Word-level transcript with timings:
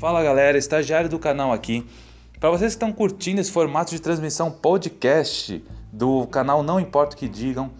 Fala 0.00 0.22
galera, 0.22 0.56
estagiário 0.56 1.10
do 1.10 1.18
canal 1.18 1.52
aqui. 1.52 1.86
Para 2.40 2.48
vocês 2.48 2.72
que 2.72 2.76
estão 2.76 2.90
curtindo 2.90 3.38
esse 3.38 3.52
formato 3.52 3.90
de 3.90 4.00
transmissão 4.00 4.50
podcast 4.50 5.62
do 5.92 6.26
canal 6.28 6.62
Não 6.62 6.80
Importa 6.80 7.14
o 7.14 7.18
que 7.18 7.28
Digam, 7.28 7.70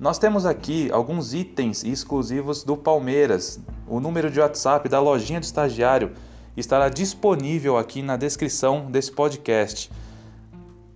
nós 0.00 0.18
temos 0.18 0.46
aqui 0.46 0.90
alguns 0.90 1.34
itens 1.34 1.84
exclusivos 1.84 2.64
do 2.64 2.78
Palmeiras. 2.78 3.60
O 3.86 4.00
número 4.00 4.30
de 4.30 4.40
WhatsApp 4.40 4.88
da 4.88 4.98
lojinha 5.00 5.38
do 5.38 5.42
estagiário 5.42 6.12
estará 6.56 6.88
disponível 6.88 7.76
aqui 7.76 8.00
na 8.00 8.16
descrição 8.16 8.90
desse 8.90 9.12
podcast. 9.12 9.90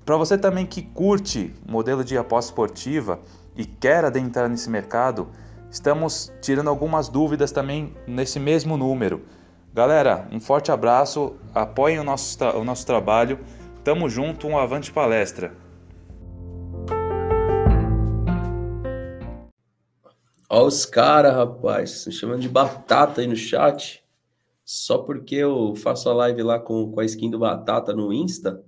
Para 0.07 0.17
você 0.17 0.39
também 0.39 0.65
que 0.65 0.81
curte 0.81 1.53
modelo 1.69 2.03
de 2.03 2.17
aposta 2.17 2.53
esportiva 2.53 3.21
e 3.55 3.67
quer 3.67 4.03
adentrar 4.03 4.49
nesse 4.49 4.71
mercado, 4.71 5.29
estamos 5.71 6.33
tirando 6.41 6.69
algumas 6.69 7.07
dúvidas 7.07 7.53
também 7.53 7.95
nesse 8.07 8.41
mesmo 8.41 8.79
número. 8.79 9.21
Galera, 9.73 10.29
um 10.33 10.41
forte 10.41 10.73
abraço, 10.73 11.37
apoiem 11.55 12.01
o 12.01 12.05
nosso, 12.05 12.37
o 12.57 12.65
nosso 12.65 12.85
trabalho, 12.85 13.39
tamo 13.85 14.11
junto, 14.11 14.49
um 14.49 14.59
avante 14.59 14.93
palestra. 14.93 15.57
Olha 20.49 20.67
os 20.67 20.85
caras, 20.85 21.33
rapaz, 21.33 22.05
me 22.05 22.13
chamando 22.13 22.41
de 22.41 22.49
batata 22.49 23.21
aí 23.21 23.29
no 23.29 23.37
chat. 23.37 24.03
Só 24.65 24.99
porque 24.99 25.37
eu 25.37 25.77
faço 25.77 26.09
a 26.09 26.15
live 26.15 26.43
lá 26.43 26.59
com, 26.59 26.91
com 26.91 26.99
a 26.99 27.05
skin 27.05 27.31
do 27.31 27.39
Batata 27.39 27.93
no 27.93 28.13
Insta. 28.13 28.65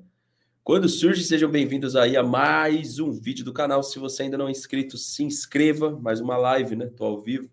Quando 0.63 0.89
surge, 0.89 1.25
sejam 1.25 1.51
bem-vindos 1.51 1.97
aí 1.97 2.17
a 2.17 2.23
mais 2.23 3.01
um 3.01 3.11
vídeo 3.11 3.45
do 3.45 3.53
canal. 3.53 3.83
Se 3.83 3.99
você 3.99 4.23
ainda 4.23 4.39
não 4.39 4.47
é 4.47 4.53
inscrito, 4.53 4.97
se 4.97 5.25
inscreva. 5.25 5.91
Mais 6.01 6.21
uma 6.21 6.37
live, 6.37 6.77
né? 6.77 6.87
Tô 6.87 7.05
ao 7.05 7.21
vivo. 7.21 7.51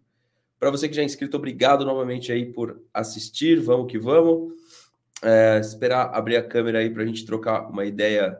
Para 0.59 0.69
você 0.69 0.89
que 0.89 0.95
já 0.95 1.01
é 1.01 1.05
inscrito, 1.05 1.37
obrigado 1.37 1.85
novamente 1.85 2.31
aí 2.31 2.45
por 2.45 2.83
assistir. 2.93 3.61
Vamos 3.61 3.89
que 3.89 3.97
vamos. 3.97 4.53
É, 5.21 5.59
esperar 5.59 6.13
abrir 6.13 6.35
a 6.35 6.43
câmera 6.43 6.79
aí 6.79 6.89
para 6.89 7.03
a 7.03 7.05
gente 7.05 7.25
trocar 7.25 7.69
uma 7.69 7.85
ideia 7.85 8.39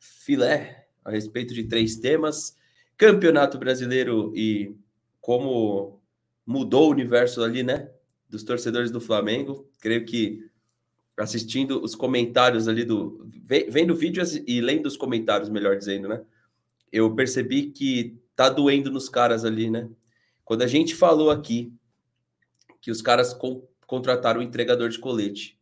filé 0.00 0.86
a 1.04 1.10
respeito 1.10 1.52
de 1.52 1.64
três 1.64 1.96
temas: 1.96 2.56
Campeonato 2.96 3.58
Brasileiro 3.58 4.32
e 4.36 4.76
como 5.20 6.00
mudou 6.46 6.88
o 6.88 6.92
universo 6.92 7.42
ali, 7.42 7.62
né? 7.62 7.90
Dos 8.28 8.44
torcedores 8.44 8.90
do 8.90 9.00
Flamengo. 9.00 9.68
Creio 9.80 10.04
que 10.04 10.48
assistindo 11.16 11.82
os 11.82 11.94
comentários 11.94 12.68
ali 12.68 12.84
do. 12.84 13.28
vendo 13.68 13.92
o 13.92 13.96
vídeo 13.96 14.22
e 14.46 14.60
lendo 14.60 14.86
os 14.86 14.96
comentários, 14.96 15.48
melhor 15.48 15.76
dizendo, 15.76 16.08
né? 16.08 16.22
Eu 16.92 17.12
percebi 17.14 17.70
que 17.70 18.20
tá 18.36 18.48
doendo 18.48 18.90
nos 18.90 19.08
caras 19.08 19.44
ali, 19.44 19.68
né? 19.68 19.88
Quando 20.44 20.62
a 20.62 20.66
gente 20.66 20.94
falou 20.94 21.30
aqui 21.30 21.72
que 22.80 22.90
os 22.90 23.00
caras 23.00 23.32
com, 23.32 23.66
contrataram 23.86 24.40
o 24.40 24.42
entregador 24.42 24.88
de 24.88 24.98
colete, 24.98 25.58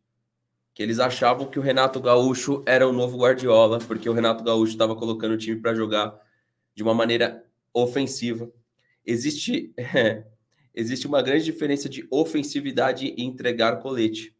que 0.73 0.81
eles 0.81 0.99
achavam 0.99 1.47
que 1.47 1.59
o 1.59 1.61
Renato 1.61 2.01
Gaúcho 2.01 2.63
era 2.65 2.87
o 2.87 2.91
novo 2.91 3.17
Guardiola, 3.17 3.79
porque 3.79 4.09
o 4.09 4.13
Renato 4.13 4.43
Gaúcho 4.43 4.73
estava 4.73 4.95
colocando 4.95 5.33
o 5.33 5.37
time 5.37 5.61
para 5.61 5.73
jogar 5.75 6.19
de 6.75 6.83
uma 6.83 6.93
maneira 6.93 7.45
ofensiva. 7.73 8.51
Existe, 9.05 9.73
é, 9.77 10.25
existe 10.73 11.07
uma 11.07 11.21
grande 11.21 11.45
diferença 11.45 11.87
de 11.87 12.07
ofensividade 12.09 13.13
e 13.15 13.23
entregar 13.23 13.79
colete. 13.79 14.35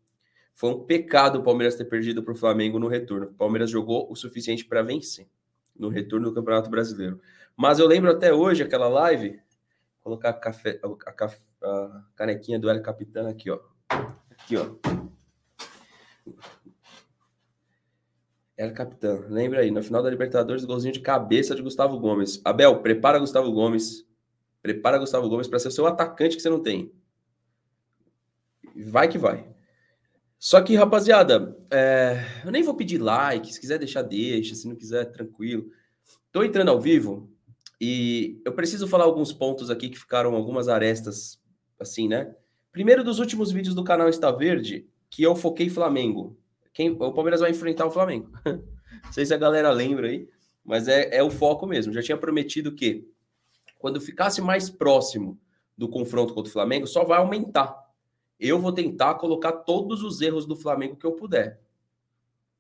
Foi 0.56 0.72
um 0.72 0.84
pecado 0.84 1.40
o 1.40 1.44
Palmeiras 1.44 1.76
ter 1.76 1.86
perdido 1.86 2.24
para 2.24 2.34
o 2.34 2.38
Flamengo 2.38 2.80
no 2.80 2.88
retorno. 2.88 3.28
O 3.28 3.34
Palmeiras 3.34 3.70
jogou 3.70 4.12
o 4.12 4.16
suficiente 4.16 4.66
para 4.66 4.82
vencer 4.82 5.28
no 5.76 5.90
retorno 5.90 6.30
do 6.30 6.36
Campeonato 6.36 6.70
Brasileiro. 6.70 7.20
Mas 7.56 7.80
eu 7.80 7.88
lembro 7.88 8.12
até 8.12 8.34
hoje 8.34 8.62
aquela 8.62 8.88
live 8.88 9.40
colocar 10.04 10.30
a, 10.30 10.34
café, 10.34 10.80
a, 10.84 11.68
a, 11.68 12.04
canequinha 12.16 12.60
do 12.60 12.70
El 12.70 12.82
Capitão 12.82 13.28
aqui, 13.28 13.50
ó. 13.50 13.60
Aqui, 13.90 14.58
ó. 14.58 14.76
El 18.58 18.74
Capitão. 18.74 19.26
Lembra 19.30 19.62
aí, 19.62 19.72
no 19.72 19.82
final 19.82 20.04
da 20.04 20.10
Libertadores, 20.10 20.66
golzinho 20.66 20.94
de 20.94 21.00
cabeça 21.00 21.56
de 21.56 21.62
Gustavo 21.62 21.98
Gomes. 22.00 22.42
Abel, 22.44 22.82
prepara 22.82 23.18
Gustavo 23.18 23.52
Gomes. 23.52 24.06
Prepara 24.62 24.98
Gustavo 24.98 25.28
Gomes 25.30 25.48
para 25.48 25.60
ser 25.60 25.70
o 25.70 25.72
seu 25.72 25.88
atacante 25.88 26.36
que 26.36 26.42
você 26.42 26.50
não 26.50 26.62
tem. 26.62 26.94
Vai 28.76 29.08
que 29.08 29.18
vai. 29.18 29.52
Só 30.38 30.62
que, 30.62 30.76
rapaziada, 30.76 31.58
é... 31.72 32.20
eu 32.46 32.52
nem 32.52 32.64
vou 32.64 32.76
pedir 32.76 32.98
like. 32.98 33.52
Se 33.54 33.60
quiser 33.60 33.80
deixar, 33.80 34.02
deixa. 34.02 34.56
Se 34.56 34.68
não 34.68 34.76
quiser, 34.76 35.06
tranquilo. 35.06 35.66
Tô 36.32 36.44
entrando 36.44 36.70
ao 36.70 36.80
vivo 36.80 37.33
e 37.80 38.42
eu 38.46 38.54
preciso 38.54 38.88
falar 38.88 39.06
alguns 39.06 39.34
pontos 39.34 39.70
aqui 39.70 39.90
que 39.90 40.00
ficaram 40.00 40.36
algumas 40.36 40.68
arestas, 40.68 41.40
assim, 41.80 42.08
né? 42.08 42.36
Primeiro 42.72 43.04
dos 43.04 43.20
últimos 43.20 43.52
vídeos 43.52 43.76
do 43.76 43.84
canal 43.84 44.10
Está 44.10 44.32
Verde, 44.32 44.88
que 45.10 45.22
eu 45.22 45.36
foquei 45.36 45.70
Flamengo. 45.70 46.38
Quem, 46.74 46.90
o 46.90 47.14
Palmeiras 47.14 47.42
vai 47.42 47.52
enfrentar 47.52 47.86
o 47.86 47.92
Flamengo. 47.92 48.32
Não 48.46 49.12
sei 49.12 49.26
se 49.26 49.34
a 49.34 49.38
galera 49.38 49.70
lembra 49.72 50.08
aí, 50.08 50.28
mas 50.64 50.88
é, 50.88 51.16
é 51.16 51.22
o 51.22 51.30
foco 51.30 51.68
mesmo. 51.68 51.94
Já 51.94 52.02
tinha 52.02 52.18
prometido 52.18 52.74
que 52.74 53.08
quando 53.78 54.00
ficasse 54.02 54.42
mais 54.42 54.70
próximo 54.70 55.40
do 55.78 55.90
confronto 55.90 56.34
contra 56.34 56.50
o 56.50 56.54
Flamengo, 56.54 56.88
só 56.88 57.04
vai 57.04 57.20
aumentar. 57.20 57.78
Eu 58.40 58.60
vou 58.60 58.72
tentar 58.72 59.16
colocar 59.16 59.52
todos 59.52 60.02
os 60.02 60.22
erros 60.22 60.46
do 60.46 60.56
Flamengo 60.56 60.96
que 60.96 61.06
eu 61.06 61.12
puder. 61.12 61.62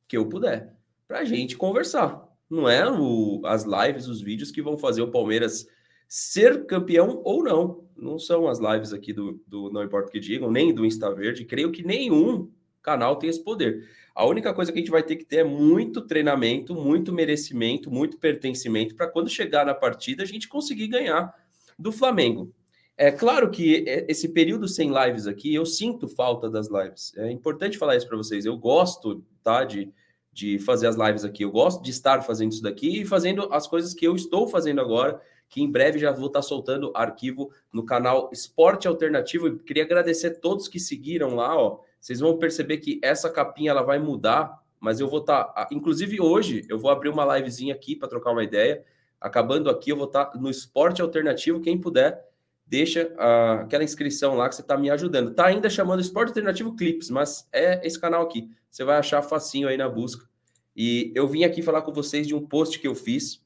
Que 0.07 0.17
eu 0.17 0.27
puder. 0.27 0.75
Pra 1.07 1.23
gente 1.23 1.57
conversar. 1.57 2.27
Não 2.49 2.69
é 2.69 2.89
o, 2.89 3.41
as 3.45 3.63
lives, 3.63 4.07
os 4.07 4.21
vídeos 4.21 4.51
que 4.51 4.61
vão 4.61 4.77
fazer 4.77 5.01
o 5.01 5.11
Palmeiras 5.11 5.67
ser 6.07 6.65
campeão 6.65 7.21
ou 7.23 7.43
não. 7.43 7.83
Não 7.95 8.19
são 8.19 8.47
as 8.47 8.59
lives 8.59 8.93
aqui 8.93 9.11
do, 9.13 9.41
do 9.47 9.71
Não 9.71 9.83
Importa 9.83 10.09
o 10.09 10.11
que 10.11 10.19
digam, 10.19 10.51
nem 10.51 10.73
do 10.73 10.85
Insta 10.85 11.13
Verde. 11.13 11.45
Creio 11.45 11.71
que 11.71 11.83
nenhum 11.83 12.51
canal 12.81 13.15
tem 13.15 13.29
esse 13.29 13.43
poder. 13.43 13.87
A 14.13 14.25
única 14.27 14.53
coisa 14.53 14.71
que 14.71 14.77
a 14.77 14.81
gente 14.81 14.91
vai 14.91 15.01
ter 15.01 15.15
que 15.15 15.25
ter 15.25 15.37
é 15.37 15.43
muito 15.43 16.01
treinamento, 16.01 16.75
muito 16.75 17.11
merecimento, 17.11 17.89
muito 17.89 18.19
pertencimento 18.19 18.93
para 18.93 19.07
quando 19.07 19.29
chegar 19.29 19.65
na 19.65 19.73
partida 19.73 20.21
a 20.21 20.25
gente 20.25 20.47
conseguir 20.47 20.87
ganhar 20.87 21.33
do 21.79 21.91
Flamengo. 21.91 22.53
É 22.95 23.11
claro 23.11 23.49
que 23.49 23.83
esse 24.07 24.29
período 24.29 24.67
sem 24.67 24.91
lives 24.93 25.25
aqui, 25.25 25.53
eu 25.53 25.65
sinto 25.65 26.07
falta 26.07 26.47
das 26.47 26.69
lives. 26.69 27.11
É 27.17 27.31
importante 27.31 27.77
falar 27.77 27.95
isso 27.95 28.07
para 28.07 28.17
vocês. 28.17 28.45
Eu 28.45 28.55
gosto, 28.55 29.25
tá, 29.43 29.63
de, 29.63 29.91
de 30.33 30.57
fazer 30.59 30.87
as 30.87 30.95
lives 30.95 31.23
aqui. 31.23 31.43
Eu 31.43 31.51
gosto 31.51 31.83
de 31.83 31.91
estar 31.91 32.21
fazendo 32.23 32.51
isso 32.51 32.63
daqui 32.63 33.01
e 33.01 33.05
fazendo 33.05 33.47
as 33.51 33.67
coisas 33.67 33.93
que 33.93 34.05
eu 34.05 34.15
estou 34.15 34.47
fazendo 34.47 34.81
agora, 34.81 35.21
que 35.47 35.61
em 35.61 35.71
breve 35.71 35.99
já 35.99 36.11
vou 36.11 36.27
estar 36.27 36.41
soltando 36.41 36.91
arquivo 36.95 37.51
no 37.71 37.85
canal 37.85 38.29
Esporte 38.33 38.87
Alternativo. 38.87 39.47
E 39.47 39.59
queria 39.59 39.83
agradecer 39.83 40.27
a 40.27 40.35
todos 40.39 40.67
que 40.67 40.79
seguiram 40.79 41.35
lá, 41.35 41.55
ó. 41.55 41.79
Vocês 42.01 42.19
vão 42.19 42.37
perceber 42.37 42.77
que 42.77 42.99
essa 43.03 43.29
capinha 43.29 43.71
ela 43.71 43.83
vai 43.83 43.99
mudar, 43.99 44.59
mas 44.79 44.99
eu 44.99 45.07
vou 45.07 45.19
estar, 45.19 45.69
inclusive 45.71 46.19
hoje, 46.19 46.65
eu 46.67 46.77
vou 46.77 46.91
abrir 46.91 47.09
uma 47.09 47.37
livezinha 47.37 47.73
aqui 47.73 47.95
para 47.95 48.09
trocar 48.09 48.31
uma 48.31 48.43
ideia. 48.43 48.83
Acabando 49.21 49.69
aqui, 49.69 49.91
eu 49.91 49.95
vou 49.95 50.07
estar 50.07 50.31
no 50.35 50.49
Esporte 50.49 51.01
Alternativo. 51.01 51.61
Quem 51.61 51.79
puder, 51.79 52.27
deixa 52.65 53.05
uh, 53.13 53.61
aquela 53.61 53.83
inscrição 53.83 54.35
lá 54.35 54.49
que 54.49 54.55
você 54.55 54.61
está 54.61 54.75
me 54.75 54.89
ajudando. 54.89 55.33
Tá 55.33 55.45
ainda 55.45 55.69
chamando 55.69 56.01
Esporte 56.01 56.29
Alternativo 56.29 56.75
Clips, 56.75 57.09
mas 57.09 57.47
é 57.53 57.85
esse 57.87 57.97
canal 57.97 58.23
aqui. 58.23 58.49
Você 58.73 58.83
vai 58.83 58.97
achar 58.97 59.21
facinho 59.21 59.67
aí 59.67 59.77
na 59.77 59.87
busca. 59.87 60.27
E 60.75 61.11
eu 61.13 61.27
vim 61.27 61.43
aqui 61.43 61.61
falar 61.61 61.83
com 61.83 61.93
vocês 61.93 62.25
de 62.25 62.33
um 62.33 62.43
post 62.43 62.79
que 62.79 62.87
eu 62.87 62.95
fiz 62.95 63.39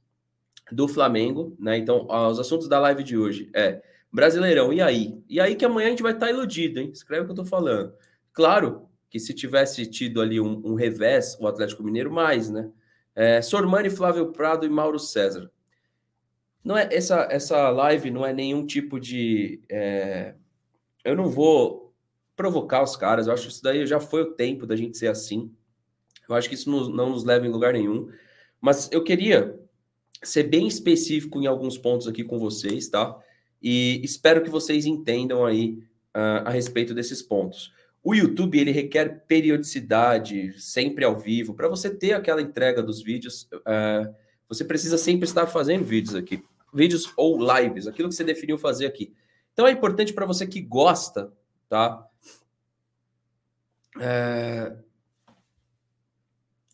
do 0.71 0.87
Flamengo, 0.87 1.53
né? 1.59 1.77
Então, 1.77 2.07
os 2.07 2.39
assuntos 2.39 2.69
da 2.69 2.79
live 2.79 3.03
de 3.03 3.17
hoje 3.17 3.49
é 3.53 3.83
Brasileirão, 4.09 4.71
e 4.71 4.81
aí? 4.81 5.21
E 5.27 5.41
aí 5.41 5.55
que 5.55 5.65
amanhã 5.65 5.87
a 5.87 5.89
gente 5.89 6.01
vai 6.01 6.13
estar 6.13 6.27
tá 6.27 6.31
iludido, 6.31 6.79
hein? 6.79 6.91
Escreve 6.93 7.23
o 7.23 7.25
que 7.25 7.31
eu 7.33 7.35
tô 7.35 7.43
falando. 7.43 7.93
Claro 8.31 8.87
que 9.09 9.19
se 9.19 9.33
tivesse 9.33 9.85
tido 9.87 10.21
ali 10.21 10.39
um, 10.39 10.61
um 10.65 10.75
revés, 10.75 11.37
o 11.41 11.45
Atlético 11.45 11.83
Mineiro, 11.83 12.09
mais, 12.09 12.49
né? 12.49 12.71
É, 13.13 13.41
Sormani, 13.41 13.89
Flávio 13.89 14.31
Prado 14.31 14.65
e 14.65 14.69
Mauro 14.69 14.97
César. 14.97 15.51
Não 16.63 16.77
é 16.77 16.87
essa 16.89 17.27
essa 17.29 17.69
live 17.69 18.11
não 18.11 18.25
é 18.25 18.31
nenhum 18.31 18.65
tipo 18.65 18.97
de 18.97 19.61
é, 19.69 20.35
eu 21.03 21.17
não 21.17 21.29
vou 21.29 21.86
provocar 22.37 22.83
os 22.83 22.95
caras. 22.95 23.27
Eu 23.27 23.33
acho 23.33 23.47
que 23.47 23.51
isso 23.51 23.63
daí 23.63 23.85
já 23.85 23.99
foi 23.99 24.21
o 24.21 24.31
tempo 24.31 24.65
da 24.65 24.75
gente 24.75 24.97
ser 24.97 25.07
assim. 25.07 25.51
Eu 26.29 26.35
acho 26.35 26.47
que 26.47 26.55
isso 26.55 26.69
não, 26.69 26.87
não 26.87 27.09
nos 27.09 27.25
leva 27.25 27.45
em 27.45 27.51
lugar 27.51 27.73
nenhum. 27.73 28.09
Mas 28.61 28.89
eu 28.91 29.03
queria 29.03 29.59
ser 30.23 30.43
bem 30.43 30.67
específico 30.67 31.41
em 31.41 31.47
alguns 31.47 31.77
pontos 31.77 32.07
aqui 32.07 32.23
com 32.23 32.39
vocês, 32.39 32.87
tá? 32.87 33.17
E 33.61 33.99
espero 34.03 34.43
que 34.43 34.49
vocês 34.49 34.85
entendam 34.85 35.45
aí 35.45 35.79
uh, 36.15 36.45
a 36.45 36.49
respeito 36.49 36.93
desses 36.93 37.21
pontos. 37.21 37.73
O 38.03 38.13
YouTube 38.13 38.59
ele 38.59 38.71
requer 38.71 39.25
periodicidade, 39.27 40.53
sempre 40.59 41.03
ao 41.03 41.17
vivo, 41.17 41.53
para 41.53 41.67
você 41.67 41.89
ter 41.89 42.13
aquela 42.13 42.41
entrega 42.41 42.81
dos 42.81 43.01
vídeos. 43.01 43.49
Uh, 43.53 44.13
você 44.47 44.63
precisa 44.63 44.97
sempre 44.97 45.27
estar 45.27 45.47
fazendo 45.47 45.83
vídeos 45.83 46.15
aqui, 46.15 46.41
vídeos 46.73 47.11
ou 47.17 47.37
lives, 47.37 47.87
aquilo 47.87 48.09
que 48.09 48.15
você 48.15 48.23
definiu 48.23 48.57
fazer 48.57 48.85
aqui. 48.85 49.13
Então 49.53 49.67
é 49.67 49.71
importante 49.71 50.13
para 50.13 50.25
você 50.25 50.45
que 50.45 50.61
gosta, 50.61 51.33
tá? 51.67 52.07
É... 53.99 54.75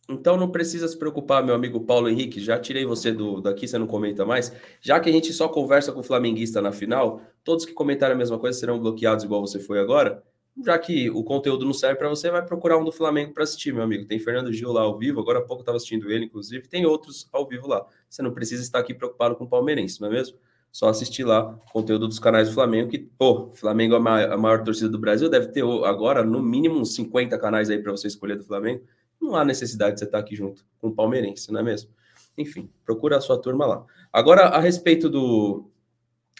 Então 0.10 0.36
não 0.36 0.52
precisa 0.52 0.88
se 0.88 0.98
preocupar, 0.98 1.44
meu 1.44 1.56
amigo 1.56 1.80
Paulo 1.86 2.10
Henrique. 2.10 2.40
Já 2.40 2.60
tirei 2.60 2.86
você 2.86 3.12
do 3.12 3.42
daqui, 3.42 3.68
você 3.68 3.78
não 3.78 3.88
comenta 3.88 4.26
mais. 4.26 4.54
Já 4.82 5.00
que 5.00 5.10
a 5.10 5.14
gente 5.14 5.32
só 5.32 5.48
conversa 5.48 5.92
com 5.94 6.02
o 6.02 6.04
flamenguista 6.04 6.62
na 6.62 6.72
final, 6.72 7.22
todos 7.44 7.66
que 7.66 7.74
comentaram 7.74 8.16
a 8.16 8.18
mesma 8.18 8.38
coisa 8.38 8.60
serão 8.60 8.80
bloqueados 8.80 9.24
igual 9.24 9.42
você 9.42 9.60
foi 9.60 9.80
agora. 9.80 10.24
já 10.64 10.78
que 10.78 11.10
o 11.10 11.24
conteúdo 11.24 11.66
não 11.66 11.74
serve 11.74 11.98
para 11.98 12.10
você, 12.10 12.30
vai 12.30 12.46
procurar 12.46 12.78
um 12.78 12.84
do 12.84 12.92
Flamengo 12.92 13.34
para 13.34 13.44
assistir, 13.44 13.74
meu 13.74 13.84
amigo. 13.84 14.06
Tem 14.06 14.20
Fernando 14.20 14.52
Gil 14.54 14.72
lá 14.72 14.82
ao 14.82 14.98
vivo, 14.98 15.20
agora 15.20 15.40
há 15.40 15.42
pouco 15.42 15.62
estava 15.62 15.78
assistindo 15.78 16.12
ele, 16.12 16.26
inclusive, 16.26 16.68
tem 16.68 16.86
outros 16.86 17.28
ao 17.32 17.48
vivo 17.48 17.68
lá. 17.68 17.86
Você 18.10 18.22
não 18.22 18.34
precisa 18.34 18.62
estar 18.62 18.80
aqui 18.80 18.94
preocupado 18.94 19.36
com 19.36 19.46
o 19.46 19.50
palmeirense, 19.50 20.00
não 20.02 20.10
é 20.10 20.12
mesmo? 20.12 20.38
Só 20.74 20.90
assistir 20.90 21.24
lá 21.24 21.54
conteúdo 21.72 22.08
dos 22.08 22.18
canais 22.18 22.48
do 22.50 22.56
Flamengo, 22.56 22.90
que, 22.90 22.98
pô, 22.98 23.52
Flamengo 23.54 23.94
é 23.94 23.98
a 23.98 24.02
maior, 24.02 24.32
a 24.32 24.38
maior 24.38 24.64
torcida 24.64 24.90
do 24.90 24.98
Brasil, 24.98 25.30
deve 25.30 25.50
ter 25.50 25.64
agora 25.86 26.24
no 26.24 26.42
mínimo 26.42 26.80
uns 26.80 26.96
50 26.96 27.38
canais 27.38 27.70
aí 27.70 27.78
para 27.78 27.92
você 27.92 28.08
escolher 28.08 28.38
do 28.38 28.44
Flamengo. 28.44 28.84
Não 29.22 29.36
há 29.36 29.46
necessidade 29.46 29.94
de 29.94 30.00
você 30.00 30.06
estar 30.06 30.18
aqui 30.18 30.36
junto 30.36 30.66
com 30.80 30.88
o 30.88 30.92
palmeirense, 30.92 31.52
não 31.52 31.60
é 31.60 31.64
mesmo? 31.64 31.92
Enfim, 32.36 32.72
procura 32.84 33.18
a 33.18 33.22
sua 33.22 33.40
turma 33.40 33.68
lá. 33.68 33.86
Agora, 34.12 34.48
a 34.48 34.60
respeito 34.60 35.08
do, 35.08 35.70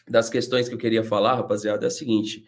das 0.10 0.32
questões 0.32 0.68
que 0.68 0.74
eu 0.74 0.80
queria 0.80 1.04
falar, 1.04 1.36
rapaziada, 1.36 1.86
é 1.86 1.88
a 1.88 1.92
seguinte. 1.92 2.44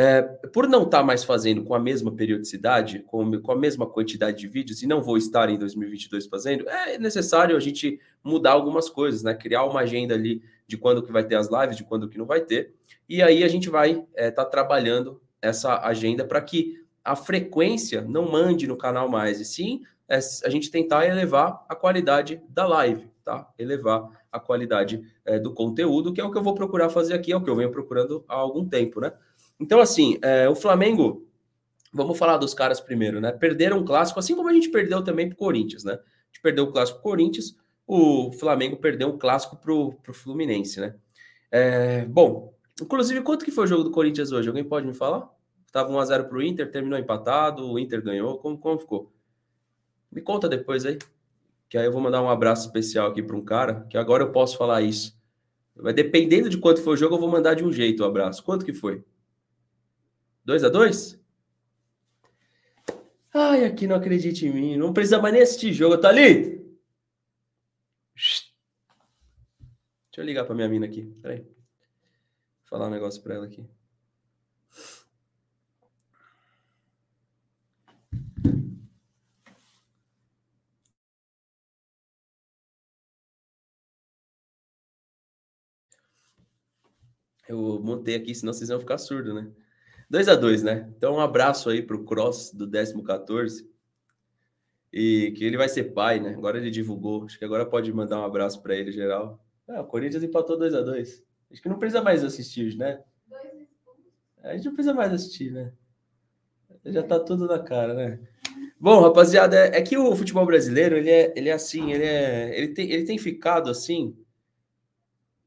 É, 0.00 0.22
por 0.22 0.68
não 0.68 0.84
estar 0.84 0.98
tá 0.98 1.02
mais 1.04 1.24
fazendo 1.24 1.64
com 1.64 1.74
a 1.74 1.78
mesma 1.80 2.12
periodicidade, 2.12 3.00
com, 3.00 3.42
com, 3.42 3.50
a 3.50 3.56
mesma 3.56 3.84
quantidade 3.84 4.38
de 4.38 4.46
vídeos, 4.46 4.80
e 4.80 4.86
não 4.86 5.02
vou 5.02 5.16
estar 5.16 5.50
em 5.50 5.58
2022 5.58 6.26
fazendo, 6.28 6.68
é 6.68 6.96
necessário 6.98 7.56
a 7.56 7.58
gente 7.58 7.98
mudar 8.22 8.52
algumas 8.52 8.88
coisas, 8.88 9.24
né? 9.24 9.34
Criar 9.34 9.64
uma 9.64 9.80
agenda 9.80 10.14
ali 10.14 10.40
de 10.68 10.76
quando 10.76 11.02
que 11.02 11.10
vai 11.10 11.24
ter 11.24 11.34
as 11.34 11.50
lives, 11.50 11.76
de 11.76 11.82
quando 11.82 12.08
que 12.08 12.16
não 12.16 12.26
vai 12.26 12.42
ter. 12.42 12.74
E 13.08 13.20
aí 13.20 13.42
a 13.42 13.48
gente 13.48 13.68
vai 13.68 13.90
estar 13.90 14.06
é, 14.14 14.30
tá 14.30 14.44
trabalhando 14.44 15.20
essa 15.42 15.80
agenda 15.84 16.24
para 16.24 16.40
que 16.42 16.80
a 17.04 17.16
frequência 17.16 18.00
não 18.02 18.30
mande 18.30 18.68
no 18.68 18.76
canal 18.76 19.08
mais, 19.08 19.40
e 19.40 19.44
sim 19.44 19.82
é, 20.08 20.20
a 20.44 20.48
gente 20.48 20.70
tentar 20.70 21.08
elevar 21.08 21.66
a 21.68 21.74
qualidade 21.74 22.40
da 22.48 22.68
live, 22.68 23.10
tá? 23.24 23.52
Elevar 23.58 24.08
a 24.30 24.38
qualidade 24.38 25.02
é, 25.24 25.40
do 25.40 25.52
conteúdo, 25.52 26.12
que 26.12 26.20
é 26.20 26.24
o 26.24 26.30
que 26.30 26.38
eu 26.38 26.42
vou 26.44 26.54
procurar 26.54 26.88
fazer 26.88 27.14
aqui, 27.14 27.32
é 27.32 27.36
o 27.36 27.42
que 27.42 27.50
eu 27.50 27.56
venho 27.56 27.72
procurando 27.72 28.24
há 28.28 28.36
algum 28.36 28.64
tempo, 28.64 29.00
né? 29.00 29.12
Então, 29.60 29.80
assim, 29.80 30.18
é, 30.22 30.48
o 30.48 30.54
Flamengo, 30.54 31.26
vamos 31.92 32.18
falar 32.18 32.36
dos 32.36 32.54
caras 32.54 32.80
primeiro, 32.80 33.20
né? 33.20 33.32
Perderam 33.32 33.78
um 33.78 33.84
clássico, 33.84 34.18
assim 34.18 34.34
como 34.34 34.48
a 34.48 34.52
gente 34.52 34.68
perdeu 34.70 35.02
também 35.02 35.28
para 35.28 35.34
o 35.34 35.38
Corinthians, 35.38 35.84
né? 35.84 35.94
A 35.94 36.26
gente 36.26 36.42
perdeu 36.42 36.64
o 36.64 36.72
clássico 36.72 37.00
pro 37.00 37.10
Corinthians, 37.10 37.56
o 37.86 38.30
Flamengo 38.32 38.76
perdeu 38.76 39.08
um 39.08 39.18
clássico 39.18 39.56
pro, 39.56 39.94
pro 40.02 40.14
Fluminense, 40.14 40.80
né? 40.80 40.94
É, 41.50 42.04
bom, 42.04 42.54
inclusive, 42.80 43.22
quanto 43.22 43.44
que 43.44 43.50
foi 43.50 43.64
o 43.64 43.66
jogo 43.66 43.84
do 43.84 43.90
Corinthians 43.90 44.30
hoje? 44.30 44.48
Alguém 44.48 44.64
pode 44.64 44.86
me 44.86 44.94
falar? 44.94 45.28
Estava 45.66 45.90
1x0 45.90 46.28
pro 46.28 46.42
Inter, 46.42 46.70
terminou 46.70 46.98
empatado, 46.98 47.70
o 47.70 47.78
Inter 47.78 48.02
ganhou, 48.02 48.38
como, 48.38 48.58
como 48.58 48.78
ficou? 48.78 49.12
Me 50.10 50.22
conta 50.22 50.48
depois 50.48 50.86
aí, 50.86 50.98
que 51.68 51.76
aí 51.76 51.86
eu 51.86 51.92
vou 51.92 52.00
mandar 52.00 52.22
um 52.22 52.30
abraço 52.30 52.66
especial 52.66 53.08
aqui 53.08 53.22
para 53.22 53.36
um 53.36 53.44
cara, 53.44 53.86
que 53.90 53.98
agora 53.98 54.22
eu 54.22 54.32
posso 54.32 54.56
falar 54.56 54.82
isso. 54.82 55.18
Mas 55.76 55.94
dependendo 55.94 56.48
de 56.48 56.58
quanto 56.58 56.82
foi 56.82 56.94
o 56.94 56.96
jogo, 56.96 57.14
eu 57.14 57.20
vou 57.20 57.30
mandar 57.30 57.54
de 57.54 57.64
um 57.64 57.72
jeito 57.72 58.02
o 58.02 58.06
abraço. 58.06 58.42
Quanto 58.42 58.64
que 58.64 58.72
foi? 58.72 59.04
2 60.48 60.64
a 60.64 60.70
2 60.70 61.20
Ai, 63.34 63.66
aqui 63.66 63.86
não 63.86 63.96
acredite 63.96 64.46
em 64.46 64.50
mim. 64.50 64.76
Não 64.78 64.94
precisa 64.94 65.20
mais 65.20 65.34
nem 65.34 65.42
assistir 65.42 65.74
jogo. 65.74 65.98
Tá 65.98 66.08
ali? 66.08 66.66
Deixa 68.16 68.46
eu 70.16 70.24
ligar 70.24 70.46
para 70.46 70.54
minha 70.54 70.66
mina 70.66 70.86
aqui. 70.86 71.04
Peraí. 71.20 71.40
Vou 71.40 71.50
falar 72.70 72.86
um 72.86 72.90
negócio 72.90 73.22
para 73.22 73.34
ela 73.34 73.44
aqui. 73.44 73.68
Eu 87.46 87.78
montei 87.80 88.14
aqui, 88.14 88.34
senão 88.34 88.54
vocês 88.54 88.70
vão 88.70 88.80
ficar 88.80 88.96
surdo, 88.96 89.34
né? 89.34 89.52
2 90.10 90.28
a 90.28 90.34
2 90.34 90.62
né? 90.62 90.92
Então, 90.96 91.14
um 91.14 91.20
abraço 91.20 91.68
aí 91.68 91.82
para 91.82 91.96
o 91.96 92.04
Cross 92.04 92.52
do 92.52 92.68
14 93.02 93.68
e 94.92 95.32
que 95.36 95.44
ele 95.44 95.56
vai 95.56 95.68
ser 95.68 95.92
pai, 95.92 96.18
né? 96.18 96.30
Agora 96.30 96.58
ele 96.58 96.70
divulgou. 96.70 97.24
Acho 97.24 97.38
que 97.38 97.44
agora 97.44 97.66
pode 97.66 97.92
mandar 97.92 98.20
um 98.20 98.24
abraço 98.24 98.62
para 98.62 98.74
ele, 98.74 98.90
geral. 98.90 99.44
Ah, 99.68 99.82
o 99.82 99.86
Corinthians 99.86 100.22
empatou 100.22 100.58
2 100.58 100.74
a 100.74 100.80
2 100.80 101.22
Acho 101.50 101.62
que 101.62 101.68
não 101.68 101.78
precisa 101.78 102.02
mais 102.02 102.24
assistir, 102.24 102.76
né? 102.76 103.02
A 104.42 104.54
gente 104.54 104.66
não 104.66 104.74
precisa 104.74 104.94
mais 104.94 105.12
assistir, 105.12 105.50
né? 105.52 105.72
Já 106.84 107.02
tá 107.02 107.18
tudo 107.20 107.46
na 107.46 107.58
cara, 107.58 107.92
né? 107.92 108.20
Bom, 108.80 109.00
rapaziada, 109.00 109.56
é, 109.56 109.78
é 109.78 109.82
que 109.82 109.98
o 109.98 110.14
futebol 110.14 110.46
brasileiro, 110.46 110.96
ele 110.96 111.10
é, 111.10 111.34
ele 111.36 111.48
é 111.48 111.52
assim, 111.52 111.92
ele 111.92 112.04
é, 112.04 112.56
ele 112.56 112.68
tem, 112.68 112.90
ele 112.90 113.04
tem 113.04 113.18
ficado 113.18 113.68
assim, 113.68 114.16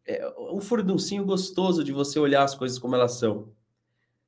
é 0.06 0.28
um 0.52 0.60
furduncinho 0.60 1.24
gostoso 1.24 1.84
de 1.84 1.94
você 1.94 2.20
olhar 2.20 2.44
as 2.44 2.54
coisas 2.54 2.78
como 2.78 2.96
elas 2.96 3.14
são. 3.14 3.50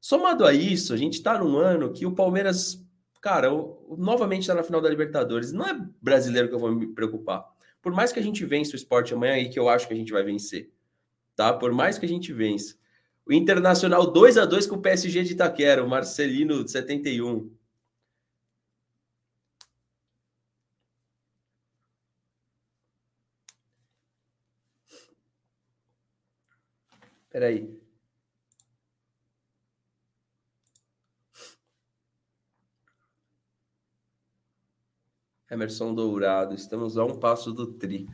Somado 0.03 0.45
a 0.45 0.53
isso, 0.53 0.93
a 0.93 0.97
gente 0.97 1.13
está 1.13 1.39
num 1.39 1.55
ano 1.55 1.93
que 1.93 2.05
o 2.05 2.13
Palmeiras, 2.13 2.85
cara, 3.21 3.53
o, 3.53 3.95
novamente 3.97 4.41
está 4.41 4.53
na 4.53 4.61
final 4.61 4.81
da 4.81 4.89
Libertadores. 4.89 5.53
Não 5.53 5.65
é 5.65 5.73
brasileiro 6.01 6.49
que 6.49 6.53
eu 6.53 6.59
vou 6.59 6.75
me 6.75 6.87
preocupar. 6.87 7.45
Por 7.81 7.93
mais 7.93 8.11
que 8.11 8.19
a 8.19 8.21
gente 8.21 8.43
vença 8.43 8.73
o 8.73 8.75
esporte 8.75 9.13
amanhã, 9.13 9.35
aí 9.35 9.49
que 9.49 9.57
eu 9.57 9.69
acho 9.69 9.87
que 9.87 9.93
a 9.93 9.95
gente 9.95 10.11
vai 10.11 10.21
vencer. 10.21 10.69
Tá? 11.37 11.53
Por 11.53 11.71
mais 11.71 11.97
que 11.97 12.05
a 12.05 12.09
gente 12.09 12.33
vença. 12.33 12.75
O 13.25 13.31
Internacional 13.31 14.11
2 14.11 14.37
a 14.37 14.45
2 14.45 14.67
com 14.67 14.75
o 14.75 14.81
PSG 14.81 15.23
de 15.23 15.33
Itaquera, 15.33 15.81
o 15.81 15.89
Marcelino 15.89 16.65
de 16.65 16.71
71. 16.71 17.49
Peraí. 27.29 27.82
Emerson 35.53 35.93
Dourado, 35.93 36.55
estamos 36.55 36.97
a 36.97 37.05
um 37.05 37.15
passo 37.15 37.53
do 37.53 37.67
tri. 37.67 38.07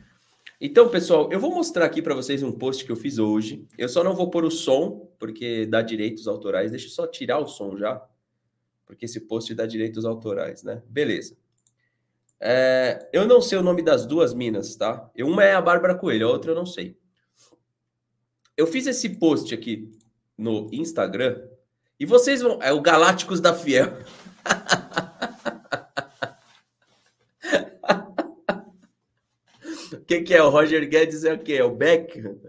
Então, 0.60 0.88
pessoal, 0.90 1.32
eu 1.32 1.40
vou 1.40 1.50
mostrar 1.50 1.86
aqui 1.86 2.02
para 2.02 2.14
vocês 2.14 2.42
um 2.42 2.52
post 2.52 2.84
que 2.84 2.92
eu 2.92 2.96
fiz 2.96 3.18
hoje. 3.18 3.66
Eu 3.78 3.88
só 3.88 4.04
não 4.04 4.14
vou 4.14 4.28
pôr 4.28 4.44
o 4.44 4.50
som, 4.50 5.10
porque 5.18 5.64
dá 5.64 5.80
direitos 5.80 6.28
autorais. 6.28 6.70
Deixa 6.70 6.86
eu 6.86 6.90
só 6.90 7.06
tirar 7.06 7.38
o 7.38 7.46
som 7.46 7.76
já, 7.78 8.06
porque 8.84 9.06
esse 9.06 9.20
post 9.20 9.54
dá 9.54 9.64
direitos 9.64 10.04
autorais, 10.04 10.62
né? 10.62 10.82
Beleza. 10.86 11.34
É, 12.38 13.08
eu 13.12 13.26
não 13.26 13.40
sei 13.40 13.58
o 13.58 13.62
nome 13.62 13.82
das 13.82 14.04
duas 14.04 14.34
minas, 14.34 14.76
tá? 14.76 15.10
Uma 15.18 15.44
é 15.44 15.54
a 15.54 15.62
Bárbara 15.62 15.94
Coelho, 15.94 16.28
a 16.28 16.30
outra 16.30 16.50
eu 16.50 16.54
não 16.54 16.66
sei. 16.66 16.96
Eu 18.54 18.66
fiz 18.66 18.86
esse 18.86 19.08
post 19.08 19.54
aqui 19.54 19.90
no 20.36 20.68
Instagram 20.72 21.42
e 21.98 22.04
vocês 22.04 22.42
vão. 22.42 22.58
É 22.62 22.72
o 22.72 22.82
Galácticos 22.82 23.40
da 23.40 23.54
Fiel. 23.54 23.98
que, 30.10 30.22
que 30.22 30.34
é? 30.34 30.42
O 30.42 30.50
Roger 30.50 30.88
Guedes 30.88 31.24
é 31.24 31.32
o 31.32 31.38
quê? 31.38 31.52
É 31.54 31.64
o 31.64 31.72
Beckham? 31.72 32.40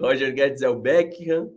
Roger 0.00 0.34
Guedes 0.34 0.62
é 0.62 0.68
o 0.68 0.80
Beckham. 0.80 1.48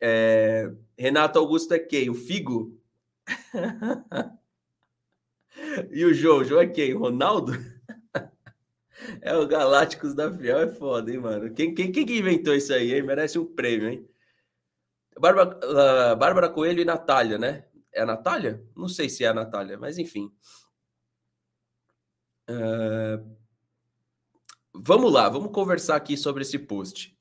É... 0.00 0.70
Renato 0.96 1.36
Augusto 1.40 1.74
é 1.74 1.80
quem? 1.80 2.08
O 2.08 2.14
Figo? 2.14 2.80
e 5.90 6.04
o 6.04 6.14
João? 6.14 6.38
O 6.38 6.44
João 6.44 6.60
é 6.60 6.68
quem? 6.68 6.92
Ronaldo? 6.92 7.54
é 9.20 9.34
o 9.34 9.48
Galácticos 9.48 10.14
da 10.14 10.32
Fiel, 10.32 10.60
é 10.60 10.68
foda, 10.68 11.10
hein, 11.10 11.18
mano? 11.18 11.52
Quem, 11.52 11.74
quem, 11.74 11.90
quem 11.90 12.06
que 12.06 12.16
inventou 12.16 12.54
isso 12.54 12.72
aí, 12.72 12.94
hein? 12.94 13.02
Merece 13.02 13.36
um 13.36 13.44
prêmio, 13.44 13.88
hein? 13.88 14.08
Bárbara, 15.18 15.58
uh, 15.58 16.16
Bárbara 16.16 16.48
Coelho 16.48 16.80
e 16.80 16.84
Natália, 16.84 17.36
né? 17.36 17.64
É 17.92 18.02
a 18.02 18.06
Natália? 18.06 18.64
Não 18.76 18.86
sei 18.86 19.08
se 19.08 19.24
é 19.24 19.28
a 19.28 19.34
Natália, 19.34 19.76
mas 19.76 19.98
enfim. 19.98 20.32
Uh, 22.48 23.43
Vamos 24.76 25.12
lá, 25.12 25.28
vamos 25.28 25.52
conversar 25.52 25.94
aqui 25.94 26.16
sobre 26.16 26.42
esse 26.42 26.58
post. 26.58 27.16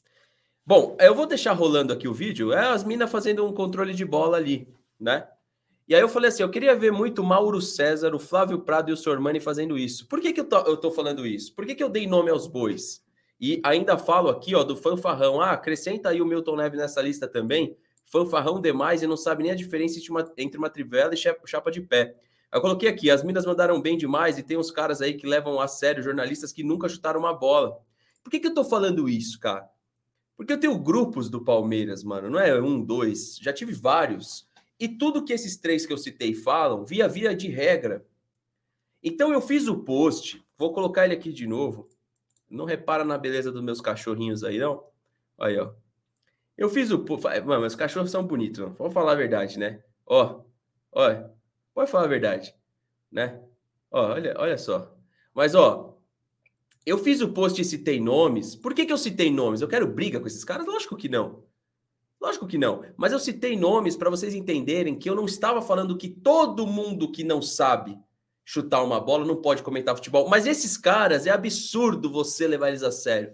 Bom, 0.65 0.97
eu 0.99 1.13
vou 1.13 1.27
deixar 1.27 1.53
rolando 1.53 1.93
aqui 1.93 2.07
o 2.07 2.13
vídeo, 2.13 2.51
é 2.51 2.69
as 2.69 2.83
minas 2.83 3.11
fazendo 3.11 3.45
um 3.45 3.53
controle 3.53 3.93
de 3.93 4.03
bola 4.03 4.37
ali, 4.37 4.67
né? 4.99 5.27
E 5.87 5.93
aí 5.93 6.01
eu 6.01 6.09
falei 6.09 6.29
assim, 6.29 6.41
eu 6.41 6.49
queria 6.49 6.75
ver 6.75 6.91
muito 6.91 7.23
Mauro 7.23 7.61
César, 7.61 8.15
o 8.15 8.19
Flávio 8.19 8.59
Prado 8.61 8.89
e 8.89 8.93
o 8.93 8.97
Sormani 8.97 9.39
fazendo 9.39 9.77
isso. 9.77 10.07
Por 10.07 10.19
que, 10.19 10.33
que 10.33 10.39
eu, 10.39 10.45
tô, 10.45 10.57
eu 10.61 10.77
tô 10.77 10.89
falando 10.89 11.27
isso? 11.27 11.53
Por 11.53 11.65
que, 11.65 11.75
que 11.75 11.83
eu 11.83 11.89
dei 11.89 12.07
nome 12.07 12.31
aos 12.31 12.47
bois? 12.47 13.03
E 13.39 13.61
ainda 13.63 13.97
falo 13.97 14.29
aqui, 14.29 14.55
ó, 14.55 14.63
do 14.63 14.75
fanfarrão. 14.75 15.39
Ah, 15.39 15.51
acrescenta 15.51 16.09
aí 16.09 16.21
o 16.21 16.25
Milton 16.25 16.55
Neves 16.55 16.79
nessa 16.79 17.01
lista 17.01 17.27
também. 17.27 17.77
Fanfarrão 18.05 18.61
demais 18.61 19.03
e 19.03 19.07
não 19.07 19.17
sabe 19.17 19.43
nem 19.43 19.51
a 19.51 19.55
diferença 19.55 19.99
entre 19.99 20.09
uma, 20.09 20.33
entre 20.37 20.57
uma 20.57 20.69
trivela 20.69 21.13
e 21.13 21.17
chapa 21.17 21.69
de 21.69 21.81
pé. 21.81 22.15
Eu 22.53 22.61
coloquei 22.61 22.87
aqui, 22.87 23.09
as 23.09 23.23
minas 23.23 23.47
mandaram 23.47 23.81
bem 23.81 23.97
demais 23.97 24.37
e 24.37 24.43
tem 24.43 24.57
uns 24.57 24.69
caras 24.69 25.01
aí 25.01 25.15
que 25.15 25.25
levam 25.25 25.59
a 25.59 25.67
sério 25.67 26.03
jornalistas 26.03 26.53
que 26.53 26.63
nunca 26.63 26.87
chutaram 26.87 27.19
uma 27.19 27.33
bola. 27.33 27.81
Por 28.23 28.29
que, 28.29 28.39
que 28.39 28.47
eu 28.47 28.53
tô 28.53 28.63
falando 28.63 29.09
isso, 29.09 29.39
cara? 29.39 29.67
Porque 30.37 30.53
eu 30.53 30.59
tenho 30.59 30.77
grupos 30.77 31.29
do 31.29 31.43
Palmeiras, 31.43 32.03
mano, 32.03 32.29
não 32.29 32.39
é 32.39 32.61
um, 32.61 32.79
dois, 32.83 33.37
já 33.41 33.51
tive 33.51 33.73
vários. 33.73 34.47
E 34.79 34.87
tudo 34.87 35.25
que 35.25 35.33
esses 35.33 35.57
três 35.57 35.83
que 35.85 35.91
eu 35.91 35.97
citei 35.97 36.35
falam, 36.35 36.85
via 36.85 37.07
via 37.07 37.35
de 37.35 37.47
regra. 37.47 38.05
Então 39.01 39.33
eu 39.33 39.41
fiz 39.41 39.67
o 39.67 39.79
post, 39.79 40.43
vou 40.55 40.71
colocar 40.73 41.05
ele 41.05 41.15
aqui 41.15 41.33
de 41.33 41.47
novo. 41.47 41.89
Não 42.47 42.65
repara 42.65 43.03
na 43.03 43.17
beleza 43.17 43.51
dos 43.51 43.63
meus 43.63 43.81
cachorrinhos 43.81 44.43
aí, 44.43 44.59
não? 44.59 44.83
Aí, 45.39 45.57
ó. 45.57 45.73
Eu 46.55 46.69
fiz 46.69 46.91
o 46.91 46.99
post. 46.99 47.27
Mano, 47.41 47.61
meus 47.61 47.75
cachorros 47.75 48.11
são 48.11 48.25
bonitos, 48.25 48.59
vamos 48.77 48.93
falar 48.93 49.13
a 49.13 49.15
verdade, 49.15 49.57
né? 49.57 49.83
Ó, 50.05 50.43
Olha, 50.95 51.32
pode 51.73 51.91
falar 51.91 52.05
a 52.05 52.09
verdade, 52.09 52.53
né? 53.11 53.41
Ó, 53.91 54.13
olha, 54.13 54.35
olha 54.37 54.57
só. 54.57 54.95
Mas, 55.33 55.55
ó, 55.55 55.97
eu 56.85 56.97
fiz 56.97 57.21
o 57.21 57.29
post 57.29 57.61
e 57.61 57.65
citei 57.65 57.99
nomes. 57.99 58.55
Por 58.55 58.73
que, 58.73 58.85
que 58.85 58.93
eu 58.93 58.97
citei 58.97 59.31
nomes? 59.31 59.61
Eu 59.61 59.67
quero 59.67 59.87
briga 59.87 60.19
com 60.19 60.27
esses 60.27 60.43
caras? 60.43 60.67
Lógico 60.67 60.97
que 60.97 61.07
não. 61.07 61.43
Lógico 62.19 62.47
que 62.47 62.57
não. 62.57 62.83
Mas 62.95 63.11
eu 63.11 63.19
citei 63.19 63.57
nomes 63.57 63.95
para 63.95 64.09
vocês 64.09 64.33
entenderem 64.33 64.97
que 64.97 65.09
eu 65.09 65.15
não 65.15 65.25
estava 65.25 65.61
falando 65.61 65.97
que 65.97 66.09
todo 66.09 66.67
mundo 66.67 67.11
que 67.11 67.23
não 67.23 67.41
sabe 67.41 67.97
chutar 68.45 68.83
uma 68.83 68.99
bola 68.99 69.25
não 69.25 69.37
pode 69.37 69.63
comentar 69.63 69.95
futebol. 69.95 70.27
Mas 70.29 70.45
esses 70.45 70.77
caras, 70.77 71.25
é 71.25 71.31
absurdo 71.31 72.11
você 72.11 72.47
levar 72.47 72.69
eles 72.69 72.83
a 72.83 72.91
sério. 72.91 73.33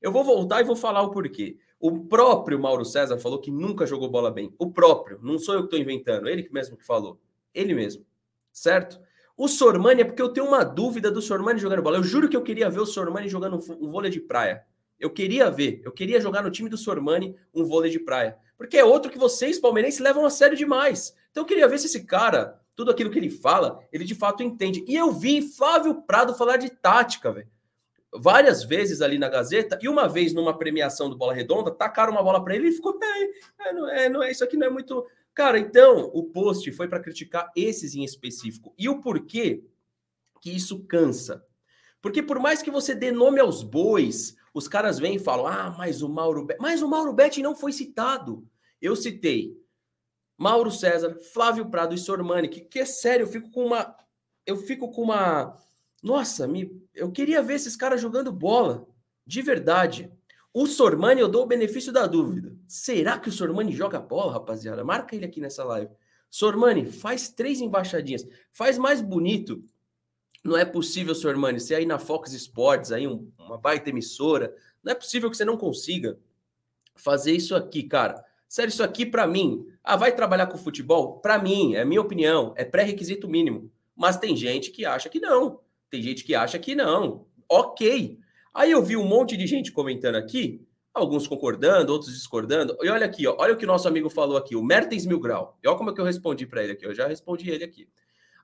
Eu 0.00 0.12
vou 0.12 0.22
voltar 0.24 0.60
e 0.60 0.64
vou 0.64 0.76
falar 0.76 1.02
o 1.02 1.10
porquê. 1.10 1.58
O 1.78 2.04
próprio 2.06 2.58
Mauro 2.58 2.84
César 2.84 3.18
falou 3.18 3.40
que 3.40 3.50
nunca 3.50 3.86
jogou 3.86 4.10
bola 4.10 4.30
bem. 4.30 4.54
O 4.58 4.70
próprio, 4.72 5.18
não 5.22 5.38
sou 5.38 5.54
eu 5.54 5.60
que 5.60 5.66
estou 5.66 5.78
inventando, 5.78 6.28
ele 6.28 6.48
mesmo 6.52 6.76
que 6.76 6.86
falou. 6.86 7.20
Ele 7.56 7.74
mesmo. 7.74 8.04
Certo? 8.52 9.00
O 9.36 9.48
Sormani 9.48 10.02
é 10.02 10.04
porque 10.04 10.22
eu 10.22 10.28
tenho 10.28 10.46
uma 10.46 10.64
dúvida 10.64 11.10
do 11.10 11.20
Sormani 11.20 11.58
jogando 11.58 11.82
bola. 11.82 11.96
Eu 11.96 12.04
juro 12.04 12.28
que 12.28 12.36
eu 12.36 12.42
queria 12.42 12.70
ver 12.70 12.80
o 12.80 12.86
Sormani 12.86 13.28
jogando 13.28 13.56
um 13.80 13.90
vôlei 13.90 14.10
de 14.10 14.20
praia. 14.20 14.64
Eu 14.98 15.10
queria 15.10 15.50
ver, 15.50 15.82
eu 15.84 15.92
queria 15.92 16.20
jogar 16.20 16.42
no 16.42 16.50
time 16.50 16.70
do 16.70 16.78
Sormani 16.78 17.36
um 17.52 17.64
vôlei 17.64 17.90
de 17.90 17.98
praia. 17.98 18.38
Porque 18.56 18.78
é 18.78 18.84
outro 18.84 19.10
que 19.10 19.18
vocês, 19.18 19.58
palmeirenses, 19.58 20.00
levam 20.00 20.24
a 20.24 20.30
sério 20.30 20.56
demais. 20.56 21.14
Então 21.30 21.42
eu 21.42 21.46
queria 21.46 21.68
ver 21.68 21.78
se 21.78 21.86
esse 21.86 22.04
cara, 22.04 22.58
tudo 22.74 22.90
aquilo 22.90 23.10
que 23.10 23.18
ele 23.18 23.28
fala, 23.28 23.80
ele 23.92 24.04
de 24.04 24.14
fato 24.14 24.42
entende. 24.42 24.82
E 24.88 24.96
eu 24.96 25.12
vi 25.12 25.42
Flávio 25.42 26.02
Prado 26.02 26.34
falar 26.34 26.56
de 26.56 26.70
tática, 26.70 27.30
velho. 27.30 27.48
Várias 28.14 28.64
vezes 28.64 29.02
ali 29.02 29.18
na 29.18 29.28
Gazeta, 29.28 29.78
e 29.82 29.88
uma 29.88 30.08
vez 30.08 30.32
numa 30.32 30.56
premiação 30.56 31.10
do 31.10 31.16
Bola 31.16 31.34
Redonda, 31.34 31.70
tacaram 31.70 32.12
uma 32.12 32.22
bola 32.22 32.42
para 32.42 32.56
ele 32.56 32.68
e 32.68 32.72
ficou, 32.72 32.98
é, 33.02 33.68
é, 33.68 33.72
não 33.74 33.90
é, 33.90 34.08
não 34.08 34.22
é, 34.22 34.30
isso 34.30 34.42
aqui 34.42 34.56
não 34.56 34.66
é 34.66 34.70
muito. 34.70 35.06
Cara, 35.36 35.58
então 35.58 36.10
o 36.14 36.24
post 36.24 36.72
foi 36.72 36.88
para 36.88 36.98
criticar 36.98 37.52
esses 37.54 37.94
em 37.94 38.02
específico. 38.02 38.74
E 38.78 38.88
o 38.88 39.02
porquê 39.02 39.62
que 40.40 40.50
isso 40.50 40.82
cansa? 40.84 41.44
Porque 42.00 42.22
por 42.22 42.38
mais 42.38 42.62
que 42.62 42.70
você 42.70 42.94
dê 42.94 43.12
nome 43.12 43.38
aos 43.38 43.62
bois, 43.62 44.34
os 44.54 44.66
caras 44.66 44.98
vêm 44.98 45.16
e 45.16 45.18
falam: 45.18 45.46
ah, 45.46 45.74
mas 45.76 46.00
o 46.00 46.08
Mauro 46.08 46.46
Betti. 46.46 46.62
Mas 46.62 46.80
o 46.80 46.88
Mauro 46.88 47.12
Betti 47.12 47.42
não 47.42 47.54
foi 47.54 47.70
citado. 47.70 48.48
Eu 48.80 48.96
citei 48.96 49.54
Mauro 50.38 50.70
César, 50.70 51.18
Flávio 51.34 51.68
Prado 51.68 51.94
e 51.94 51.98
Sormani, 51.98 52.48
que, 52.48 52.62
que 52.62 52.78
é 52.78 52.86
sério, 52.86 53.24
eu 53.24 53.30
fico 53.30 53.50
com 53.50 53.66
uma. 53.66 53.94
Eu 54.46 54.56
fico 54.56 54.90
com 54.90 55.02
uma. 55.02 55.54
Nossa, 56.02 56.48
me, 56.48 56.82
eu 56.94 57.12
queria 57.12 57.42
ver 57.42 57.56
esses 57.56 57.76
caras 57.76 58.00
jogando 58.00 58.32
bola. 58.32 58.88
De 59.26 59.42
verdade. 59.42 60.10
O 60.58 60.66
Sormani, 60.66 61.20
eu 61.20 61.28
dou 61.28 61.42
o 61.42 61.46
benefício 61.46 61.92
da 61.92 62.06
dúvida. 62.06 62.56
Será 62.66 63.18
que 63.18 63.28
o 63.28 63.32
Sormani 63.32 63.72
joga 63.72 64.00
bola, 64.00 64.32
rapaziada? 64.32 64.82
Marca 64.82 65.14
ele 65.14 65.26
aqui 65.26 65.38
nessa 65.38 65.62
live. 65.62 65.90
Sormani, 66.30 66.86
faz 66.86 67.28
três 67.28 67.60
embaixadinhas. 67.60 68.26
Faz 68.50 68.78
mais 68.78 69.02
bonito 69.02 69.62
não 70.42 70.56
é 70.56 70.64
possível, 70.64 71.14
senhor 71.14 71.36
Mani, 71.36 71.60
você 71.60 71.74
aí 71.74 71.84
na 71.84 71.98
Fox 71.98 72.32
Sports, 72.32 72.90
aí 72.90 73.06
um, 73.06 73.30
uma 73.38 73.58
baita 73.58 73.90
emissora, 73.90 74.54
não 74.82 74.92
é 74.92 74.94
possível 74.94 75.30
que 75.30 75.36
você 75.36 75.44
não 75.44 75.58
consiga 75.58 76.18
fazer 76.94 77.32
isso 77.32 77.54
aqui, 77.54 77.82
cara. 77.82 78.24
Sério, 78.48 78.70
isso 78.70 78.82
aqui 78.82 79.04
para 79.04 79.26
mim, 79.26 79.66
ah, 79.84 79.96
vai 79.96 80.14
trabalhar 80.14 80.46
com 80.46 80.56
futebol? 80.56 81.18
Para 81.18 81.38
mim, 81.38 81.74
é 81.74 81.84
minha 81.84 82.00
opinião, 82.00 82.54
é 82.56 82.64
pré-requisito 82.64 83.28
mínimo. 83.28 83.70
Mas 83.94 84.16
tem 84.16 84.34
gente 84.34 84.70
que 84.70 84.86
acha 84.86 85.10
que 85.10 85.20
não. 85.20 85.60
Tem 85.90 86.00
gente 86.00 86.24
que 86.24 86.34
acha 86.34 86.58
que 86.58 86.74
não. 86.74 87.26
Ok. 87.48 88.18
Aí 88.56 88.70
eu 88.70 88.82
vi 88.82 88.96
um 88.96 89.04
monte 89.04 89.36
de 89.36 89.46
gente 89.46 89.70
comentando 89.70 90.14
aqui, 90.14 90.66
alguns 90.94 91.28
concordando, 91.28 91.92
outros 91.92 92.14
discordando. 92.14 92.74
E 92.80 92.88
olha 92.88 93.04
aqui, 93.04 93.26
ó, 93.26 93.36
olha 93.38 93.52
o 93.52 93.56
que 93.58 93.66
o 93.66 93.68
nosso 93.68 93.86
amigo 93.86 94.08
falou 94.08 94.38
aqui, 94.38 94.56
o 94.56 94.62
Mertens 94.62 95.04
Mil 95.04 95.20
Grau. 95.20 95.58
E 95.62 95.68
olha 95.68 95.76
como 95.76 95.90
é 95.90 95.94
que 95.94 96.00
eu 96.00 96.06
respondi 96.06 96.46
para 96.46 96.64
ele 96.64 96.72
aqui, 96.72 96.86
eu 96.86 96.94
já 96.94 97.06
respondi 97.06 97.50
ele 97.50 97.62
aqui. 97.62 97.86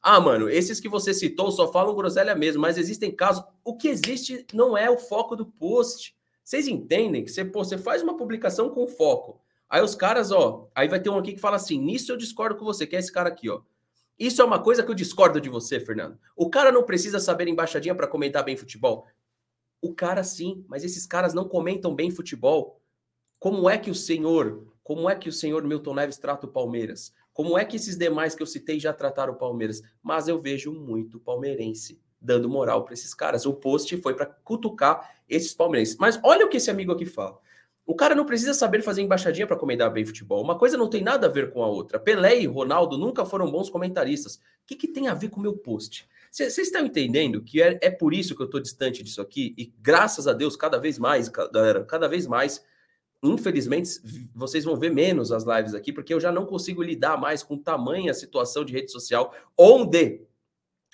Ah, 0.02 0.20
mano, 0.20 0.50
esses 0.50 0.78
que 0.80 0.88
você 0.88 1.14
citou 1.14 1.50
só 1.50 1.72
falam 1.72 1.94
groselha 1.94 2.34
mesmo, 2.34 2.60
mas 2.60 2.76
existem 2.76 3.10
casos. 3.10 3.42
O 3.64 3.74
que 3.74 3.88
existe 3.88 4.46
não 4.52 4.76
é 4.76 4.90
o 4.90 4.98
foco 4.98 5.34
do 5.34 5.46
post. 5.46 6.14
Vocês 6.44 6.68
entendem 6.68 7.24
que 7.24 7.30
você, 7.30 7.42
pô, 7.42 7.64
você 7.64 7.78
faz 7.78 8.02
uma 8.02 8.14
publicação 8.14 8.68
com 8.68 8.86
foco. 8.86 9.40
Aí 9.66 9.80
os 9.80 9.94
caras, 9.94 10.30
ó, 10.30 10.68
aí 10.74 10.88
vai 10.88 11.00
ter 11.00 11.08
um 11.08 11.16
aqui 11.16 11.32
que 11.32 11.40
fala 11.40 11.56
assim: 11.56 11.78
nisso 11.78 12.12
eu 12.12 12.18
discordo 12.18 12.56
com 12.56 12.66
você, 12.66 12.86
que 12.86 12.94
é 12.94 12.98
esse 12.98 13.10
cara 13.10 13.30
aqui, 13.30 13.48
ó. 13.48 13.62
Isso 14.18 14.42
é 14.42 14.44
uma 14.44 14.58
coisa 14.58 14.82
que 14.82 14.90
eu 14.90 14.94
discordo 14.94 15.40
de 15.40 15.48
você, 15.48 15.80
Fernando. 15.80 16.18
O 16.36 16.50
cara 16.50 16.70
não 16.70 16.82
precisa 16.82 17.18
saber 17.18 17.48
embaixadinha 17.48 17.94
para 17.94 18.06
comentar 18.06 18.44
bem 18.44 18.58
futebol. 18.58 19.06
O 19.82 19.92
cara 19.92 20.22
sim, 20.22 20.64
mas 20.68 20.84
esses 20.84 21.04
caras 21.04 21.34
não 21.34 21.48
comentam 21.48 21.92
bem 21.92 22.08
futebol. 22.08 22.80
Como 23.40 23.68
é 23.68 23.76
que 23.76 23.90
o 23.90 23.94
senhor, 23.94 24.72
como 24.84 25.10
é 25.10 25.16
que 25.16 25.28
o 25.28 25.32
senhor 25.32 25.64
Milton 25.64 25.94
Neves 25.94 26.16
trata 26.16 26.46
o 26.46 26.50
Palmeiras? 26.50 27.12
Como 27.32 27.58
é 27.58 27.64
que 27.64 27.74
esses 27.76 27.96
demais 27.96 28.34
que 28.34 28.42
eu 28.42 28.46
citei 28.46 28.78
já 28.78 28.92
trataram 28.92 29.32
o 29.32 29.36
Palmeiras? 29.36 29.82
Mas 30.00 30.28
eu 30.28 30.38
vejo 30.38 30.72
muito 30.72 31.18
palmeirense 31.18 32.00
dando 32.20 32.48
moral 32.48 32.84
para 32.84 32.94
esses 32.94 33.12
caras. 33.12 33.44
O 33.44 33.54
post 33.54 33.96
foi 33.96 34.14
para 34.14 34.26
cutucar 34.26 35.16
esses 35.28 35.52
palmeirenses. 35.52 35.96
Mas 35.98 36.20
olha 36.22 36.46
o 36.46 36.48
que 36.48 36.58
esse 36.58 36.70
amigo 36.70 36.92
aqui 36.92 37.04
fala. 37.04 37.40
O 37.84 37.96
cara 37.96 38.14
não 38.14 38.24
precisa 38.24 38.54
saber 38.54 38.80
fazer 38.82 39.02
embaixadinha 39.02 39.46
para 39.46 39.56
comentar 39.56 39.90
bem 39.92 40.06
futebol. 40.06 40.40
Uma 40.40 40.56
coisa 40.56 40.76
não 40.76 40.88
tem 40.88 41.02
nada 41.02 41.26
a 41.26 41.30
ver 41.30 41.52
com 41.52 41.64
a 41.64 41.66
outra. 41.66 41.98
Pelé 41.98 42.40
e 42.40 42.46
Ronaldo 42.46 42.96
nunca 42.96 43.24
foram 43.24 43.50
bons 43.50 43.68
comentaristas. 43.68 44.36
O 44.36 44.40
que, 44.66 44.76
que 44.76 44.86
tem 44.86 45.08
a 45.08 45.14
ver 45.14 45.30
com 45.30 45.40
o 45.40 45.42
meu 45.42 45.56
post? 45.56 46.08
Vocês 46.32 46.56
estão 46.56 46.86
entendendo 46.86 47.42
que 47.42 47.60
é, 47.60 47.78
é 47.82 47.90
por 47.90 48.14
isso 48.14 48.34
que 48.34 48.40
eu 48.40 48.46
estou 48.46 48.60
distante 48.60 49.02
disso 49.02 49.20
aqui? 49.20 49.54
E 49.56 49.72
graças 49.80 50.26
a 50.26 50.32
Deus, 50.32 50.56
cada 50.56 50.78
vez 50.78 50.98
mais, 50.98 51.28
galera, 51.28 51.84
cada 51.84 52.08
vez 52.08 52.26
mais 52.26 52.64
infelizmente, 53.22 53.88
vocês 54.34 54.64
vão 54.64 54.76
ver 54.76 54.90
menos 54.90 55.30
as 55.30 55.44
lives 55.44 55.74
aqui, 55.74 55.92
porque 55.92 56.12
eu 56.12 56.18
já 56.18 56.32
não 56.32 56.44
consigo 56.44 56.82
lidar 56.82 57.16
mais 57.16 57.42
com 57.42 57.56
tamanha 57.56 58.12
situação 58.12 58.64
de 58.64 58.72
rede 58.72 58.90
social, 58.90 59.32
onde 59.56 60.22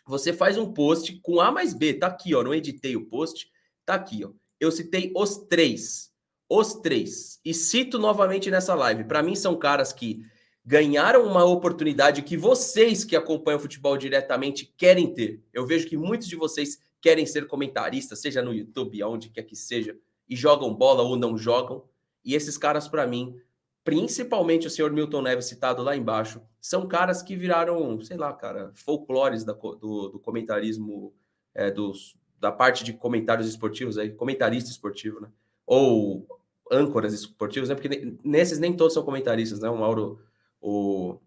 você 0.06 0.32
faz 0.32 0.58
um 0.58 0.72
post 0.72 1.18
com 1.20 1.40
A 1.40 1.50
mais 1.50 1.72
B, 1.72 1.94
tá 1.94 2.06
aqui, 2.08 2.34
ó, 2.34 2.42
não 2.42 2.54
editei 2.54 2.96
o 2.96 3.06
post, 3.06 3.50
tá 3.84 3.94
aqui, 3.94 4.24
ó. 4.24 4.30
Eu 4.60 4.70
citei 4.70 5.12
os 5.16 5.36
três, 5.46 6.12
os 6.50 6.74
três, 6.74 7.40
e 7.44 7.54
cito 7.54 7.98
novamente 7.98 8.50
nessa 8.50 8.74
live. 8.74 9.04
Para 9.04 9.22
mim, 9.22 9.34
são 9.34 9.56
caras 9.56 9.92
que 9.92 10.20
ganharam 10.68 11.24
uma 11.24 11.42
oportunidade 11.44 12.20
que 12.20 12.36
vocês 12.36 13.02
que 13.02 13.16
acompanham 13.16 13.56
o 13.56 13.62
futebol 13.62 13.96
diretamente 13.96 14.70
querem 14.76 15.14
ter. 15.14 15.42
Eu 15.50 15.64
vejo 15.66 15.88
que 15.88 15.96
muitos 15.96 16.28
de 16.28 16.36
vocês 16.36 16.78
querem 17.00 17.24
ser 17.24 17.46
comentaristas, 17.46 18.20
seja 18.20 18.42
no 18.42 18.52
YouTube, 18.52 19.00
aonde 19.00 19.30
quer 19.30 19.44
que 19.44 19.56
seja, 19.56 19.96
e 20.28 20.36
jogam 20.36 20.74
bola 20.74 21.02
ou 21.02 21.16
não 21.16 21.38
jogam. 21.38 21.84
E 22.22 22.34
esses 22.34 22.58
caras, 22.58 22.86
para 22.86 23.06
mim, 23.06 23.34
principalmente 23.82 24.66
o 24.66 24.70
senhor 24.70 24.92
Milton 24.92 25.22
Neves 25.22 25.46
citado 25.46 25.82
lá 25.82 25.96
embaixo, 25.96 26.42
são 26.60 26.86
caras 26.86 27.22
que 27.22 27.34
viraram, 27.34 27.98
sei 28.02 28.18
lá, 28.18 28.30
cara, 28.34 28.70
folclores 28.74 29.44
da, 29.44 29.54
do, 29.54 30.10
do, 30.10 30.20
comentarismo, 30.20 31.14
é, 31.54 31.70
dos, 31.70 32.14
da 32.38 32.52
parte 32.52 32.84
de 32.84 32.92
comentários 32.92 33.48
esportivos, 33.48 33.96
aí, 33.96 34.10
comentarista 34.10 34.70
esportivo, 34.70 35.18
né? 35.18 35.30
Ou 35.64 36.26
âncoras 36.70 37.14
esportivos, 37.14 37.70
né? 37.70 37.74
Porque 37.74 38.18
nesses 38.22 38.58
nem 38.58 38.76
todos 38.76 38.92
são 38.92 39.02
comentaristas, 39.02 39.60
né? 39.60 39.70
O 39.70 39.78
Mauro, 39.78 40.20
o 40.60 41.18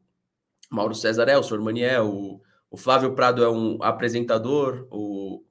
Mauro 0.70 0.96
César 0.96 1.30
é, 1.30 1.38
o 1.38 1.44
senhor 1.44 1.62
Maniel, 1.62 2.08
o, 2.08 2.42
o 2.70 2.78
Flávio 2.78 3.14
Prado 3.14 3.44
é 3.44 3.50
um 3.50 3.78
apresentador, 3.82 4.88
o 4.90 5.44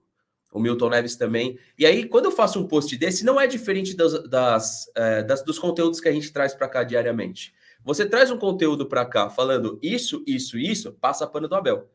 o 0.52 0.58
Milton 0.58 0.90
Neves 0.90 1.16
também. 1.16 1.58
E 1.78 1.86
aí, 1.86 2.06
quando 2.08 2.26
eu 2.26 2.32
faço 2.32 2.58
um 2.58 2.66
post 2.66 2.96
desse, 2.96 3.24
não 3.24 3.40
é 3.40 3.46
diferente 3.46 3.94
das, 3.94 4.28
das, 4.28 4.90
é, 4.96 5.22
das 5.22 5.42
dos 5.44 5.58
conteúdos 5.58 6.00
que 6.00 6.08
a 6.08 6.12
gente 6.12 6.32
traz 6.32 6.54
para 6.54 6.68
cá 6.68 6.82
diariamente. 6.82 7.54
Você 7.84 8.04
traz 8.04 8.30
um 8.30 8.38
conteúdo 8.38 8.86
para 8.86 9.06
cá 9.06 9.30
falando 9.30 9.78
isso, 9.82 10.22
isso, 10.26 10.58
isso, 10.58 10.92
passa 10.92 11.26
pano 11.26 11.48
do 11.48 11.54
Abel. 11.54 11.88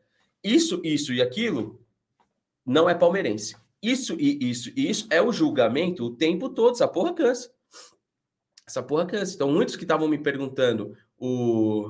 Isso, 0.44 0.82
isso 0.84 1.14
e 1.14 1.22
aquilo 1.22 1.80
não 2.66 2.90
é 2.90 2.96
palmeirense. 2.96 3.56
Isso 3.82 4.16
e 4.20 4.50
isso 4.50 4.72
e 4.76 4.90
isso 4.90 5.06
é 5.12 5.22
o 5.22 5.32
julgamento 5.32 6.06
o 6.06 6.16
tempo 6.16 6.50
todo. 6.50 6.74
Essa 6.74 6.88
porra 6.88 7.14
cansa. 7.14 7.52
Essa 8.66 8.82
porra 8.82 9.06
cansa. 9.06 9.36
Então, 9.36 9.52
muitos 9.52 9.76
que 9.76 9.84
estavam 9.84 10.08
me 10.08 10.18
perguntando 10.18 10.98
o, 11.18 11.90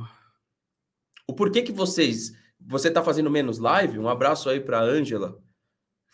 o 1.27 1.33
porquê 1.33 1.61
que 1.61 1.71
vocês. 1.71 2.33
Você 2.59 2.87
está 2.87 3.03
fazendo 3.03 3.29
menos 3.29 3.59
live? 3.59 3.99
Um 3.99 4.09
abraço 4.09 4.49
aí 4.49 4.59
para 4.59 4.81
Ângela, 4.81 5.39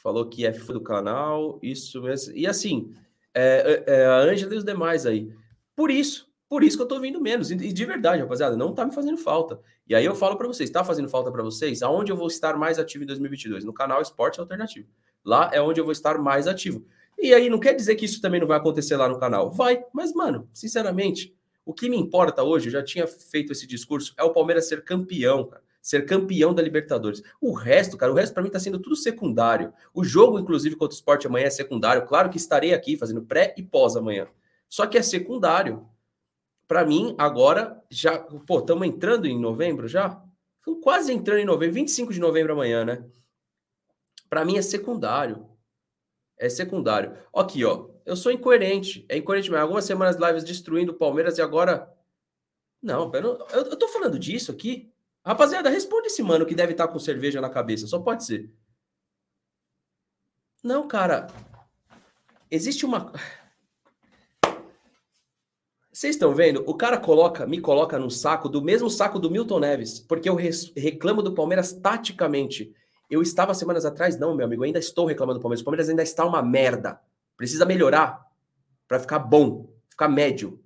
falou 0.02 0.28
que 0.28 0.46
é 0.46 0.52
fã 0.52 0.74
do 0.74 0.82
canal, 0.82 1.60
isso 1.62 2.02
mesmo. 2.02 2.36
E 2.36 2.46
assim, 2.46 2.94
é, 3.34 3.84
é, 3.88 3.94
é 3.94 4.06
a 4.06 4.18
Ângela 4.18 4.54
e 4.54 4.58
os 4.58 4.66
demais 4.66 5.06
aí. 5.06 5.34
Por 5.76 5.90
isso, 5.90 6.30
por 6.50 6.64
isso 6.64 6.76
que 6.76 6.84
eu 6.84 6.88
tô 6.88 7.00
vindo 7.00 7.22
menos. 7.22 7.52
E 7.52 7.56
de 7.56 7.86
verdade, 7.86 8.22
rapaziada, 8.22 8.58
não 8.58 8.74
tá 8.74 8.86
me 8.86 8.94
fazendo 8.94 9.18
falta. 9.18 9.60
E 9.88 9.96
aí 9.96 10.04
eu 10.04 10.16
falo 10.16 10.36
para 10.36 10.48
vocês, 10.48 10.70
tá 10.70 10.84
fazendo 10.84 11.08
falta 11.08 11.32
para 11.32 11.44
vocês? 11.44 11.82
Aonde 11.82 12.12
eu 12.12 12.18
vou 12.18 12.28
estar 12.28 12.58
mais 12.58 12.78
ativo 12.78 13.04
em 13.04 13.08
2022? 13.08 13.64
No 13.64 13.74
canal 13.74 14.02
Esporte 14.02 14.40
Alternativo. 14.40 14.90
Lá 15.24 15.50
é 15.54 15.62
onde 15.62 15.80
eu 15.80 15.86
vou 15.86 15.92
estar 15.92 16.18
mais 16.18 16.48
ativo. 16.48 16.86
E 17.18 17.34
aí 17.34 17.50
não 17.50 17.60
quer 17.60 17.74
dizer 17.74 17.96
que 17.96 18.06
isso 18.06 18.20
também 18.20 18.40
não 18.40 18.48
vai 18.48 18.58
acontecer 18.58 18.98
lá 18.98 19.08
no 19.08 19.20
canal. 19.20 19.52
Vai, 19.52 19.84
mas 19.94 20.14
mano, 20.14 20.50
sinceramente, 20.52 21.36
o 21.72 21.74
que 21.74 21.90
me 21.90 21.98
importa 21.98 22.44
hoje, 22.44 22.68
eu 22.68 22.72
já 22.72 22.84
tinha 22.84 23.08
feito 23.08 23.52
esse 23.52 23.66
discurso, 23.66 24.14
é 24.18 24.24
o 24.24 24.34
Palmeiras 24.34 24.68
ser 24.68 24.84
campeão, 24.84 25.46
cara 25.46 25.64
ser 25.82 26.06
campeão 26.06 26.54
da 26.54 26.62
Libertadores. 26.62 27.24
O 27.42 27.54
resto, 27.54 27.98
cara, 27.98 28.12
o 28.12 28.16
resto 28.16 28.34
para 28.34 28.44
mim 28.44 28.50
está 28.50 28.60
sendo 28.60 28.78
tudo 28.78 28.96
secundário. 28.96 29.74
O 29.94 30.04
jogo, 30.04 30.38
inclusive, 30.38 30.76
contra 30.76 30.94
o 30.94 30.96
esporte 30.96 31.26
amanhã 31.26 31.48
é 31.48 31.50
secundário. 31.50 32.06
Claro 32.06 32.30
que 32.30 32.38
estarei 32.38 32.74
aqui 32.74 32.96
fazendo 32.96 33.24
pré 33.24 33.56
e 33.58 33.64
pós 33.64 33.96
amanhã. 33.96 34.28
Só 34.70 34.86
que 34.86 34.98
é 34.98 35.02
secundário. 35.02 35.90
Para 36.68 36.86
mim, 36.86 37.16
agora, 37.18 37.84
já. 37.90 38.20
Pô, 38.20 38.60
estamos 38.60 38.88
entrando 38.88 39.26
em 39.26 39.40
novembro 39.40 39.88
já? 39.88 40.24
quase 40.84 41.12
entrando 41.12 41.40
em 41.40 41.46
novembro, 41.46 41.74
25 41.74 42.14
de 42.14 42.20
novembro 42.20 42.54
amanhã, 42.54 42.86
né? 42.86 43.04
Para 44.30 44.46
mim 44.46 44.58
é 44.58 44.62
secundário. 44.62 45.50
É 46.38 46.48
secundário. 46.48 47.18
Aqui, 47.36 47.66
ó. 47.66 47.90
Eu 48.12 48.16
sou 48.18 48.30
incoerente. 48.30 49.06
É 49.08 49.16
incoerente 49.16 49.50
mesmo. 49.50 49.64
Algumas 49.64 49.86
semanas 49.86 50.18
lives 50.18 50.44
destruindo 50.44 50.92
o 50.92 50.96
Palmeiras 50.96 51.38
e 51.38 51.42
agora. 51.42 51.90
Não, 52.84 53.10
eu, 53.14 53.22
eu, 53.54 53.62
eu 53.68 53.76
tô 53.78 53.88
falando 53.88 54.20
disso 54.20 54.52
aqui. 54.52 54.92
Rapaziada, 55.26 55.70
responde 55.70 56.08
esse 56.08 56.22
mano 56.22 56.46
que 56.46 56.54
deve 56.54 56.74
estar 56.74 56.88
tá 56.88 56.92
com 56.92 57.00
cerveja 57.00 57.40
na 57.40 57.50
cabeça. 57.50 57.88
Só 57.88 58.00
pode 58.00 58.26
ser. 58.26 58.52
Não, 60.62 60.90
cara. 60.90 61.28
Existe 62.50 62.86
uma. 62.86 63.14
Vocês 65.90 66.16
estão 66.16 66.36
vendo? 66.36 66.66
O 66.68 66.76
cara 66.76 66.98
coloca, 66.98 67.48
me 67.48 67.62
coloca 67.62 67.98
no 67.98 68.12
saco 68.12 68.50
do 68.50 68.62
mesmo 68.62 68.90
saco 68.90 69.20
do 69.20 69.32
Milton 69.32 69.62
Neves, 69.62 70.02
porque 70.02 70.28
eu 70.28 70.36
reclamo 70.36 71.24
do 71.24 71.34
Palmeiras 71.34 71.72
taticamente. 71.72 72.76
Eu 73.10 73.22
estava 73.22 73.54
semanas 73.54 73.86
atrás, 73.86 74.20
não, 74.20 74.36
meu 74.36 74.46
amigo, 74.46 74.66
ainda 74.66 74.80
estou 74.80 75.06
reclamando 75.06 75.40
do 75.40 75.42
Palmeiras. 75.42 75.62
O 75.62 75.64
Palmeiras 75.64 75.88
ainda 75.88 76.04
está 76.04 76.26
uma 76.26 76.42
merda. 76.44 77.00
Precisa 77.42 77.66
melhorar 77.66 78.24
para 78.88 79.00
ficar 79.00 79.18
bom, 79.18 79.74
ficar 79.90 80.08
médio. 80.08 80.64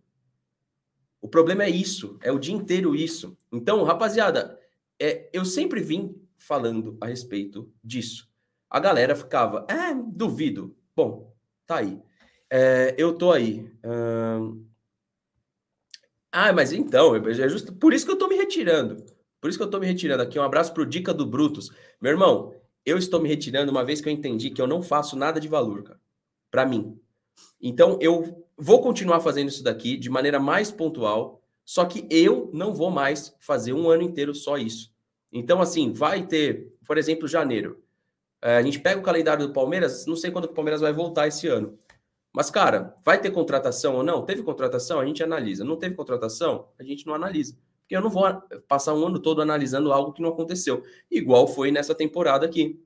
O 1.21 1.27
problema 1.29 1.63
é 1.63 1.69
isso, 1.69 2.19
é 2.21 2.33
o 2.33 2.37
dia 2.37 2.53
inteiro 2.53 2.93
isso. 2.93 3.37
Então, 3.49 3.81
rapaziada, 3.83 4.59
é, 4.99 5.29
eu 5.31 5.45
sempre 5.45 5.79
vim 5.79 6.13
falando 6.35 6.97
a 6.99 7.05
respeito 7.05 7.73
disso. 7.81 8.29
A 8.69 8.77
galera 8.77 9.15
ficava, 9.15 9.65
é, 9.69 9.93
duvido. 9.93 10.75
Bom, 10.93 11.33
tá 11.65 11.77
aí. 11.77 11.97
É, 12.49 12.93
eu 12.97 13.17
tô 13.17 13.31
aí. 13.31 13.71
Hum... 13.85 14.67
Ah, 16.29 16.51
mas 16.51 16.73
então, 16.73 17.15
é 17.15 17.47
justo 17.47 17.71
por 17.71 17.93
isso 17.93 18.05
que 18.05 18.11
eu 18.11 18.17
tô 18.17 18.27
me 18.27 18.35
retirando. 18.35 18.97
Por 19.39 19.47
isso 19.47 19.57
que 19.57 19.63
eu 19.63 19.69
tô 19.69 19.79
me 19.79 19.87
retirando 19.87 20.23
aqui. 20.23 20.37
Um 20.37 20.43
abraço 20.43 20.73
pro 20.73 20.85
Dica 20.85 21.13
do 21.13 21.25
Brutus. 21.25 21.71
Meu 22.01 22.11
irmão, 22.11 22.53
eu 22.85 22.97
estou 22.97 23.21
me 23.21 23.29
retirando 23.29 23.71
uma 23.71 23.85
vez 23.85 24.01
que 24.01 24.09
eu 24.09 24.13
entendi 24.13 24.49
que 24.49 24.61
eu 24.61 24.67
não 24.67 24.83
faço 24.83 25.15
nada 25.15 25.39
de 25.39 25.47
valor, 25.47 25.81
cara. 25.81 26.04
Pra 26.55 26.65
mim. 26.65 26.97
Então, 27.61 27.99
eu 27.99 28.47
vou 28.57 28.79
continuar 28.79 29.19
fazendo 29.19 29.49
isso 29.49 29.61
daqui 29.61 29.97
de 29.97 30.09
maneira 30.09 30.39
mais 30.39 30.71
pontual, 30.71 31.41
só 31.65 31.83
que 31.83 32.07
eu 32.09 32.49
não 32.53 32.73
vou 32.73 32.89
mais 32.89 33.35
fazer 33.41 33.73
um 33.73 33.89
ano 33.89 34.03
inteiro 34.03 34.33
só 34.33 34.57
isso. 34.57 34.89
Então, 35.33 35.61
assim, 35.61 35.91
vai 35.91 36.25
ter, 36.25 36.73
por 36.87 36.97
exemplo, 36.97 37.27
janeiro. 37.27 37.83
É, 38.41 38.55
a 38.55 38.61
gente 38.61 38.79
pega 38.79 38.97
o 38.97 39.03
calendário 39.03 39.45
do 39.45 39.51
Palmeiras, 39.51 40.05
não 40.05 40.15
sei 40.15 40.31
quando 40.31 40.45
o 40.45 40.53
Palmeiras 40.53 40.79
vai 40.79 40.93
voltar 40.93 41.27
esse 41.27 41.45
ano. 41.45 41.77
Mas, 42.31 42.49
cara, 42.49 42.95
vai 43.03 43.19
ter 43.19 43.31
contratação 43.31 43.97
ou 43.97 44.03
não? 44.03 44.23
Teve 44.23 44.41
contratação? 44.41 45.01
A 45.01 45.05
gente 45.05 45.21
analisa. 45.21 45.65
Não 45.65 45.75
teve 45.75 45.93
contratação? 45.93 46.69
A 46.79 46.83
gente 46.83 47.05
não 47.05 47.13
analisa. 47.13 47.57
Porque 47.81 47.97
eu 47.97 48.01
não 48.01 48.09
vou 48.09 48.23
passar 48.65 48.93
um 48.93 49.05
ano 49.05 49.19
todo 49.19 49.41
analisando 49.41 49.91
algo 49.91 50.13
que 50.13 50.21
não 50.21 50.29
aconteceu. 50.29 50.83
Igual 51.11 51.49
foi 51.49 51.69
nessa 51.69 51.93
temporada 51.93 52.45
aqui. 52.45 52.81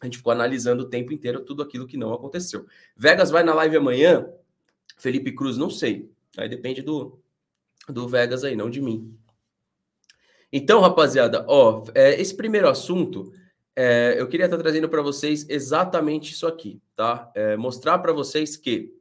A 0.00 0.06
gente 0.06 0.16
ficou 0.16 0.32
analisando 0.32 0.84
o 0.84 0.88
tempo 0.88 1.12
inteiro 1.12 1.40
tudo 1.40 1.62
aquilo 1.62 1.86
que 1.86 1.96
não 1.96 2.12
aconteceu. 2.12 2.66
Vegas 2.96 3.30
vai 3.30 3.42
na 3.42 3.54
live 3.54 3.76
amanhã. 3.76 4.26
Felipe 4.96 5.32
Cruz, 5.32 5.56
não 5.56 5.68
sei. 5.68 6.10
Aí 6.36 6.48
depende 6.48 6.80
do, 6.80 7.18
do 7.88 8.08
Vegas 8.08 8.44
aí, 8.44 8.56
não 8.56 8.70
de 8.70 8.80
mim. 8.80 9.14
Então, 10.52 10.80
rapaziada, 10.80 11.44
ó, 11.48 11.84
é, 11.94 12.20
esse 12.20 12.34
primeiro 12.34 12.68
assunto 12.68 13.32
é, 13.76 14.16
eu 14.18 14.26
queria 14.26 14.46
estar 14.46 14.58
trazendo 14.58 14.88
para 14.88 15.00
vocês 15.00 15.46
exatamente 15.48 16.32
isso 16.32 16.46
aqui, 16.46 16.80
tá? 16.96 17.30
É, 17.34 17.56
mostrar 17.56 17.98
para 17.98 18.12
vocês 18.12 18.56
que 18.56 18.92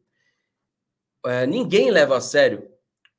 é, 1.26 1.46
ninguém 1.48 1.92
leva 1.92 2.18
a 2.18 2.22
sério 2.22 2.70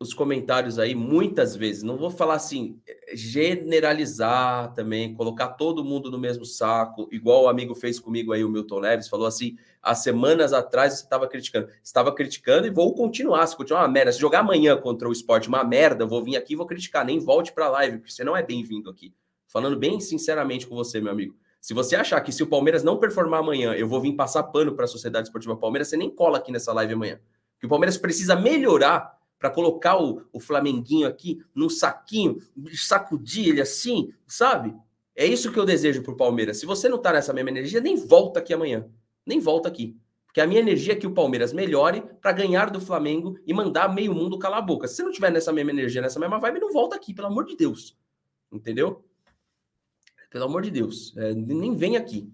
os 0.02 0.14
comentários 0.14 0.78
aí, 0.78 0.94
muitas 0.94 1.54
vezes. 1.54 1.82
Não 1.82 1.98
vou 1.98 2.10
falar 2.10 2.34
assim, 2.34 2.80
generalizar 3.12 4.72
também, 4.72 5.12
colocar 5.12 5.48
todo 5.48 5.84
mundo 5.84 6.10
no 6.10 6.18
mesmo 6.18 6.46
saco, 6.46 7.06
igual 7.12 7.44
o 7.44 7.48
amigo 7.48 7.74
fez 7.74 8.00
comigo 8.00 8.32
aí, 8.32 8.42
o 8.42 8.48
Milton 8.48 8.80
Neves, 8.80 9.08
falou 9.08 9.26
assim: 9.26 9.58
há 9.82 9.94
semanas 9.94 10.54
atrás 10.54 10.94
você 10.94 11.04
estava 11.04 11.28
criticando. 11.28 11.68
Estava 11.84 12.14
criticando 12.14 12.66
e 12.66 12.70
vou 12.70 12.94
continuar. 12.94 13.46
Se 13.46 13.54
continuar 13.54 13.82
uma 13.82 13.88
merda, 13.88 14.10
se 14.10 14.18
jogar 14.18 14.40
amanhã 14.40 14.74
contra 14.78 15.06
o 15.06 15.12
esporte 15.12 15.48
uma 15.48 15.62
merda, 15.62 16.04
eu 16.04 16.08
vou 16.08 16.24
vir 16.24 16.36
aqui 16.36 16.54
e 16.54 16.56
vou 16.56 16.66
criticar. 16.66 17.04
Nem 17.04 17.18
volte 17.18 17.52
para 17.52 17.66
a 17.66 17.70
live, 17.70 17.98
porque 17.98 18.12
você 18.12 18.24
não 18.24 18.34
é 18.34 18.42
bem-vindo 18.42 18.88
aqui. 18.88 19.12
Falando 19.46 19.76
bem 19.76 20.00
sinceramente 20.00 20.66
com 20.66 20.74
você, 20.74 20.98
meu 20.98 21.12
amigo. 21.12 21.36
Se 21.60 21.74
você 21.74 21.94
achar 21.94 22.18
que 22.22 22.32
se 22.32 22.42
o 22.42 22.46
Palmeiras 22.46 22.82
não 22.82 22.96
performar 22.96 23.40
amanhã, 23.40 23.74
eu 23.74 23.86
vou 23.86 24.00
vir 24.00 24.14
passar 24.14 24.44
pano 24.44 24.74
para 24.74 24.86
a 24.86 24.88
Sociedade 24.88 25.26
Esportiva 25.26 25.54
Palmeiras, 25.56 25.88
você 25.88 25.96
nem 25.96 26.08
cola 26.08 26.38
aqui 26.38 26.50
nessa 26.50 26.72
live 26.72 26.94
amanhã. 26.94 27.20
Que 27.58 27.66
o 27.66 27.68
Palmeiras 27.68 27.98
precisa 27.98 28.34
melhorar 28.34 29.19
para 29.40 29.50
colocar 29.50 30.00
o, 30.00 30.22
o 30.32 30.38
Flamenguinho 30.38 31.08
aqui 31.08 31.42
num 31.54 31.70
saquinho, 31.70 32.38
sacudir 32.74 33.48
ele 33.48 33.62
assim, 33.62 34.12
sabe? 34.26 34.76
É 35.16 35.26
isso 35.26 35.50
que 35.50 35.58
eu 35.58 35.64
desejo 35.64 36.02
para 36.02 36.12
o 36.12 36.16
Palmeiras. 36.16 36.58
Se 36.58 36.66
você 36.66 36.88
não 36.88 36.98
está 36.98 37.12
nessa 37.12 37.32
mesma 37.32 37.48
energia, 37.48 37.80
nem 37.80 37.96
volta 37.96 38.38
aqui 38.38 38.52
amanhã. 38.52 38.86
Nem 39.24 39.40
volta 39.40 39.66
aqui. 39.68 39.96
Porque 40.26 40.40
a 40.40 40.46
minha 40.46 40.60
energia 40.60 40.92
é 40.92 40.96
que 40.96 41.06
o 41.06 41.12
Palmeiras 41.12 41.52
melhore 41.52 42.02
para 42.20 42.32
ganhar 42.32 42.70
do 42.70 42.80
Flamengo 42.80 43.36
e 43.46 43.52
mandar 43.52 43.92
meio 43.92 44.14
mundo 44.14 44.38
calar 44.38 44.58
a 44.58 44.62
boca. 44.62 44.86
Se 44.86 44.96
você 44.96 45.02
não 45.02 45.10
tiver 45.10 45.32
nessa 45.32 45.52
mesma 45.52 45.72
energia, 45.72 46.02
nessa 46.02 46.20
mesma 46.20 46.38
vibe, 46.38 46.60
não 46.60 46.70
volta 46.70 46.94
aqui, 46.94 47.12
pelo 47.12 47.26
amor 47.26 47.46
de 47.46 47.56
Deus. 47.56 47.98
Entendeu? 48.52 49.04
Pelo 50.30 50.44
amor 50.44 50.62
de 50.62 50.70
Deus, 50.70 51.12
é, 51.16 51.34
nem 51.34 51.74
vem 51.74 51.96
aqui. 51.96 52.32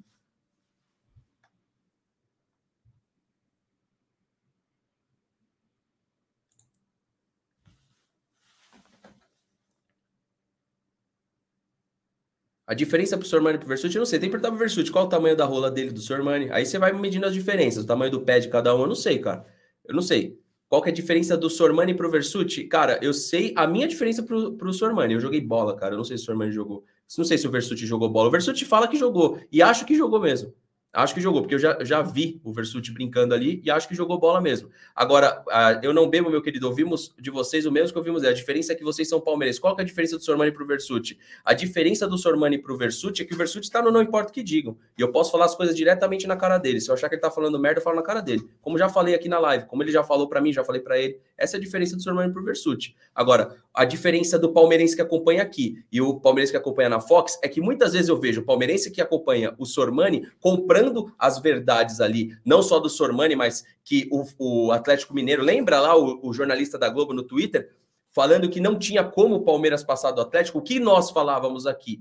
A 12.67 12.75
diferença 12.75 13.17
pro 13.17 13.27
Sormani 13.27 13.59
pro 13.59 13.69
Versuti, 13.69 13.95
eu 13.95 14.01
não 14.01 14.07
sei. 14.07 14.19
Tem 14.19 14.29
que 14.29 14.33
perguntar 14.33 14.51
pro 14.51 14.59
Versuti 14.59 14.91
qual 14.91 15.05
o 15.07 15.09
tamanho 15.09 15.37
da 15.37 15.45
rola 15.45 15.71
dele 15.71 15.93
do 15.93 16.01
Sormani. 16.01 16.49
Aí 16.51 16.67
você 16.67 16.79
vai 16.79 16.93
medindo 16.93 17.25
as 17.25 17.33
diferenças. 17.33 17.85
O 17.85 17.87
tamanho 17.87 18.11
do 18.11 18.21
pé 18.21 18.41
de 18.41 18.49
cada 18.49 18.75
um, 18.75 18.81
eu 18.81 18.87
não 18.89 18.95
sei, 18.95 19.19
cara. 19.21 19.47
Eu 19.85 19.95
não 19.95 20.03
sei. 20.03 20.37
Qual 20.69 20.83
que 20.83 20.89
é 20.89 20.93
a 20.93 20.95
diferença 20.95 21.37
do 21.37 21.49
Sormani 21.49 21.95
pro 21.95 22.11
Versuti? 22.11 22.65
Cara, 22.65 22.99
eu 23.01 23.15
sei 23.15 23.53
a 23.57 23.69
minha 23.69 23.87
diferença 23.87 24.23
pro, 24.23 24.55
pro 24.55 24.73
Sormani. 24.73 25.15
Eu 25.15 25.21
joguei 25.21 25.41
bola, 25.41 25.77
cara. 25.77 25.95
Eu 25.95 25.99
não 25.99 26.05
sei 26.05 26.17
se 26.17 26.25
o 26.25 26.27
Sormani 26.27 26.51
jogou. 26.51 26.85
Não 27.17 27.25
sei 27.25 27.39
se 27.39 27.47
o 27.47 27.51
Versuti 27.53 27.87
jogou 27.87 28.09
bola. 28.09 28.29
O 28.29 28.33
Versuti 28.33 28.65
fala 28.65 28.89
que 28.89 28.97
jogou. 28.97 29.39
E 29.53 29.63
acho 29.63 29.87
que 29.87 29.95
jogou 29.95 30.21
mesmo. 30.21 30.53
Acho 30.93 31.15
que 31.15 31.21
jogou, 31.21 31.43
porque 31.43 31.55
eu 31.55 31.59
já, 31.59 31.77
já 31.85 32.01
vi 32.01 32.41
o 32.43 32.53
Versuti 32.55 32.91
brincando 32.91 33.35
ali 33.35 33.61
e 33.63 33.71
acho 33.71 33.87
que 33.87 33.95
jogou 33.95 34.19
bola 34.19 34.41
mesmo. 34.41 34.71
Agora, 34.95 35.45
eu 35.83 35.93
não 35.93 36.09
bebo, 36.09 36.31
meu 36.31 36.41
querido, 36.41 36.67
ouvimos 36.67 37.15
de 37.21 37.31
vocês 37.31 37.67
o 37.67 37.71
mesmo 37.71 37.93
que 37.93 37.99
ouvimos. 37.99 38.25
A 38.25 38.33
diferença 38.33 38.73
é 38.73 38.75
que 38.75 38.83
vocês 38.83 39.07
são 39.07 39.21
palmeirenses. 39.21 39.61
Qual 39.61 39.77
é 39.79 39.83
a 39.83 39.85
diferença 39.85 40.17
do 40.17 40.25
Sormani 40.25 40.53
para 40.53 40.65
o 40.65 40.67
Versuti? 40.67 41.19
A 41.45 41.53
diferença 41.53 42.09
do 42.09 42.17
Sormani 42.17 42.57
para 42.57 42.73
o 42.73 42.79
Versuti 42.79 43.23
é 43.23 43.25
que 43.27 43.35
o 43.35 43.37
Versuti 43.37 43.67
está 43.67 43.83
no 43.83 43.91
não 43.91 44.01
importa 44.01 44.31
o 44.31 44.33
que 44.33 44.43
digam. 44.43 44.79
E 44.97 45.03
eu 45.03 45.13
posso 45.13 45.31
falar 45.31 45.45
as 45.45 45.55
coisas 45.55 45.77
diretamente 45.77 46.27
na 46.27 46.35
cara 46.35 46.57
dele. 46.57 46.81
Se 46.81 46.91
eu 46.91 46.95
achar 46.95 47.11
que 47.11 47.15
ele 47.15 47.21
está 47.21 47.31
falando 47.31 47.59
merda, 47.59 47.81
eu 47.81 47.85
falo 47.85 47.97
na 47.97 48.03
cara 48.03 48.23
dele. 48.23 48.49
Como 48.63 48.79
já 48.79 48.89
falei 48.89 49.15
aqui 49.15 49.29
na 49.29 49.39
live, 49.39 49.67
como 49.67 49.83
ele 49.83 49.93
já 49.93 50.03
falou 50.03 50.29
para 50.29 50.41
mim, 50.41 50.51
já 50.51 50.65
falei 50.65 50.81
para 50.81 50.99
ele. 50.99 51.21
Essa 51.39 51.57
é 51.57 51.59
a 51.59 51.61
diferença 51.61 51.95
do 51.95 52.03
Sormani 52.03 52.33
para 52.33 52.41
o 52.41 52.45
Versuti. 52.45 52.97
Agora, 53.15 53.57
a 53.75 53.85
diferença 53.85 54.39
do 54.39 54.53
palmeirense 54.53 54.97
que 54.97 55.03
acompanha 55.03 55.43
aqui 55.43 55.85
e 55.93 56.01
o 56.01 56.19
palmeirense 56.19 56.53
que 56.53 56.57
acompanha 56.57 56.89
na 56.89 57.01
Fox 57.01 57.39
é 57.43 57.49
que 57.49 57.61
muitas 57.61 57.93
vezes 57.93 58.09
eu 58.09 58.19
vejo 58.19 58.41
o 58.41 58.45
palmeirense 58.45 58.91
que 58.91 59.03
acompanha 59.03 59.55
o 59.59 59.67
Sormani 59.67 60.29
comprando 60.41 61.13
as 61.19 61.39
verdades 61.39 62.01
ali, 62.01 62.35
não 62.45 62.63
só 62.63 62.79
do 62.79 62.89
Sormani, 62.89 63.37
mas 63.37 63.65
que 63.85 64.09
o, 64.11 64.25
o 64.39 64.73
Atlético 64.73 65.15
Mineiro, 65.15 65.43
lembra 65.43 65.79
lá 65.79 65.97
o, 65.97 66.27
o, 66.27 66.33
jornalista 66.33 66.79
da 66.79 66.89
Globo 66.89 67.13
no 67.13 67.23
Twitter, 67.23 67.71
falando 68.11 68.49
que 68.49 68.61
não 68.61 68.79
tinha 68.79 69.05
como 69.05 69.37
o 69.37 69.45
Palmeiras 69.45 69.85
passar 69.85 70.13
do 70.13 70.23
Atlético, 70.23 70.59
o 70.59 70.63
que 70.63 70.81
nós 70.81 71.11
falávamos 71.11 71.67
aqui 71.67 72.01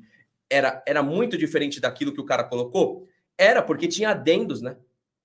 era, 0.49 0.81
era 0.87 1.03
muito 1.03 1.37
diferente 1.37 1.81
daquilo 1.81 2.13
que 2.13 2.21
o 2.21 2.25
cara 2.25 2.43
colocou? 2.43 3.05
Era 3.37 3.61
porque 3.61 3.87
tinha 3.87 4.11
adendos, 4.11 4.61
né? 4.61 4.77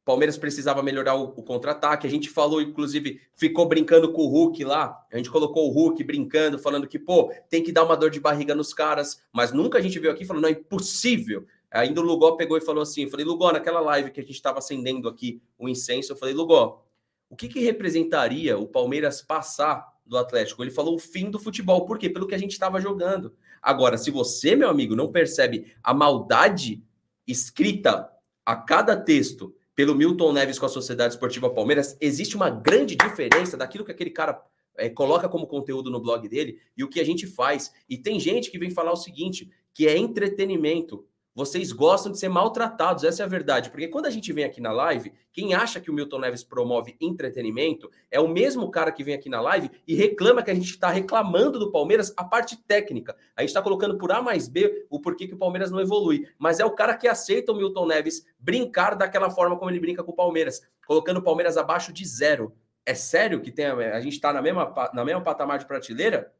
Palmeiras 0.05 0.39
precisava 0.39 0.83
melhorar 0.83 1.15
o, 1.15 1.25
o 1.25 1.43
contra-ataque. 1.43 2.07
A 2.07 2.11
gente 2.11 2.29
falou, 2.29 2.61
inclusive, 2.61 3.21
ficou 3.35 3.67
brincando 3.67 4.13
com 4.13 4.23
o 4.23 4.29
Hulk 4.29 4.65
lá. 4.65 5.05
A 5.13 5.17
gente 5.17 5.31
colocou 5.31 5.69
o 5.69 5.73
Hulk 5.73 6.03
brincando, 6.05 6.59
falando 6.59 6.89
que, 6.89 6.99
pô, 6.99 7.33
tem 7.49 7.63
que 7.63 7.73
dar 7.73 7.85
uma 7.85 7.97
dor 7.97 8.11
de 8.11 8.19
barriga 8.19 8.55
nos 8.55 8.73
caras. 8.73 9.23
Mas 9.33 9.53
nunca 9.53 9.79
a 9.79 9.81
gente 9.81 9.99
veio 9.99 10.13
aqui 10.13 10.25
falando, 10.25 10.43
não, 10.43 10.49
é 10.49 10.53
impossível. 10.53 11.47
Ainda 11.71 12.01
o 12.01 12.05
Lugó 12.05 12.33
pegou 12.33 12.57
e 12.57 12.61
falou 12.61 12.83
assim: 12.83 13.05
eu 13.05 13.11
falei, 13.11 13.25
Lugó, 13.25 13.53
naquela 13.53 13.81
live 13.81 14.11
que 14.11 14.21
a 14.21 14.23
gente 14.23 14.35
estava 14.35 14.59
acendendo 14.59 15.09
aqui 15.09 15.41
o 15.59 15.69
incenso, 15.69 16.13
eu 16.13 16.17
falei, 16.17 16.35
Lugó, 16.35 16.85
o 17.29 17.37
que, 17.37 17.47
que 17.47 17.61
representaria 17.61 18.59
o 18.59 18.67
Palmeiras 18.67 19.23
passar 19.23 19.87
do 20.05 20.19
Atlético? 20.19 20.63
Ele 20.65 20.71
falou 20.71 20.97
o 20.97 20.99
fim 20.99 21.31
do 21.31 21.39
futebol. 21.39 21.87
Por 21.87 21.97
quê? 21.97 22.11
Pelo 22.11 22.27
que 22.27 22.35
a 22.35 22.39
gente 22.39 22.53
estava 22.53 22.81
jogando. 22.81 23.33
Agora, 23.63 23.97
se 23.97 24.11
você, 24.11 24.57
meu 24.57 24.69
amigo, 24.69 24.97
não 24.97 25.13
percebe 25.13 25.73
a 25.83 25.95
maldade 25.95 26.83
escrita 27.27 28.11
a 28.45 28.57
cada 28.57 28.97
texto 28.97 29.55
pelo 29.81 29.95
Milton 29.95 30.35
Neves 30.35 30.59
com 30.59 30.67
a 30.67 30.69
Sociedade 30.69 31.15
Esportiva 31.15 31.49
Palmeiras, 31.49 31.97
existe 32.03 32.37
uma 32.37 32.51
grande 32.51 32.95
diferença 32.95 33.57
daquilo 33.57 33.83
que 33.83 33.91
aquele 33.91 34.11
cara 34.11 34.39
é, 34.77 34.91
coloca 34.91 35.27
como 35.27 35.47
conteúdo 35.47 35.91
no 35.91 35.99
blog 35.99 36.29
dele 36.29 36.59
e 36.77 36.85
o 36.85 36.89
que 36.91 37.01
a 37.01 37.05
gente 37.05 37.27
faz. 37.27 37.73
E 37.89 37.97
tem 37.97 38.21
gente 38.21 38.51
que 38.51 38.59
vem 38.59 38.69
falar 38.69 38.93
o 38.93 38.97
seguinte, 38.97 39.51
que 39.73 39.89
é 39.89 39.97
entretenimento. 39.97 41.07
Vocês 41.41 41.73
gostam 41.73 42.13
de 42.13 42.19
ser 42.19 42.29
maltratados, 42.29 43.03
essa 43.03 43.23
é 43.23 43.25
a 43.25 43.29
verdade. 43.29 43.71
Porque 43.71 43.89
quando 43.89 44.05
a 44.05 44.11
gente 44.11 44.31
vem 44.31 44.45
aqui 44.45 44.61
na 44.61 44.71
live, 44.73 45.11
quem 45.33 45.55
acha 45.55 45.81
que 45.81 45.91
o 45.91 45.95
Milton 45.95 46.19
Neves 46.19 46.45
promove 46.45 46.99
entretenimento 47.01 47.91
é 48.11 48.21
o 48.21 48.29
mesmo 48.29 48.71
cara 48.71 48.93
que 48.93 49.03
vem 49.03 49.15
aqui 49.15 49.31
na 49.31 49.41
live 49.41 49.71
e 49.89 49.95
reclama 49.95 50.43
que 50.43 50.51
a 50.51 50.55
gente 50.55 50.69
está 50.69 50.91
reclamando 50.91 51.59
do 51.59 51.73
Palmeiras 51.73 52.13
a 52.15 52.25
parte 52.25 52.63
técnica. 52.65 53.17
A 53.35 53.41
gente 53.41 53.49
está 53.49 53.63
colocando 53.63 53.97
por 53.97 54.13
A 54.13 54.21
mais 54.21 54.49
B 54.49 54.87
o 54.91 55.01
porquê 55.01 55.27
que 55.27 55.33
o 55.33 55.39
Palmeiras 55.39 55.71
não 55.71 55.81
evolui. 55.81 56.29
Mas 56.39 56.61
é 56.61 56.65
o 56.67 56.73
cara 56.73 56.95
que 56.95 57.09
aceita 57.09 57.53
o 57.53 57.57
Milton 57.57 57.87
Neves 57.87 58.27
brincar 58.39 58.95
daquela 58.95 59.31
forma 59.31 59.59
como 59.59 59.71
ele 59.71 59.81
brinca 59.81 60.05
com 60.05 60.13
o 60.13 60.15
Palmeiras, 60.17 60.61
colocando 60.87 61.21
o 61.21 61.23
Palmeiras 61.23 61.57
abaixo 61.57 61.91
de 61.91 62.07
zero. 62.07 62.55
É 62.85 62.93
sério 62.93 63.41
que 63.41 63.51
tem 63.51 63.65
a, 63.65 63.97
a 63.97 64.01
gente 64.03 64.13
está 64.13 64.31
na 64.31 64.43
mesma, 64.43 64.75
na 64.93 65.07
mesma 65.07 65.23
patamar 65.23 65.59
de 65.59 65.65
prateleira? 65.65 66.35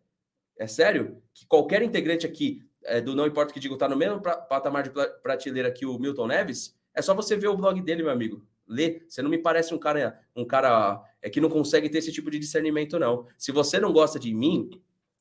É 0.59 0.67
sério 0.67 1.23
que 1.33 1.47
qualquer 1.47 1.81
integrante 1.81 2.27
aqui 2.27 2.63
é, 2.85 3.01
do 3.01 3.15
Não 3.15 3.27
Importa 3.27 3.51
o 3.51 3.55
que 3.55 3.61
Digo 3.61 3.75
está 3.75 3.89
no 3.89 3.97
mesmo 3.97 4.21
patamar 4.21 4.83
de 4.83 4.91
prateleira 5.23 5.71
que 5.71 5.87
o 5.87 5.99
Milton 5.99 6.27
Neves, 6.27 6.77
é 6.95 7.03
só 7.03 7.15
você 7.15 7.37
ver 7.37 7.49
o 7.49 7.57
blog 7.57 7.81
dele, 7.81 8.03
meu 8.03 8.13
amigo. 8.13 8.43
Lê. 8.67 9.03
Você 9.09 9.23
não 9.23 9.31
me 9.31 9.39
parece 9.39 9.75
um 9.75 9.79
cara, 9.79 10.21
um 10.35 10.45
cara 10.45 11.03
é, 11.21 11.29
que 11.29 11.41
não 11.41 11.49
consegue 11.49 11.89
ter 11.89 11.99
esse 11.99 12.13
tipo 12.13 12.31
de 12.31 12.39
discernimento, 12.39 12.99
não. 12.99 13.27
Se 13.37 13.53
você 13.53 13.81
não 13.81 13.93
gosta 13.93 14.19
de 14.19 14.33
mim, 14.33 14.71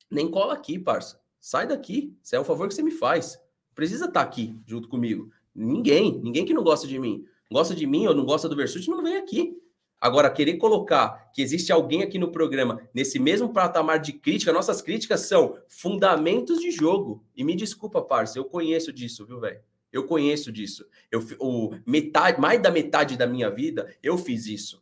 nem 0.10 0.30
cola 0.30 0.54
aqui, 0.54 0.78
parça. 0.78 1.20
Sai 1.40 1.68
daqui. 1.68 2.16
Isso 2.24 2.36
é 2.36 2.40
um 2.40 2.44
favor 2.44 2.68
que 2.68 2.74
você 2.74 2.84
me 2.84 2.92
faz. 2.92 3.40
Precisa 3.74 4.06
estar 4.06 4.20
tá 4.20 4.26
aqui 4.26 4.56
junto 4.66 4.88
comigo. 4.88 5.32
Ninguém, 5.54 6.20
ninguém 6.22 6.46
que 6.46 6.54
não 6.54 6.64
gosta 6.64 6.88
de 6.88 7.00
mim. 7.00 7.26
Gosta 7.52 7.74
de 7.74 7.88
mim 7.88 8.06
ou 8.06 8.14
não 8.14 8.26
gosta 8.26 8.48
do 8.48 8.56
Versuti, 8.56 8.90
não 8.90 9.02
vem 9.02 9.18
aqui. 9.18 9.58
Agora, 10.02 10.30
querer 10.30 10.58
colocar 10.58 11.30
que 11.34 11.42
existe 11.42 11.72
alguém 11.72 12.04
aqui 12.04 12.18
no 12.18 12.32
programa 12.32 12.82
nesse 12.94 13.20
mesmo 13.20 13.52
patamar 13.52 14.00
de 14.00 14.14
crítica, 14.14 14.54
nossas 14.54 14.82
críticas 14.82 15.22
são 15.22 15.58
fundamentos 15.68 16.60
de 16.60 16.72
jogo. 16.72 17.24
E 17.36 17.44
me 17.44 17.56
desculpa, 17.56 18.02
parça, 18.02 18.40
eu 18.40 18.46
conheço 18.46 18.94
disso, 18.94 19.26
viu, 19.26 19.40
velho? 19.40 19.60
Eu 19.92 20.06
conheço 20.06 20.52
disso. 20.52 20.86
Eu, 21.12 21.26
o, 21.40 21.76
metade, 21.86 22.40
mais 22.40 22.62
da 22.62 22.72
metade 22.72 23.18
da 23.18 23.28
minha 23.28 23.50
vida, 23.50 23.94
eu 24.02 24.18
fiz 24.18 24.46
isso. 24.46 24.82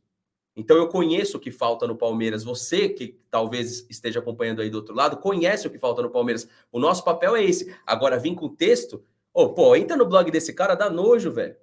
Então 0.56 0.76
eu 0.76 0.88
conheço 0.88 1.38
o 1.38 1.40
que 1.40 1.52
falta 1.52 1.88
no 1.88 1.96
Palmeiras. 1.96 2.44
Você 2.44 2.90
que 2.90 3.20
talvez 3.30 3.86
esteja 3.90 4.20
acompanhando 4.20 4.62
aí 4.62 4.70
do 4.70 4.78
outro 4.78 4.94
lado, 4.94 5.18
conhece 5.18 5.68
o 5.68 5.70
que 5.70 5.80
falta 5.80 6.02
no 6.02 6.10
Palmeiras. 6.10 6.48
O 6.72 6.80
nosso 6.80 7.04
papel 7.04 7.36
é 7.36 7.44
esse. 7.44 7.74
Agora, 7.86 8.20
vir 8.20 8.36
com 8.36 8.50
texto, 8.50 9.04
oh, 9.34 9.50
pô, 9.50 9.76
entra 9.76 9.96
no 9.96 10.06
blog 10.06 10.30
desse 10.30 10.54
cara, 10.54 10.76
dá 10.76 10.90
nojo, 10.90 11.32
velho. 11.32 11.56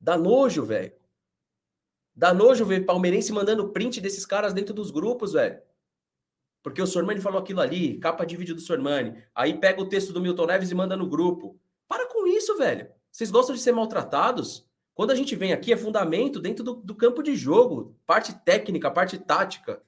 Dá 0.00 0.16
nojo, 0.16 0.64
velho. 0.64 0.92
Dá 2.18 2.34
nojo 2.34 2.64
ver 2.64 2.84
palmeirense 2.84 3.32
mandando 3.32 3.68
print 3.68 4.00
desses 4.00 4.26
caras 4.26 4.52
dentro 4.52 4.74
dos 4.74 4.90
grupos, 4.90 5.34
velho. 5.34 5.62
Porque 6.64 6.82
o 6.82 6.86
Sormani 6.86 7.20
falou 7.20 7.38
aquilo 7.38 7.60
ali, 7.60 7.96
capa 7.98 8.26
de 8.26 8.36
vídeo 8.36 8.56
do 8.56 8.60
Sormani. 8.60 9.22
Aí 9.32 9.54
pega 9.56 9.80
o 9.80 9.88
texto 9.88 10.12
do 10.12 10.20
Milton 10.20 10.46
Neves 10.46 10.68
e 10.72 10.74
manda 10.74 10.96
no 10.96 11.08
grupo. 11.08 11.56
Para 11.86 12.08
com 12.08 12.26
isso, 12.26 12.58
velho. 12.58 12.90
Vocês 13.12 13.30
gostam 13.30 13.54
de 13.54 13.62
ser 13.62 13.70
maltratados? 13.70 14.68
Quando 14.94 15.12
a 15.12 15.14
gente 15.14 15.36
vem 15.36 15.52
aqui, 15.52 15.72
é 15.72 15.76
fundamento 15.76 16.40
dentro 16.40 16.64
do, 16.64 16.74
do 16.74 16.92
campo 16.92 17.22
de 17.22 17.36
jogo, 17.36 17.96
parte 18.04 18.34
técnica, 18.44 18.90
parte 18.90 19.16
tática. 19.16 19.80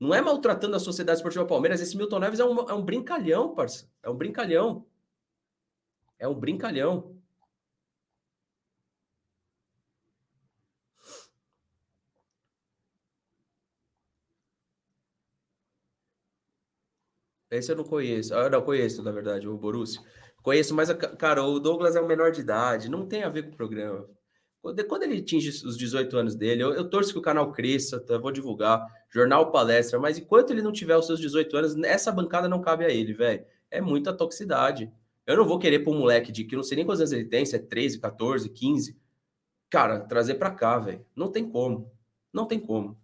Não 0.00 0.14
é 0.14 0.22
maltratando 0.22 0.74
a 0.74 0.80
Sociedade 0.80 1.18
Esportiva 1.18 1.44
Palmeiras. 1.44 1.82
Esse 1.82 1.98
Milton 1.98 2.18
Neves 2.18 2.40
é 2.40 2.46
um, 2.46 2.60
é 2.60 2.72
um 2.72 2.82
brincalhão, 2.82 3.54
parça. 3.54 3.86
É 4.02 4.08
um 4.08 4.16
brincalhão. 4.16 4.86
É 6.18 6.26
um 6.26 6.34
brincalhão. 6.34 7.14
Esse 17.50 17.72
eu 17.72 17.76
não 17.76 17.84
conheço. 17.84 18.34
Ah, 18.34 18.50
não, 18.50 18.62
conheço, 18.62 19.02
na 19.02 19.12
verdade, 19.12 19.48
o 19.48 19.56
Borussia. 19.56 20.00
Conheço, 20.42 20.74
mas, 20.74 20.92
cara, 21.18 21.42
o 21.42 21.58
Douglas 21.58 21.96
é 21.96 22.00
um 22.00 22.06
menor 22.06 22.30
de 22.30 22.40
idade, 22.40 22.90
não 22.90 23.06
tem 23.06 23.22
a 23.22 23.28
ver 23.28 23.44
com 23.44 23.50
o 23.50 23.56
programa. 23.56 24.08
Quando, 24.62 24.84
quando 24.86 25.02
ele 25.04 25.18
atinge 25.18 25.48
os 25.48 25.76
18 25.76 26.16
anos 26.16 26.34
dele, 26.34 26.62
eu, 26.62 26.72
eu 26.72 26.88
torço 26.88 27.12
que 27.12 27.18
o 27.18 27.22
canal 27.22 27.52
cresça, 27.52 28.00
tá? 28.00 28.18
vou 28.18 28.32
divulgar, 28.32 28.84
jornal 29.10 29.50
palestra, 29.52 29.98
mas 29.98 30.18
enquanto 30.18 30.50
ele 30.50 30.62
não 30.62 30.72
tiver 30.72 30.96
os 30.96 31.06
seus 31.06 31.20
18 31.20 31.56
anos, 31.56 31.76
essa 31.84 32.12
bancada 32.12 32.48
não 32.48 32.60
cabe 32.60 32.84
a 32.84 32.90
ele, 32.90 33.12
velho. 33.12 33.44
É 33.70 33.80
muita 33.80 34.12
toxicidade. 34.12 34.92
Eu 35.26 35.36
não 35.36 35.44
vou 35.44 35.58
querer 35.58 35.80
para 35.80 35.92
um 35.92 35.98
moleque 35.98 36.30
de 36.30 36.44
que 36.44 36.56
não 36.56 36.62
sei 36.62 36.76
nem 36.76 36.86
quantos 36.86 37.00
anos 37.00 37.12
ele 37.12 37.24
tem, 37.24 37.44
se 37.44 37.56
é 37.56 37.58
13, 37.58 38.00
14, 38.00 38.48
15. 38.48 38.96
Cara, 39.68 40.00
trazer 40.00 40.34
para 40.34 40.50
cá, 40.50 40.78
velho. 40.78 41.04
Não 41.14 41.30
tem 41.30 41.48
como. 41.48 41.90
Não 42.32 42.46
tem 42.46 42.60
como. 42.60 42.96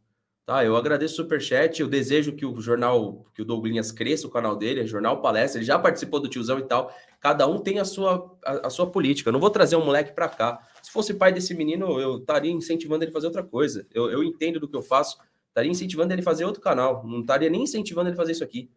Tá, 0.45 0.65
eu 0.65 0.75
agradeço 0.75 1.15
o 1.15 1.17
superchat, 1.19 1.81
eu 1.81 1.87
desejo 1.87 2.35
que 2.35 2.45
o 2.45 2.61
jornal, 2.61 3.25
que 3.33 3.43
o 3.43 3.45
Douglinhas 3.45 3.93
cresça 3.93 4.27
o 4.27 4.31
canal 4.31 4.57
dele, 4.57 4.81
é 4.81 4.87
Jornal 4.87 5.23
Palestra, 5.23 5.61
ele 5.61 5.65
já 5.65 5.79
participou 5.79 6.19
do 6.19 6.29
tiozão 6.29 6.59
e 6.59 6.65
tal. 6.65 6.93
Cada 7.21 7.47
um 7.47 7.61
tem 7.61 7.79
a 7.79 7.85
sua, 7.85 8.37
a, 8.45 8.67
a 8.67 8.71
sua 8.71 8.91
política. 8.91 9.29
Eu 9.29 9.33
não 9.33 9.39
vou 9.39 9.51
trazer 9.51 9.77
um 9.77 9.85
moleque 9.85 10.13
para 10.13 10.29
cá. 10.29 10.59
Se 10.83 10.91
fosse 10.91 11.15
pai 11.15 11.33
desse 11.33 11.55
menino, 11.55 12.01
eu 12.01 12.19
estaria 12.19 12.51
incentivando 12.51 13.05
ele 13.05 13.11
a 13.11 13.13
fazer 13.13 13.29
outra 13.29 13.45
coisa. 13.45 13.87
Eu, 13.95 14.11
eu 14.11 14.25
entendo 14.25 14.59
do 14.59 14.67
que 14.69 14.75
eu 14.75 14.83
faço, 14.83 15.17
estaria 15.49 15.71
incentivando 15.71 16.13
ele 16.13 16.23
a 16.23 16.25
fazer 16.25 16.45
outro 16.45 16.61
canal. 16.61 17.07
Não 17.07 17.21
estaria 17.21 17.49
nem 17.49 17.63
incentivando 17.63 18.09
ele 18.09 18.15
a 18.15 18.17
fazer 18.17 18.33
isso 18.33 18.43
aqui. 18.43 18.69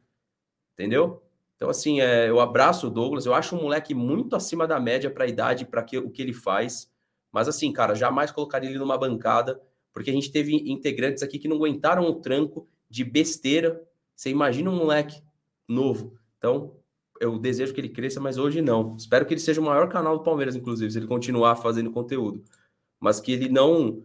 Entendeu? 0.73 1.23
Então, 1.55 1.67
assim, 1.67 1.99
é, 1.99 2.29
eu 2.29 2.39
abraço 2.39 2.87
o 2.87 2.89
Douglas, 2.91 3.25
eu 3.25 3.33
acho 3.33 3.55
um 3.55 3.63
moleque 3.63 3.95
muito 3.95 4.35
acima 4.35 4.67
da 4.67 4.79
média 4.79 5.09
para 5.09 5.23
a 5.23 5.27
idade, 5.27 5.65
para 5.65 5.81
o 5.81 6.11
que 6.11 6.21
ele 6.21 6.33
faz. 6.33 6.91
Mas, 7.31 7.47
assim, 7.47 7.73
cara, 7.73 7.95
jamais 7.95 8.29
colocaria 8.29 8.69
ele 8.69 8.77
numa 8.77 8.99
bancada 8.99 9.59
porque 9.95 10.09
a 10.09 10.13
gente 10.13 10.29
teve 10.29 10.53
integrantes 10.69 11.23
aqui 11.23 11.39
que 11.39 11.47
não 11.47 11.55
aguentaram 11.55 12.03
o 12.03 12.15
tranco 12.15 12.67
de 12.89 13.05
besteira. 13.05 13.81
Você 14.13 14.29
imagina 14.29 14.69
um 14.69 14.75
moleque 14.75 15.23
novo. 15.65 16.19
Então, 16.37 16.75
eu 17.17 17.39
desejo 17.39 17.73
que 17.73 17.79
ele 17.79 17.87
cresça, 17.87 18.19
mas 18.19 18.37
hoje 18.37 18.61
não. 18.61 18.97
Espero 18.97 19.25
que 19.25 19.33
ele 19.33 19.39
seja 19.39 19.61
o 19.61 19.63
maior 19.63 19.87
canal 19.87 20.17
do 20.17 20.23
Palmeiras, 20.23 20.53
inclusive, 20.53 20.91
se 20.91 20.99
ele 20.99 21.07
continuar 21.07 21.55
fazendo 21.55 21.89
conteúdo. 21.91 22.43
Mas 22.99 23.21
que 23.21 23.31
ele 23.31 23.47
não. 23.47 24.03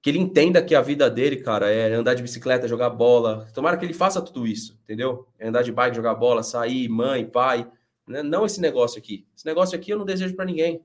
Que 0.00 0.08
ele 0.08 0.18
entenda 0.18 0.62
que 0.62 0.74
a 0.74 0.80
vida 0.80 1.10
dele, 1.10 1.36
cara, 1.36 1.70
é 1.70 1.92
andar 1.92 2.14
de 2.14 2.22
bicicleta, 2.22 2.66
jogar 2.66 2.88
bola. 2.88 3.46
Tomara 3.52 3.76
que 3.76 3.84
ele 3.84 3.92
faça 3.92 4.22
tudo 4.22 4.46
isso, 4.46 4.80
entendeu? 4.84 5.28
É 5.38 5.48
andar 5.48 5.60
de 5.60 5.70
bike, 5.70 5.96
jogar 5.96 6.14
bola, 6.14 6.42
sair, 6.42 6.88
mãe, 6.88 7.26
pai. 7.26 7.70
Né? 8.06 8.22
Não 8.22 8.46
esse 8.46 8.58
negócio 8.58 8.98
aqui. 8.98 9.26
Esse 9.36 9.44
negócio 9.44 9.76
aqui 9.76 9.90
eu 9.90 9.98
não 9.98 10.06
desejo 10.06 10.34
para 10.34 10.46
ninguém. 10.46 10.82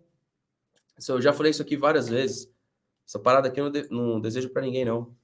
Eu 1.07 1.21
já 1.21 1.31
falei 1.31 1.51
isso 1.51 1.61
aqui 1.61 1.77
várias 1.77 2.09
vezes. 2.09 2.53
Essa 3.07 3.19
parada 3.19 3.47
aqui 3.47 3.59
eu 3.59 3.65
não, 3.65 3.71
de, 3.71 3.87
não 3.91 4.19
desejo 4.19 4.49
para 4.49 4.63
ninguém, 4.63 4.85
não. 4.85 5.15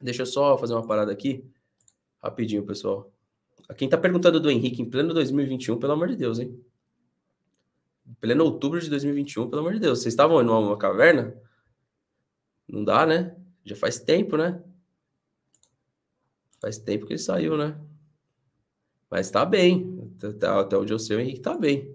Deixa 0.00 0.22
eu 0.22 0.26
só 0.26 0.58
fazer 0.58 0.74
uma 0.74 0.86
parada 0.86 1.12
aqui. 1.12 1.48
Rapidinho, 2.22 2.64
pessoal. 2.64 3.12
Quem 3.76 3.88
tá 3.88 3.96
perguntando 3.96 4.40
do 4.40 4.50
Henrique 4.50 4.82
em 4.82 4.90
pleno 4.90 5.14
2021, 5.14 5.78
pelo 5.78 5.92
amor 5.92 6.08
de 6.08 6.16
Deus, 6.16 6.38
hein? 6.38 6.60
Pleno 8.20 8.44
outubro 8.44 8.80
de 8.80 8.90
2021, 8.90 9.48
pelo 9.48 9.60
amor 9.60 9.74
de 9.74 9.80
Deus. 9.80 10.00
Vocês 10.00 10.12
estavam 10.12 10.42
em 10.42 10.46
uma 10.46 10.76
caverna? 10.76 11.34
Não 12.68 12.84
dá, 12.84 13.06
né? 13.06 13.36
Já 13.64 13.76
faz 13.76 13.98
tempo, 13.98 14.36
né? 14.36 14.62
Faz 16.60 16.78
tempo 16.78 17.06
que 17.06 17.12
ele 17.12 17.18
saiu, 17.20 17.56
né? 17.56 17.78
Mas 19.10 19.30
tá 19.30 19.44
bem. 19.44 20.12
Até, 20.22 20.46
até 20.46 20.76
onde 20.76 20.92
eu 20.92 20.98
sei, 20.98 21.16
o 21.16 21.20
Henrique 21.20 21.40
tá 21.40 21.56
bem. 21.56 21.93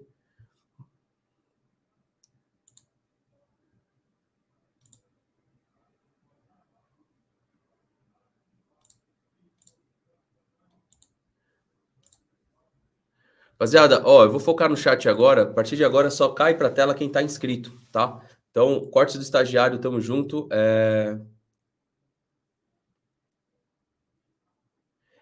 Rapaziada, 13.60 14.00
ó, 14.06 14.24
eu 14.24 14.30
vou 14.30 14.40
focar 14.40 14.70
no 14.70 14.76
chat 14.76 15.06
agora. 15.06 15.42
A 15.42 15.46
partir 15.46 15.76
de 15.76 15.84
agora 15.84 16.10
só 16.10 16.30
cai 16.30 16.56
para 16.56 16.70
tela 16.70 16.94
quem 16.94 17.08
está 17.08 17.22
inscrito, 17.22 17.78
tá? 17.92 18.18
Então, 18.50 18.86
cortes 18.90 19.16
do 19.16 19.22
estagiário, 19.22 19.78
tamo 19.78 20.00
junto. 20.00 20.48
É... 20.50 21.18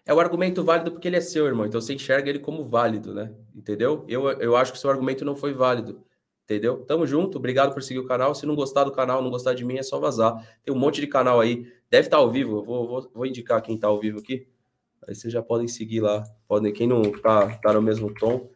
é 0.05 0.13
o 0.13 0.19
argumento 0.21 0.63
válido 0.63 0.91
porque 0.91 1.09
ele 1.09 1.17
é 1.17 1.21
seu, 1.21 1.45
irmão. 1.47 1.65
Então 1.65 1.81
você 1.81 1.93
enxerga 1.93 2.29
ele 2.29 2.39
como 2.39 2.63
válido, 2.63 3.13
né? 3.13 3.35
Entendeu? 3.53 4.05
Eu, 4.07 4.29
eu 4.39 4.55
acho 4.55 4.71
que 4.71 4.79
seu 4.79 4.89
argumento 4.89 5.25
não 5.25 5.35
foi 5.35 5.51
válido. 5.51 6.01
Entendeu? 6.45 6.85
Tamo 6.85 7.05
junto. 7.05 7.37
Obrigado 7.37 7.73
por 7.73 7.83
seguir 7.83 7.99
o 7.99 8.07
canal. 8.07 8.33
Se 8.33 8.45
não 8.45 8.55
gostar 8.55 8.85
do 8.85 8.91
canal, 8.93 9.21
não 9.21 9.29
gostar 9.29 9.53
de 9.53 9.65
mim, 9.65 9.77
é 9.77 9.83
só 9.83 9.99
vazar. 9.99 10.33
Tem 10.63 10.73
um 10.73 10.79
monte 10.79 11.01
de 11.01 11.07
canal 11.07 11.41
aí. 11.41 11.69
Deve 11.89 12.07
estar 12.07 12.17
tá 12.17 12.23
ao 12.23 12.31
vivo. 12.31 12.63
vou, 12.63 12.87
vou, 12.87 13.11
vou 13.13 13.25
indicar 13.25 13.61
quem 13.61 13.75
está 13.75 13.87
ao 13.87 13.99
vivo 13.99 14.19
aqui. 14.19 14.47
Aí 15.07 15.15
vocês 15.15 15.31
já 15.31 15.41
podem 15.41 15.67
seguir 15.67 16.01
lá. 16.01 16.23
Podem, 16.47 16.73
quem 16.73 16.87
não 16.87 17.01
tá, 17.21 17.57
tá 17.57 17.73
no 17.73 17.81
mesmo 17.81 18.13
tom. 18.13 18.51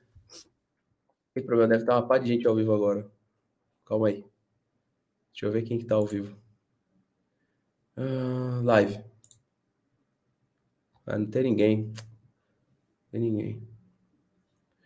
Tem 1.33 1.43
problema, 1.43 1.69
deve 1.69 1.83
estar 1.83 1.95
uma 1.95 2.07
pá 2.07 2.17
de 2.17 2.27
gente 2.27 2.47
ao 2.47 2.55
vivo 2.55 2.73
agora. 2.73 3.09
Calma 3.85 4.07
aí. 4.07 4.25
Deixa 5.31 5.47
eu 5.47 5.51
ver 5.51 5.63
quem 5.63 5.79
que 5.79 5.85
tá 5.85 5.95
ao 5.95 6.05
vivo. 6.05 6.37
Uh, 7.97 8.63
live. 8.63 9.03
Ah, 11.05 11.17
não 11.17 11.25
tem 11.25 11.43
ninguém. 11.43 11.85
Não 11.85 13.11
tem 13.11 13.21
ninguém. 13.21 13.67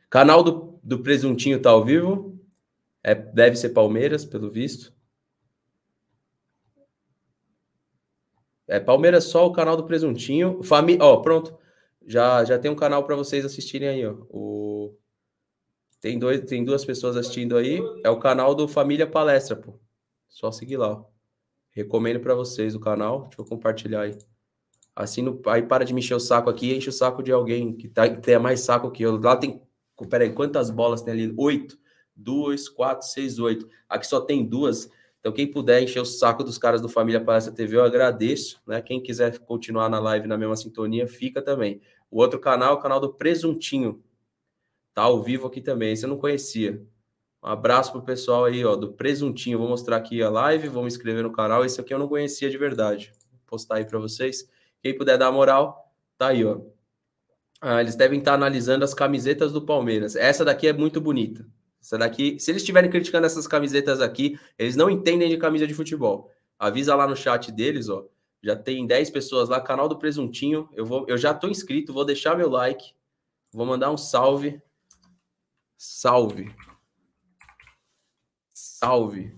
Canal 0.10 0.44
do, 0.44 0.80
do 0.82 1.04
Presuntinho 1.04 1.62
tá 1.62 1.70
ao 1.70 1.84
vivo. 1.84 2.40
É, 3.04 3.14
deve 3.14 3.56
ser 3.56 3.70
Palmeiras, 3.70 4.26
pelo 4.26 4.50
visto. 4.50 4.97
É 8.68 8.80
Palmeiras 8.80 9.26
só 9.26 9.46
o 9.48 9.54
canal 9.54 9.78
do 9.78 9.86
Presuntinho. 9.86 10.62
Família, 10.62 11.04
ó, 11.04 11.18
pronto. 11.18 11.58
Já 12.06 12.44
já 12.44 12.60
tem 12.60 12.70
um 12.70 12.76
canal 12.76 13.04
para 13.06 13.16
vocês 13.16 13.46
assistirem 13.46 13.88
aí, 13.88 14.06
ó. 14.06 14.16
O 14.30 14.96
Tem, 16.02 16.20
dois, 16.20 16.42
tem 16.42 16.64
duas 16.64 16.84
pessoas 16.86 17.16
assistindo 17.18 17.56
aí. 17.58 17.80
É 18.04 18.10
o 18.10 18.20
canal 18.20 18.54
do 18.54 18.68
Família 18.68 19.08
Palestra, 19.08 19.56
pô. 19.56 19.80
Só 20.28 20.52
seguir 20.52 20.78
lá. 20.78 20.92
Ó. 20.92 21.06
Recomendo 21.72 22.20
para 22.20 22.36
vocês 22.36 22.76
o 22.76 22.80
canal. 22.80 23.24
Deixa 23.24 23.42
eu 23.42 23.46
compartilhar 23.46 24.02
aí. 24.02 24.18
Assim, 24.96 25.22
no, 25.22 25.42
aí 25.46 25.62
para 25.62 25.86
de 25.86 25.94
mexer 25.94 26.16
o 26.16 26.20
saco 26.20 26.50
aqui 26.50 26.74
enche 26.76 26.90
o 26.90 26.94
saco 26.94 27.22
de 27.22 27.32
alguém 27.32 27.76
que, 27.76 27.88
tá, 27.88 28.10
que 28.10 28.22
tenha 28.22 28.40
mais 28.40 28.62
saco 28.62 28.92
que 28.92 29.04
eu. 29.04 29.18
Lá 29.20 29.36
tem. 29.36 29.62
Peraí, 30.10 30.32
quantas 30.34 30.70
bolas 30.70 31.02
tem 31.02 31.14
ali? 31.14 31.34
Oito. 31.38 31.78
Duas, 32.16 32.68
quatro, 32.68 33.08
seis, 33.08 33.38
oito. 33.40 33.70
Aqui 33.88 34.08
só 34.08 34.20
tem 34.20 34.44
duas. 34.46 34.90
Então, 35.20 35.32
quem 35.32 35.50
puder 35.50 35.82
encher 35.82 36.00
o 36.00 36.06
saco 36.06 36.44
dos 36.44 36.58
caras 36.58 36.82
do 36.82 36.88
Família 36.88 37.24
Palestra 37.24 37.54
TV, 37.54 37.78
eu 37.78 37.84
agradeço. 37.84 38.62
Né? 38.66 38.82
Quem 38.82 39.02
quiser 39.02 39.38
continuar 39.40 39.90
na 39.90 40.00
live 40.00 40.28
na 40.28 40.38
mesma 40.38 40.56
sintonia, 40.56 41.08
fica 41.08 41.42
também. 41.42 41.82
O 42.10 42.20
outro 42.20 42.40
canal 42.40 42.76
é 42.76 42.78
o 42.78 42.82
canal 42.82 43.00
do 43.00 43.14
Presuntinho. 43.14 44.04
Tá 44.94 45.04
ao 45.04 45.22
vivo 45.22 45.48
aqui 45.48 45.62
também. 45.62 45.92
Esse 45.92 46.06
eu 46.06 46.10
não 46.10 46.18
conhecia. 46.18 46.82
Um 47.44 47.48
abraço 47.50 47.92
pro 47.92 48.02
pessoal 48.02 48.46
aí, 48.46 48.64
ó, 48.66 48.76
do 48.76 48.94
Presuntinho. 48.94 49.60
Vou 49.60 49.68
mostrar 49.68 49.98
aqui 49.98 50.22
a 50.22 50.30
live, 50.30 50.70
vou 50.70 50.84
me 50.84 50.88
inscrever 50.88 51.24
no 51.24 51.32
canal. 51.32 51.66
Esse 51.66 51.80
aqui 51.80 51.94
eu 51.94 52.00
não 52.00 52.08
conhecia 52.08 52.50
de 52.50 52.58
verdade. 52.58 53.12
Vou 53.32 53.42
postar 53.46 53.76
aí 53.76 53.86
para 53.86 54.00
vocês. 54.00 54.50
Quem 54.82 54.98
puder 54.98 55.18
dar 55.18 55.32
moral, 55.32 55.94
tá 56.18 56.28
aí, 56.28 56.46
ó. 56.46 56.62
Ah, 57.60 57.82
eles 57.82 57.96
devem 57.96 58.20
estar 58.20 58.34
analisando 58.34 58.86
as 58.86 58.94
camisetas 58.94 59.52
do 59.52 59.66
Palmeiras. 59.66 60.16
Essa 60.16 60.46
daqui 60.46 60.68
é 60.68 60.74
muito 60.74 61.02
bonita. 61.02 61.46
Essa 61.88 61.98
daqui, 61.98 62.38
se 62.38 62.52
eles 62.52 62.62
estiverem 62.64 62.90
criticando 62.90 63.26
essas 63.26 63.48
camisetas 63.48 64.02
aqui, 64.02 64.38
eles 64.60 64.76
não 64.76 64.90
entendem 64.90 65.30
de 65.30 65.38
camisa 65.38 65.66
de 65.66 65.74
futebol. 65.74 66.30
Avisa 66.60 66.94
lá 66.94 67.08
no 67.08 67.16
chat 67.16 67.50
deles, 67.50 67.88
ó. 67.88 68.06
Já 68.44 68.58
tem 68.58 68.86
10 68.86 69.10
pessoas 69.10 69.48
lá, 69.48 69.62
canal 69.62 69.88
do 69.88 69.98
Presuntinho. 69.98 70.68
Eu 70.74 70.86
vou, 70.86 71.06
eu 71.08 71.18
já 71.18 71.34
tô 71.34 71.48
inscrito, 71.48 71.94
vou 71.94 72.04
deixar 72.04 72.36
meu 72.36 72.50
like. 72.50 72.94
Vou 73.54 73.66
mandar 73.66 73.90
um 73.90 73.96
salve. 73.96 74.62
Salve. 75.78 76.54
Salve. 78.54 79.34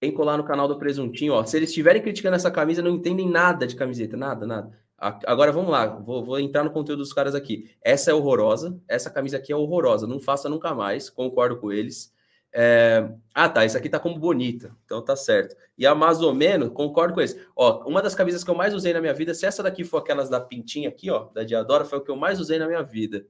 Vem 0.00 0.14
colar 0.14 0.36
no 0.36 0.44
canal 0.44 0.68
do 0.68 0.78
Presuntinho, 0.78 1.32
ó. 1.32 1.44
Se 1.44 1.56
eles 1.56 1.70
estiverem 1.70 2.00
criticando 2.00 2.36
essa 2.36 2.48
camisa, 2.50 2.80
não 2.80 2.92
entendem 2.92 3.28
nada 3.28 3.66
de 3.66 3.74
camiseta, 3.74 4.16
nada, 4.16 4.46
nada. 4.46 4.78
Agora 4.98 5.52
vamos 5.52 5.70
lá, 5.70 5.86
vou, 5.86 6.24
vou, 6.24 6.40
entrar 6.40 6.64
no 6.64 6.72
conteúdo 6.72 6.98
dos 6.98 7.12
caras 7.12 7.32
aqui. 7.32 7.70
Essa 7.80 8.10
é 8.10 8.14
horrorosa, 8.14 8.80
essa 8.88 9.08
camisa 9.08 9.36
aqui 9.36 9.52
é 9.52 9.56
horrorosa, 9.56 10.08
não 10.08 10.18
faça 10.18 10.48
nunca 10.48 10.74
mais, 10.74 11.08
concordo 11.08 11.56
com 11.56 11.70
eles. 11.70 12.12
É... 12.52 13.08
Ah, 13.32 13.48
tá, 13.48 13.64
essa 13.64 13.78
aqui 13.78 13.88
tá 13.88 14.00
como 14.00 14.18
bonita, 14.18 14.74
então 14.84 15.00
tá 15.00 15.14
certo. 15.14 15.54
E 15.76 15.86
a 15.86 15.94
mais 15.94 16.20
ou 16.20 16.34
menos, 16.34 16.70
concordo 16.70 17.14
com 17.14 17.20
eles. 17.20 17.38
Ó, 17.54 17.88
uma 17.88 18.02
das 18.02 18.16
camisas 18.16 18.42
que 18.42 18.50
eu 18.50 18.56
mais 18.56 18.74
usei 18.74 18.92
na 18.92 19.00
minha 19.00 19.14
vida, 19.14 19.32
se 19.34 19.46
essa 19.46 19.62
daqui 19.62 19.84
for 19.84 19.98
aquelas 19.98 20.28
da 20.28 20.40
Pintinha 20.40 20.88
aqui, 20.88 21.10
ó, 21.10 21.28
da 21.32 21.44
Diadora, 21.44 21.84
foi 21.84 21.98
o 21.98 22.02
que 22.02 22.10
eu 22.10 22.16
mais 22.16 22.40
usei 22.40 22.58
na 22.58 22.66
minha 22.66 22.82
vida. 22.82 23.24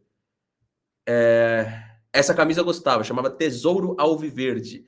É... 1.07 1.85
Essa 2.11 2.35
camisa 2.35 2.61
eu 2.61 2.65
gostava, 2.65 3.05
chamava 3.05 3.29
Tesouro 3.29 3.95
Alviverde. 3.99 4.87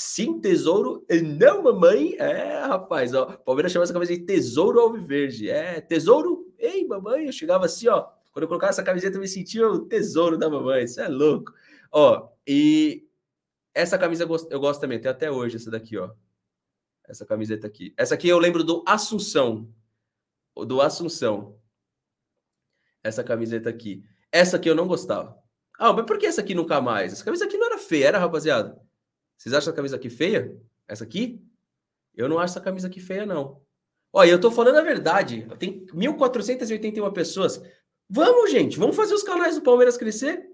Sim, 0.00 0.40
tesouro, 0.40 1.04
não, 1.40 1.60
mamãe. 1.60 2.14
É, 2.20 2.60
rapaz, 2.60 3.12
ó. 3.14 3.32
Palmeiras 3.38 3.72
chama 3.72 3.82
essa 3.82 3.92
camisa 3.92 4.16
de 4.16 4.24
tesouro 4.24 4.78
alviverde. 4.78 5.50
É, 5.50 5.80
tesouro? 5.80 6.54
Ei, 6.56 6.86
mamãe. 6.86 7.26
Eu 7.26 7.32
chegava 7.32 7.66
assim, 7.66 7.88
ó. 7.88 8.08
Quando 8.30 8.44
eu 8.44 8.48
colocava 8.48 8.70
essa 8.70 8.84
camiseta, 8.84 9.16
eu 9.16 9.20
me 9.20 9.26
sentia 9.26 9.66
o 9.68 9.86
tesouro 9.86 10.38
da 10.38 10.48
mamãe. 10.48 10.84
Isso 10.84 11.00
é 11.00 11.08
louco. 11.08 11.52
Ó, 11.90 12.28
e 12.46 13.08
essa 13.74 13.98
camisa 13.98 14.22
eu 14.22 14.28
gosto, 14.28 14.52
eu 14.52 14.60
gosto 14.60 14.80
também. 14.80 15.00
Tem 15.00 15.10
até 15.10 15.32
hoje 15.32 15.56
essa 15.56 15.68
daqui, 15.68 15.98
ó. 15.98 16.12
Essa 17.08 17.26
camiseta 17.26 17.66
aqui. 17.66 17.92
Essa 17.96 18.14
aqui 18.14 18.28
eu 18.28 18.38
lembro 18.38 18.62
do 18.62 18.84
Assunção. 18.86 19.68
Do 20.54 20.80
Assunção. 20.80 21.58
Essa 23.02 23.24
camiseta 23.24 23.68
aqui. 23.68 24.04
Essa 24.30 24.58
aqui 24.58 24.70
eu 24.70 24.76
não 24.76 24.86
gostava. 24.86 25.36
Ah, 25.76 25.92
mas 25.92 26.06
por 26.06 26.18
que 26.18 26.26
essa 26.26 26.40
aqui 26.40 26.54
nunca 26.54 26.80
mais? 26.80 27.12
Essa 27.12 27.24
camisa 27.24 27.46
aqui 27.46 27.58
não 27.58 27.66
era 27.66 27.78
feia, 27.78 28.06
era, 28.06 28.18
rapaziada? 28.20 28.80
Vocês 29.38 29.54
acham 29.54 29.70
essa 29.70 29.72
camisa 29.72 29.96
aqui 29.96 30.10
feia? 30.10 30.60
Essa 30.88 31.04
aqui? 31.04 31.40
Eu 32.14 32.28
não 32.28 32.38
acho 32.38 32.52
essa 32.52 32.60
camisa 32.60 32.88
aqui 32.88 33.00
feia, 33.00 33.24
não. 33.24 33.62
Olha, 34.12 34.30
eu 34.30 34.40
tô 34.40 34.50
falando 34.50 34.76
a 34.76 34.82
verdade. 34.82 35.46
Tem 35.58 35.86
1.481 35.86 37.12
pessoas. 37.12 37.62
Vamos, 38.10 38.50
gente, 38.50 38.78
vamos 38.78 38.96
fazer 38.96 39.14
os 39.14 39.22
canais 39.22 39.54
do 39.54 39.62
Palmeiras 39.62 39.96
crescer. 39.96 40.48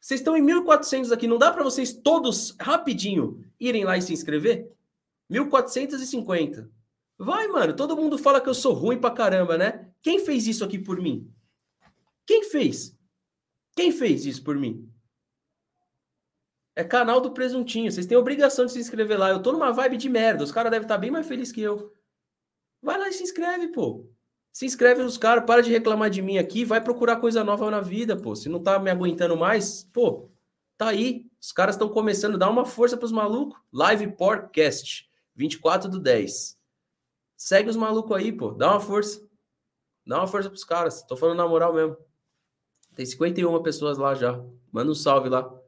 Vocês 0.00 0.20
estão 0.20 0.36
em 0.36 0.42
1.400 0.42 1.12
aqui. 1.12 1.26
Não 1.26 1.36
dá 1.36 1.52
para 1.52 1.62
vocês 1.62 1.92
todos, 1.92 2.56
rapidinho, 2.58 3.44
irem 3.60 3.84
lá 3.84 3.98
e 3.98 4.02
se 4.02 4.14
inscrever? 4.14 4.72
1.450. 5.30 6.70
Vai, 7.18 7.46
mano. 7.48 7.76
Todo 7.76 7.96
mundo 7.96 8.16
fala 8.16 8.40
que 8.40 8.48
eu 8.48 8.54
sou 8.54 8.72
ruim 8.72 8.98
pra 8.98 9.10
caramba, 9.10 9.58
né? 9.58 9.90
Quem 10.00 10.24
fez 10.24 10.46
isso 10.46 10.64
aqui 10.64 10.78
por 10.78 10.98
mim? 10.98 11.30
Quem 12.26 12.44
fez? 12.44 12.96
Quem 13.76 13.92
fez 13.92 14.24
isso 14.24 14.42
por 14.42 14.56
mim? 14.56 14.89
É 16.74 16.84
canal 16.84 17.20
do 17.20 17.32
Presuntinho. 17.32 17.90
Vocês 17.90 18.06
têm 18.06 18.16
obrigação 18.16 18.66
de 18.66 18.72
se 18.72 18.78
inscrever 18.78 19.18
lá. 19.18 19.30
Eu 19.30 19.42
tô 19.42 19.52
numa 19.52 19.72
vibe 19.72 19.96
de 19.96 20.08
merda. 20.08 20.44
Os 20.44 20.52
caras 20.52 20.70
devem 20.70 20.84
estar 20.84 20.98
bem 20.98 21.10
mais 21.10 21.26
felizes 21.26 21.52
que 21.52 21.60
eu. 21.60 21.94
Vai 22.82 22.98
lá 22.98 23.08
e 23.08 23.12
se 23.12 23.22
inscreve, 23.22 23.68
pô. 23.68 24.08
Se 24.52 24.66
inscreve 24.66 25.02
nos 25.02 25.16
caras, 25.16 25.44
para 25.44 25.62
de 25.62 25.70
reclamar 25.70 26.10
de 26.10 26.20
mim 26.20 26.38
aqui, 26.38 26.64
vai 26.64 26.82
procurar 26.82 27.16
coisa 27.16 27.44
nova 27.44 27.70
na 27.70 27.80
vida, 27.80 28.16
pô. 28.16 28.34
Se 28.34 28.48
não 28.48 28.62
tá 28.62 28.78
me 28.78 28.90
aguentando 28.90 29.36
mais, 29.36 29.84
pô, 29.84 30.28
tá 30.76 30.88
aí. 30.88 31.30
Os 31.40 31.52
caras 31.52 31.76
estão 31.76 31.88
começando, 31.88 32.36
dá 32.36 32.48
uma 32.48 32.64
força 32.64 32.96
pros 32.96 33.12
malucos. 33.12 33.58
Live 33.72 34.08
Podcast, 34.16 35.08
24 35.36 35.88
do 35.88 36.00
10. 36.00 36.58
Segue 37.36 37.70
os 37.70 37.76
malucos 37.76 38.16
aí, 38.16 38.32
pô. 38.32 38.50
Dá 38.50 38.72
uma 38.72 38.80
força. 38.80 39.26
Dá 40.06 40.18
uma 40.18 40.26
força 40.26 40.50
pros 40.50 40.64
caras. 40.64 41.02
Tô 41.02 41.16
falando 41.16 41.38
na 41.38 41.48
moral 41.48 41.72
mesmo. 41.72 41.96
Tem 42.94 43.06
51 43.06 43.62
pessoas 43.62 43.98
lá 43.98 44.14
já. 44.14 44.42
Manda 44.72 44.90
um 44.90 44.94
salve 44.94 45.28
lá. 45.28 45.59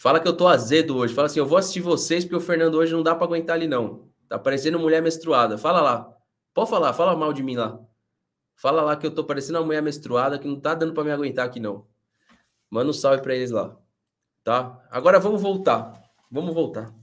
Fala 0.00 0.18
que 0.18 0.26
eu 0.26 0.34
tô 0.34 0.48
azedo 0.48 0.96
hoje. 0.96 1.12
Fala 1.12 1.26
assim, 1.26 1.40
eu 1.40 1.46
vou 1.46 1.58
assistir 1.58 1.80
vocês 1.80 2.24
porque 2.24 2.36
o 2.36 2.40
Fernando 2.40 2.76
hoje 2.76 2.90
não 2.90 3.02
dá 3.02 3.14
para 3.14 3.26
aguentar 3.26 3.56
ali 3.56 3.68
não. 3.68 4.08
Tá 4.30 4.38
parecendo 4.38 4.78
mulher 4.78 5.02
menstruada. 5.02 5.58
Fala 5.58 5.82
lá. 5.82 6.16
Pode 6.54 6.70
falar, 6.70 6.94
fala 6.94 7.14
mal 7.14 7.34
de 7.34 7.42
mim 7.42 7.54
lá. 7.54 7.78
Fala 8.56 8.80
lá 8.80 8.96
que 8.96 9.06
eu 9.06 9.14
tô 9.14 9.24
parecendo 9.24 9.58
uma 9.58 9.66
mulher 9.66 9.82
menstruada 9.82 10.38
que 10.38 10.48
não 10.48 10.58
tá 10.58 10.74
dando 10.74 10.94
para 10.94 11.04
me 11.04 11.10
aguentar 11.10 11.44
aqui 11.44 11.60
não. 11.60 11.86
Manda 12.70 12.88
um 12.88 12.94
salve 12.94 13.22
para 13.22 13.34
eles 13.34 13.50
lá. 13.50 13.76
Tá? 14.42 14.82
Agora 14.90 15.20
vamos 15.20 15.42
voltar. 15.42 16.02
Vamos 16.30 16.54
voltar. 16.54 16.94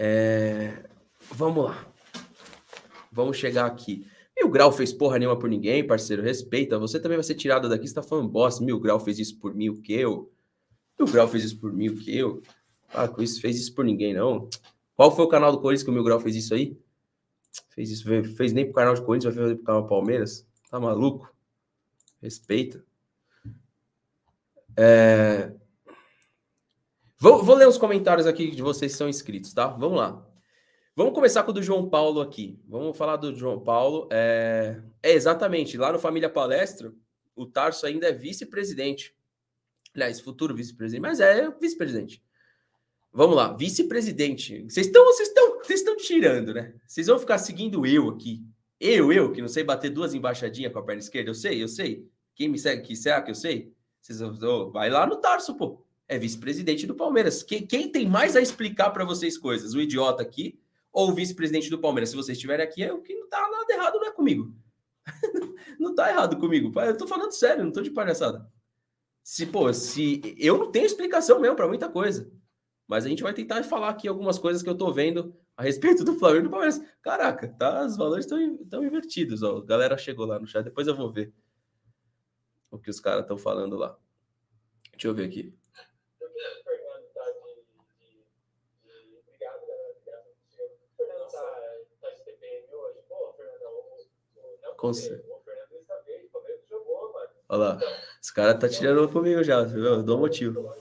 É... 0.00 0.84
Vamos 1.30 1.64
lá. 1.66 1.86
Vamos 3.12 3.36
chegar 3.36 3.66
aqui. 3.66 4.04
Mil 4.36 4.50
Grau 4.50 4.72
fez 4.72 4.92
porra 4.92 5.16
nenhuma 5.16 5.38
por 5.38 5.48
ninguém, 5.48 5.86
parceiro. 5.86 6.24
Respeita. 6.24 6.76
Você 6.76 6.98
também 6.98 7.18
vai 7.18 7.24
ser 7.24 7.36
tirado 7.36 7.68
daqui. 7.68 7.86
Você 7.86 7.94
tá 7.94 8.02
falando 8.02 8.28
bosta. 8.28 8.64
Mil 8.64 8.80
Grau 8.80 8.98
fez 8.98 9.20
isso 9.20 9.38
por 9.38 9.54
mim, 9.54 9.68
o 9.68 9.80
que 9.80 9.92
eu? 9.92 10.28
O 11.02 11.10
Grau 11.10 11.28
fez 11.28 11.44
isso 11.44 11.58
por 11.58 11.72
mim, 11.72 11.88
o 11.88 11.96
que 11.96 12.16
eu? 12.16 12.42
Ah, 12.92 13.08
com 13.08 13.22
isso 13.22 13.40
fez 13.40 13.58
isso 13.58 13.74
por 13.74 13.84
ninguém, 13.84 14.14
não. 14.14 14.48
Qual 14.96 15.14
foi 15.14 15.24
o 15.24 15.28
canal 15.28 15.52
do 15.52 15.60
Corinthians 15.60 15.84
que 15.84 15.90
o 15.90 15.92
Mil 15.92 16.04
Grau 16.04 16.20
fez 16.20 16.36
isso 16.36 16.52
aí? 16.54 16.78
Fez 17.70 17.90
isso, 17.90 18.04
fez 18.36 18.52
nem 18.52 18.64
pro 18.64 18.74
canal 18.74 18.94
de 18.94 19.02
Corinthians, 19.02 19.34
vai 19.34 19.44
fazer 19.44 19.56
pro 19.56 19.64
canal 19.64 19.86
Palmeiras? 19.86 20.46
Tá 20.70 20.78
maluco? 20.78 21.32
Respeita. 22.20 22.84
É... 24.76 25.52
Vou, 27.18 27.42
vou 27.42 27.54
ler 27.54 27.68
os 27.68 27.78
comentários 27.78 28.26
aqui 28.26 28.50
de 28.50 28.62
vocês 28.62 28.92
que 28.92 28.98
são 28.98 29.08
inscritos, 29.08 29.52
tá? 29.52 29.68
Vamos 29.68 29.98
lá. 29.98 30.26
Vamos 30.96 31.14
começar 31.14 31.42
com 31.44 31.50
o 31.50 31.54
do 31.54 31.62
João 31.62 31.88
Paulo 31.88 32.20
aqui. 32.20 32.60
Vamos 32.68 32.96
falar 32.96 33.16
do 33.16 33.34
João 33.34 33.60
Paulo. 33.60 34.08
É, 34.10 34.82
é 35.02 35.12
exatamente, 35.12 35.78
lá 35.78 35.92
no 35.92 35.98
Família 35.98 36.28
Palestra, 36.28 36.92
o 37.34 37.46
Tarso 37.46 37.86
ainda 37.86 38.08
é 38.08 38.12
vice-presidente. 38.12 39.14
Aliás, 39.94 40.20
futuro 40.20 40.54
vice-presidente, 40.54 41.02
mas 41.02 41.20
é 41.20 41.50
vice-presidente. 41.60 42.22
Vamos 43.12 43.36
lá, 43.36 43.52
vice-presidente. 43.54 44.62
Vocês 44.68 44.86
estão 44.86 45.04
vocês 45.04 45.28
estão 45.28 45.58
vocês 45.58 45.80
estão 45.80 45.96
tirando, 45.96 46.54
né? 46.54 46.74
Vocês 46.86 47.08
vão 47.08 47.18
ficar 47.18 47.38
seguindo 47.38 47.84
eu 47.84 48.08
aqui. 48.08 48.44
Eu, 48.78 49.12
eu, 49.12 49.30
que 49.32 49.42
não 49.42 49.48
sei 49.48 49.62
bater 49.62 49.90
duas 49.90 50.14
embaixadinhas 50.14 50.72
com 50.72 50.78
a 50.78 50.82
perna 50.82 51.00
esquerda, 51.00 51.30
eu 51.30 51.34
sei, 51.34 51.62
eu 51.62 51.68
sei. 51.68 52.08
Quem 52.34 52.48
me 52.48 52.58
segue 52.58 52.82
que 52.82 52.96
será 52.96 53.20
que 53.20 53.30
eu 53.30 53.34
sei? 53.34 53.74
Vocês 54.00 54.20
vão, 54.20 54.70
vai 54.70 54.88
lá 54.88 55.06
no 55.06 55.16
Tarso, 55.16 55.54
pô. 55.54 55.84
É 56.08 56.18
vice-presidente 56.18 56.86
do 56.86 56.94
Palmeiras. 56.94 57.42
Quem, 57.42 57.66
quem 57.66 57.88
tem 57.90 58.08
mais 58.08 58.34
a 58.36 58.40
explicar 58.40 58.90
para 58.90 59.04
vocês 59.04 59.36
coisas? 59.36 59.74
O 59.74 59.80
idiota 59.80 60.22
aqui 60.22 60.58
ou 60.92 61.10
o 61.10 61.14
vice-presidente 61.14 61.68
do 61.68 61.78
Palmeiras? 61.78 62.10
Se 62.10 62.16
vocês 62.16 62.38
estiverem 62.38 62.64
aqui, 62.64 62.82
é 62.82 62.92
o 62.92 63.02
que 63.02 63.14
não 63.14 63.28
tá 63.28 63.46
nada 63.50 63.72
errado, 63.72 63.94
não 64.00 64.08
é 64.08 64.12
comigo. 64.12 64.54
não 65.78 65.94
tá 65.94 66.10
errado 66.10 66.38
comigo. 66.38 66.72
Eu 66.80 66.96
tô 66.96 67.06
falando 67.06 67.32
sério, 67.32 67.64
não 67.64 67.70
tô 67.70 67.82
de 67.82 67.90
palhaçada. 67.90 68.50
Se, 69.22 69.46
pô, 69.46 69.72
se. 69.72 70.20
Eu 70.38 70.58
não 70.58 70.70
tenho 70.70 70.86
explicação 70.86 71.40
mesmo 71.40 71.56
para 71.56 71.68
muita 71.68 71.88
coisa. 71.88 72.30
Mas 72.86 73.06
a 73.06 73.08
gente 73.08 73.22
vai 73.22 73.32
tentar 73.32 73.62
falar 73.62 73.90
aqui 73.90 74.08
algumas 74.08 74.38
coisas 74.38 74.62
que 74.62 74.68
eu 74.68 74.76
tô 74.76 74.92
vendo 74.92 75.34
a 75.56 75.62
respeito 75.62 76.02
do 76.02 76.18
Flamengo 76.18 76.40
e 76.40 76.48
do 76.48 76.50
Palmeiras. 76.50 76.82
Caraca, 77.00 77.48
tá? 77.48 77.84
Os 77.84 77.96
valores 77.96 78.26
estão 78.26 78.84
invertidos, 78.84 79.42
ó. 79.42 79.58
A 79.58 79.64
galera 79.64 79.96
chegou 79.96 80.26
lá 80.26 80.40
no 80.40 80.46
chat, 80.46 80.64
depois 80.64 80.88
eu 80.88 80.96
vou 80.96 81.12
ver 81.12 81.32
o 82.70 82.78
que 82.78 82.90
os 82.90 82.98
caras 82.98 83.22
estão 83.22 83.38
falando 83.38 83.76
lá. 83.76 83.96
Deixa 84.92 85.08
eu 85.08 85.14
ver 85.14 85.26
aqui. 85.26 85.54
Com 94.76 94.94
certeza. 94.94 95.39
Olha 97.50 97.58
lá. 97.58 97.80
Os 98.22 98.30
caras 98.30 98.60
tá 98.60 98.68
tirando 98.68 99.08
comigo 99.08 99.42
já, 99.42 99.62
viu? 99.64 99.84
Eu 99.84 100.02
dou 100.04 100.18
motivo. 100.18 100.72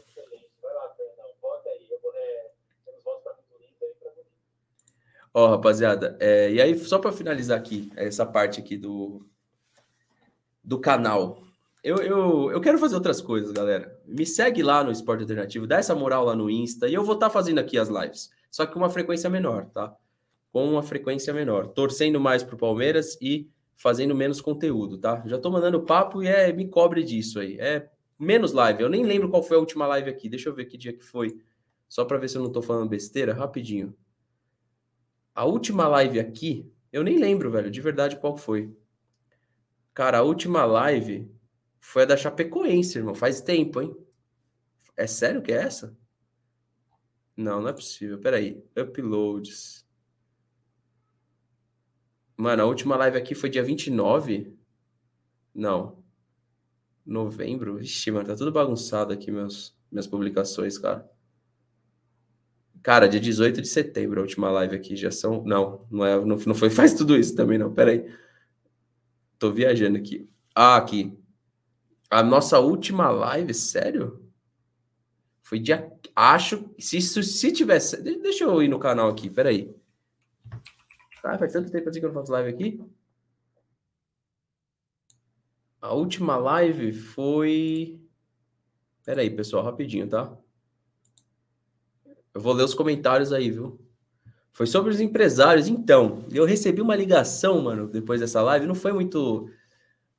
Ó, 5.34 5.48
rapaziada, 5.48 6.18
é, 6.20 6.52
e 6.52 6.62
aí, 6.62 6.78
só 6.78 7.00
para 7.00 7.12
finalizar 7.12 7.58
aqui, 7.58 7.92
essa 7.96 8.26
parte 8.26 8.60
aqui 8.60 8.78
do, 8.78 9.26
do 10.64 10.80
canal. 10.80 11.44
Eu, 11.84 11.98
eu, 11.98 12.52
eu 12.52 12.62
quero 12.62 12.78
fazer 12.78 12.96
outras 12.96 13.22
coisas, 13.22 13.52
galera. 13.52 14.00
Me 14.06 14.26
segue 14.26 14.62
lá 14.62 14.84
no 14.84 14.92
Esporte 14.92 15.22
Alternativo, 15.22 15.66
dá 15.66 15.78
essa 15.78 15.96
moral 15.96 16.26
lá 16.26 16.36
no 16.36 16.50
Insta, 16.50 16.88
e 16.88 16.94
eu 16.94 17.04
vou 17.04 17.14
estar 17.14 17.28
tá 17.28 17.34
fazendo 17.34 17.60
aqui 17.60 17.78
as 17.78 17.90
lives. 17.90 18.30
Só 18.52 18.66
que 18.66 18.74
com 18.74 18.80
uma 18.80 18.90
frequência 18.90 19.30
menor, 19.30 19.66
tá? 19.68 19.96
Com 20.52 20.68
uma 20.68 20.84
frequência 20.84 21.34
menor. 21.34 21.68
Torcendo 21.68 22.20
mais 22.20 22.44
pro 22.44 22.58
Palmeiras 22.58 23.18
e 23.22 23.50
fazendo 23.80 24.14
menos 24.14 24.42
conteúdo, 24.42 24.98
tá? 24.98 25.24
Já 25.26 25.40
tô 25.40 25.50
mandando 25.50 25.82
papo 25.82 26.22
e 26.22 26.28
é, 26.28 26.52
me 26.52 26.68
cobre 26.68 27.02
disso 27.02 27.40
aí. 27.40 27.58
É 27.60 27.90
menos 28.20 28.52
live. 28.52 28.84
Eu 28.84 28.90
nem 28.90 29.06
lembro 29.06 29.30
qual 29.30 29.42
foi 29.42 29.56
a 29.56 29.60
última 29.60 29.88
live 29.88 30.10
aqui. 30.10 30.28
Deixa 30.28 30.50
eu 30.50 30.54
ver 30.54 30.66
que 30.66 30.78
dia 30.78 30.92
que 30.92 31.04
foi. 31.04 31.42
Só 31.88 32.04
para 32.04 32.18
ver 32.18 32.28
se 32.28 32.38
eu 32.38 32.44
não 32.44 32.52
tô 32.52 32.62
falando 32.62 32.90
besteira, 32.90 33.34
rapidinho. 33.34 33.96
A 35.34 35.46
última 35.46 35.88
live 35.88 36.20
aqui, 36.20 36.70
eu 36.92 37.04
nem 37.04 37.18
lembro, 37.18 37.50
velho, 37.50 37.72
de 37.72 37.80
verdade 37.80 38.20
qual 38.20 38.36
foi. 38.36 38.76
Cara, 39.94 40.18
a 40.20 40.24
última 40.24 40.66
live 40.66 41.32
foi 41.80 42.04
a 42.04 42.06
da 42.06 42.18
Chapecoense, 42.18 42.98
irmão. 42.98 43.16
Faz 43.16 43.40
tempo, 43.40 43.82
hein? 43.82 43.96
É 44.98 45.08
sério 45.08 45.42
que 45.42 45.54
é 45.54 45.56
essa? 45.56 45.98
Não, 47.36 47.62
não 47.62 47.70
é 47.70 47.74
possível. 47.74 48.20
Peraí. 48.20 48.62
Uploads. 48.78 49.88
Mano, 52.40 52.64
a 52.64 52.66
última 52.66 52.96
live 52.96 53.18
aqui 53.18 53.36
foi 53.36 53.50
dia 53.50 53.62
29? 53.62 54.58
Não. 55.54 56.02
Novembro? 57.06 57.82
Ixi, 57.82 58.12
mano, 58.12 58.28
tá 58.28 58.34
tudo 58.34 58.50
bagunçado 58.50 59.12
aqui 59.12 59.30
meus, 59.30 59.78
minhas 59.92 60.08
publicações, 60.08 60.78
cara. 60.78 61.06
Cara, 62.82 63.10
dia 63.10 63.20
18 63.20 63.62
de 63.62 63.68
setembro, 63.68 64.22
a 64.22 64.24
última 64.24 64.50
live 64.52 64.74
aqui. 64.74 64.96
Já 64.96 65.12
são. 65.12 65.44
Não, 65.44 65.86
não, 65.92 66.06
é, 66.06 66.16
não, 66.16 66.38
não 66.38 66.56
foi 66.56 66.70
faz 66.70 66.94
tudo 66.94 67.18
isso 67.18 67.36
também, 67.36 67.58
não. 67.58 67.74
Pera 67.74 67.92
aí. 67.92 68.10
Tô 69.38 69.52
viajando 69.52 69.98
aqui. 69.98 70.30
Ah, 70.56 70.78
aqui. 70.78 71.20
A 72.10 72.24
nossa 72.24 72.58
última 72.58 73.10
live, 73.10 73.54
sério? 73.54 74.32
Foi 75.44 75.60
dia. 75.60 75.92
Acho. 76.16 76.74
Se, 76.80 77.02
se 77.02 77.52
tivesse. 77.52 78.02
Deixa 78.02 78.46
eu 78.46 78.64
ir 78.64 78.70
no 78.70 78.80
canal 78.80 79.10
aqui, 79.10 79.30
pera 79.30 79.50
aí. 79.50 79.76
Ah, 81.24 81.38
faz 81.38 81.54
tanto 81.54 81.72
tempo 81.72 81.90
assim 81.90 82.00
que 82.00 82.06
eu 82.06 82.14
não 82.14 82.20
faço 82.20 82.32
live 82.32 82.50
aqui. 82.50 82.82
A 85.82 85.94
última 85.94 86.38
live 86.38 86.94
foi. 86.94 88.02
Pera 89.06 89.22
aí, 89.22 89.30
pessoal, 89.30 89.64
rapidinho, 89.64 90.08
tá? 90.08 90.38
Eu 92.34 92.42
vou 92.42 92.54
ler 92.54 92.64
os 92.64 92.74
comentários 92.74 93.34
aí, 93.34 93.50
viu? 93.50 93.80
Foi 94.52 94.68
sobre 94.68 94.92
os 94.92 95.00
empresários. 95.00 95.68
Então, 95.68 96.26
eu 96.32 96.46
recebi 96.46 96.82
uma 96.82 96.96
ligação, 96.96 97.62
mano, 97.62 97.88
depois 97.88 98.20
dessa 98.20 98.42
live. 98.42 98.68
Não 98.68 98.76
foi 98.76 98.92
muito. 98.92 99.50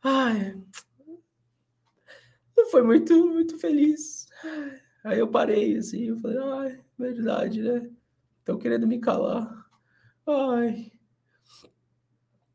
Ai. 0.02 0.58
Não 2.56 2.66
foi 2.70 2.82
muito, 2.82 3.14
muito 3.26 3.58
feliz. 3.58 4.26
Aí 5.04 5.18
eu 5.18 5.28
parei, 5.28 5.76
assim, 5.76 6.08
eu 6.08 6.18
falei, 6.18 6.38
ai, 6.38 6.80
verdade, 6.98 7.62
né? 7.62 7.90
Estão 8.38 8.58
querendo 8.58 8.86
me 8.86 8.98
calar. 8.98 9.69
Ai. 10.30 10.92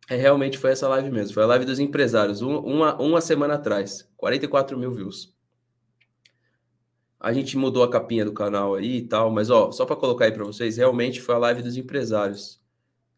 É, 0.10 0.16
realmente 0.16 0.58
foi 0.58 0.72
essa 0.72 0.88
live 0.88 1.10
mesmo. 1.10 1.34
Foi 1.34 1.44
a 1.44 1.48
live 1.48 1.66
dos 1.66 1.80
empresários, 1.80 2.42
uma, 2.42 2.96
uma 3.02 3.22
semana 3.22 3.56
atrás. 3.56 4.08
44 4.18 4.78
mil 4.78 4.92
views. 4.94 5.36
A 7.20 7.34
gente 7.34 7.58
mudou 7.58 7.84
a 7.84 7.90
capinha 7.90 8.24
do 8.24 8.34
canal 8.34 8.76
aí 8.76 8.98
e 8.98 9.08
tal, 9.08 9.32
mas 9.32 9.50
ó, 9.50 9.72
só 9.72 9.86
para 9.86 9.96
colocar 9.96 10.26
aí 10.26 10.32
para 10.32 10.44
vocês, 10.44 10.78
realmente 10.78 11.22
foi 11.22 11.34
a 11.34 11.40
live 11.40 11.64
dos 11.64 11.76
empresários. 11.76 12.62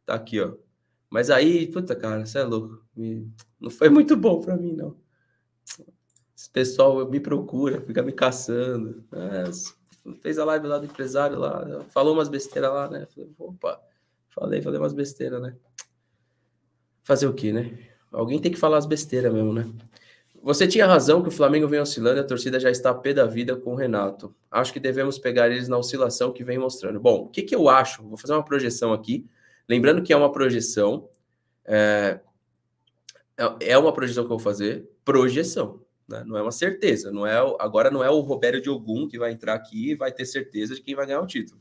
Tá 0.05 0.13
aqui, 0.13 0.39
ó. 0.39 0.53
Mas 1.09 1.29
aí, 1.29 1.67
puta 1.67 1.95
cara, 1.95 2.25
você 2.25 2.39
é 2.39 2.43
louco. 2.43 2.81
Não 3.59 3.69
foi 3.69 3.89
muito 3.89 4.15
bom 4.15 4.39
para 4.39 4.55
mim, 4.55 4.73
não. 4.73 4.95
Esse 6.35 6.49
pessoal 6.49 7.09
me 7.09 7.19
procura, 7.19 7.81
fica 7.81 8.01
me 8.01 8.13
caçando. 8.13 9.03
É, 9.11 10.13
fez 10.21 10.39
a 10.39 10.45
live 10.45 10.67
lá 10.67 10.77
do 10.77 10.85
empresário 10.85 11.37
lá, 11.37 11.83
falou 11.89 12.13
umas 12.13 12.29
besteiras 12.29 12.71
lá, 12.71 12.89
né? 12.89 13.05
Falei, 13.07 13.29
opa, 13.37 13.81
falei, 14.39 14.61
falei 14.61 14.79
umas 14.79 14.93
besteiras, 14.93 15.41
né? 15.41 15.55
Fazer 17.03 17.27
o 17.27 17.33
quê, 17.33 17.51
né? 17.51 17.77
Alguém 18.11 18.39
tem 18.39 18.51
que 18.51 18.57
falar 18.57 18.77
as 18.77 18.85
besteiras 18.85 19.33
mesmo, 19.33 19.53
né? 19.53 19.67
Você 20.41 20.67
tinha 20.67 20.85
razão 20.85 21.21
que 21.21 21.29
o 21.29 21.31
Flamengo 21.31 21.67
vem 21.67 21.79
oscilando 21.79 22.19
e 22.19 22.21
a 22.21 22.23
torcida 22.23 22.59
já 22.59 22.69
está 22.69 22.91
a 22.91 22.93
pé 22.93 23.13
da 23.13 23.25
vida 23.25 23.55
com 23.55 23.73
o 23.73 23.75
Renato. 23.75 24.33
Acho 24.49 24.71
que 24.71 24.79
devemos 24.79 25.17
pegar 25.17 25.49
eles 25.49 25.67
na 25.67 25.77
oscilação 25.77 26.31
que 26.31 26.43
vem 26.43 26.57
mostrando. 26.57 26.99
Bom, 26.99 27.23
o 27.23 27.27
que, 27.27 27.41
que 27.41 27.55
eu 27.55 27.67
acho? 27.67 28.03
Vou 28.03 28.17
fazer 28.17 28.33
uma 28.33 28.45
projeção 28.45 28.93
aqui. 28.93 29.25
Lembrando 29.67 30.01
que 30.01 30.13
é 30.13 30.15
uma 30.15 30.31
projeção. 30.31 31.09
É, 31.65 32.19
é, 33.59 33.77
uma 33.77 33.91
projeção 33.91 34.23
que 34.23 34.31
eu 34.31 34.37
vou 34.37 34.39
fazer. 34.39 34.87
Projeção. 35.03 35.81
Né? 36.07 36.23
Não 36.25 36.37
é 36.37 36.41
uma 36.41 36.51
certeza. 36.51 37.11
Não 37.11 37.25
é 37.25 37.37
Agora 37.59 37.91
não 37.91 38.03
é 38.03 38.09
o 38.09 38.19
Roberto 38.21 38.61
Diogun 38.61 39.07
que 39.07 39.19
vai 39.19 39.31
entrar 39.31 39.53
aqui 39.53 39.91
e 39.91 39.95
vai 39.95 40.11
ter 40.11 40.25
certeza 40.25 40.75
de 40.75 40.81
quem 40.81 40.95
vai 40.95 41.05
ganhar 41.05 41.21
o 41.21 41.27
título. 41.27 41.59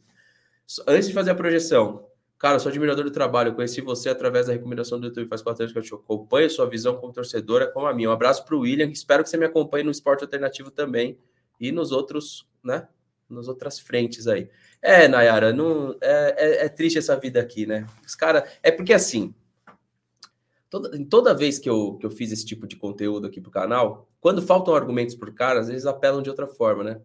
Antes 0.86 1.08
de 1.08 1.14
fazer 1.14 1.30
a 1.30 1.34
projeção, 1.34 2.06
Cara, 2.38 2.59
sou 2.59 2.68
admirador 2.68 3.05
do 3.05 3.11
trabalho. 3.11 3.55
conheci 3.55 3.81
você 3.81 4.11
através 4.11 4.46
da 4.46 4.53
recomendação 4.53 5.01
do 5.01 5.07
YouTube 5.07 5.27
faz 5.27 5.40
quatro 5.40 5.62
anos 5.62 5.72
que 5.72 5.79
eu 5.79 5.83
te 5.83 5.94
acompanho. 5.94 6.51
Sua 6.51 6.68
visão 6.68 6.96
como 6.96 7.12
torcedora 7.12 7.66
como 7.66 7.87
a 7.87 7.94
minha. 7.94 8.11
Um 8.11 8.12
abraço 8.12 8.44
para 8.44 8.55
o 8.55 8.61
William. 8.61 8.88
Espero 8.90 9.22
que 9.22 9.31
você 9.31 9.38
me 9.38 9.46
acompanhe 9.46 9.85
no 9.85 9.90
esporte 9.90 10.22
alternativo 10.22 10.70
também 10.70 11.18
e 11.59 11.72
nos 11.72 11.92
outros, 11.92 12.46
né? 12.62 12.87
Nas 13.29 13.49
outras 13.49 13.79
frentes 13.79 14.27
aí. 14.27 14.51
É, 14.83 15.09
Nayara, 15.09 15.53
não, 15.53 15.96
é, 16.01 16.35
é, 16.37 16.64
é 16.66 16.68
triste 16.68 16.99
essa 16.99 17.16
vida 17.16 17.40
aqui, 17.40 17.64
né? 17.64 17.87
Os 18.07 18.14
caras. 18.14 18.49
É 18.62 18.70
porque 18.70 18.92
assim. 18.92 19.35
Toda, 20.68 21.07
toda 21.07 21.35
vez 21.35 21.59
que 21.59 21.70
eu, 21.70 21.96
que 21.96 22.05
eu 22.05 22.11
fiz 22.11 22.31
esse 22.33 22.44
tipo 22.44 22.66
de 22.66 22.77
conteúdo 22.77 23.27
aqui 23.27 23.40
pro 23.40 23.51
canal, 23.51 24.11
quando 24.20 24.42
faltam 24.42 24.75
argumentos 24.75 25.14
por 25.14 25.33
cara, 25.33 25.61
às 25.61 25.68
vezes 25.68 25.87
apelam 25.87 26.20
de 26.20 26.29
outra 26.29 26.46
forma, 26.46 26.85
né? 26.85 27.01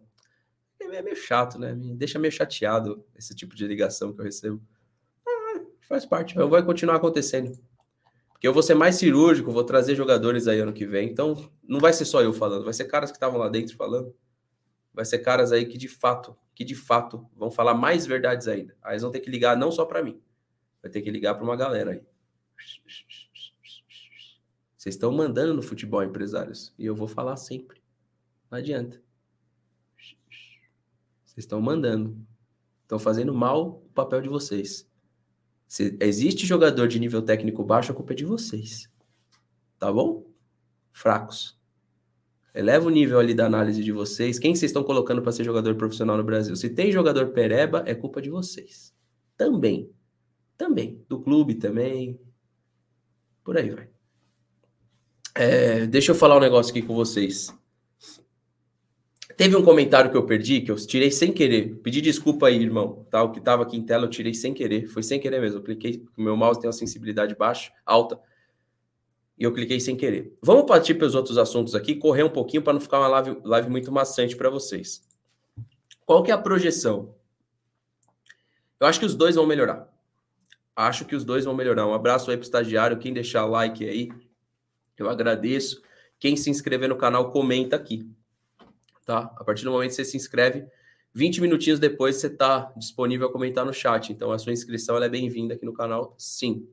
É 0.78 1.00
meio 1.00 1.16
chato, 1.16 1.58
né? 1.58 1.72
Me 1.72 1.94
deixa 1.94 2.18
meio 2.18 2.32
chateado 2.32 3.02
esse 3.16 3.34
tipo 3.34 3.54
de 3.54 3.66
ligação 3.66 4.12
que 4.12 4.20
eu 4.20 4.24
recebo. 4.24 4.60
Faz 5.88 6.06
parte, 6.06 6.34
vai 6.34 6.64
continuar 6.64 6.96
acontecendo. 6.96 7.58
Porque 8.32 8.48
eu 8.48 8.52
vou 8.52 8.62
ser 8.62 8.74
mais 8.74 8.96
cirúrgico, 8.96 9.52
vou 9.52 9.64
trazer 9.64 9.94
jogadores 9.94 10.48
aí 10.48 10.58
ano 10.58 10.72
que 10.72 10.86
vem. 10.86 11.08
Então, 11.08 11.50
não 11.62 11.78
vai 11.78 11.92
ser 11.92 12.04
só 12.04 12.22
eu 12.22 12.32
falando, 12.32 12.64
vai 12.64 12.72
ser 12.72 12.86
caras 12.86 13.10
que 13.10 13.16
estavam 13.16 13.38
lá 13.38 13.48
dentro 13.48 13.76
falando. 13.76 14.14
Vai 14.92 15.04
ser 15.04 15.20
caras 15.20 15.52
aí 15.52 15.64
que 15.64 15.78
de 15.78 15.88
fato, 15.88 16.36
que 16.54 16.64
de 16.64 16.74
fato 16.74 17.26
vão 17.36 17.50
falar 17.50 17.74
mais 17.74 18.04
verdades 18.04 18.48
ainda. 18.48 18.76
Aí 18.82 18.94
eles 18.94 19.02
vão 19.02 19.10
ter 19.10 19.20
que 19.20 19.30
ligar 19.30 19.56
não 19.56 19.70
só 19.70 19.84
para 19.84 20.02
mim, 20.02 20.20
vai 20.82 20.90
ter 20.90 21.02
que 21.02 21.10
ligar 21.10 21.34
para 21.34 21.44
uma 21.44 21.56
galera 21.56 21.92
aí. 21.92 22.02
Vocês 24.76 24.96
estão 24.96 25.12
mandando 25.12 25.54
no 25.54 25.62
futebol, 25.62 26.02
empresários, 26.02 26.74
e 26.76 26.84
eu 26.84 26.96
vou 26.96 27.06
falar 27.06 27.36
sempre. 27.36 27.80
Não 28.50 28.58
adianta. 28.58 29.00
Vocês 31.24 31.44
estão 31.44 31.60
mandando. 31.60 32.18
Estão 32.82 32.98
fazendo 32.98 33.32
mal 33.32 33.68
o 33.68 33.90
papel 33.94 34.20
de 34.20 34.28
vocês. 34.28 34.90
Se 35.72 35.96
existe 36.00 36.46
jogador 36.46 36.86
de 36.86 37.00
nível 37.00 37.22
técnico 37.22 37.64
baixo, 37.64 37.92
a 37.92 37.94
culpa 37.94 38.12
é 38.12 38.16
de 38.16 38.26
vocês. 38.26 38.90
Tá 39.78 39.90
bom? 39.90 40.26
Fracos. 40.92 41.58
Eleva 42.54 42.88
o 42.88 42.90
nível 42.90 43.18
ali 43.18 43.32
da 43.32 43.46
análise 43.46 43.82
de 43.82 43.90
vocês. 43.90 44.38
Quem 44.38 44.54
vocês 44.54 44.68
estão 44.68 44.84
colocando 44.84 45.22
para 45.22 45.32
ser 45.32 45.44
jogador 45.44 45.74
profissional 45.76 46.18
no 46.18 46.24
Brasil? 46.24 46.54
Se 46.56 46.68
tem 46.68 46.92
jogador 46.92 47.28
pereba, 47.28 47.82
é 47.86 47.94
culpa 47.94 48.20
de 48.20 48.28
vocês. 48.28 48.94
Também. 49.34 49.90
Também. 50.58 51.02
Do 51.08 51.18
clube 51.22 51.54
também. 51.54 52.20
Por 53.42 53.56
aí 53.56 53.70
vai. 53.70 53.88
É, 55.34 55.86
deixa 55.86 56.12
eu 56.12 56.14
falar 56.14 56.36
um 56.36 56.40
negócio 56.40 56.70
aqui 56.70 56.82
com 56.82 56.94
vocês. 56.94 57.48
Teve 59.36 59.56
um 59.56 59.62
comentário 59.62 60.10
que 60.10 60.16
eu 60.16 60.24
perdi, 60.24 60.60
que 60.60 60.70
eu 60.70 60.76
tirei 60.76 61.10
sem 61.10 61.32
querer. 61.32 61.76
Pedi 61.82 62.00
desculpa 62.00 62.48
aí, 62.48 62.60
irmão. 62.62 63.06
Tá? 63.10 63.22
O 63.22 63.30
que 63.30 63.38
estava 63.38 63.62
aqui 63.62 63.76
em 63.76 63.82
tela 63.82 64.04
eu 64.04 64.10
tirei 64.10 64.34
sem 64.34 64.52
querer. 64.52 64.86
Foi 64.88 65.02
sem 65.02 65.20
querer 65.20 65.40
mesmo. 65.40 65.58
Eu 65.58 65.62
cliquei, 65.62 66.04
meu 66.16 66.36
mouse 66.36 66.60
tem 66.60 66.68
uma 66.68 66.72
sensibilidade 66.72 67.34
baixa, 67.34 67.72
alta. 67.86 68.18
E 69.38 69.44
eu 69.44 69.52
cliquei 69.52 69.80
sem 69.80 69.96
querer. 69.96 70.36
Vamos 70.42 70.66
partir 70.66 70.94
para 70.94 71.06
os 71.06 71.14
outros 71.14 71.38
assuntos 71.38 71.74
aqui, 71.74 71.94
correr 71.94 72.22
um 72.22 72.30
pouquinho 72.30 72.62
para 72.62 72.72
não 72.72 72.80
ficar 72.80 72.98
uma 72.98 73.08
live, 73.08 73.38
live 73.44 73.70
muito 73.70 73.90
maçante 73.90 74.36
para 74.36 74.50
vocês. 74.50 75.02
Qual 76.04 76.22
que 76.22 76.30
é 76.30 76.34
a 76.34 76.38
projeção? 76.38 77.14
Eu 78.78 78.86
acho 78.86 79.00
que 79.00 79.06
os 79.06 79.14
dois 79.14 79.36
vão 79.36 79.46
melhorar. 79.46 79.88
Acho 80.74 81.04
que 81.04 81.14
os 81.14 81.24
dois 81.24 81.44
vão 81.44 81.54
melhorar. 81.54 81.86
Um 81.86 81.94
abraço 81.94 82.30
aí 82.30 82.36
para 82.36 82.42
o 82.42 82.46
estagiário. 82.46 82.98
Quem 82.98 83.12
deixar 83.12 83.44
like 83.44 83.88
aí, 83.88 84.10
eu 84.98 85.08
agradeço. 85.08 85.82
Quem 86.18 86.36
se 86.36 86.50
inscrever 86.50 86.88
no 86.88 86.96
canal, 86.96 87.30
comenta 87.30 87.76
aqui 87.76 88.08
tá? 89.04 89.32
A 89.36 89.44
partir 89.44 89.64
do 89.64 89.70
momento 89.70 89.90
que 89.90 89.96
você 89.96 90.04
se 90.04 90.16
inscreve, 90.16 90.66
20 91.14 91.40
minutinhos 91.40 91.78
depois 91.78 92.16
você 92.16 92.28
está 92.28 92.72
disponível 92.76 93.28
a 93.28 93.32
comentar 93.32 93.64
no 93.64 93.72
chat. 93.72 94.12
Então 94.12 94.32
a 94.32 94.38
sua 94.38 94.52
inscrição 94.52 94.96
é 94.96 95.08
bem-vinda 95.08 95.54
aqui 95.54 95.64
no 95.64 95.72
canal, 95.72 96.14
sim. 96.18 96.66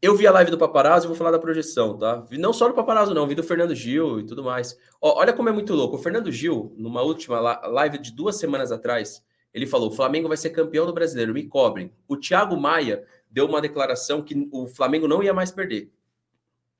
Eu 0.00 0.14
vi 0.14 0.26
a 0.26 0.32
live 0.32 0.50
do 0.50 0.58
Paparazzo 0.58 1.06
e 1.06 1.08
vou 1.08 1.16
falar 1.16 1.30
da 1.30 1.38
projeção, 1.38 1.96
tá? 1.96 2.26
Não 2.32 2.52
só 2.52 2.68
do 2.68 2.74
Paparazzo, 2.74 3.14
não, 3.14 3.26
vi 3.26 3.34
do 3.34 3.42
Fernando 3.42 3.74
Gil 3.74 4.20
e 4.20 4.26
tudo 4.26 4.44
mais. 4.44 4.78
Ó, 5.00 5.18
olha 5.18 5.32
como 5.32 5.48
é 5.48 5.52
muito 5.52 5.72
louco. 5.74 5.96
O 5.96 5.98
Fernando 5.98 6.30
Gil, 6.30 6.74
numa 6.76 7.00
última 7.00 7.40
live 7.40 7.96
de 7.96 8.12
duas 8.12 8.36
semanas 8.36 8.70
atrás, 8.70 9.24
ele 9.52 9.66
falou: 9.66 9.88
o 9.88 9.92
Flamengo 9.92 10.28
vai 10.28 10.36
ser 10.36 10.50
campeão 10.50 10.84
do 10.84 10.92
brasileiro, 10.92 11.32
me 11.32 11.46
cobrem. 11.46 11.90
O 12.06 12.18
Thiago 12.18 12.54
Maia 12.54 13.02
deu 13.30 13.46
uma 13.46 13.62
declaração 13.62 14.22
que 14.22 14.46
o 14.52 14.66
Flamengo 14.66 15.08
não 15.08 15.22
ia 15.22 15.32
mais 15.32 15.50
perder. 15.50 15.90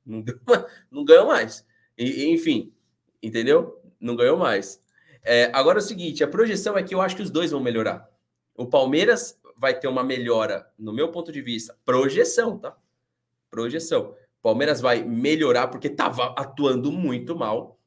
Não, 0.05 0.21
deu, 0.21 0.39
não 0.91 1.03
ganhou 1.03 1.27
mais. 1.27 1.65
E, 1.97 2.31
enfim, 2.31 2.73
entendeu? 3.23 3.81
Não 4.01 4.17
ganhou 4.17 4.37
mais. 4.37 4.83
É, 5.23 5.51
agora 5.53 5.79
é 5.79 5.83
o 5.83 5.85
seguinte: 5.85 6.23
a 6.23 6.29
projeção 6.29 6.77
é 6.77 6.83
que 6.83 6.95
eu 6.95 7.01
acho 7.01 7.17
que 7.17 7.23
os 7.23 7.31
dois 7.31 7.51
vão 7.51 7.61
melhorar. 7.61 8.09
O 8.57 8.67
Palmeiras 8.67 9.39
vai 9.57 9.79
ter 9.79 9.89
uma 9.89 10.05
melhora, 10.05 10.71
no 10.79 10.93
meu 10.93 11.11
ponto 11.11 11.33
de 11.33 11.41
vista, 11.41 11.77
projeção, 11.85 12.59
tá? 12.59 12.77
projeção. 13.55 14.17
Palmeiras 14.43 14.81
vai 14.81 15.05
melhorar 15.05 15.69
porque 15.69 15.87
estava 15.87 16.35
atuando 16.37 16.91
muito 16.91 17.37
mal. 17.37 17.79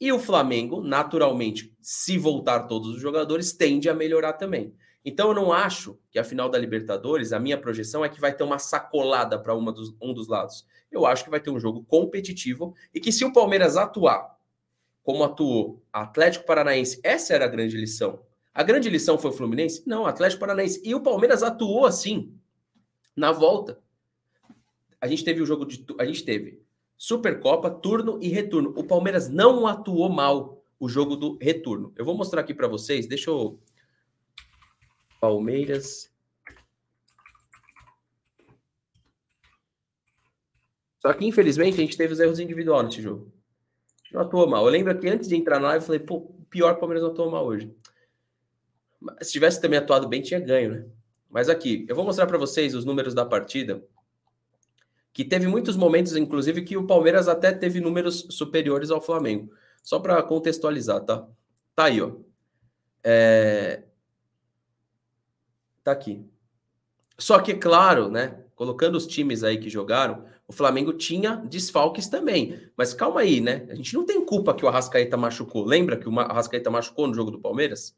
E 0.00 0.12
o 0.12 0.18
Flamengo, 0.18 0.80
naturalmente, 0.80 1.76
se 1.82 2.16
voltar 2.16 2.60
todos 2.60 2.94
os 2.94 3.02
jogadores, 3.02 3.52
tende 3.52 3.88
a 3.88 3.94
melhorar 3.94 4.34
também. 4.34 4.72
Então 5.04 5.28
eu 5.28 5.34
não 5.34 5.52
acho 5.52 5.98
que 6.10 6.18
a 6.18 6.24
final 6.24 6.48
da 6.48 6.58
Libertadores, 6.58 7.32
a 7.32 7.40
minha 7.40 7.58
projeção 7.58 8.04
é 8.04 8.08
que 8.08 8.20
vai 8.20 8.34
ter 8.34 8.44
uma 8.44 8.58
sacolada 8.58 9.38
para 9.38 9.54
um 9.54 10.12
dos 10.12 10.28
lados. 10.28 10.66
Eu 10.90 11.06
acho 11.06 11.24
que 11.24 11.30
vai 11.30 11.40
ter 11.40 11.50
um 11.50 11.58
jogo 11.60 11.84
competitivo 11.84 12.74
e 12.94 13.00
que 13.00 13.12
se 13.12 13.24
o 13.24 13.32
Palmeiras 13.32 13.76
atuar 13.76 14.38
como 15.02 15.24
atuou 15.24 15.82
Atlético 15.92 16.44
Paranaense, 16.44 17.00
essa 17.02 17.34
era 17.34 17.46
a 17.46 17.48
grande 17.48 17.76
lição. 17.76 18.20
A 18.52 18.62
grande 18.62 18.90
lição 18.90 19.18
foi 19.18 19.30
o 19.30 19.34
Fluminense? 19.34 19.82
Não, 19.86 20.06
Atlético 20.06 20.40
Paranaense. 20.40 20.82
E 20.84 20.94
o 20.94 21.00
Palmeiras 21.00 21.42
atuou 21.42 21.86
assim 21.86 22.34
na 23.16 23.32
volta 23.32 23.80
a 25.00 25.06
gente 25.06 25.24
teve 25.24 25.40
o 25.40 25.46
jogo 25.46 25.64
de. 25.64 25.84
A 25.98 26.04
gente 26.04 26.24
teve 26.24 26.60
Supercopa, 26.96 27.70
turno 27.70 28.18
e 28.20 28.28
retorno. 28.28 28.74
O 28.76 28.84
Palmeiras 28.84 29.28
não 29.28 29.66
atuou 29.66 30.10
mal 30.10 30.62
o 30.78 30.88
jogo 30.88 31.16
do 31.16 31.38
retorno. 31.40 31.92
Eu 31.96 32.04
vou 32.04 32.14
mostrar 32.14 32.42
aqui 32.42 32.52
para 32.52 32.68
vocês. 32.68 33.06
Deixa 33.06 33.30
eu. 33.30 33.58
Palmeiras. 35.20 36.10
Só 40.98 41.12
que, 41.12 41.26
infelizmente, 41.26 41.74
a 41.74 41.80
gente 41.80 41.96
teve 41.96 42.12
os 42.12 42.20
erros 42.20 42.40
individuais 42.40 42.86
nesse 42.86 43.02
jogo. 43.02 43.32
Não 44.12 44.22
atuou 44.22 44.48
mal. 44.48 44.64
Eu 44.64 44.70
lembro 44.70 44.98
que 44.98 45.08
antes 45.08 45.28
de 45.28 45.36
entrar 45.36 45.60
na 45.60 45.68
live, 45.68 45.82
eu 45.82 45.86
falei, 45.86 46.00
pô, 46.00 46.34
pior 46.50 46.72
que 46.72 46.78
o 46.78 46.80
Palmeiras 46.80 47.02
não 47.02 47.12
atuou 47.12 47.30
mal 47.30 47.46
hoje. 47.46 47.74
Mas, 49.00 49.26
se 49.26 49.32
tivesse 49.32 49.60
também 49.60 49.78
atuado 49.78 50.08
bem, 50.08 50.20
tinha 50.20 50.40
ganho, 50.40 50.70
né? 50.72 50.86
Mas 51.28 51.48
aqui, 51.48 51.86
eu 51.88 51.94
vou 51.94 52.04
mostrar 52.04 52.26
para 52.26 52.36
vocês 52.36 52.74
os 52.74 52.84
números 52.84 53.14
da 53.14 53.24
partida 53.24 53.82
que 55.12 55.24
teve 55.24 55.46
muitos 55.46 55.76
momentos, 55.76 56.16
inclusive, 56.16 56.62
que 56.62 56.76
o 56.76 56.86
Palmeiras 56.86 57.28
até 57.28 57.52
teve 57.52 57.80
números 57.80 58.26
superiores 58.30 58.90
ao 58.90 59.00
Flamengo. 59.00 59.52
Só 59.82 59.98
para 59.98 60.22
contextualizar, 60.22 61.04
tá? 61.04 61.26
Tá 61.74 61.84
aí, 61.84 62.00
ó. 62.00 62.12
É... 63.02 63.84
Tá 65.82 65.92
aqui. 65.92 66.24
Só 67.18 67.38
que, 67.38 67.54
claro, 67.54 68.10
né? 68.10 68.44
Colocando 68.54 68.96
os 68.96 69.06
times 69.06 69.44
aí 69.44 69.58
que 69.58 69.68
jogaram, 69.68 70.24
o 70.46 70.52
Flamengo 70.52 70.92
tinha 70.92 71.36
desfalques 71.36 72.08
também. 72.08 72.60
Mas 72.76 72.92
calma 72.92 73.20
aí, 73.20 73.40
né? 73.40 73.66
A 73.70 73.74
gente 73.74 73.94
não 73.94 74.04
tem 74.04 74.24
culpa 74.24 74.54
que 74.54 74.64
o 74.64 74.68
Arrascaeta 74.68 75.16
machucou. 75.16 75.64
Lembra 75.64 75.96
que 75.96 76.08
o 76.08 76.20
Arrascaeta 76.20 76.70
machucou 76.70 77.06
no 77.06 77.14
jogo 77.14 77.30
do 77.30 77.40
Palmeiras? 77.40 77.96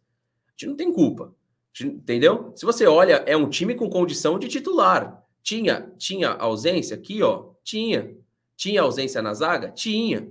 A 0.49 0.51
gente 0.53 0.67
não 0.67 0.77
tem 0.77 0.93
culpa. 0.93 1.35
Entendeu? 1.81 2.53
Se 2.55 2.67
você 2.67 2.87
olha, 2.87 3.23
é 3.27 3.37
um 3.37 3.49
time 3.49 3.75
com 3.75 3.89
condição 3.89 4.39
de 4.39 4.49
titular. 4.49 5.25
Tinha, 5.43 5.91
tinha 5.97 6.31
ausência 6.31 6.97
aqui, 6.97 7.23
ó. 7.23 7.51
Tinha. 7.65 8.15
Tinha 8.57 8.83
ausência 8.83 9.23
na 9.23 9.35
zaga? 9.35 9.71
Tinha. 9.71 10.29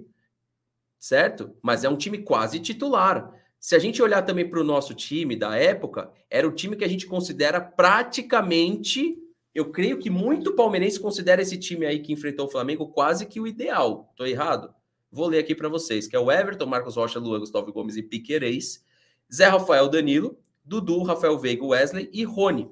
Certo? 0.99 1.55
Mas 1.61 1.83
é 1.83 1.89
um 1.89 1.97
time 1.97 2.19
quase 2.19 2.59
titular. 2.59 3.33
Se 3.61 3.75
a 3.75 3.79
gente 3.79 4.01
olhar 4.01 4.23
também 4.23 4.49
para 4.49 4.59
o 4.59 4.63
nosso 4.63 4.95
time 4.95 5.35
da 5.35 5.55
época, 5.55 6.11
era 6.31 6.47
o 6.47 6.51
time 6.51 6.75
que 6.75 6.83
a 6.83 6.87
gente 6.87 7.05
considera 7.05 7.61
praticamente. 7.61 9.15
Eu 9.53 9.69
creio 9.71 9.99
que 9.99 10.09
muito 10.09 10.55
palmeirense 10.55 10.99
considera 10.99 11.43
esse 11.43 11.59
time 11.59 11.85
aí 11.85 11.99
que 11.99 12.11
enfrentou 12.11 12.47
o 12.47 12.49
Flamengo 12.49 12.87
quase 12.87 13.27
que 13.27 13.39
o 13.39 13.45
ideal. 13.45 14.07
Estou 14.09 14.25
errado? 14.25 14.73
Vou 15.11 15.27
ler 15.27 15.37
aqui 15.37 15.53
para 15.53 15.69
vocês, 15.69 16.07
que 16.07 16.15
é 16.15 16.19
o 16.19 16.31
Everton, 16.31 16.65
Marcos 16.65 16.95
Rocha, 16.95 17.19
Luan, 17.19 17.39
Gustavo 17.39 17.71
Gomes 17.71 17.95
e 17.97 18.01
Piquerez, 18.01 18.83
Zé 19.31 19.45
Rafael 19.45 19.87
Danilo, 19.87 20.39
Dudu, 20.65 21.03
Rafael 21.03 21.37
Veiga, 21.37 21.63
Wesley 21.63 22.09
e 22.11 22.23
Rony. 22.23 22.67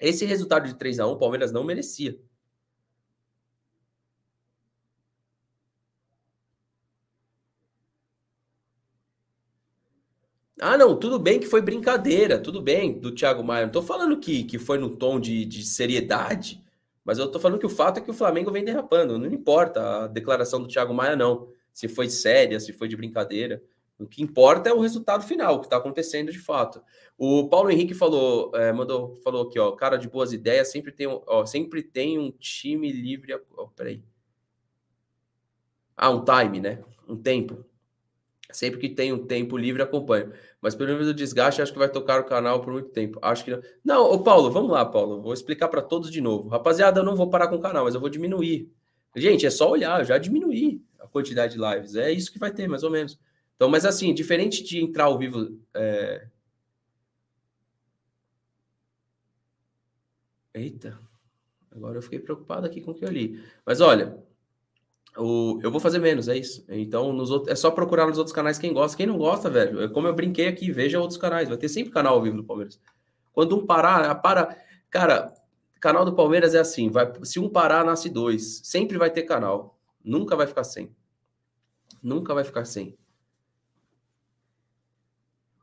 Esse 0.00 0.24
resultado 0.24 0.66
de 0.66 0.78
3 0.78 0.98
a 1.00 1.06
1 1.06 1.10
o 1.10 1.18
Palmeiras 1.18 1.52
não 1.52 1.62
merecia. 1.62 2.18
Ah, 10.66 10.78
não, 10.78 10.98
tudo 10.98 11.18
bem 11.18 11.38
que 11.38 11.46
foi 11.46 11.60
brincadeira, 11.60 12.38
tudo 12.38 12.62
bem, 12.62 12.98
do 12.98 13.14
Thiago 13.14 13.44
Maia. 13.44 13.66
Não 13.66 13.72
tô 13.72 13.82
falando 13.82 14.18
que, 14.18 14.44
que 14.44 14.58
foi 14.58 14.78
no 14.78 14.88
tom 14.88 15.20
de, 15.20 15.44
de 15.44 15.62
seriedade, 15.62 16.64
mas 17.04 17.18
eu 17.18 17.30
tô 17.30 17.38
falando 17.38 17.58
que 17.58 17.66
o 17.66 17.68
fato 17.68 17.98
é 17.98 18.00
que 18.00 18.10
o 18.10 18.14
Flamengo 18.14 18.50
vem 18.50 18.64
derrapando. 18.64 19.18
Não 19.18 19.26
importa 19.26 20.04
a 20.04 20.06
declaração 20.06 20.62
do 20.62 20.66
Thiago 20.66 20.94
Maia, 20.94 21.14
não. 21.14 21.48
Se 21.70 21.86
foi 21.86 22.08
séria, 22.08 22.58
se 22.58 22.72
foi 22.72 22.88
de 22.88 22.96
brincadeira. 22.96 23.62
O 23.98 24.06
que 24.06 24.22
importa 24.22 24.70
é 24.70 24.72
o 24.72 24.80
resultado 24.80 25.22
final, 25.24 25.56
o 25.56 25.60
que 25.60 25.66
está 25.66 25.76
acontecendo 25.76 26.32
de 26.32 26.38
fato. 26.38 26.82
O 27.18 27.46
Paulo 27.50 27.70
Henrique 27.70 27.92
falou, 27.92 28.50
é, 28.54 28.72
mandou, 28.72 29.16
falou 29.16 29.42
aqui, 29.46 29.58
ó, 29.58 29.70
cara 29.72 29.98
de 29.98 30.08
boas 30.08 30.32
ideias, 30.32 30.72
sempre 30.72 30.92
tem, 30.92 31.06
ó, 31.06 31.44
sempre 31.44 31.82
tem 31.82 32.18
um 32.18 32.30
time 32.30 32.90
livre. 32.90 33.38
Ó, 33.54 33.66
peraí. 33.66 34.02
Ah, 35.94 36.08
um 36.08 36.24
time, 36.24 36.58
né? 36.58 36.82
Um 37.06 37.16
tempo. 37.18 37.66
Sempre 38.54 38.78
que 38.78 38.88
tem 38.88 39.12
um 39.12 39.26
tempo 39.26 39.56
livre, 39.56 39.82
acompanho. 39.82 40.32
Mas 40.60 40.76
pelo 40.76 40.92
menos 40.92 41.08
o 41.08 41.14
desgaste, 41.14 41.60
acho 41.60 41.72
que 41.72 41.78
vai 41.78 41.88
tocar 41.88 42.20
o 42.20 42.24
canal 42.24 42.60
por 42.60 42.72
muito 42.72 42.90
tempo. 42.90 43.18
Acho 43.20 43.44
que 43.44 43.50
não. 43.50 43.60
Não, 43.84 44.12
ô 44.12 44.22
Paulo, 44.22 44.48
vamos 44.48 44.70
lá, 44.70 44.84
Paulo. 44.84 45.20
Vou 45.20 45.34
explicar 45.34 45.66
para 45.68 45.82
todos 45.82 46.08
de 46.08 46.20
novo. 46.20 46.48
Rapaziada, 46.48 47.00
eu 47.00 47.04
não 47.04 47.16
vou 47.16 47.28
parar 47.28 47.48
com 47.48 47.56
o 47.56 47.60
canal, 47.60 47.84
mas 47.84 47.96
eu 47.96 48.00
vou 48.00 48.08
diminuir. 48.08 48.70
Gente, 49.16 49.44
é 49.44 49.50
só 49.50 49.68
olhar, 49.68 50.00
eu 50.00 50.04
já 50.04 50.18
diminuí 50.18 50.80
a 51.00 51.06
quantidade 51.08 51.54
de 51.54 51.60
lives. 51.60 51.96
É 51.96 52.12
isso 52.12 52.32
que 52.32 52.38
vai 52.38 52.52
ter, 52.52 52.68
mais 52.68 52.84
ou 52.84 52.90
menos. 52.90 53.18
Então, 53.56 53.68
mas 53.68 53.84
assim, 53.84 54.14
diferente 54.14 54.62
de 54.62 54.78
entrar 54.80 55.04
ao 55.04 55.18
vivo. 55.18 55.58
É... 55.74 56.28
Eita, 60.54 60.96
agora 61.72 61.98
eu 61.98 62.02
fiquei 62.02 62.20
preocupado 62.20 62.64
aqui 62.66 62.80
com 62.80 62.92
o 62.92 62.94
que 62.94 63.04
eu 63.04 63.10
li. 63.10 63.42
Mas 63.66 63.80
olha, 63.80 64.23
o... 65.16 65.60
eu 65.62 65.70
vou 65.70 65.80
fazer 65.80 65.98
menos, 65.98 66.28
é 66.28 66.36
isso. 66.36 66.64
Então, 66.68 67.12
nos 67.12 67.30
outros... 67.30 67.52
é 67.52 67.54
só 67.54 67.70
procurar 67.70 68.06
nos 68.06 68.18
outros 68.18 68.34
canais 68.34 68.58
quem 68.58 68.72
gosta. 68.72 68.96
Quem 68.96 69.06
não 69.06 69.16
gosta, 69.16 69.48
velho, 69.48 69.82
é 69.82 69.88
como 69.88 70.06
eu 70.08 70.14
brinquei 70.14 70.48
aqui, 70.48 70.70
veja 70.70 71.00
outros 71.00 71.18
canais. 71.18 71.48
Vai 71.48 71.58
ter 71.58 71.68
sempre 71.68 71.92
canal 71.92 72.14
ao 72.14 72.22
vivo 72.22 72.36
do 72.36 72.44
Palmeiras. 72.44 72.80
Quando 73.32 73.56
um 73.56 73.66
parar, 73.66 74.14
para. 74.16 74.56
Cara, 74.90 75.32
canal 75.80 76.04
do 76.04 76.14
Palmeiras 76.14 76.54
é 76.54 76.58
assim: 76.58 76.90
vai... 76.90 77.12
se 77.22 77.38
um 77.38 77.48
parar, 77.48 77.84
nasce 77.84 78.08
dois. 78.08 78.60
Sempre 78.64 78.98
vai 78.98 79.10
ter 79.10 79.22
canal. 79.22 79.78
Nunca 80.04 80.36
vai 80.36 80.46
ficar 80.46 80.64
sem. 80.64 80.94
Nunca 82.02 82.34
vai 82.34 82.44
ficar 82.44 82.64
sem. 82.64 82.96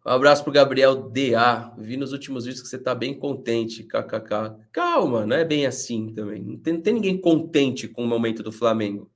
Um 0.04 0.10
abraço 0.10 0.44
pro 0.44 0.52
Gabriel 0.52 0.96
DA. 0.96 1.74
Vi 1.78 1.96
nos 1.96 2.12
últimos 2.12 2.46
vídeos 2.46 2.64
que 2.64 2.68
você 2.68 2.80
tá 2.80 2.96
bem 2.96 3.14
contente. 3.14 3.84
KKK. 3.84 4.58
Calma, 4.72 5.28
não 5.28 5.36
é 5.36 5.46
bem 5.46 5.68
assim 5.68 6.12
também. 6.12 6.42
Não 6.42 6.58
tem, 6.58 6.74
não 6.74 6.82
tem 6.82 6.94
ninguém 6.96 7.22
contente 7.22 7.88
com 7.88 8.04
o 8.04 8.08
momento 8.08 8.42
do 8.42 8.52
Flamengo. 8.52 9.12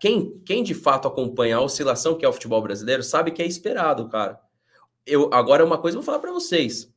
Quem, 0.00 0.38
quem 0.40 0.62
de 0.62 0.74
fato 0.74 1.06
acompanha 1.06 1.56
a 1.56 1.60
oscilação 1.60 2.16
que 2.16 2.24
é 2.24 2.28
o 2.28 2.32
futebol 2.32 2.60
brasileiro 2.60 3.02
sabe 3.02 3.30
que 3.30 3.42
é 3.42 3.46
esperado, 3.46 4.08
cara. 4.08 4.40
Eu 5.06 5.32
agora 5.32 5.64
uma 5.64 5.78
coisa 5.78 5.96
eu 5.96 6.00
vou 6.00 6.06
falar 6.06 6.18
para 6.18 6.32
vocês. 6.32 6.92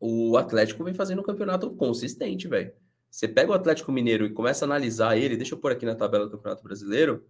O 0.00 0.36
Atlético 0.36 0.84
vem 0.84 0.94
fazendo 0.94 1.20
um 1.20 1.24
campeonato 1.24 1.70
consistente, 1.70 2.46
velho. 2.48 2.72
Você 3.10 3.26
pega 3.26 3.50
o 3.50 3.54
Atlético 3.54 3.90
Mineiro 3.90 4.26
e 4.26 4.32
começa 4.32 4.64
a 4.64 4.66
analisar 4.66 5.16
ele, 5.16 5.36
deixa 5.36 5.54
eu 5.54 5.58
pôr 5.58 5.72
aqui 5.72 5.86
na 5.86 5.94
tabela 5.94 6.26
do 6.26 6.32
Campeonato 6.32 6.62
Brasileiro. 6.62 7.24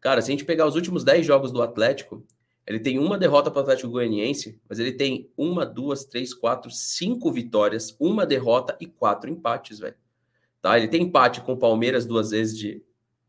Cara, 0.00 0.20
se 0.20 0.30
a 0.30 0.32
gente 0.32 0.44
pegar 0.44 0.66
os 0.66 0.74
últimos 0.74 1.04
10 1.04 1.24
jogos 1.24 1.52
do 1.52 1.62
Atlético, 1.62 2.26
ele 2.66 2.80
tem 2.80 2.98
uma 2.98 3.18
derrota 3.18 3.50
para 3.50 3.60
o 3.60 3.62
Atlético 3.62 3.90
Goianiense, 3.90 4.60
mas 4.68 4.78
ele 4.78 4.92
tem 4.92 5.30
uma, 5.36 5.64
duas, 5.64 6.04
três, 6.04 6.32
quatro, 6.34 6.70
cinco 6.70 7.32
vitórias, 7.32 7.96
uma 7.98 8.26
derrota 8.26 8.76
e 8.80 8.86
quatro 8.86 9.30
empates, 9.30 9.78
velho. 9.78 9.96
Tá? 10.60 10.78
Ele 10.78 10.88
tem 10.88 11.02
empate 11.02 11.40
com 11.40 11.54
o 11.54 11.58
Palmeiras 11.58 12.06
duas 12.06 12.30
vezes 12.30 12.56
de. 12.56 12.82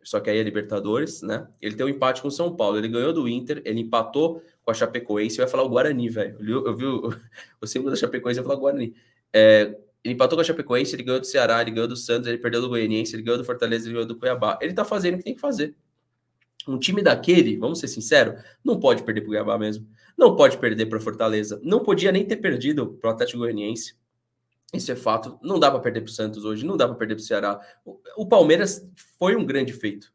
Só 0.04 0.20
que 0.20 0.30
aí 0.30 0.38
é 0.38 0.44
Libertadores, 0.44 1.22
né? 1.22 1.48
Ele 1.62 1.76
tem 1.76 1.86
um 1.86 1.90
empate 1.90 2.22
com 2.22 2.28
o 2.28 2.32
São 2.32 2.56
Paulo. 2.56 2.78
Ele 2.78 2.88
ganhou 2.88 3.14
do 3.14 3.28
Inter, 3.28 3.62
ele 3.66 3.82
empatou 3.82 4.42
com 4.64 4.72
a 4.72 4.74
Chapecoense. 4.74 5.38
Vai 5.38 5.48
falar 5.48 5.64
o 5.64 5.70
Guarani, 5.70 6.10
velho. 6.10 6.38
Eu 6.40 6.76
vi 6.76 6.86
o, 6.86 7.14
o 7.62 7.68
símbolo 7.68 7.92
da 7.92 7.96
Chapecoense, 7.96 8.40
vai 8.40 8.48
falar 8.48 8.58
o 8.58 8.62
Guarani. 8.62 8.94
É, 9.34 9.76
ele 10.04 10.16
empatou 10.16 10.36
com 10.36 10.42
a 10.42 10.44
Chapecoense, 10.44 10.96
ele 10.96 11.04
ganhou 11.04 11.20
do 11.20 11.28
Ceará, 11.28 11.62
ele 11.62 11.72
ganhou 11.72 11.88
do 11.88 11.96
Santos, 11.96 12.28
ele 12.28 12.40
perdeu 12.40 12.62
do 12.62 12.70
Goianiense, 12.70 13.16
ele 13.16 13.22
ganhou 13.22 13.38
do 13.38 13.46
Fortaleza, 13.46 13.86
ele 13.86 13.94
ganhou 13.94 14.08
do 14.08 14.18
Cuiabá. 14.18 14.58
Ele 14.62 14.74
tá 14.74 14.84
fazendo 14.84 15.16
o 15.16 15.18
que 15.20 15.24
tem 15.24 15.36
que 15.36 15.42
fazer. 15.42 15.76
Um 16.68 16.78
time 16.78 17.02
daquele, 17.02 17.58
vamos 17.58 17.80
ser 17.80 17.88
sinceros, 17.88 18.42
não 18.64 18.80
pode 18.80 19.04
perder 19.04 19.22
para 19.22 19.28
o 19.28 19.32
Cuiabá 19.32 19.58
mesmo. 19.58 19.88
Não 20.18 20.36
pode 20.36 20.58
perder 20.58 20.88
para 20.88 21.00
Fortaleza. 21.00 21.60
Não 21.64 21.80
podia 21.80 22.12
nem 22.12 22.26
ter 22.26 22.38
perdido 22.38 22.88
para 23.00 23.10
o 23.10 23.14
Atlético 23.14 23.40
Goianiense. 23.40 23.96
Isso 24.74 24.92
é 24.92 24.96
fato. 24.96 25.38
Não 25.42 25.60
dá 25.60 25.70
para 25.70 25.80
perder 25.80 26.02
para 26.02 26.10
o 26.10 26.14
Santos 26.14 26.46
hoje, 26.46 26.66
não 26.66 26.78
dá 26.78 26.88
para 26.88 26.96
perder 26.96 27.16
para 27.16 27.22
o 27.22 27.26
Ceará. 27.26 27.60
O 28.16 28.26
Palmeiras 28.26 28.88
foi 29.20 29.36
um 29.36 29.46
grande 29.46 29.74
feito. 29.74 30.14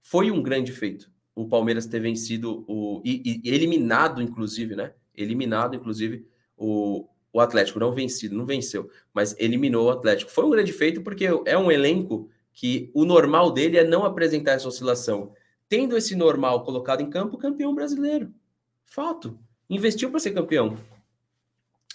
Foi 0.00 0.30
um 0.30 0.42
grande 0.42 0.70
feito. 0.70 1.10
O 1.34 1.48
Palmeiras 1.48 1.86
ter 1.86 1.98
vencido 1.98 2.64
o. 2.68 3.02
E, 3.04 3.40
e 3.44 3.50
eliminado, 3.50 4.22
inclusive, 4.22 4.76
né? 4.76 4.92
Eliminado, 5.16 5.74
inclusive, 5.74 6.24
o, 6.56 7.08
o 7.32 7.40
Atlético. 7.40 7.80
Não 7.80 7.92
vencido, 7.92 8.36
não 8.36 8.46
venceu, 8.46 8.88
mas 9.12 9.34
eliminou 9.38 9.86
o 9.86 9.90
Atlético. 9.90 10.30
Foi 10.30 10.44
um 10.44 10.50
grande 10.50 10.72
feito 10.72 11.02
porque 11.02 11.24
é 11.44 11.58
um 11.58 11.72
elenco 11.72 12.30
que 12.52 12.90
o 12.94 13.04
normal 13.04 13.50
dele 13.50 13.76
é 13.76 13.84
não 13.84 14.04
apresentar 14.04 14.52
essa 14.52 14.68
oscilação. 14.68 15.32
Tendo 15.68 15.96
esse 15.96 16.14
normal 16.14 16.62
colocado 16.62 17.00
em 17.00 17.10
campo, 17.10 17.36
campeão 17.36 17.74
brasileiro. 17.74 18.32
Fato. 18.84 19.36
Investiu 19.68 20.10
para 20.10 20.20
ser 20.20 20.30
campeão. 20.30 20.76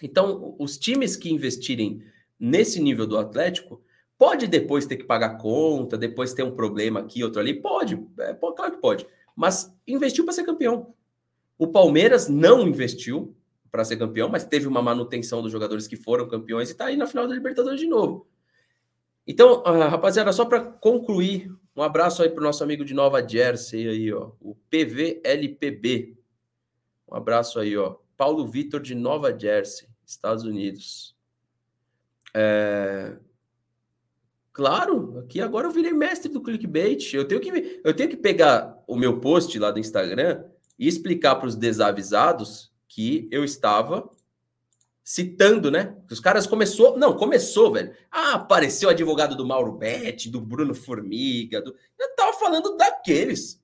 Então, 0.01 0.55
os 0.57 0.77
times 0.77 1.15
que 1.15 1.31
investirem 1.31 2.01
nesse 2.39 2.79
nível 2.79 3.05
do 3.05 3.17
Atlético, 3.17 3.81
pode 4.17 4.47
depois 4.47 4.85
ter 4.85 4.97
que 4.97 5.03
pagar 5.05 5.37
conta, 5.37 5.97
depois 5.97 6.33
ter 6.33 6.43
um 6.43 6.55
problema 6.55 6.99
aqui, 6.99 7.23
outro 7.23 7.39
ali, 7.39 7.53
pode, 7.53 8.01
é, 8.19 8.33
claro 8.33 8.73
que 8.73 8.81
pode, 8.81 9.07
mas 9.35 9.73
investiu 9.87 10.23
para 10.25 10.33
ser 10.33 10.43
campeão. 10.43 10.93
O 11.57 11.67
Palmeiras 11.67 12.29
não 12.29 12.67
investiu 12.67 13.35
para 13.69 13.83
ser 13.85 13.97
campeão, 13.97 14.29
mas 14.29 14.45
teve 14.45 14.67
uma 14.67 14.81
manutenção 14.81 15.41
dos 15.41 15.51
jogadores 15.51 15.87
que 15.87 15.95
foram 15.95 16.27
campeões 16.27 16.69
e 16.69 16.71
está 16.71 16.85
aí 16.85 16.97
na 16.97 17.05
final 17.05 17.27
da 17.27 17.33
Libertadores 17.33 17.79
de 17.79 17.87
novo. 17.87 18.27
Então, 19.27 19.59
uh, 19.61 19.89
rapaziada, 19.89 20.33
só 20.33 20.45
para 20.45 20.59
concluir, 20.59 21.51
um 21.75 21.83
abraço 21.83 22.23
aí 22.23 22.29
para 22.29 22.41
o 22.41 22.43
nosso 22.43 22.63
amigo 22.63 22.83
de 22.83 22.93
Nova 22.93 23.25
Jersey 23.25 23.87
aí, 23.87 24.11
ó, 24.11 24.31
o 24.41 24.55
PVLPB. 24.69 26.17
Um 27.07 27.15
abraço 27.15 27.59
aí, 27.59 27.77
ó. 27.77 27.97
Paulo 28.17 28.47
Vitor 28.47 28.81
de 28.81 28.95
Nova 28.95 29.37
Jersey, 29.37 29.87
Estados 30.09 30.43
Unidos. 30.43 31.15
É... 32.33 33.17
Claro, 34.51 35.19
aqui 35.19 35.39
agora 35.39 35.67
eu 35.67 35.71
virei 35.71 35.93
mestre 35.93 36.29
do 36.31 36.41
clickbait. 36.41 37.13
Eu 37.13 37.27
tenho 37.27 37.39
que, 37.39 37.81
eu 37.83 37.93
tenho 37.93 38.09
que 38.09 38.17
pegar 38.17 38.77
o 38.87 38.95
meu 38.95 39.19
post 39.19 39.57
lá 39.57 39.71
do 39.71 39.79
Instagram 39.79 40.43
e 40.77 40.87
explicar 40.87 41.35
para 41.35 41.47
os 41.47 41.55
desavisados 41.55 42.71
que 42.87 43.27
eu 43.31 43.43
estava 43.43 44.09
citando, 45.03 45.71
né? 45.71 45.95
Os 46.11 46.19
caras 46.19 46.45
começou, 46.45 46.97
não, 46.97 47.15
começou, 47.15 47.71
velho. 47.71 47.95
Ah, 48.11 48.33
apareceu 48.33 48.89
o 48.89 48.91
advogado 48.91 49.35
do 49.35 49.45
Mauro 49.45 49.71
Betti, 49.71 50.29
do 50.29 50.41
Bruno 50.41 50.73
Formiga, 50.73 51.61
do... 51.61 51.75
eu 51.97 52.15
tava 52.15 52.33
falando 52.33 52.75
daqueles. 52.75 53.63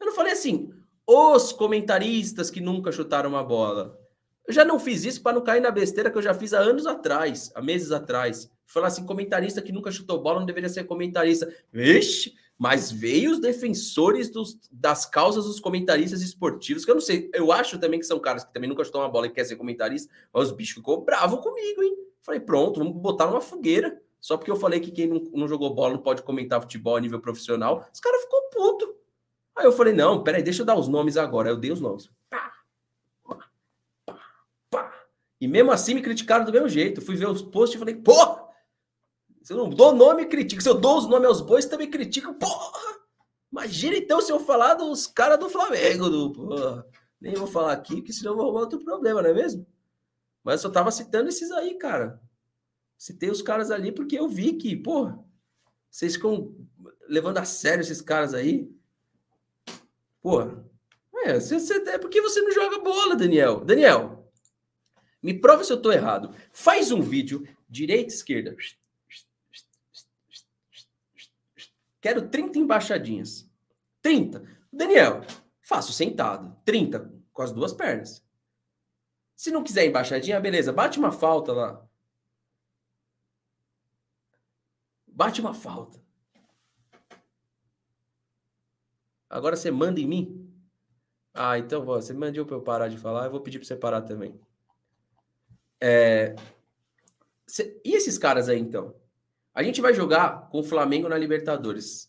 Eu 0.00 0.06
não 0.06 0.14
falei 0.14 0.32
assim, 0.32 0.72
os 1.06 1.52
comentaristas 1.52 2.50
que 2.50 2.60
nunca 2.60 2.90
chutaram 2.90 3.30
uma 3.30 3.44
bola. 3.44 4.01
Eu 4.46 4.52
já 4.52 4.64
não 4.64 4.78
fiz 4.78 5.04
isso 5.04 5.22
para 5.22 5.34
não 5.34 5.42
cair 5.42 5.60
na 5.60 5.70
besteira 5.70 6.10
que 6.10 6.18
eu 6.18 6.22
já 6.22 6.34
fiz 6.34 6.52
há 6.52 6.58
anos 6.58 6.86
atrás, 6.86 7.52
há 7.54 7.62
meses 7.62 7.92
atrás. 7.92 8.50
Falar 8.66 8.88
assim, 8.88 9.06
comentarista 9.06 9.62
que 9.62 9.72
nunca 9.72 9.90
chutou 9.90 10.20
bola 10.20 10.40
não 10.40 10.46
deveria 10.46 10.68
ser 10.68 10.84
comentarista. 10.84 11.52
Vixe, 11.72 12.34
mas 12.58 12.90
veio 12.90 13.32
os 13.32 13.40
defensores 13.40 14.30
dos, 14.30 14.58
das 14.70 15.06
causas 15.06 15.44
dos 15.44 15.60
comentaristas 15.60 16.22
esportivos, 16.22 16.84
que 16.84 16.90
eu 16.90 16.94
não 16.94 17.00
sei, 17.00 17.30
eu 17.34 17.52
acho 17.52 17.78
também 17.78 18.00
que 18.00 18.06
são 18.06 18.18
caras 18.18 18.44
que 18.44 18.52
também 18.52 18.68
nunca 18.68 18.84
chutou 18.84 19.00
uma 19.00 19.08
bola 19.08 19.26
e 19.26 19.30
quer 19.30 19.44
ser 19.44 19.56
comentarista, 19.56 20.12
mas 20.32 20.48
os 20.48 20.56
bichos 20.56 20.74
ficou 20.74 21.04
bravo 21.04 21.38
comigo, 21.38 21.82
hein? 21.82 21.96
Falei, 22.22 22.40
pronto, 22.40 22.78
vamos 22.78 22.96
botar 22.96 23.26
numa 23.26 23.40
fogueira. 23.40 24.00
Só 24.20 24.36
porque 24.36 24.52
eu 24.52 24.56
falei 24.56 24.78
que 24.78 24.92
quem 24.92 25.08
não, 25.08 25.20
não 25.34 25.48
jogou 25.48 25.74
bola 25.74 25.94
não 25.94 26.00
pode 26.00 26.22
comentar 26.22 26.60
futebol 26.60 26.96
a 26.96 27.00
nível 27.00 27.20
profissional, 27.20 27.84
os 27.92 27.98
caras 27.98 28.22
ficou 28.22 28.40
puto. 28.50 28.94
Aí 29.56 29.66
eu 29.66 29.72
falei, 29.72 29.92
não, 29.92 30.22
peraí, 30.22 30.42
deixa 30.42 30.62
eu 30.62 30.66
dar 30.66 30.78
os 30.78 30.86
nomes 30.86 31.16
agora. 31.16 31.48
Aí 31.48 31.54
eu 31.54 31.58
dei 31.58 31.72
os 31.72 31.80
nomes. 31.80 32.08
Pá. 32.30 32.52
E 35.42 35.48
mesmo 35.48 35.72
assim 35.72 35.94
me 35.94 36.02
criticaram 36.02 36.44
do 36.44 36.52
mesmo 36.52 36.68
jeito. 36.68 37.00
fui 37.00 37.16
ver 37.16 37.28
os 37.28 37.42
posts 37.42 37.74
e 37.74 37.78
falei, 37.80 37.96
porra! 37.96 38.46
Se 39.42 39.52
eu 39.52 39.56
não 39.56 39.68
dou 39.68 39.92
nome, 39.92 40.26
critico. 40.26 40.62
Se 40.62 40.68
eu 40.68 40.78
dou 40.78 40.96
os 40.96 41.08
nomes 41.08 41.26
aos 41.26 41.40
bois, 41.40 41.66
também 41.66 41.90
critico. 41.90 42.32
Porra! 42.32 43.00
Imagina 43.50 43.96
então 43.96 44.20
se 44.20 44.30
eu 44.30 44.38
falar 44.38 44.74
dos 44.74 45.08
caras 45.08 45.40
do 45.40 45.50
Flamengo. 45.50 46.08
Do, 46.08 46.32
porra. 46.32 46.86
Nem 47.20 47.34
vou 47.34 47.48
falar 47.48 47.72
aqui, 47.72 47.96
porque 47.96 48.12
senão 48.12 48.30
eu 48.30 48.36
vou 48.36 48.44
arrumar 48.44 48.60
outro 48.60 48.84
problema, 48.84 49.20
não 49.20 49.30
é 49.30 49.34
mesmo? 49.34 49.66
Mas 50.44 50.62
eu 50.62 50.68
só 50.68 50.70
tava 50.70 50.92
citando 50.92 51.28
esses 51.28 51.50
aí, 51.50 51.74
cara. 51.74 52.22
Citei 52.96 53.28
os 53.28 53.42
caras 53.42 53.72
ali 53.72 53.90
porque 53.90 54.16
eu 54.16 54.28
vi 54.28 54.52
que, 54.52 54.76
porra, 54.76 55.18
vocês 55.90 56.14
ficam 56.14 56.54
levando 57.08 57.38
a 57.38 57.44
sério 57.44 57.82
esses 57.82 58.00
caras 58.00 58.32
aí. 58.32 58.70
Pô, 60.20 60.42
é, 61.24 61.40
você, 61.40 61.58
você, 61.58 61.74
é 61.90 61.98
porque 61.98 62.20
você 62.20 62.40
não 62.42 62.52
joga 62.52 62.78
bola, 62.78 63.16
Daniel. 63.16 63.64
Daniel, 63.64 64.11
me 65.22 65.32
prova 65.32 65.62
se 65.62 65.72
eu 65.72 65.80
tô 65.80 65.92
errado. 65.92 66.34
Faz 66.52 66.90
um 66.90 67.00
vídeo, 67.00 67.46
direita, 67.68 68.12
esquerda. 68.12 68.56
Quero 72.00 72.28
30 72.28 72.58
embaixadinhas. 72.58 73.48
30. 74.00 74.42
Daniel, 74.72 75.20
faço 75.60 75.92
sentado. 75.92 76.56
30 76.64 77.12
com 77.32 77.42
as 77.42 77.52
duas 77.52 77.72
pernas. 77.72 78.24
Se 79.36 79.50
não 79.50 79.62
quiser 79.62 79.86
embaixadinha, 79.86 80.40
beleza. 80.40 80.72
Bate 80.72 80.98
uma 80.98 81.12
falta 81.12 81.52
lá. 81.52 81.88
Bate 85.06 85.40
uma 85.40 85.54
falta. 85.54 86.02
Agora 89.30 89.56
você 89.56 89.70
manda 89.70 90.00
em 90.00 90.06
mim? 90.06 90.52
Ah, 91.32 91.58
então 91.58 91.84
você 91.84 92.12
mandou 92.12 92.44
para 92.44 92.56
eu 92.56 92.62
parar 92.62 92.88
de 92.88 92.98
falar, 92.98 93.24
eu 93.26 93.30
vou 93.30 93.40
pedir 93.40 93.58
para 93.58 93.66
você 93.66 93.76
parar 93.76 94.02
também. 94.02 94.38
É... 95.84 96.36
E 97.84 97.96
esses 97.96 98.16
caras 98.16 98.48
aí, 98.48 98.60
então? 98.60 98.94
A 99.52 99.64
gente 99.64 99.80
vai 99.80 99.92
jogar 99.92 100.48
com 100.48 100.60
o 100.60 100.64
Flamengo 100.64 101.08
na 101.08 101.18
Libertadores. 101.18 102.08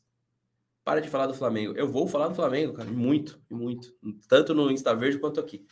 Para 0.86 1.00
de 1.00 1.10
falar 1.10 1.26
do 1.26 1.34
Flamengo. 1.34 1.74
Eu 1.76 1.88
vou 1.88 2.08
falar 2.08 2.28
do 2.28 2.36
Flamengo, 2.36 2.74
cara, 2.74 2.90
muito, 2.90 3.42
muito. 3.50 3.92
Tanto 4.28 4.54
no 4.54 4.70
Insta 4.70 4.96
Verde 4.96 5.18
quanto 5.18 5.40
aqui. 5.40 5.66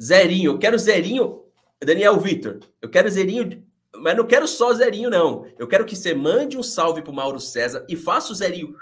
Zerinho, 0.00 0.52
eu 0.52 0.58
quero 0.58 0.78
zerinho. 0.78 1.44
Daniel 1.80 2.18
Vitor, 2.18 2.60
eu 2.80 2.88
quero 2.88 3.10
zerinho, 3.10 3.64
mas 3.94 4.16
não 4.16 4.26
quero 4.26 4.48
só 4.48 4.72
zerinho, 4.72 5.10
não. 5.10 5.46
Eu 5.58 5.68
quero 5.68 5.84
que 5.84 5.94
você 5.94 6.14
mande 6.14 6.56
um 6.56 6.62
salve 6.62 7.02
pro 7.02 7.12
Mauro 7.12 7.38
César 7.38 7.84
e 7.88 7.94
faça 7.94 8.32
o 8.32 8.34
zerinho 8.34 8.74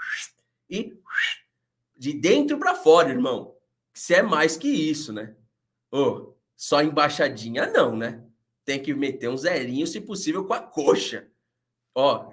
e 0.69 0.97
de 1.95 2.13
dentro 2.13 2.57
para 2.57 2.75
fora, 2.75 3.09
irmão. 3.09 3.55
Se 3.93 4.13
é 4.13 4.23
mais 4.23 4.57
que 4.57 4.67
isso, 4.67 5.11
né? 5.11 5.35
Oh, 5.91 6.33
só 6.57 6.81
embaixadinha 6.81 7.67
não, 7.67 7.95
né? 7.95 8.25
Tem 8.65 8.81
que 8.81 8.93
meter 8.93 9.29
um 9.29 9.37
zerinho, 9.37 9.85
se 9.85 10.01
possível, 10.01 10.43
com 10.43 10.53
a 10.53 10.59
coxa. 10.59 11.27
Ó, 11.95 12.31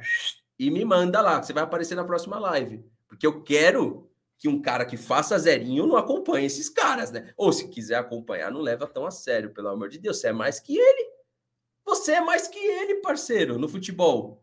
e 0.59 0.70
me 0.70 0.85
manda 0.85 1.20
lá, 1.20 1.39
que 1.39 1.47
você 1.47 1.53
vai 1.53 1.62
aparecer 1.62 1.95
na 1.95 2.05
próxima 2.05 2.39
live. 2.39 2.85
Porque 3.07 3.27
eu 3.27 3.43
quero 3.43 4.11
que 4.39 4.49
um 4.49 4.61
cara 4.61 4.85
que 4.85 4.97
faça 4.97 5.39
zerinho 5.39 5.87
não 5.87 5.97
acompanhe 5.97 6.47
esses 6.47 6.68
caras, 6.68 7.12
né? 7.12 7.33
Ou 7.37 7.53
se 7.53 7.68
quiser 7.68 7.97
acompanhar, 7.97 8.51
não 8.51 8.61
leva 8.61 8.87
tão 8.87 9.07
a 9.07 9.11
sério, 9.11 9.53
pelo 9.53 9.68
amor 9.68 9.89
de 9.89 9.99
Deus. 9.99 10.18
Você 10.18 10.29
é 10.29 10.33
mais 10.33 10.59
que 10.59 10.77
ele. 10.77 11.11
Você 11.85 12.12
é 12.12 12.20
mais 12.20 12.49
que 12.49 12.59
ele, 12.59 12.97
parceiro, 12.97 13.59
no 13.59 13.68
futebol. 13.68 14.43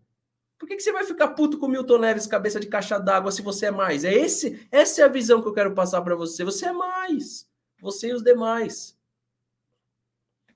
Por 0.59 0.67
que, 0.67 0.75
que 0.75 0.83
você 0.83 0.91
vai 0.91 1.03
ficar 1.03 1.29
puto 1.29 1.57
com 1.57 1.65
o 1.65 1.69
Milton 1.69 1.97
Neves, 1.97 2.27
cabeça 2.27 2.59
de 2.59 2.67
caixa 2.67 2.99
d'água, 2.99 3.31
se 3.31 3.41
você 3.41 3.65
é 3.65 3.71
mais? 3.71 4.03
É 4.03 4.13
esse, 4.13 4.67
essa 4.71 5.01
é 5.01 5.05
a 5.05 5.07
visão 5.07 5.41
que 5.41 5.47
eu 5.47 5.53
quero 5.53 5.73
passar 5.73 6.03
para 6.03 6.15
você. 6.15 6.43
Você 6.43 6.67
é 6.67 6.71
mais. 6.71 7.49
Você 7.81 8.09
e 8.09 8.13
os 8.13 8.23
demais. 8.23 8.95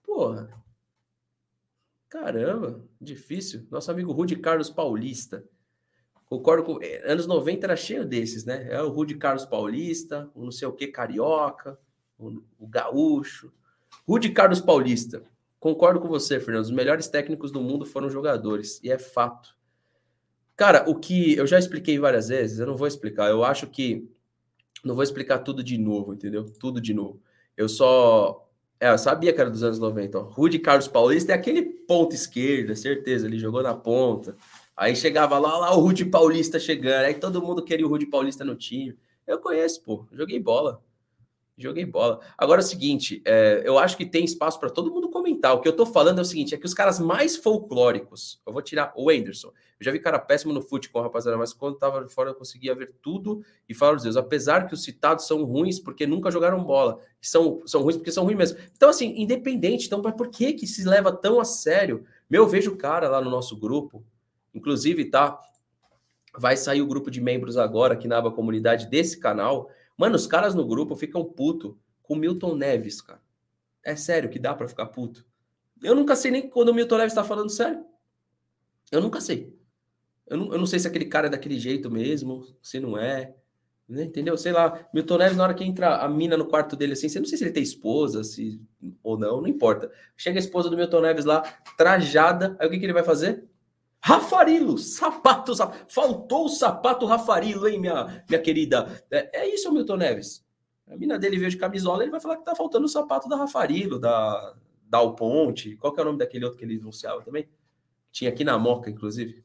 Porra. 0.06 0.50
Caramba, 2.10 2.84
difícil. 3.00 3.68
Nosso 3.70 3.92
amigo 3.92 4.12
Rudy 4.12 4.36
Carlos 4.38 4.70
Paulista. 4.70 5.44
Concordo 6.26 6.64
com. 6.64 6.82
Eh, 6.82 7.04
anos 7.12 7.28
90 7.28 7.66
era 7.66 7.76
cheio 7.76 8.06
desses, 8.06 8.46
né? 8.46 8.68
É 8.72 8.82
o 8.82 8.90
Rudy 8.90 9.16
Carlos 9.16 9.46
Paulista, 9.46 10.30
o 10.34 10.44
não 10.44 10.52
sei 10.52 10.68
o 10.68 10.74
que 10.74 10.88
carioca, 10.88 11.78
o, 12.18 12.42
o 12.58 12.68
gaúcho. 12.68 13.52
Rudy 14.08 14.30
Carlos 14.30 14.62
Paulista. 14.62 15.24
Concordo 15.60 16.00
com 16.00 16.08
você, 16.08 16.40
Fernando. 16.40 16.64
Os 16.64 16.72
melhores 16.72 17.08
técnicos 17.08 17.52
do 17.52 17.62
mundo 17.62 17.86
foram 17.86 18.10
jogadores. 18.10 18.80
E 18.84 18.92
é 18.92 19.00
fato. 19.00 19.56
Cara, 20.56 20.90
o 20.90 20.96
que 20.96 21.36
eu 21.36 21.46
já 21.46 21.60
expliquei 21.60 22.00
várias 22.00 22.30
vezes, 22.30 22.60
eu 22.60 22.68
não 22.68 22.78
vou 22.78 22.88
explicar. 22.88 23.30
Eu 23.30 23.44
acho 23.44 23.68
que 23.68 24.10
não 24.84 24.96
vou 24.96 25.04
explicar 25.04 25.40
tudo 25.40 25.64
de 25.64 25.78
novo, 25.78 26.14
entendeu? 26.14 26.46
Tudo 26.46 26.80
de 26.80 26.94
novo. 26.94 27.22
Eu 27.58 27.68
só. 27.68 28.45
É, 28.80 28.90
eu 28.90 28.98
sabia 28.98 29.32
que 29.32 29.40
era 29.40 29.50
dos 29.50 29.64
anos 29.64 29.80
90. 29.80 30.20
Ó. 30.20 30.22
Rude 30.24 30.60
Carlos 30.60 30.88
Paulista 30.88 31.32
é 31.32 31.36
aquele 31.36 31.62
ponta 31.62 32.16
esquerda, 32.16 32.76
certeza. 32.76 33.26
Ele 33.26 33.40
jogou 33.40 33.64
na 33.64 33.74
ponta. 33.74 34.36
Aí 34.76 34.96
chegava 34.96 35.38
lá, 35.40 35.58
lá 35.58 35.76
o 35.76 35.80
Rude 35.80 36.06
Paulista 36.06 36.60
chegando. 36.60 37.06
Aí 37.06 37.14
todo 37.14 37.42
mundo 37.42 37.64
queria 37.64 37.86
o 37.86 37.90
Rude 37.90 38.06
Paulista 38.06 38.44
no 38.44 38.56
time. 38.56 38.98
Eu 39.26 39.40
conheço, 39.40 39.82
pô. 39.82 40.06
Joguei 40.12 40.40
bola. 40.40 40.84
Joguei 41.58 41.86
bola. 41.86 42.20
Agora 42.38 42.62
é 42.62 42.64
o 42.64 42.68
seguinte: 42.68 43.22
é, 43.26 43.62
eu 43.64 43.80
acho 43.80 43.96
que 43.96 44.06
tem 44.06 44.26
espaço 44.26 44.60
para 44.60 44.70
todo 44.70 44.92
mundo 44.92 45.10
comentar. 45.10 45.54
O 45.54 45.62
que 45.62 45.68
eu 45.68 45.76
tô 45.76 45.86
falando 45.86 46.20
é 46.20 46.22
o 46.22 46.26
seguinte: 46.26 46.54
é 46.54 46.58
que 46.58 46.66
os 46.66 46.74
caras 46.74 47.00
mais 47.00 47.38
folclóricos, 47.38 48.42
eu 48.46 48.52
vou 48.52 48.62
tirar 48.62 48.92
o 48.96 49.10
Anderson. 49.10 49.52
Eu 49.80 49.86
já 49.86 49.92
vi 49.92 50.00
cara 50.00 50.18
péssimo 50.18 50.54
no 50.54 50.62
fute 50.62 50.90
com 50.90 51.00
a 51.00 51.04
rapaziada, 51.04 51.38
mas 51.38 51.52
quando 51.52 51.78
tava 51.78 52.08
fora 52.08 52.30
eu 52.30 52.36
conseguia 52.36 52.74
ver 52.74 52.96
tudo 53.02 53.44
e 53.68 53.74
falar 53.74 53.98
os 53.98 54.04
Deus. 54.04 54.16
Apesar 54.16 54.68
que 54.68 54.74
os 54.74 54.84
citados 54.84 55.28
são 55.28 55.44
ruins 55.44 55.80
porque 55.80 56.08
nunca 56.08 56.32
jogaram 56.32 56.64
bola. 56.64 57.00
São, 57.22 57.62
são 57.66 57.82
ruins 57.82 57.98
porque 57.98 58.12
são 58.12 58.24
ruins 58.24 58.38
mesmo. 58.38 58.58
Então, 58.74 58.90
assim, 58.90 59.14
independente. 59.18 59.88
Então, 59.88 60.02
mas 60.02 60.16
por 60.16 60.30
que 60.30 60.54
que 60.54 60.66
se 60.66 60.88
leva 60.88 61.12
tão 61.12 61.42
a 61.42 61.46
sério? 61.46 62.06
Meu, 62.30 62.44
eu 62.44 62.48
vejo 62.48 62.78
cara 62.78 63.10
lá 63.10 63.20
no 63.20 63.30
nosso 63.30 63.58
grupo, 63.60 64.06
inclusive, 64.54 65.06
tá? 65.06 65.40
Vai 66.38 66.56
sair 66.56 66.82
o 66.82 66.88
grupo 66.88 67.12
de 67.12 67.20
membros 67.20 67.58
agora 67.58 67.96
aqui 67.96 68.08
na 68.08 68.18
aba 68.18 68.32
comunidade 68.32 68.88
desse 68.88 69.20
canal. 69.20 69.70
Mano, 69.98 70.16
os 70.16 70.26
caras 70.26 70.56
no 70.56 70.66
grupo 70.66 70.96
ficam 70.96 71.24
puto 71.26 71.78
com 72.02 72.16
Milton 72.16 72.56
Neves, 72.56 73.02
cara. 73.02 73.22
É 73.84 73.96
sério 73.96 74.30
que 74.30 74.40
dá 74.40 74.54
para 74.54 74.70
ficar 74.70 74.86
puto. 74.88 75.26
Eu 75.84 75.94
nunca 75.96 76.16
sei 76.16 76.32
nem 76.32 76.50
quando 76.50 76.70
o 76.70 76.74
Milton 76.74 76.98
Neves 76.98 77.12
está 77.12 77.24
falando 77.24 77.50
sério. 77.50 77.86
Eu 78.92 79.02
nunca 79.02 79.20
sei. 79.20 79.56
Eu 80.28 80.38
não, 80.38 80.54
eu 80.54 80.60
não 80.60 80.66
sei 80.66 80.80
se 80.80 80.88
aquele 80.88 81.06
cara 81.06 81.28
é 81.28 81.30
daquele 81.30 81.60
jeito 81.60 81.90
mesmo, 81.90 82.46
se 82.62 82.80
não 82.80 82.98
é. 82.98 83.36
Né? 83.88 84.04
Entendeu? 84.04 84.36
Sei 84.38 84.52
lá, 84.52 84.88
Milton 84.94 85.18
Neves, 85.18 85.38
na 85.38 85.44
hora 85.44 85.54
que 85.54 85.64
entra 85.64 85.98
a 85.98 86.10
mina 86.10 86.36
no 86.36 86.48
quarto 86.48 86.76
dele 86.76 86.94
assim, 86.94 87.08
você 87.08 87.20
não 87.20 87.28
sei 87.28 87.38
se 87.38 87.44
ele 87.44 87.52
tem 87.52 87.62
esposa, 87.62 88.24
se 88.24 88.60
ou 89.04 89.18
não, 89.18 89.42
não 89.42 89.48
importa. 89.48 89.92
Chega 90.18 90.40
a 90.40 90.40
esposa 90.40 90.70
do 90.70 90.76
Milton 90.76 91.02
Neves 91.02 91.26
lá, 91.26 91.42
trajada, 91.78 92.56
aí 92.60 92.68
o 92.68 92.72
que, 92.72 92.80
que 92.80 92.86
ele 92.86 92.94
vai 92.94 93.04
fazer? 93.04 93.48
Rafarilo, 94.02 94.78
sapato, 94.78 95.56
sapato, 95.56 95.86
faltou 95.94 96.46
o 96.46 96.50
sapato 96.50 97.06
Rafarilo, 97.06 97.68
hein, 97.68 97.80
minha, 97.80 98.24
minha 98.28 98.42
querida? 98.42 99.04
É, 99.10 99.42
é 99.42 99.54
isso, 99.54 99.72
Milton 99.72 99.98
Neves. 99.98 100.46
A 100.88 100.96
mina 100.96 101.18
dele 101.18 101.38
veio 101.38 101.50
de 101.50 101.58
camisola, 101.58 102.04
ele 102.04 102.12
vai 102.12 102.20
falar 102.20 102.38
que 102.38 102.46
tá 102.46 102.56
faltando 102.56 102.86
o 102.86 102.90
sapato 102.90 103.28
da 103.28 103.36
Rafarilo, 103.36 104.00
da, 104.00 104.56
da 104.88 104.98
Alponte. 105.00 105.76
Qual 105.78 105.94
que 105.94 106.00
é 106.00 106.04
o 106.04 106.06
nome 106.06 106.20
daquele 106.20 106.46
outro 106.46 106.60
que 106.60 106.66
ele 106.66 106.80
anunciava 106.80 107.22
também? 107.24 107.48
Tinha 108.12 108.30
aqui 108.30 108.44
na 108.44 108.58
Moca, 108.58 108.90
inclusive. 108.90 109.44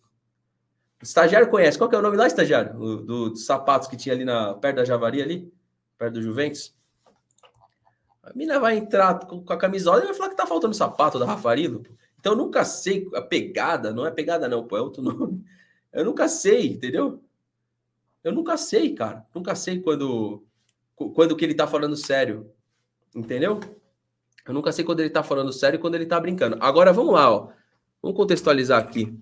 Estagiário 1.02 1.48
conhece. 1.48 1.78
Qual 1.78 1.88
que 1.88 1.96
é 1.96 1.98
o 1.98 2.02
nome 2.02 2.16
lá, 2.16 2.26
estagiário? 2.26 2.76
O, 2.76 2.96
do, 2.96 3.30
dos 3.30 3.46
sapatos 3.46 3.88
que 3.88 3.96
tinha 3.96 4.14
ali 4.14 4.24
na, 4.24 4.54
perto 4.54 4.76
da 4.76 4.84
Javari, 4.84 5.22
ali? 5.22 5.52
Perto 5.96 6.14
do 6.14 6.22
Juventus? 6.22 6.74
A 8.22 8.32
mina 8.34 8.60
vai 8.60 8.76
entrar 8.76 9.18
com, 9.20 9.42
com 9.42 9.52
a 9.52 9.56
camisola 9.56 10.02
e 10.02 10.06
vai 10.06 10.14
falar 10.14 10.28
que 10.28 10.36
tá 10.36 10.46
faltando 10.46 10.74
sapato 10.74 11.18
da 11.18 11.24
Rafarilo. 11.24 11.82
Então 12.18 12.32
eu 12.34 12.36
nunca 12.36 12.64
sei 12.66 13.08
a 13.14 13.22
pegada, 13.22 13.92
não 13.92 14.06
é 14.06 14.10
pegada 14.10 14.46
não, 14.46 14.66
pô, 14.66 14.76
é 14.76 14.80
outro 14.82 15.00
nome. 15.02 15.42
Eu 15.90 16.04
nunca 16.04 16.28
sei, 16.28 16.68
entendeu? 16.68 17.22
Eu 18.22 18.32
nunca 18.32 18.58
sei, 18.58 18.94
cara. 18.94 19.26
Nunca 19.34 19.54
sei 19.54 19.80
quando 19.80 20.44
quando 20.94 21.34
que 21.34 21.44
ele 21.44 21.54
tá 21.54 21.66
falando 21.66 21.96
sério. 21.96 22.52
Entendeu? 23.14 23.58
Eu 24.46 24.52
nunca 24.52 24.70
sei 24.70 24.84
quando 24.84 25.00
ele 25.00 25.10
tá 25.10 25.22
falando 25.22 25.52
sério 25.52 25.78
e 25.78 25.80
quando 25.80 25.94
ele 25.94 26.06
tá 26.06 26.20
brincando. 26.20 26.58
Agora 26.60 26.92
vamos 26.92 27.14
lá, 27.14 27.30
ó. 27.30 27.48
Vamos 28.02 28.16
contextualizar 28.16 28.78
aqui. 28.78 29.18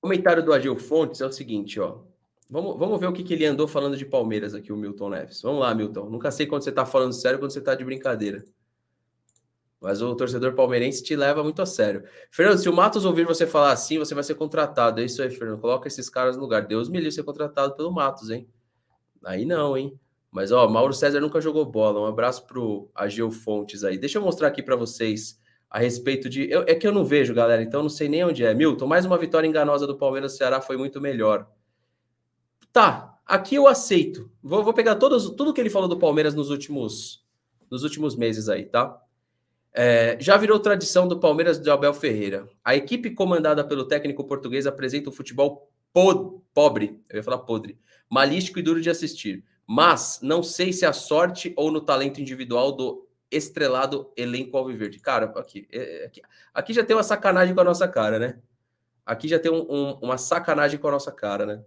Comentário 0.00 0.42
do 0.42 0.52
Agil 0.52 0.76
Fontes 0.76 1.20
é 1.20 1.26
o 1.26 1.32
seguinte, 1.32 1.78
ó. 1.80 1.98
Vamos, 2.48 2.78
vamos 2.78 2.98
ver 2.98 3.06
o 3.06 3.12
que, 3.12 3.22
que 3.22 3.34
ele 3.34 3.46
andou 3.46 3.68
falando 3.68 3.96
de 3.96 4.04
Palmeiras 4.04 4.54
aqui, 4.54 4.72
o 4.72 4.76
Milton 4.76 5.10
Neves. 5.10 5.40
Vamos 5.42 5.60
lá, 5.60 5.72
Milton. 5.72 6.10
Nunca 6.10 6.30
sei 6.32 6.46
quando 6.46 6.62
você 6.62 6.72
tá 6.72 6.84
falando 6.84 7.12
sério 7.12 7.38
quando 7.38 7.52
você 7.52 7.60
tá 7.60 7.76
de 7.76 7.84
brincadeira. 7.84 8.44
Mas 9.80 10.02
o 10.02 10.14
torcedor 10.14 10.54
palmeirense 10.54 11.02
te 11.02 11.16
leva 11.16 11.42
muito 11.42 11.62
a 11.62 11.66
sério. 11.66 12.04
Fernando, 12.30 12.58
se 12.58 12.68
o 12.68 12.72
Matos 12.72 13.04
ouvir 13.04 13.24
você 13.24 13.46
falar 13.46 13.72
assim, 13.72 13.98
você 13.98 14.14
vai 14.14 14.22
ser 14.22 14.34
contratado. 14.34 15.00
É 15.00 15.04
isso 15.04 15.22
aí, 15.22 15.30
Fernando. 15.30 15.58
Coloca 15.58 15.88
esses 15.88 16.10
caras 16.10 16.36
no 16.36 16.42
lugar. 16.42 16.66
Deus 16.66 16.88
me 16.88 16.98
livre 16.98 17.12
ser 17.12 17.22
contratado 17.22 17.74
pelo 17.76 17.90
Matos, 17.90 18.30
hein? 18.30 18.46
Aí 19.24 19.46
não, 19.46 19.78
hein? 19.78 19.98
Mas, 20.30 20.52
ó, 20.52 20.68
Mauro 20.68 20.92
César 20.92 21.20
nunca 21.20 21.40
jogou 21.40 21.64
bola. 21.64 22.00
Um 22.00 22.04
abraço 22.04 22.46
pro 22.46 22.90
Ageu 22.94 23.30
Fontes 23.30 23.82
aí. 23.82 23.96
Deixa 23.96 24.18
eu 24.18 24.22
mostrar 24.22 24.48
aqui 24.48 24.62
para 24.62 24.76
vocês 24.76 25.39
a 25.70 25.78
respeito 25.78 26.28
de. 26.28 26.50
Eu, 26.50 26.64
é 26.66 26.74
que 26.74 26.86
eu 26.86 26.92
não 26.92 27.04
vejo, 27.04 27.32
galera, 27.32 27.62
então 27.62 27.82
não 27.82 27.88
sei 27.88 28.08
nem 28.08 28.24
onde 28.24 28.44
é. 28.44 28.52
Milton, 28.52 28.86
mais 28.88 29.06
uma 29.06 29.16
vitória 29.16 29.46
enganosa 29.46 29.86
do 29.86 29.96
Palmeiras. 29.96 30.36
Ceará 30.36 30.60
foi 30.60 30.76
muito 30.76 31.00
melhor. 31.00 31.48
Tá, 32.72 33.16
aqui 33.24 33.54
eu 33.54 33.68
aceito. 33.68 34.30
Vou, 34.42 34.64
vou 34.64 34.74
pegar 34.74 34.96
todos, 34.96 35.30
tudo 35.30 35.54
que 35.54 35.60
ele 35.60 35.70
falou 35.70 35.88
do 35.88 35.98
Palmeiras 35.98 36.34
nos 36.34 36.50
últimos, 36.50 37.24
nos 37.70 37.84
últimos 37.84 38.16
meses 38.16 38.48
aí, 38.48 38.64
tá? 38.64 39.00
É, 39.72 40.16
já 40.20 40.36
virou 40.36 40.58
tradição 40.58 41.06
do 41.06 41.20
Palmeiras 41.20 41.60
de 41.60 41.70
Abel 41.70 41.94
Ferreira. 41.94 42.48
A 42.64 42.74
equipe 42.74 43.10
comandada 43.10 43.62
pelo 43.62 43.84
técnico 43.84 44.24
português 44.24 44.66
apresenta 44.66 45.08
um 45.08 45.12
futebol 45.12 45.70
pod 45.92 46.40
pobre, 46.52 47.00
eu 47.08 47.18
ia 47.18 47.22
falar 47.22 47.38
podre, 47.38 47.78
malístico 48.08 48.58
e 48.58 48.62
duro 48.62 48.80
de 48.80 48.90
assistir. 48.90 49.44
Mas 49.64 50.18
não 50.20 50.42
sei 50.42 50.72
se 50.72 50.84
a 50.84 50.92
sorte 50.92 51.52
ou 51.56 51.70
no 51.70 51.80
talento 51.80 52.20
individual 52.20 52.72
do 52.72 53.08
estrelado 53.30 54.12
elenco 54.16 54.56
alviverde. 54.56 54.98
Cara, 54.98 55.26
aqui, 55.36 55.68
é, 55.70 56.02
é, 56.02 56.06
aqui, 56.06 56.22
aqui 56.52 56.72
já 56.72 56.84
tem 56.84 56.96
uma 56.96 57.02
sacanagem 57.02 57.54
com 57.54 57.60
a 57.60 57.64
nossa 57.64 57.86
cara, 57.86 58.18
né? 58.18 58.38
Aqui 59.04 59.28
já 59.28 59.38
tem 59.38 59.50
um, 59.50 59.66
um, 59.70 59.92
uma 60.02 60.18
sacanagem 60.18 60.78
com 60.78 60.88
a 60.88 60.92
nossa 60.92 61.12
cara, 61.12 61.46
né? 61.46 61.64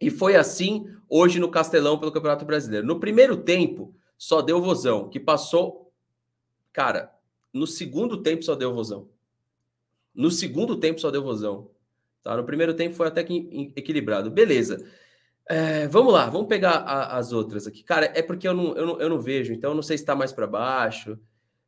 E 0.00 0.10
foi 0.10 0.36
assim 0.36 0.86
hoje 1.08 1.38
no 1.38 1.50
Castelão 1.50 1.98
pelo 1.98 2.12
Campeonato 2.12 2.44
Brasileiro. 2.44 2.86
No 2.86 2.98
primeiro 2.98 3.36
tempo, 3.36 3.94
só 4.18 4.42
deu 4.42 4.60
vozão, 4.60 5.08
que 5.08 5.20
passou 5.20 5.82
Cara, 6.72 7.12
no 7.52 7.66
segundo 7.66 8.22
tempo 8.22 8.42
só 8.42 8.54
deu 8.54 8.72
vozão. 8.72 9.08
No 10.14 10.30
segundo 10.30 10.78
tempo 10.78 11.00
só 11.00 11.10
deu 11.10 11.22
vozão. 11.22 11.70
Tá? 12.22 12.36
No 12.36 12.44
primeiro 12.44 12.74
tempo 12.74 12.94
foi 12.94 13.08
até 13.08 13.22
que 13.22 13.72
equilibrado. 13.76 14.30
Beleza. 14.30 14.88
É, 15.52 15.86
vamos 15.86 16.14
lá, 16.14 16.30
vamos 16.30 16.48
pegar 16.48 16.78
a, 16.78 17.18
as 17.18 17.30
outras 17.30 17.66
aqui. 17.66 17.82
Cara, 17.82 18.10
é 18.14 18.22
porque 18.22 18.48
eu 18.48 18.54
não, 18.54 18.74
eu 18.74 18.86
não, 18.86 19.00
eu 19.02 19.08
não 19.10 19.20
vejo, 19.20 19.52
então 19.52 19.72
eu 19.72 19.74
não 19.74 19.82
sei 19.82 19.98
se 19.98 20.02
está 20.02 20.16
mais 20.16 20.32
para 20.32 20.46
baixo. 20.46 21.18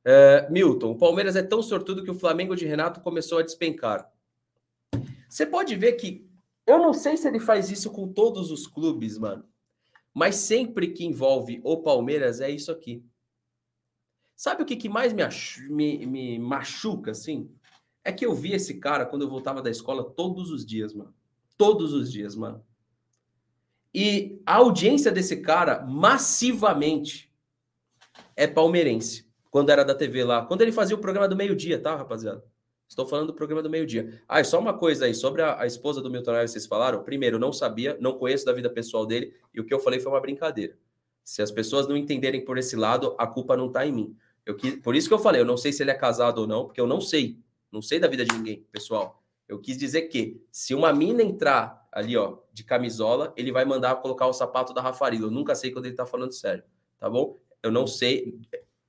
É, 0.02 0.48
Milton, 0.50 0.92
o 0.92 0.96
Palmeiras 0.96 1.36
é 1.36 1.42
tão 1.42 1.62
sortudo 1.62 2.02
que 2.02 2.10
o 2.10 2.18
Flamengo 2.18 2.56
de 2.56 2.64
Renato 2.64 3.02
começou 3.02 3.36
a 3.36 3.42
despencar. 3.42 4.10
Você 5.28 5.44
pode 5.44 5.76
ver 5.76 5.92
que 5.92 6.26
eu 6.66 6.78
não 6.78 6.94
sei 6.94 7.18
se 7.18 7.28
ele 7.28 7.38
faz 7.38 7.70
isso 7.70 7.90
com 7.90 8.10
todos 8.10 8.50
os 8.50 8.66
clubes, 8.66 9.18
mano. 9.18 9.44
Mas 10.14 10.36
sempre 10.36 10.88
que 10.88 11.04
envolve 11.04 11.60
o 11.62 11.82
Palmeiras 11.82 12.40
é 12.40 12.48
isso 12.48 12.72
aqui. 12.72 13.04
Sabe 14.34 14.62
o 14.62 14.66
que, 14.66 14.76
que 14.76 14.88
mais 14.88 15.12
me, 15.12 15.24
me, 15.68 16.06
me 16.06 16.38
machuca, 16.38 17.10
assim? 17.10 17.50
É 18.02 18.10
que 18.10 18.24
eu 18.24 18.34
vi 18.34 18.54
esse 18.54 18.80
cara 18.80 19.04
quando 19.04 19.22
eu 19.22 19.28
voltava 19.28 19.60
da 19.60 19.70
escola 19.70 20.04
todos 20.04 20.50
os 20.50 20.64
dias, 20.64 20.94
mano. 20.94 21.14
Todos 21.58 21.92
os 21.92 22.10
dias, 22.10 22.34
mano. 22.34 22.64
E 23.94 24.42
a 24.44 24.56
audiência 24.56 25.12
desse 25.12 25.36
cara, 25.36 25.84
massivamente, 25.86 27.32
é 28.34 28.46
palmeirense. 28.46 29.24
Quando 29.50 29.70
era 29.70 29.84
da 29.84 29.94
TV 29.94 30.24
lá. 30.24 30.44
Quando 30.44 30.62
ele 30.62 30.72
fazia 30.72 30.96
o 30.96 30.98
programa 30.98 31.28
do 31.28 31.36
meio-dia, 31.36 31.80
tá, 31.80 31.94
rapaziada? 31.94 32.44
Estou 32.88 33.06
falando 33.06 33.28
do 33.28 33.34
programa 33.34 33.62
do 33.62 33.70
meio-dia. 33.70 34.20
Ah, 34.28 34.40
e 34.40 34.44
só 34.44 34.58
uma 34.58 34.76
coisa 34.76 35.06
aí, 35.06 35.14
sobre 35.14 35.42
a, 35.42 35.60
a 35.60 35.66
esposa 35.66 36.02
do 36.02 36.10
Milton 36.10 36.32
Neves, 36.32 36.50
vocês 36.50 36.66
falaram? 36.66 37.02
Primeiro, 37.02 37.38
não 37.38 37.52
sabia, 37.52 37.96
não 38.00 38.18
conheço 38.18 38.44
da 38.44 38.52
vida 38.52 38.68
pessoal 38.68 39.06
dele, 39.06 39.34
e 39.54 39.60
o 39.60 39.64
que 39.64 39.72
eu 39.72 39.78
falei 39.78 40.00
foi 40.00 40.12
uma 40.12 40.20
brincadeira. 40.20 40.76
Se 41.24 41.40
as 41.40 41.50
pessoas 41.50 41.88
não 41.88 41.96
entenderem 41.96 42.44
por 42.44 42.58
esse 42.58 42.76
lado, 42.76 43.14
a 43.18 43.26
culpa 43.26 43.56
não 43.56 43.68
está 43.68 43.86
em 43.86 43.92
mim. 43.92 44.16
Eu 44.44 44.56
quis, 44.56 44.76
por 44.76 44.94
isso 44.94 45.08
que 45.08 45.14
eu 45.14 45.18
falei, 45.18 45.40
eu 45.40 45.46
não 45.46 45.56
sei 45.56 45.72
se 45.72 45.82
ele 45.82 45.90
é 45.90 45.94
casado 45.94 46.38
ou 46.38 46.46
não, 46.46 46.66
porque 46.66 46.80
eu 46.80 46.86
não 46.86 47.00
sei. 47.00 47.38
Não 47.72 47.80
sei 47.80 47.98
da 47.98 48.06
vida 48.06 48.24
de 48.24 48.36
ninguém, 48.36 48.66
pessoal. 48.70 49.22
Eu 49.48 49.58
quis 49.58 49.76
dizer 49.78 50.02
que 50.02 50.42
se 50.52 50.74
uma 50.74 50.92
mina 50.92 51.22
entrar 51.22 51.83
ali, 51.94 52.16
ó, 52.16 52.38
de 52.52 52.64
camisola, 52.64 53.32
ele 53.36 53.52
vai 53.52 53.64
mandar 53.64 53.94
colocar 53.96 54.26
o 54.26 54.32
sapato 54.32 54.74
da 54.74 54.82
Rafarila. 54.82 55.28
Eu 55.28 55.30
nunca 55.30 55.54
sei 55.54 55.70
quando 55.70 55.86
ele 55.86 55.94
tá 55.94 56.04
falando 56.04 56.32
sério, 56.32 56.64
tá 56.98 57.08
bom? 57.08 57.38
Eu 57.62 57.70
não 57.70 57.86
sei. 57.86 58.36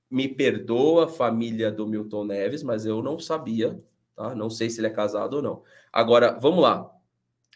Me 0.09 0.27
perdoa, 0.27 1.07
família 1.07 1.71
do 1.71 1.87
Milton 1.87 2.25
Neves, 2.25 2.63
mas 2.63 2.85
eu 2.85 3.03
não 3.03 3.19
sabia, 3.19 3.77
tá? 4.15 4.33
Não 4.33 4.49
sei 4.49 4.69
se 4.71 4.79
ele 4.79 4.87
é 4.87 4.89
casado 4.89 5.35
ou 5.35 5.41
não. 5.41 5.63
Agora, 5.93 6.37
vamos 6.39 6.63
lá. 6.63 6.91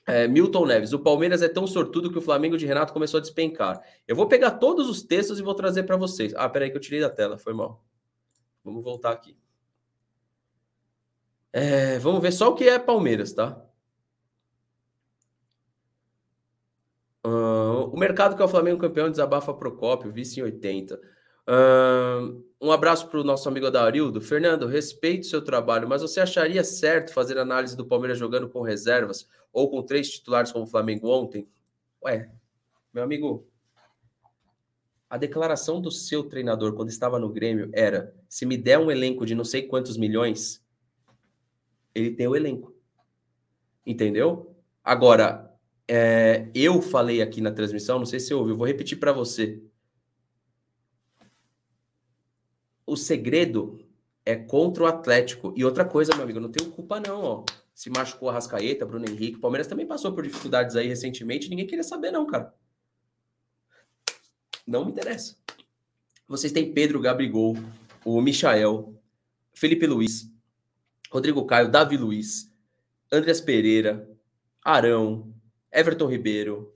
É, 0.06 0.28
Milton 0.28 0.66
Neves, 0.68 0.94
o 0.94 1.00
Palmeiras 1.00 1.42
é 1.42 1.50
tão 1.50 1.66
sortudo 1.66 2.12
que 2.12 2.18
o 2.18 2.22
Flamengo 2.22 2.58
de 2.58 2.66
Renato 2.66 2.94
começou 2.94 3.18
a 3.18 3.22
despencar. 3.22 3.82
Eu 4.08 4.16
vou 4.16 4.28
pegar 4.28 4.52
todos 4.52 4.88
os 4.88 5.02
textos 5.02 5.40
e 5.40 5.44
vou 5.44 5.56
trazer 5.56 5.84
para 5.84 5.98
vocês. 5.98 6.34
Ah, 6.36 6.48
peraí 6.48 6.70
que 6.70 6.78
eu 6.78 6.82
tirei 6.82 7.00
da 7.00 7.10
tela, 7.10 7.38
foi 7.38 7.54
mal. 7.54 7.84
Vamos 8.64 8.84
voltar 8.84 9.12
aqui. 9.12 9.36
É, 11.52 11.98
vamos 11.98 12.22
ver 12.22 12.32
só 12.32 12.50
o 12.50 12.56
que 12.56 12.70
é 12.70 12.78
Palmeiras, 12.78 13.34
tá? 13.34 13.69
Uh, 17.26 17.90
o 17.92 17.98
mercado 17.98 18.36
que 18.36 18.42
é 18.42 18.46
o 18.46 18.50
Flamengo 18.50 18.80
campeão 18.80 19.10
desabafa 19.10 19.54
Procópio, 19.54 20.12
vice 20.12 20.40
em 20.40 20.44
80. 20.44 21.00
Uh, 21.50 22.44
um 22.62 22.72
abraço 22.72 23.08
para 23.08 23.20
o 23.20 23.24
nosso 23.24 23.50
amigo 23.50 23.66
Adarildo. 23.66 24.22
Fernando, 24.22 24.68
respeito 24.68 25.24
o 25.24 25.28
seu 25.28 25.44
trabalho, 25.44 25.88
mas 25.88 26.02
você 26.02 26.20
acharia 26.20 26.64
certo 26.64 27.14
fazer 27.14 27.38
análise 27.38 27.76
do 27.76 27.86
Palmeiras 27.86 28.18
jogando 28.18 28.48
com 28.48 28.62
reservas 28.62 29.28
ou 29.52 29.70
com 29.70 29.82
três 29.82 30.10
titulares 30.12 30.52
como 30.52 30.66
o 30.66 30.68
Flamengo 30.68 31.10
ontem? 31.10 31.48
Ué, 32.04 32.30
meu 32.94 33.04
amigo, 33.04 33.48
a 35.10 35.18
declaração 35.18 35.82
do 35.82 35.90
seu 35.90 36.24
treinador 36.24 36.74
quando 36.74 36.90
estava 36.90 37.18
no 37.18 37.30
Grêmio 37.30 37.70
era: 37.74 38.14
se 38.30 38.46
me 38.46 38.56
der 38.56 38.78
um 38.78 38.92
elenco 38.92 39.26
de 39.26 39.34
não 39.34 39.44
sei 39.44 39.64
quantos 39.64 39.98
milhões, 39.98 40.64
ele 41.96 42.12
tem 42.12 42.28
o 42.28 42.36
elenco. 42.36 42.74
Entendeu? 43.86 44.56
Agora, 44.84 45.49
É, 45.92 46.48
eu 46.54 46.84
falei 46.84 47.20
aqui 47.20 47.42
na 47.42 47.52
transmissão, 47.52 47.98
não 47.98 48.06
sei 48.06 48.20
se 48.20 48.28
você 48.28 48.36
ouviu, 48.36 48.56
vou 48.56 48.68
repetir 48.68 49.00
para 49.00 49.12
você. 49.12 49.60
O 52.86 52.96
segredo 52.96 53.84
é 54.24 54.36
contra 54.36 54.84
o 54.84 54.86
Atlético. 54.86 55.52
E 55.58 55.66
outra 55.66 55.84
coisa, 55.84 56.14
meu 56.14 56.24
amigo, 56.24 56.40
não 56.40 56.52
tenho 56.52 56.70
culpa 56.70 57.00
não, 57.00 57.24
ó. 57.24 57.46
Se 57.74 57.90
machucou 57.90 58.30
a 58.30 58.34
Rascaeta, 58.34 58.86
Bruno 58.86 59.10
Henrique, 59.10 59.38
o 59.38 59.40
Palmeiras 59.40 59.66
também 59.66 59.88
passou 59.88 60.14
por 60.14 60.24
dificuldades 60.24 60.76
aí 60.76 60.88
recentemente, 60.88 61.50
ninguém 61.50 61.66
queria 61.66 61.84
saber 61.84 62.12
não, 62.12 62.28
cara. 62.28 62.54
Não 64.68 64.86
me 64.86 64.92
interessa. 64.92 65.38
Vocês 66.28 66.54
têm 66.54 66.72
Pedro 66.72 67.02
Gabrigol, 67.02 67.58
o 68.06 68.22
Michael, 68.22 68.94
Felipe 69.56 69.88
Luiz, 69.88 70.32
Rodrigo 71.10 71.44
Caio, 71.48 71.72
Davi 71.72 71.98
Luiz, 71.98 72.54
Andreas 73.12 73.42
Pereira, 73.42 74.08
Arão, 74.64 75.34
Everton 75.72 76.08
Ribeiro. 76.08 76.74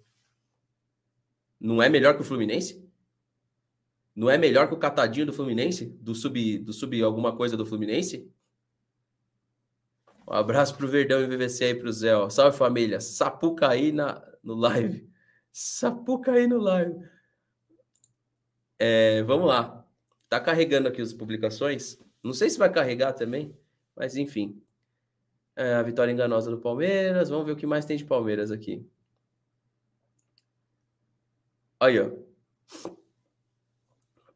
Não 1.59 1.81
é 1.81 1.89
melhor 1.89 2.15
que 2.15 2.21
o 2.21 2.25
Fluminense? 2.25 2.83
Não 4.15 4.29
é 4.29 4.37
melhor 4.37 4.67
que 4.67 4.73
o 4.73 4.79
catadinho 4.79 5.25
do 5.25 5.33
Fluminense? 5.33 5.85
Do 5.85 6.13
sub, 6.13 6.59
do 6.59 6.71
sub 6.71 7.01
alguma 7.01 7.35
coisa 7.35 7.57
do 7.57 7.65
Fluminense? 7.65 8.31
Um 10.27 10.33
abraço 10.33 10.75
pro 10.77 10.87
Verdão 10.87 11.21
e 11.21 11.27
VVC 11.27 11.65
aí 11.65 11.75
pro 11.75 11.91
Zé. 11.91 12.15
Ó. 12.15 12.29
Salve 12.29 12.57
família. 12.57 12.99
Sapucaí 12.99 13.91
na, 13.91 14.23
no 14.43 14.53
live. 14.53 15.09
Sapucaí 15.51 16.47
no 16.47 16.57
live. 16.57 16.95
É, 18.79 19.23
vamos 19.23 19.47
lá. 19.47 19.85
Tá 20.29 20.39
carregando 20.39 20.87
aqui 20.87 21.01
as 21.01 21.13
publicações. 21.13 21.97
Não 22.23 22.33
sei 22.33 22.49
se 22.49 22.57
vai 22.57 22.71
carregar 22.71 23.13
também, 23.13 23.55
mas 23.95 24.15
enfim. 24.15 24.61
É, 25.55 25.75
a 25.75 25.83
vitória 25.83 26.11
enganosa 26.11 26.49
do 26.49 26.59
Palmeiras. 26.59 27.29
Vamos 27.29 27.45
ver 27.45 27.51
o 27.53 27.55
que 27.55 27.65
mais 27.67 27.85
tem 27.85 27.97
de 27.97 28.05
Palmeiras 28.05 28.51
aqui. 28.51 28.87
Aí, 31.79 31.99
ó. 31.99 32.11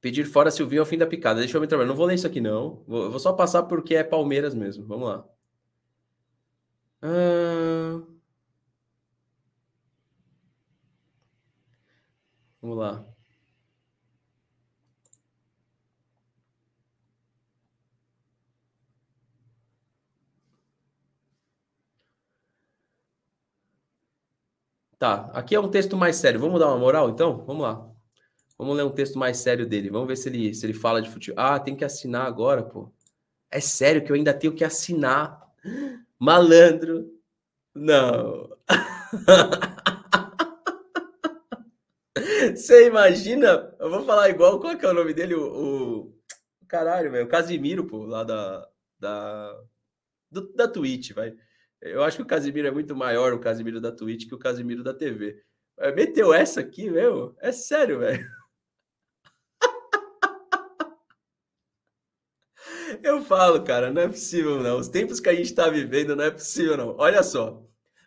Pedir 0.01 0.26
fora 0.26 0.51
Silvinho 0.51 0.82
ao 0.82 0.86
fim 0.86 0.97
da 0.97 1.07
picada. 1.07 1.39
Deixa 1.39 1.57
eu 1.57 1.61
me 1.61 1.68
trabalhar. 1.68 1.88
Não 1.89 1.95
vou 1.95 2.05
ler 2.05 2.15
isso 2.15 2.28
aqui, 2.28 2.39
não. 2.41 2.84
Vou, 2.88 3.09
vou 3.09 3.20
só 3.20 3.34
passar 3.34 3.63
porque 3.63 3.95
é 3.95 4.03
Palmeiras 4.03 4.53
mesmo. 4.53 4.86
Vamos 4.86 5.07
lá. 5.09 5.28
Ah... 7.01 8.01
Vamos 12.61 12.78
lá. 12.78 13.16
Tá, 24.99 25.29
aqui 25.33 25.53
é 25.53 25.59
um 25.59 25.69
texto 25.69 25.95
mais 25.95 26.15
sério. 26.15 26.39
Vamos 26.39 26.59
dar 26.59 26.67
uma 26.67 26.77
moral, 26.77 27.09
então? 27.09 27.43
Vamos 27.45 27.61
lá. 27.61 27.87
Vamos 28.57 28.75
ler 28.75 28.83
um 28.83 28.89
texto 28.89 29.19
mais 29.19 29.37
sério 29.37 29.67
dele. 29.67 29.91
Vamos 29.91 30.07
ver 30.07 30.15
se 30.15 30.27
ele, 30.29 30.53
se 30.55 30.65
ele 30.65 30.73
fala 30.73 31.01
de 31.01 31.09
futebol. 31.09 31.43
Ah, 31.43 31.59
tem 31.59 31.75
que 31.75 31.85
assinar 31.85 32.25
agora, 32.25 32.63
pô. 32.63 32.91
É 33.51 33.59
sério 33.59 34.03
que 34.03 34.11
eu 34.11 34.15
ainda 34.15 34.33
tenho 34.33 34.55
que 34.55 34.63
assinar. 34.63 35.39
Malandro. 36.19 37.11
Não. 37.75 38.49
Você 42.55 42.87
imagina? 42.87 43.75
Eu 43.79 43.89
vou 43.91 44.03
falar 44.03 44.29
igual. 44.29 44.59
Qual 44.59 44.73
é 44.73 44.75
que 44.75 44.85
é 44.85 44.89
o 44.89 44.93
nome 44.93 45.13
dele? 45.13 45.35
O. 45.35 45.43
o... 45.43 46.13
Caralho, 46.67 47.11
velho. 47.11 47.25
O 47.25 47.29
Casimiro, 47.29 47.85
pô, 47.85 48.05
lá 48.05 48.23
da. 48.23 48.67
Da, 48.99 49.55
do, 50.31 50.51
da 50.53 50.67
Twitch, 50.67 51.11
vai. 51.13 51.35
Eu 51.82 52.03
acho 52.03 52.17
que 52.17 52.23
o 52.23 52.28
Casimiro 52.28 52.67
é 52.67 52.71
muito 52.71 52.95
maior, 52.95 53.34
o 53.34 53.39
Casimiro 53.39 53.80
da 53.80 53.91
Twitch, 53.91 54.28
que 54.28 54.36
o 54.36 54.39
Casimiro 54.39 54.84
da 54.84 54.93
TV. 54.93 55.41
Meteu 55.95 56.34
essa 56.34 56.61
aqui, 56.61 56.89
meu? 56.89 57.36
É 57.39 57.51
sério, 57.51 57.99
velho. 57.99 58.28
Eu 63.03 63.21
falo, 63.23 63.63
cara, 63.63 63.91
não 63.91 64.01
é 64.01 64.07
possível, 64.07 64.61
não. 64.61 64.80
Os 64.80 64.88
tempos 64.88 65.19
que 65.19 65.30
a 65.30 65.36
gente 65.36 65.53
tá 65.53 65.69
vivendo 65.69 66.15
não 66.15 66.23
é 66.23 66.32
possível, 66.32 66.78
não. 66.78 66.95
Olha 66.97 67.21
só. 67.21 67.63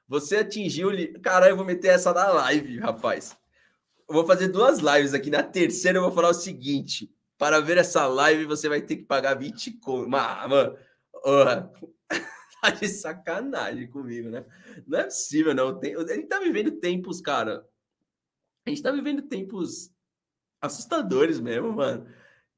Você 0.09 0.39
atingiu. 0.39 0.91
Caralho, 1.23 1.53
eu 1.53 1.57
vou 1.57 1.64
meter 1.64 1.89
essa 1.89 2.12
na 2.12 2.29
live, 2.29 2.79
rapaz. 2.79 3.37
Eu 4.09 4.14
vou 4.14 4.27
fazer 4.27 4.49
duas 4.49 4.81
lives 4.81 5.14
aqui. 5.14 5.31
Na 5.31 5.43
terceira, 5.43 5.99
eu 5.99 6.03
vou 6.03 6.11
falar 6.11 6.31
o 6.31 6.35
seguinte: 6.35 7.09
para 7.39 7.61
ver 7.61 7.79
essa 7.79 8.07
live, 8.09 8.45
você 8.45 8.68
vai 8.68 8.83
ter 8.83 8.97
que 8.97 9.05
pagar 9.05 9.35
20 9.35 9.79
conto. 9.79 10.09
Mano, 10.09 10.77
tá 12.61 12.71
de 12.71 12.89
sacanagem 12.89 13.89
comigo, 13.89 14.29
né? 14.29 14.45
Não 14.87 14.99
é 14.99 15.05
possível, 15.05 15.55
não. 15.55 15.79
Tem... 15.79 15.95
A 15.95 16.07
gente 16.07 16.29
tá 16.29 16.39
vivendo 16.39 16.73
tempos, 16.73 17.21
cara. 17.21 17.67
A 18.67 18.71
gente 18.71 18.83
tá 18.83 18.91
vivendo 18.91 19.23
tempos 19.23 19.91
assustadores 20.61 21.41
mesmo, 21.41 21.73
mano. 21.73 22.07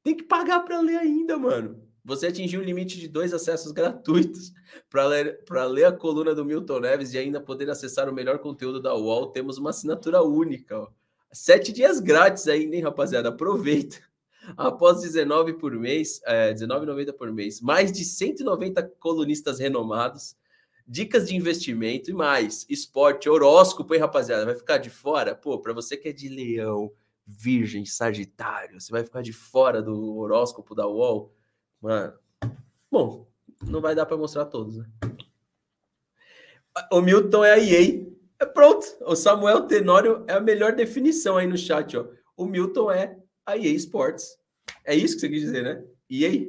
Tem 0.03 0.17
que 0.17 0.25
pagar 0.25 0.61
para 0.61 0.81
ler 0.81 0.99
ainda, 0.99 1.39
mano. 1.39 1.81
Você 2.05 2.27
atingiu 2.27 2.61
o 2.61 2.65
limite 2.65 2.99
de 2.99 3.07
dois 3.07 3.33
acessos 3.33 3.71
gratuitos 3.73 4.53
para 4.91 5.07
ler, 5.07 5.45
ler 5.71 5.85
a 5.85 5.93
coluna 5.93 6.35
do 6.35 6.45
Milton 6.45 6.81
Neves 6.81 7.15
e 7.15 7.19
ainda 7.19 7.41
poder 7.41 7.71
acessar 7.71 8.09
o 8.09 8.13
melhor 8.13 8.39
conteúdo 8.41 8.81
da 8.83 8.95
UOL. 8.95 9.31
Temos 9.31 9.59
uma 9.59 9.71
assinatura 9.71 10.23
única. 10.23 10.77
Ó. 10.77 10.89
Sete 11.33 11.73
dias 11.73 12.01
grátis 12.01 12.49
ainda, 12.49 12.75
hein, 12.75 12.83
rapaziada? 12.83 13.29
Aproveita. 13.29 13.99
Após 14.57 15.01
19 15.01 15.55
por 15.55 15.73
mês, 15.73 16.21
é, 16.25 16.49
R$19,90 16.49 17.13
por 17.13 17.33
mês, 17.33 17.61
mais 17.61 17.93
de 17.93 18.05
190 18.05 18.83
colunistas 18.99 19.59
renomados, 19.59 20.37
dicas 20.87 21.29
de 21.29 21.37
investimento 21.37 22.11
e 22.11 22.15
mais. 22.15 22.67
Esporte, 22.69 23.29
horóscopo, 23.29 23.95
hein, 23.95 24.01
rapaziada? 24.01 24.45
Vai 24.45 24.55
ficar 24.55 24.79
de 24.79 24.91
fora? 24.91 25.35
Pô, 25.35 25.59
para 25.61 25.73
você 25.73 25.97
que 25.97 26.09
é 26.09 26.13
de 26.13 26.29
leão, 26.29 26.93
virgem, 27.27 27.85
sagitário, 27.85 28.81
você 28.81 28.91
vai 28.91 29.05
ficar 29.05 29.23
de 29.23 29.33
fora 29.33 29.81
do 29.81 30.17
horóscopo 30.17 30.75
da 30.75 30.87
UOL? 30.87 31.33
Mano, 31.81 32.15
bom, 32.91 33.29
não 33.65 33.81
vai 33.81 33.95
dar 33.95 34.07
para 34.07 34.17
mostrar 34.17 34.47
todos, 34.47 34.77
né? 34.77 34.87
O 36.91 37.01
Milton 37.01 37.45
é 37.45 37.53
a 37.53 37.59
EA. 37.59 38.07
É 38.41 38.47
pronto. 38.47 38.87
O 39.03 39.15
Samuel 39.15 39.67
Tenório 39.67 40.25
é 40.27 40.33
a 40.33 40.41
melhor 40.41 40.75
definição 40.75 41.37
aí 41.37 41.47
no 41.47 41.57
chat, 41.57 41.97
ó. 41.97 42.07
O 42.37 42.47
Milton 42.47 42.91
é 42.91 43.22
a 43.47 43.57
EA 43.57 43.73
Sports. 43.73 44.39
É 44.85 44.95
isso 44.95 45.15
que 45.15 45.21
você 45.21 45.29
quis 45.29 45.41
dizer, 45.43 45.63
né? 45.63 45.85
EA. 46.11 46.49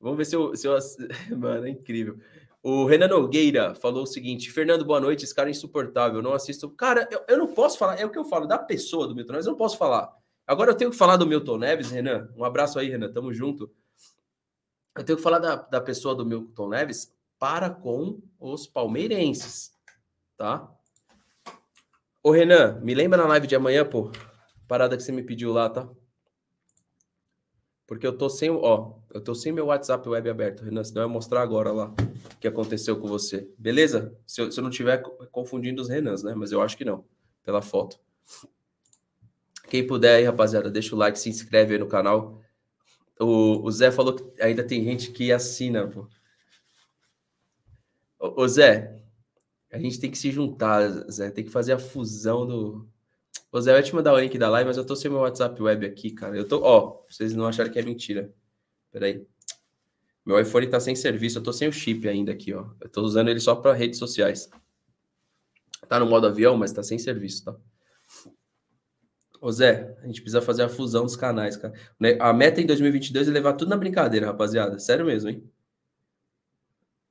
Vamos 0.00 0.18
ver 0.18 0.24
se 0.24 0.36
eu, 0.36 0.56
se 0.56 0.66
eu... 0.66 0.76
Mano, 1.36 1.66
é 1.66 1.70
incrível. 1.70 2.18
O 2.62 2.84
Renan 2.84 3.08
Nogueira 3.08 3.74
falou 3.74 4.02
o 4.02 4.06
seguinte: 4.06 4.50
Fernando, 4.50 4.84
boa 4.84 5.00
noite. 5.00 5.24
Esse 5.24 5.34
cara 5.34 5.48
é 5.48 5.52
insuportável. 5.52 6.20
Não 6.22 6.32
assisto. 6.32 6.70
Cara, 6.70 7.08
eu, 7.10 7.22
eu 7.28 7.38
não 7.38 7.46
posso 7.46 7.78
falar. 7.78 8.00
É 8.00 8.04
o 8.04 8.10
que 8.10 8.18
eu 8.18 8.24
falo 8.24 8.46
da 8.46 8.58
pessoa 8.58 9.06
do 9.06 9.14
Milton 9.14 9.32
Neves. 9.32 9.46
Eu 9.46 9.52
não 9.52 9.58
posso 9.58 9.78
falar. 9.78 10.12
Agora 10.46 10.70
eu 10.70 10.74
tenho 10.74 10.90
que 10.90 10.96
falar 10.96 11.16
do 11.16 11.26
Milton 11.26 11.58
Neves, 11.58 11.90
Renan. 11.90 12.30
Um 12.36 12.44
abraço 12.44 12.78
aí, 12.78 12.88
Renan. 12.88 13.12
Tamo 13.12 13.32
junto 13.32 13.70
eu 14.98 15.04
tenho 15.04 15.16
que 15.16 15.22
falar 15.22 15.38
da, 15.38 15.54
da 15.54 15.80
pessoa 15.80 16.14
do 16.14 16.26
Milton 16.26 16.68
Neves 16.70 17.14
para 17.38 17.70
com 17.70 18.20
os 18.40 18.66
palmeirenses, 18.66 19.72
tá? 20.36 20.68
Ô 22.20 22.32
Renan, 22.32 22.80
me 22.82 22.94
lembra 22.94 23.16
na 23.16 23.28
live 23.28 23.46
de 23.46 23.54
amanhã, 23.54 23.84
pô, 23.84 24.10
parada 24.68 24.96
que 24.96 25.02
você 25.02 25.10
me 25.10 25.22
pediu 25.22 25.52
lá, 25.52 25.68
tá? 25.68 25.88
Porque 27.86 28.06
eu 28.06 28.16
tô 28.16 28.28
sem, 28.28 28.50
ó, 28.50 28.92
eu 29.14 29.20
tô 29.20 29.34
sem 29.34 29.50
meu 29.50 29.66
WhatsApp 29.66 30.06
web 30.06 30.28
aberto, 30.28 30.62
Renan, 30.62 30.84
senão 30.84 31.02
eu 31.02 31.08
mostrar 31.08 31.40
agora 31.40 31.72
lá 31.72 31.86
o 31.88 32.36
que 32.38 32.46
aconteceu 32.46 33.00
com 33.00 33.08
você. 33.08 33.50
Beleza? 33.56 34.14
Se 34.26 34.42
eu, 34.42 34.52
se 34.52 34.60
eu 34.60 34.62
não 34.62 34.70
tiver 34.70 34.98
confundindo 35.32 35.80
os 35.80 35.88
Renans, 35.88 36.22
né? 36.22 36.34
Mas 36.34 36.52
eu 36.52 36.60
acho 36.60 36.76
que 36.76 36.84
não, 36.84 37.04
pela 37.42 37.62
foto. 37.62 37.98
Quem 39.68 39.86
puder 39.86 40.16
aí, 40.16 40.24
rapaziada, 40.24 40.70
deixa 40.70 40.94
o 40.94 40.98
like, 40.98 41.18
se 41.18 41.30
inscreve 41.30 41.74
aí 41.74 41.80
no 41.80 41.88
canal. 41.88 42.40
O, 43.18 43.64
o 43.64 43.70
Zé 43.70 43.90
falou 43.90 44.14
que 44.14 44.42
ainda 44.42 44.62
tem 44.62 44.84
gente 44.84 45.10
que 45.10 45.32
assina, 45.32 45.86
pô. 45.86 46.06
Ô, 48.18 48.46
Zé, 48.48 49.02
a 49.72 49.78
gente 49.78 50.00
tem 50.00 50.10
que 50.10 50.18
se 50.18 50.30
juntar, 50.30 50.88
Zé. 51.10 51.30
Tem 51.30 51.44
que 51.44 51.50
fazer 51.50 51.72
a 51.72 51.78
fusão 51.78 52.46
do. 52.46 52.88
Ô, 53.50 53.60
Zé, 53.60 53.74
ia 53.74 53.82
te 53.82 53.94
mandar 53.94 54.12
o 54.12 54.18
link 54.20 54.36
da 54.36 54.50
live, 54.50 54.68
mas 54.68 54.76
eu 54.76 54.84
tô 54.84 54.94
sem 54.94 55.10
meu 55.10 55.20
WhatsApp 55.20 55.60
web 55.62 55.86
aqui, 55.86 56.10
cara. 56.10 56.36
Eu 56.36 56.46
tô. 56.46 56.60
Ó, 56.62 57.04
vocês 57.08 57.34
não 57.34 57.46
acharam 57.46 57.70
que 57.70 57.78
é 57.78 57.82
mentira. 57.82 58.32
Peraí. 58.92 59.26
Meu 60.24 60.38
iPhone 60.38 60.66
tá 60.66 60.78
sem 60.78 60.94
serviço, 60.94 61.38
eu 61.38 61.42
tô 61.42 61.52
sem 61.52 61.68
o 61.68 61.72
chip 61.72 62.06
ainda 62.06 62.30
aqui, 62.30 62.52
ó. 62.52 62.66
Eu 62.80 62.88
tô 62.90 63.00
usando 63.00 63.28
ele 63.28 63.40
só 63.40 63.54
para 63.54 63.72
redes 63.72 63.98
sociais. 63.98 64.50
Tá 65.88 65.98
no 65.98 66.04
modo 66.04 66.26
avião, 66.26 66.56
mas 66.56 66.70
tá 66.70 66.82
sem 66.82 66.98
serviço, 66.98 67.46
tá? 67.46 67.56
Ô 69.40 69.50
Zé, 69.50 69.96
a 70.02 70.06
gente 70.06 70.20
precisa 70.20 70.42
fazer 70.42 70.64
a 70.64 70.68
fusão 70.68 71.04
dos 71.04 71.16
canais, 71.16 71.56
cara. 71.56 71.72
Né, 71.98 72.18
a 72.20 72.32
meta 72.32 72.60
em 72.60 72.66
2022 72.66 73.28
é 73.28 73.30
levar 73.30 73.54
tudo 73.54 73.70
na 73.70 73.76
brincadeira, 73.76 74.26
rapaziada. 74.26 74.78
Sério 74.78 75.06
mesmo, 75.06 75.30
hein? 75.30 75.50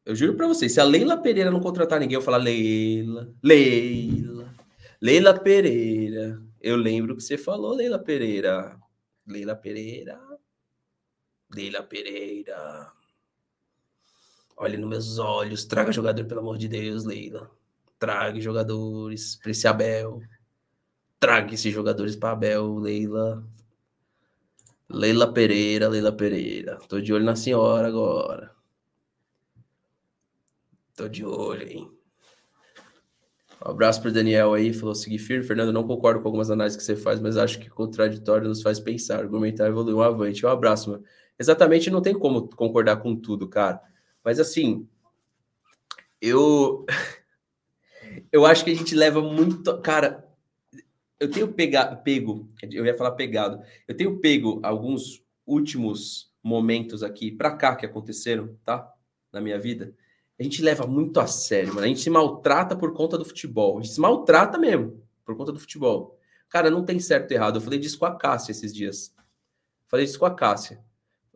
Eu 0.05 0.15
juro 0.15 0.35
pra 0.35 0.47
vocês, 0.47 0.71
se 0.71 0.79
a 0.79 0.83
Leila 0.83 1.17
Pereira 1.17 1.49
não 1.49 1.59
contratar 1.59 1.99
ninguém, 1.99 2.15
eu 2.15 2.21
falar 2.21 2.37
Leila, 2.37 3.33
Leila, 3.43 4.53
Leila 5.01 5.39
Pereira. 5.39 6.41
Eu 6.59 6.75
lembro 6.75 7.15
que 7.15 7.21
você 7.21 7.37
falou, 7.37 7.75
Leila 7.75 7.99
Pereira. 7.99 8.79
Leila 9.25 9.55
Pereira. 9.55 10.19
Leila 11.53 11.83
Pereira. 11.83 12.91
Olhe 14.57 14.75
nos 14.77 14.89
meus 14.89 15.19
olhos, 15.19 15.65
traga 15.65 15.91
jogador, 15.91 16.25
pelo 16.25 16.39
amor 16.39 16.57
de 16.57 16.67
Deus, 16.67 17.05
Leila. 17.05 17.49
Traga 17.99 18.39
jogadores 18.41 19.35
para 19.35 19.51
esse 19.51 19.67
Abel. 19.67 20.19
Traga 21.19 21.53
esses 21.53 21.73
jogadores 21.73 22.15
para 22.15 22.31
Abel, 22.31 22.77
Leila. 22.79 23.43
Leila 24.89 25.31
Pereira, 25.31 25.87
Leila 25.87 26.11
Pereira. 26.11 26.79
Tô 26.87 26.99
de 26.99 27.13
olho 27.13 27.25
na 27.25 27.35
senhora 27.35 27.87
agora. 27.87 28.55
Tô 30.95 31.07
de 31.07 31.23
olho, 31.23 31.67
hein? 31.67 31.96
Um 33.67 33.71
abraço 33.71 34.01
para 34.01 34.11
Daniel 34.11 34.53
aí, 34.53 34.71
falou 34.71 34.95
seguir 34.95 35.19
firme. 35.19 35.43
Fernando, 35.43 35.73
não 35.73 35.85
concordo 35.85 36.21
com 36.21 36.27
algumas 36.29 36.49
análises 36.49 36.77
que 36.77 36.83
você 36.83 36.95
faz, 36.95 37.19
mas 37.19 37.35
acho 37.35 37.59
que 37.59 37.69
contraditório 37.69 38.47
nos 38.47 38.61
faz 38.61 38.79
pensar, 38.79 39.19
argumentar, 39.19 39.67
evoluir 39.67 39.93
um 39.93 40.01
avante. 40.01 40.45
Um 40.45 40.49
abraço, 40.49 40.89
mano. 40.89 41.03
Exatamente, 41.37 41.89
não 41.89 42.01
tem 42.01 42.17
como 42.17 42.47
concordar 42.47 42.95
com 42.97 43.13
tudo, 43.13 43.45
cara. 43.49 43.81
Mas 44.23 44.39
assim, 44.39 44.87
eu 46.21 46.85
eu 48.31 48.45
acho 48.45 48.63
que 48.63 48.71
a 48.71 48.75
gente 48.75 48.95
leva 48.95 49.21
muito, 49.21 49.81
cara, 49.81 50.25
eu 51.19 51.29
tenho 51.29 51.49
pega, 51.49 51.93
pego, 51.93 52.49
eu 52.71 52.85
ia 52.85 52.95
falar 52.95 53.11
pegado. 53.11 53.61
Eu 53.85 53.97
tenho 53.97 54.17
pego 54.21 54.61
alguns 54.63 55.21
últimos 55.45 56.31
momentos 56.41 57.03
aqui 57.03 57.33
para 57.33 57.51
cá 57.51 57.75
que 57.75 57.85
aconteceram, 57.85 58.57
tá? 58.63 58.89
Na 59.29 59.41
minha 59.41 59.59
vida 59.59 59.93
a 60.39 60.43
gente 60.43 60.61
leva 60.61 60.85
muito 60.85 61.19
a 61.19 61.25
sério, 61.25 61.73
mano. 61.73 61.85
A 61.85 61.87
gente 61.87 62.01
se 62.01 62.09
maltrata 62.09 62.75
por 62.75 62.93
conta 62.93 63.17
do 63.17 63.25
futebol. 63.25 63.79
A 63.79 63.81
gente 63.81 63.93
se 63.93 63.99
maltrata 63.99 64.57
mesmo 64.57 65.01
por 65.25 65.35
conta 65.35 65.51
do 65.51 65.59
futebol. 65.59 66.17
Cara, 66.47 66.69
não 66.69 66.85
tem 66.85 66.99
certo 66.99 67.31
e 67.31 67.33
errado. 67.33 67.57
Eu 67.57 67.61
falei 67.61 67.79
disso 67.79 67.97
com 67.97 68.05
a 68.05 68.15
Cássia 68.15 68.51
esses 68.51 68.73
dias. 68.73 69.13
Falei 69.87 70.05
disso 70.05 70.19
com 70.19 70.25
a 70.25 70.33
Cássia. 70.33 70.79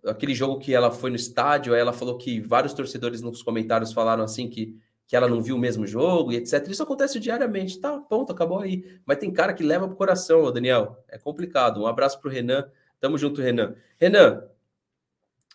Aquele 0.05 0.35
jogo 0.35 0.59
que 0.59 0.73
ela 0.73 0.91
foi 0.91 1.09
no 1.09 1.15
estádio, 1.15 1.73
aí 1.73 1.79
ela 1.79 1.93
falou 1.93 2.17
que 2.17 2.39
vários 2.41 2.73
torcedores 2.73 3.21
nos 3.21 3.41
comentários 3.41 3.91
falaram 3.91 4.23
assim 4.23 4.47
que, 4.47 4.79
que 5.07 5.15
ela 5.15 5.27
não 5.27 5.41
viu 5.41 5.55
o 5.55 5.59
mesmo 5.59 5.85
jogo 5.85 6.31
e 6.31 6.35
etc. 6.35 6.67
Isso 6.69 6.83
acontece 6.83 7.19
diariamente. 7.19 7.79
Tá, 7.79 7.97
ponto, 7.99 8.31
acabou 8.31 8.59
aí. 8.59 8.99
Mas 9.05 9.17
tem 9.17 9.31
cara 9.31 9.53
que 9.53 9.63
leva 9.63 9.87
pro 9.87 9.97
coração, 9.97 10.51
Daniel. 10.51 11.03
É 11.07 11.17
complicado. 11.17 11.81
Um 11.81 11.87
abraço 11.87 12.19
pro 12.21 12.29
Renan. 12.29 12.69
Tamo 12.99 13.17
junto, 13.17 13.41
Renan. 13.41 13.75
Renan, 13.99 14.43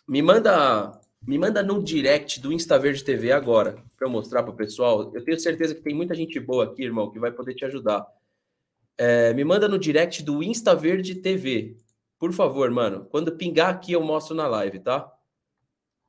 me 0.07 0.21
manda 0.21 0.99
me 1.25 1.37
manda 1.37 1.63
no 1.63 1.83
direct 1.83 2.39
do 2.39 2.51
Insta 2.51 2.77
Verde 2.77 3.03
TV 3.03 3.31
agora, 3.31 3.83
para 3.97 4.07
eu 4.07 4.11
mostrar 4.11 4.43
para 4.43 4.51
o 4.51 4.55
pessoal. 4.55 5.13
Eu 5.13 5.23
tenho 5.23 5.39
certeza 5.39 5.75
que 5.75 5.81
tem 5.81 5.93
muita 5.93 6.15
gente 6.15 6.39
boa 6.39 6.65
aqui, 6.65 6.83
irmão, 6.83 7.11
que 7.11 7.19
vai 7.19 7.31
poder 7.31 7.53
te 7.53 7.65
ajudar. 7.65 8.05
É, 8.97 9.33
me 9.33 9.43
manda 9.43 9.67
no 9.67 9.77
direct 9.77 10.23
do 10.23 10.41
Insta 10.41 10.75
Verde 10.75 11.15
TV. 11.15 11.77
Por 12.17 12.33
favor, 12.33 12.69
mano. 12.71 13.05
Quando 13.05 13.35
pingar 13.35 13.69
aqui, 13.69 13.91
eu 13.91 14.01
mostro 14.01 14.35
na 14.35 14.47
live, 14.47 14.79
tá? 14.79 15.11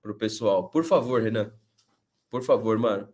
Pro 0.01 0.17
pessoal. 0.17 0.71
Por 0.71 0.85
favor, 0.85 1.23
Renan. 1.23 1.53
Por 2.31 2.43
favor, 2.43 2.79
mano. 2.79 3.13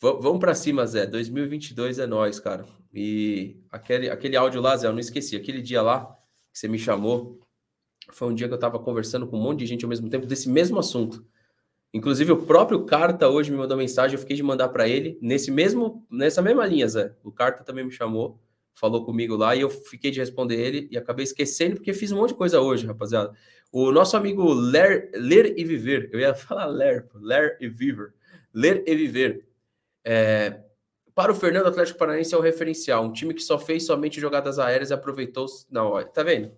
V 0.00 0.18
vamos 0.20 0.40
para 0.40 0.54
cima, 0.54 0.86
Zé. 0.86 1.06
2022 1.06 1.98
é 1.98 2.06
nós, 2.06 2.40
cara. 2.40 2.66
E 2.92 3.62
aquele, 3.70 4.08
aquele 4.08 4.36
áudio 4.36 4.60
lá, 4.60 4.76
Zé, 4.76 4.86
eu 4.86 4.92
não 4.92 5.00
esqueci. 5.00 5.36
Aquele 5.36 5.60
dia 5.60 5.82
lá 5.82 6.06
que 6.52 6.58
você 6.58 6.66
me 6.66 6.78
chamou, 6.78 7.38
foi 8.16 8.28
um 8.28 8.34
dia 8.34 8.46
que 8.46 8.52
eu 8.52 8.56
estava 8.56 8.78
conversando 8.78 9.26
com 9.26 9.38
um 9.38 9.42
monte 9.42 9.60
de 9.60 9.66
gente 9.66 9.84
ao 9.84 9.88
mesmo 9.88 10.08
tempo 10.08 10.26
desse 10.26 10.48
mesmo 10.48 10.78
assunto. 10.78 11.24
Inclusive, 11.92 12.30
o 12.32 12.46
próprio 12.46 12.84
Carta 12.84 13.28
hoje 13.28 13.50
me 13.50 13.56
mandou 13.56 13.76
mensagem, 13.76 14.14
eu 14.14 14.20
fiquei 14.20 14.36
de 14.36 14.42
mandar 14.42 14.68
para 14.68 14.88
ele, 14.88 15.18
nesse 15.20 15.50
mesmo, 15.50 16.06
nessa 16.10 16.40
mesma 16.40 16.64
linha, 16.64 16.86
Zé. 16.86 17.12
O 17.24 17.32
Carta 17.32 17.64
também 17.64 17.84
me 17.84 17.90
chamou, 17.90 18.40
falou 18.74 19.04
comigo 19.04 19.34
lá, 19.34 19.56
e 19.56 19.62
eu 19.62 19.70
fiquei 19.70 20.10
de 20.10 20.20
responder 20.20 20.54
ele 20.54 20.88
e 20.90 20.96
acabei 20.96 21.24
esquecendo, 21.24 21.76
porque 21.76 21.92
fiz 21.92 22.12
um 22.12 22.16
monte 22.16 22.30
de 22.30 22.36
coisa 22.36 22.60
hoje, 22.60 22.86
rapaziada. 22.86 23.32
O 23.72 23.90
nosso 23.90 24.16
amigo 24.16 24.52
Ler, 24.52 25.10
Ler 25.14 25.58
e 25.58 25.64
Viver, 25.64 26.08
eu 26.12 26.20
ia 26.20 26.32
falar 26.34 26.66
Ler, 26.66 27.08
Ler 27.14 27.56
e 27.60 27.68
Viver, 27.68 28.14
Ler 28.54 28.84
e 28.86 28.94
Viver. 28.94 29.48
É, 30.04 30.60
para 31.12 31.32
o 31.32 31.34
Fernando 31.34 31.66
Atlético 31.66 31.98
Paranaense 31.98 32.34
é 32.34 32.38
o 32.38 32.40
referencial, 32.40 33.04
um 33.04 33.12
time 33.12 33.34
que 33.34 33.42
só 33.42 33.58
fez 33.58 33.84
somente 33.84 34.20
jogadas 34.20 34.60
aéreas 34.60 34.90
e 34.90 34.94
aproveitou. 34.94 35.46
Não, 35.68 35.88
olha, 35.88 36.06
tá 36.06 36.22
vendo? 36.22 36.52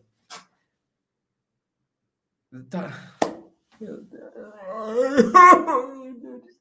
Tá. 2.69 3.17
Meu 3.81 4.03
Deus. 4.03 4.35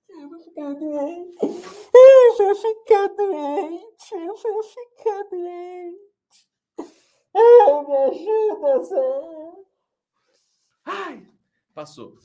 Eu 0.09 0.29
vou 0.29 0.39
ficar 0.39 0.73
doente. 0.73 1.35
Eu 1.41 2.37
vou 2.37 2.55
ficar 2.55 3.07
doente. 3.07 4.13
Eu 4.13 4.35
vou 4.37 4.63
ficar 4.63 5.23
doente. 5.29 6.11
Ai, 7.35 7.85
me 7.85 7.95
ajuda, 7.97 8.83
Zé. 8.83 9.51
Ai, 10.85 11.27
passou. 11.73 12.17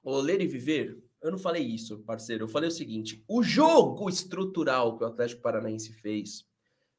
O 0.00 0.16
ler 0.20 0.40
e 0.40 0.46
viver, 0.46 1.02
eu 1.20 1.32
não 1.32 1.38
falei 1.38 1.64
isso, 1.64 1.98
parceiro. 2.04 2.44
Eu 2.44 2.48
falei 2.48 2.68
o 2.68 2.72
seguinte: 2.72 3.24
o 3.26 3.42
jogo 3.42 4.08
estrutural 4.08 4.96
que 4.96 5.02
o 5.02 5.08
Atlético 5.08 5.42
Paranaense 5.42 5.92
fez, 5.94 6.46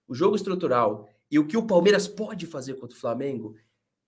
o 0.10 0.14
jogo 0.14 0.36
estrutural 0.36 1.08
e 1.32 1.40
o 1.40 1.48
que 1.48 1.56
o 1.56 1.66
Palmeiras 1.66 2.06
pode 2.06 2.46
fazer 2.46 2.74
contra 2.74 2.98
o 2.98 3.00
Flamengo 3.00 3.56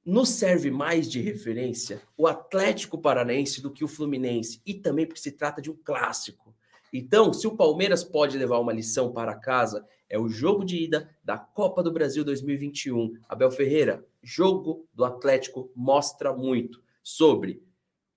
nos 0.06 0.30
serve 0.30 0.72
mais 0.72 1.10
de 1.10 1.22
referência 1.22 2.02
o 2.18 2.28
Atlético 2.28 2.98
Paranaense 2.98 3.62
do 3.62 3.72
que 3.72 3.84
o 3.84 3.88
Fluminense, 3.88 4.62
e 4.66 4.74
também 4.74 5.06
porque 5.06 5.22
se 5.22 5.32
trata 5.32 5.62
de 5.62 5.70
um 5.70 5.78
clássico. 5.84 6.56
Então, 6.94 7.32
se 7.32 7.48
o 7.48 7.56
Palmeiras 7.56 8.04
pode 8.04 8.38
levar 8.38 8.60
uma 8.60 8.74
lição 8.74 9.14
para 9.14 9.36
casa, 9.36 9.86
é 10.10 10.20
o 10.20 10.28
jogo 10.28 10.66
de 10.66 10.84
ida 10.84 11.10
da 11.24 11.38
Copa 11.38 11.82
do 11.82 11.92
Brasil 11.92 12.26
2021. 12.26 13.14
Abel 13.30 13.50
Ferreira, 13.50 14.06
jogo 14.22 14.86
do 14.94 15.06
Atlético 15.06 15.72
mostra 15.74 16.34
muito 16.34 16.84
sobre 17.02 17.64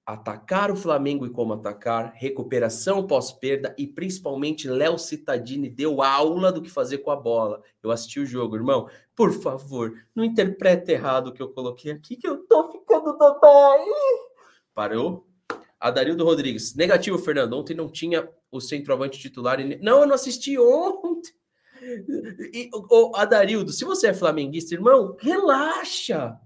atacar 0.06 0.70
o 0.70 0.76
Flamengo 0.76 1.24
e 1.24 1.30
como 1.30 1.54
atacar, 1.54 2.12
recuperação 2.14 3.06
pós-perda 3.06 3.74
e 3.78 3.86
principalmente 3.86 4.68
Léo 4.68 4.98
Cittadini 4.98 5.68
deu 5.68 6.02
aula 6.02 6.52
do 6.52 6.60
que 6.60 6.70
fazer 6.70 6.98
com 6.98 7.10
a 7.10 7.16
bola. 7.16 7.62
Eu 7.82 7.90
assisti 7.90 8.20
o 8.20 8.26
jogo, 8.26 8.56
irmão. 8.56 8.88
Por 9.14 9.32
favor, 9.32 9.94
não 10.14 10.24
interprete 10.24 10.92
errado 10.92 11.28
o 11.28 11.32
que 11.32 11.42
eu 11.42 11.48
coloquei 11.48 11.92
aqui, 11.92 12.16
que 12.16 12.28
eu 12.28 12.38
tô 12.46 12.70
ficando 12.70 13.16
dodói. 13.16 13.80
Parou? 14.74 15.26
Adarildo 15.80 16.24
Rodrigues. 16.24 16.74
Negativo, 16.74 17.18
Fernando. 17.18 17.54
Ontem 17.54 17.74
não 17.74 17.88
tinha 17.88 18.28
o 18.50 18.60
centroavante 18.60 19.18
titular. 19.18 19.60
E... 19.60 19.76
Não, 19.82 20.00
eu 20.00 20.06
não 20.06 20.14
assisti 20.14 20.58
ontem. 20.58 21.32
E, 22.52 22.70
oh, 22.72 23.12
Adarildo, 23.14 23.70
se 23.70 23.84
você 23.84 24.08
é 24.08 24.14
flamenguista, 24.14 24.74
irmão, 24.74 25.16
relaxa. 25.20 26.38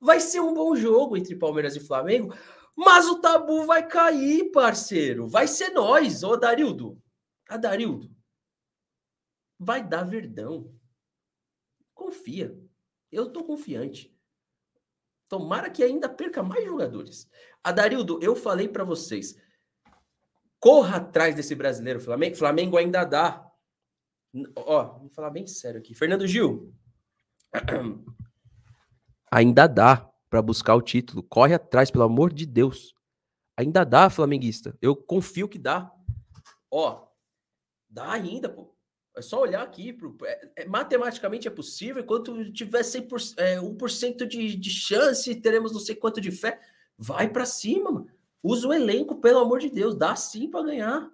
Vai 0.00 0.18
ser 0.20 0.40
um 0.40 0.54
bom 0.54 0.74
jogo 0.74 1.16
entre 1.16 1.36
Palmeiras 1.36 1.76
e 1.76 1.80
Flamengo. 1.80 2.34
Mas 2.76 3.06
o 3.06 3.20
tabu 3.20 3.66
vai 3.66 3.86
cair, 3.86 4.50
parceiro. 4.50 5.28
Vai 5.28 5.46
ser 5.46 5.70
nós, 5.70 6.22
ô 6.22 6.36
Darildo. 6.36 7.00
A 7.48 7.56
Darildo. 7.56 8.10
Vai 9.58 9.86
dar 9.86 10.04
verdão. 10.04 10.74
Confia. 11.94 12.58
Eu 13.10 13.30
tô 13.30 13.44
confiante. 13.44 14.12
Tomara 15.28 15.70
que 15.70 15.82
ainda 15.82 16.08
perca 16.08 16.42
mais 16.42 16.64
jogadores. 16.64 17.28
Adarildo, 17.64 18.18
eu 18.22 18.34
falei 18.34 18.68
para 18.68 18.84
vocês. 18.84 19.34
Corra 20.58 20.98
atrás 20.98 21.34
desse 21.34 21.54
brasileiro 21.54 22.00
Flamengo. 22.00 22.36
Flamengo 22.36 22.76
ainda 22.76 23.04
dá. 23.04 23.50
Ó, 24.56 24.98
vou 24.98 25.08
falar 25.10 25.30
bem 25.30 25.46
sério 25.46 25.80
aqui. 25.80 25.94
Fernando 25.94 26.26
Gil. 26.26 26.74
Ainda 29.30 29.66
dá 29.66 30.11
para 30.32 30.40
buscar 30.40 30.74
o 30.74 30.80
título. 30.80 31.22
Corre 31.22 31.52
atrás, 31.52 31.90
pelo 31.90 32.04
amor 32.04 32.32
de 32.32 32.46
Deus. 32.46 32.94
Ainda 33.54 33.84
dá, 33.84 34.08
flamenguista. 34.08 34.74
Eu 34.80 34.96
confio 34.96 35.46
que 35.46 35.58
dá. 35.58 35.92
Ó, 36.70 37.06
dá 37.86 38.12
ainda, 38.12 38.48
pô. 38.48 38.74
É 39.14 39.20
só 39.20 39.42
olhar 39.42 39.62
aqui. 39.62 39.92
Pro, 39.92 40.16
é, 40.24 40.52
é, 40.56 40.64
matematicamente 40.64 41.46
é 41.46 41.50
possível. 41.50 42.02
Enquanto 42.02 42.50
tiver 42.50 42.80
100%, 42.80 43.34
é, 43.36 43.60
1% 43.60 44.26
de, 44.26 44.56
de 44.56 44.70
chance, 44.70 45.34
teremos 45.34 45.70
não 45.70 45.80
sei 45.80 45.94
quanto 45.94 46.18
de 46.18 46.30
fé. 46.30 46.58
Vai 46.96 47.28
para 47.28 47.44
cima, 47.44 47.92
mano. 47.92 48.08
Usa 48.42 48.68
o 48.68 48.72
elenco, 48.72 49.16
pelo 49.16 49.40
amor 49.40 49.58
de 49.58 49.68
Deus. 49.68 49.94
Dá 49.94 50.16
sim 50.16 50.48
para 50.48 50.64
ganhar. 50.64 51.12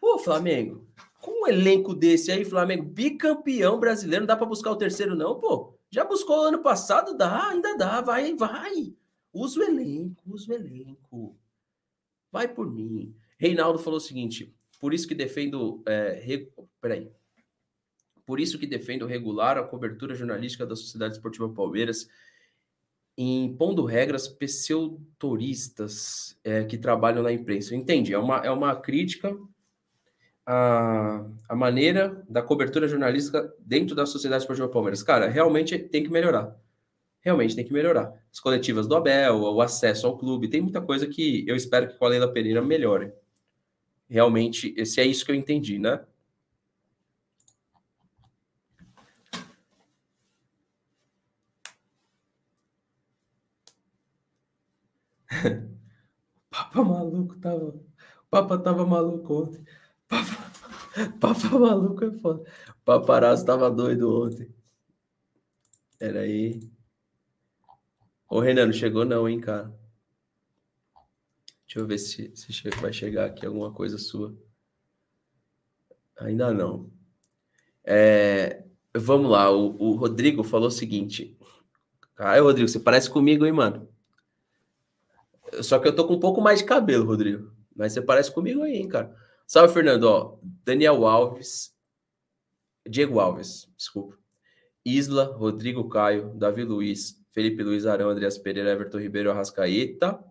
Pô, 0.00 0.20
Flamengo. 0.20 0.86
Com 1.20 1.42
um 1.42 1.48
elenco 1.48 1.92
desse 1.96 2.30
aí, 2.30 2.44
Flamengo, 2.44 2.84
bicampeão 2.84 3.80
brasileiro, 3.80 4.22
não 4.22 4.28
dá 4.28 4.36
para 4.36 4.46
buscar 4.46 4.70
o 4.70 4.76
terceiro, 4.76 5.16
não, 5.16 5.40
pô. 5.40 5.75
Já 5.90 6.04
buscou 6.04 6.46
ano 6.46 6.60
passado? 6.60 7.16
Dá, 7.16 7.48
ainda 7.48 7.76
dá, 7.76 8.00
vai, 8.00 8.34
vai. 8.34 8.94
Usa 9.32 9.60
o 9.60 9.62
elenco, 9.62 10.22
usa 10.26 10.52
o 10.52 10.54
elenco. 10.54 11.36
Vai 12.32 12.48
por 12.48 12.70
mim. 12.70 13.14
Reinaldo 13.38 13.78
falou 13.78 13.98
o 13.98 14.00
seguinte: 14.00 14.54
por 14.80 14.92
isso 14.92 15.06
que 15.06 15.14
defendo. 15.14 15.82
É, 15.86 16.20
re... 16.22 16.52
Peraí. 16.80 17.10
Por 18.24 18.40
isso 18.40 18.58
que 18.58 18.66
defendo 18.66 19.06
regular 19.06 19.56
a 19.56 19.62
cobertura 19.62 20.14
jornalística 20.14 20.66
da 20.66 20.74
Sociedade 20.74 21.14
Esportiva 21.14 21.48
Palmeiras, 21.48 22.08
impondo 23.16 23.84
regras 23.84 24.26
pseudoturistas 24.26 26.36
é, 26.42 26.64
que 26.64 26.76
trabalham 26.76 27.22
na 27.22 27.32
imprensa. 27.32 27.76
Entendi. 27.76 28.12
É 28.12 28.18
uma, 28.18 28.38
é 28.38 28.50
uma 28.50 28.74
crítica 28.74 29.36
a, 30.46 31.26
a 31.48 31.56
maneira 31.56 32.24
da 32.28 32.40
cobertura 32.40 32.86
jornalística 32.88 33.52
dentro 33.58 33.96
da 33.96 34.06
Sociedade 34.06 34.42
Esportiva 34.42 34.68
Palmeiras. 34.68 35.02
Cara, 35.02 35.28
realmente 35.28 35.78
tem 35.78 36.04
que 36.04 36.10
melhorar. 36.10 36.56
Realmente 37.20 37.56
tem 37.56 37.64
que 37.64 37.72
melhorar. 37.72 38.12
As 38.32 38.40
coletivas 38.40 38.86
do 38.86 38.94
Abel, 38.96 39.40
o 39.40 39.60
acesso 39.60 40.06
ao 40.06 40.16
clube, 40.16 40.48
tem 40.48 40.60
muita 40.60 40.80
coisa 40.80 41.06
que 41.08 41.44
eu 41.48 41.56
espero 41.56 41.88
que 41.88 41.98
com 41.98 42.04
a 42.06 42.08
Leila 42.08 42.32
Pereira 42.32 42.62
melhore. 42.62 43.12
realmente, 44.08 44.84
se 44.86 45.00
é 45.00 45.04
isso 45.06 45.24
que 45.24 45.32
eu 45.32 45.36
entendi, 45.36 45.78
né? 45.78 46.00
Papa 56.50 56.84
maluco 56.84 57.36
tava. 57.40 57.74
Papa 58.30 58.58
tava 58.58 58.86
maluco 58.86 59.42
ontem. 59.44 59.64
Papa, 61.20 61.58
maluco 61.58 62.04
é 62.04 62.10
foda. 62.12 62.44
Paparazzo 62.84 63.44
tava 63.44 63.70
doido 63.70 64.24
ontem. 64.24 64.54
Pera 65.98 66.20
aí. 66.20 66.60
Ô, 68.28 68.40
Renan, 68.40 68.66
não 68.66 68.72
chegou 68.72 69.04
não, 69.04 69.28
hein, 69.28 69.40
cara? 69.40 69.72
Deixa 71.66 71.80
eu 71.80 71.86
ver 71.86 71.98
se, 71.98 72.32
se 72.34 72.70
vai 72.80 72.92
chegar 72.92 73.26
aqui 73.26 73.44
alguma 73.44 73.72
coisa 73.72 73.98
sua. 73.98 74.34
Ainda 76.18 76.52
não. 76.52 76.90
É, 77.84 78.64
vamos 78.94 79.30
lá, 79.30 79.50
o, 79.50 79.76
o 79.78 79.94
Rodrigo 79.96 80.42
falou 80.42 80.68
o 80.68 80.72
seguinte. 80.72 81.38
Ai, 82.18 82.40
Rodrigo, 82.40 82.68
você 82.68 82.80
parece 82.80 83.10
comigo, 83.10 83.44
hein, 83.44 83.52
mano? 83.52 83.88
Só 85.62 85.78
que 85.78 85.86
eu 85.86 85.94
tô 85.94 86.06
com 86.06 86.14
um 86.14 86.20
pouco 86.20 86.40
mais 86.40 86.60
de 86.60 86.64
cabelo, 86.64 87.04
Rodrigo. 87.04 87.52
Mas 87.74 87.92
você 87.92 88.00
parece 88.00 88.32
comigo 88.32 88.62
aí, 88.62 88.76
hein, 88.76 88.88
cara. 88.88 89.14
Salve, 89.46 89.72
Fernando. 89.72 90.04
Ó, 90.04 90.38
Daniel 90.64 91.06
Alves. 91.06 91.74
Diego 92.88 93.20
Alves, 93.20 93.68
desculpa. 93.76 94.16
Isla, 94.84 95.24
Rodrigo 95.36 95.88
Caio, 95.88 96.32
Davi 96.34 96.62
Luiz, 96.62 97.20
Felipe 97.32 97.62
Luiz 97.62 97.84
Arão, 97.86 98.10
Andreas 98.10 98.38
Pereira, 98.38 98.70
Everton 98.70 98.98
Ribeiro, 98.98 99.30
Arrascaeta, 99.30 100.24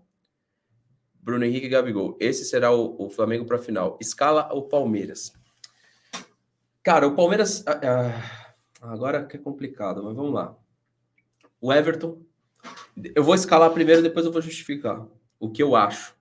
Bruno 1.13 1.43
Henrique 1.43 1.65
e 1.65 1.69
Gabigol. 1.69 2.15
Esse 2.19 2.45
será 2.45 2.71
o, 2.71 2.95
o 2.97 3.09
Flamengo 3.09 3.45
para 3.45 3.57
a 3.57 3.59
final. 3.59 3.97
Escala 3.99 4.53
o 4.53 4.63
Palmeiras. 4.63 5.33
Cara, 6.81 7.07
o 7.07 7.15
Palmeiras. 7.15 7.65
Ah, 7.67 7.81
ah, 7.83 8.93
agora 8.93 9.25
que 9.25 9.35
é 9.35 9.39
complicado, 9.39 10.03
mas 10.03 10.15
vamos 10.15 10.33
lá. 10.33 10.55
O 11.59 11.73
Everton, 11.73 12.21
eu 13.13 13.23
vou 13.23 13.35
escalar 13.35 13.71
primeiro, 13.71 14.01
depois 14.01 14.25
eu 14.25 14.31
vou 14.31 14.41
justificar 14.41 15.05
o 15.39 15.49
que 15.51 15.61
eu 15.61 15.75
acho. 15.75 16.14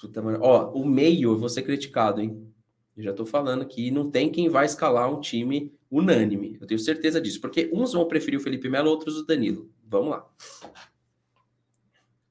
Puta, 0.00 0.22
mano. 0.22 0.38
Ó, 0.42 0.72
o 0.72 0.86
meio 0.86 1.32
eu 1.32 1.38
vou 1.38 1.48
ser 1.48 1.62
criticado, 1.62 2.20
hein? 2.20 2.52
Eu 2.96 3.02
já 3.02 3.12
tô 3.12 3.24
falando 3.24 3.66
que 3.66 3.90
não 3.90 4.10
tem 4.10 4.30
quem 4.30 4.48
vai 4.48 4.66
escalar 4.66 5.12
um 5.12 5.20
time 5.20 5.72
unânime. 5.90 6.58
Eu 6.60 6.66
tenho 6.66 6.80
certeza 6.80 7.20
disso. 7.20 7.40
Porque 7.40 7.70
uns 7.72 7.92
vão 7.92 8.06
preferir 8.06 8.38
o 8.38 8.42
Felipe 8.42 8.68
Melo, 8.68 8.90
outros 8.90 9.16
o 9.16 9.24
Danilo. 9.24 9.70
Vamos 9.84 10.10
lá. 10.10 10.28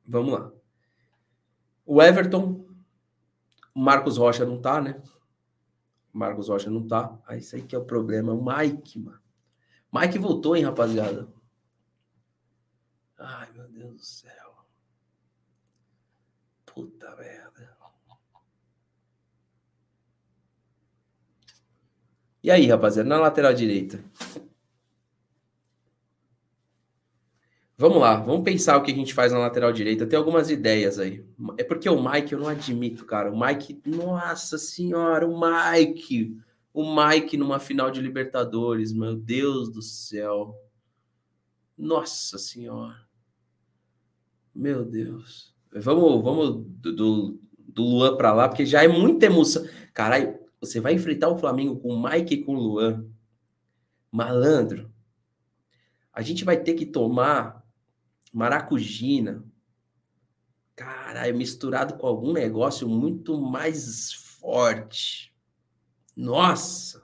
Vamos 0.06 0.34
lá. 0.34 0.52
O 1.86 2.02
Everton, 2.02 2.66
o 3.74 3.80
Marcos 3.80 4.18
Rocha 4.18 4.46
não 4.46 4.62
tá, 4.62 4.82
né? 4.82 5.02
O 6.14 6.18
Marcos 6.18 6.50
Rocha 6.50 6.70
não 6.70 6.86
tá. 6.86 7.18
Ah, 7.26 7.38
isso 7.38 7.56
aí 7.56 7.62
que 7.62 7.76
é 7.76 7.80
o 7.80 7.86
problema. 7.86 8.34
O 8.34 8.44
Mike, 8.44 9.00
mano. 9.00 9.22
Mike 9.94 10.20
voltou, 10.20 10.56
hein, 10.56 10.64
rapaziada? 10.64 11.28
Ai, 13.18 13.52
meu 13.54 13.68
Deus 13.70 13.94
do 13.94 14.06
céu. 14.06 14.66
Puta 16.66 17.16
merda. 17.16 17.47
E 22.48 22.50
aí, 22.50 22.66
rapaziada, 22.66 23.10
na 23.10 23.20
lateral 23.20 23.54
direita? 23.54 24.02
Vamos 27.78 28.00
lá, 28.00 28.22
vamos 28.22 28.46
pensar 28.46 28.78
o 28.78 28.84
que 28.84 28.90
a 28.90 28.96
gente 28.96 29.14
faz 29.14 29.34
na 29.34 29.40
lateral 29.40 29.74
direita. 29.74 30.08
Tem 30.08 30.18
algumas 30.18 30.50
ideias 30.50 30.98
aí. 30.98 31.26
É 31.58 31.64
porque 31.66 31.90
o 31.90 32.02
Mike 32.02 32.32
eu 32.32 32.40
não 32.40 32.48
admito, 32.48 33.04
cara. 33.06 33.34
O 33.34 33.38
Mike, 33.38 33.82
nossa 33.86 34.58
senhora, 34.58 35.28
o 35.28 35.38
Mike. 35.38 36.38
O 36.74 36.86
Mike 36.96 37.36
numa 37.36 37.60
final 37.60 37.92
de 37.92 38.00
Libertadores, 38.00 38.94
meu 38.94 39.14
Deus 39.14 39.70
do 39.70 39.82
céu. 39.82 40.56
Nossa 41.78 42.38
senhora. 42.38 42.96
Meu 44.56 44.86
Deus. 44.86 45.54
Vamos, 45.74 46.24
vamos 46.24 46.66
do, 46.66 46.96
do, 46.96 47.40
do 47.58 47.84
Luan 47.84 48.16
para 48.16 48.32
lá, 48.32 48.48
porque 48.48 48.66
já 48.66 48.86
é 48.86 48.88
muita 48.88 49.26
emoção. 49.26 49.68
Caralho, 49.94 50.37
você 50.60 50.80
vai 50.80 50.94
enfrentar 50.94 51.30
o 51.30 51.38
Flamengo 51.38 51.80
com 51.80 51.90
o 51.90 52.02
Mike 52.02 52.34
e 52.36 52.44
com 52.44 52.56
o 52.56 52.60
Luan. 52.60 53.06
Malandro. 54.12 54.92
A 56.12 56.22
gente 56.22 56.44
vai 56.44 56.58
ter 56.58 56.74
que 56.74 56.86
tomar 56.86 57.64
maracujina. 58.34 59.44
Caralho, 60.76 61.38
misturado 61.38 61.96
com 61.96 62.08
algum 62.08 62.34
negócio 62.34 62.88
muito 62.88 63.40
mais 63.40 64.14
forte. 64.14 65.34
Nossa! 66.16 67.04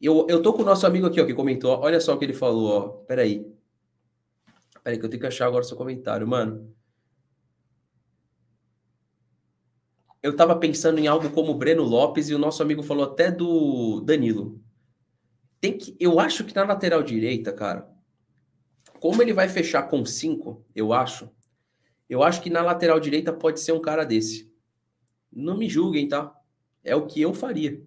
Eu, 0.00 0.26
eu 0.28 0.40
tô 0.40 0.52
com 0.52 0.62
o 0.62 0.64
nosso 0.64 0.86
amigo 0.86 1.06
aqui, 1.06 1.20
ó, 1.20 1.26
que 1.26 1.34
comentou. 1.34 1.78
Olha 1.80 2.00
só 2.00 2.14
o 2.14 2.18
que 2.18 2.24
ele 2.24 2.34
falou, 2.34 2.68
ó. 2.68 2.88
Peraí. 3.04 3.44
Peraí, 4.84 4.98
que 4.98 5.04
eu 5.04 5.10
tenho 5.10 5.20
que 5.20 5.26
achar 5.26 5.46
agora 5.46 5.64
o 5.64 5.66
seu 5.66 5.76
comentário, 5.76 6.26
mano. 6.26 6.72
Eu 10.22 10.34
tava 10.34 10.56
pensando 10.56 10.98
em 10.98 11.06
algo 11.06 11.30
como 11.30 11.52
o 11.52 11.54
Breno 11.54 11.82
Lopes 11.82 12.28
e 12.28 12.34
o 12.34 12.38
nosso 12.38 12.62
amigo 12.62 12.82
falou 12.82 13.04
até 13.04 13.30
do 13.30 14.00
Danilo. 14.00 14.60
Tem 15.60 15.76
que, 15.76 15.96
eu 15.98 16.18
acho 16.18 16.44
que 16.44 16.54
na 16.54 16.64
lateral 16.64 17.02
direita, 17.02 17.52
cara, 17.52 17.88
como 19.00 19.22
ele 19.22 19.32
vai 19.32 19.48
fechar 19.48 19.84
com 19.84 20.04
cinco, 20.04 20.64
eu 20.74 20.92
acho. 20.92 21.30
Eu 22.08 22.22
acho 22.22 22.42
que 22.42 22.50
na 22.50 22.62
lateral 22.62 22.98
direita 22.98 23.32
pode 23.32 23.60
ser 23.60 23.72
um 23.72 23.80
cara 23.80 24.04
desse. 24.04 24.52
Não 25.32 25.56
me 25.56 25.68
julguem, 25.68 26.08
tá? 26.08 26.34
É 26.82 26.96
o 26.96 27.06
que 27.06 27.20
eu 27.20 27.34
faria. 27.34 27.82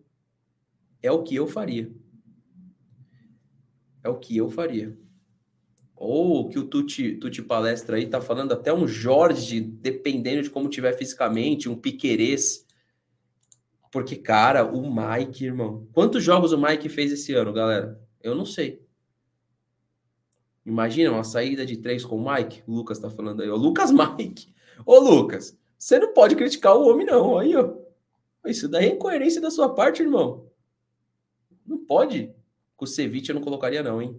É 1.02 1.12
o 1.12 1.24
que 1.24 1.36
eu 1.36 1.48
faria. 1.48 1.92
É 4.04 4.10
o 4.10 4.18
que 4.18 4.38
eu 4.38 4.50
faria 4.50 4.98
ou 6.04 6.50
que 6.50 6.58
o 6.58 6.66
Tuti, 6.66 7.16
Tuti 7.18 7.44
Palestra 7.44 7.96
aí 7.96 8.08
tá 8.08 8.20
falando 8.20 8.54
até 8.54 8.74
um 8.74 8.88
Jorge, 8.88 9.62
dependendo 9.62 10.42
de 10.42 10.50
como 10.50 10.68
tiver 10.68 10.94
fisicamente, 10.94 11.70
um 11.70 11.76
Piquerez. 11.76 12.66
Porque, 13.92 14.16
cara, 14.16 14.66
o 14.66 14.82
Mike, 14.92 15.46
irmão. 15.46 15.88
Quantos 15.94 16.24
jogos 16.24 16.54
o 16.54 16.58
Mike 16.58 16.90
fez 16.90 17.12
esse 17.12 17.36
ano, 17.36 17.54
galera? 17.54 18.02
Eu 18.20 18.34
não 18.34 18.48
sei. 18.48 18.84
Imagina 20.66 21.12
uma 21.12 21.24
saída 21.24 21.64
de 21.68 21.78
três 21.78 22.04
com 22.04 22.16
o 22.16 22.34
Mike. 22.34 22.64
O 22.66 22.74
Lucas 22.74 22.98
tá 22.98 23.12
falando 23.12 23.44
aí, 23.44 23.50
ó. 23.52 23.56
Lucas 23.56 23.92
Mike. 24.18 24.52
Ô, 24.84 24.98
Lucas, 24.98 25.56
você 25.78 26.00
não 26.00 26.12
pode 26.16 26.36
criticar 26.36 26.76
o 26.76 26.90
homem, 26.90 27.06
não. 27.06 27.38
Aí, 27.38 27.56
ó. 27.56 27.76
Isso 28.48 28.68
daí 28.68 28.86
é 28.86 28.94
incoerência 28.96 29.40
da 29.40 29.52
sua 29.52 29.76
parte, 29.76 30.02
irmão. 30.02 30.50
Não 31.64 31.78
pode. 31.86 32.34
Com 32.76 32.86
o 32.86 32.88
Ceviche 32.88 33.30
eu 33.30 33.36
não 33.36 33.44
colocaria, 33.44 33.84
não, 33.84 34.02
hein? 34.02 34.14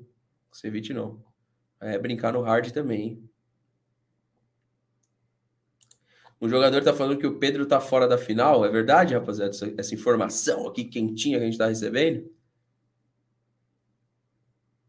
Com 0.49 0.55
o 0.55 0.57
Ceviche 0.57 0.95
não 0.95 1.32
é, 1.83 1.99
brincar 1.99 2.33
no 2.33 2.41
hard 2.41 2.71
também. 2.71 3.23
O 6.41 6.49
jogador 6.49 6.83
tá 6.83 6.93
falando 6.93 7.19
que 7.19 7.27
o 7.27 7.39
Pedro 7.39 7.67
tá 7.67 7.81
fora 7.81 8.09
da 8.09 8.19
final. 8.19 8.65
É 8.65 8.69
verdade, 8.69 9.15
rapaziada? 9.15 9.51
Essa, 9.51 9.73
essa 9.77 9.95
informação 9.95 10.67
aqui 10.67 10.85
quentinha 10.85 11.39
que 11.39 11.45
a 11.45 11.47
gente 11.47 11.59
tá 11.59 11.67
recebendo. 11.67 12.29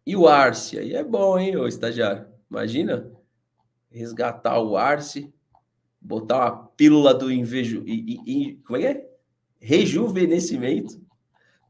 E 0.06 0.16
o 0.16 0.28
Arce? 0.28 0.80
Aí 0.80 0.94
é 0.94 1.04
bom, 1.04 1.38
hein, 1.38 1.56
ô 1.56 1.68
estagiário? 1.68 2.28
Imagina 2.50 3.12
resgatar 3.90 4.60
o 4.60 4.76
Arce, 4.76 5.32
botar 6.02 6.38
uma 6.38 6.68
pílula 6.70 7.14
do 7.14 7.32
invejo. 7.32 7.84
E, 7.86 8.20
e, 8.26 8.50
e, 8.50 8.56
como 8.58 8.78
é 8.78 8.80
que 8.82 8.88
é? 8.88 9.10
Rejuvenescimento 9.60 11.02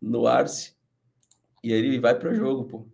no 0.01 0.25
Arce. 0.25 0.73
E 1.63 1.71
aí 1.71 1.79
ele 1.79 1.99
vai 1.99 2.17
pro 2.17 2.33
jogo, 2.33 2.65
pô. 2.65 2.92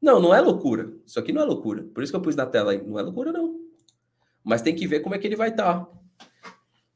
Não, 0.00 0.20
não 0.20 0.34
é 0.34 0.40
loucura. 0.40 0.92
Isso 1.04 1.18
aqui 1.18 1.32
não 1.32 1.42
é 1.42 1.44
loucura. 1.44 1.82
Por 1.94 2.02
isso 2.02 2.12
que 2.12 2.16
eu 2.16 2.22
pus 2.22 2.36
na 2.36 2.46
tela 2.46 2.72
aí. 2.72 2.82
Não 2.82 2.98
é 2.98 3.02
loucura, 3.02 3.32
não. 3.32 3.58
Mas 4.44 4.62
tem 4.62 4.74
que 4.74 4.86
ver 4.86 5.00
como 5.00 5.14
é 5.14 5.18
que 5.18 5.26
ele 5.26 5.36
vai 5.36 5.50
estar. 5.50 5.84
Tá. 5.84 5.98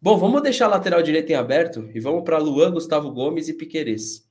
Bom, 0.00 0.16
vamos 0.16 0.42
deixar 0.42 0.66
a 0.66 0.70
lateral 0.70 1.02
direita 1.02 1.32
em 1.32 1.36
aberto 1.36 1.88
e 1.94 2.00
vamos 2.00 2.24
para 2.24 2.38
Luan, 2.38 2.72
Gustavo 2.72 3.12
Gomes 3.12 3.48
e 3.48 3.54
Piquerez. 3.54 4.28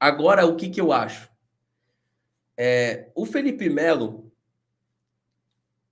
Agora, 0.00 0.46
o 0.46 0.56
que, 0.56 0.68
que 0.68 0.80
eu 0.80 0.92
acho? 0.92 1.30
É, 2.56 3.10
o 3.14 3.24
Felipe 3.24 3.68
Melo 3.68 4.32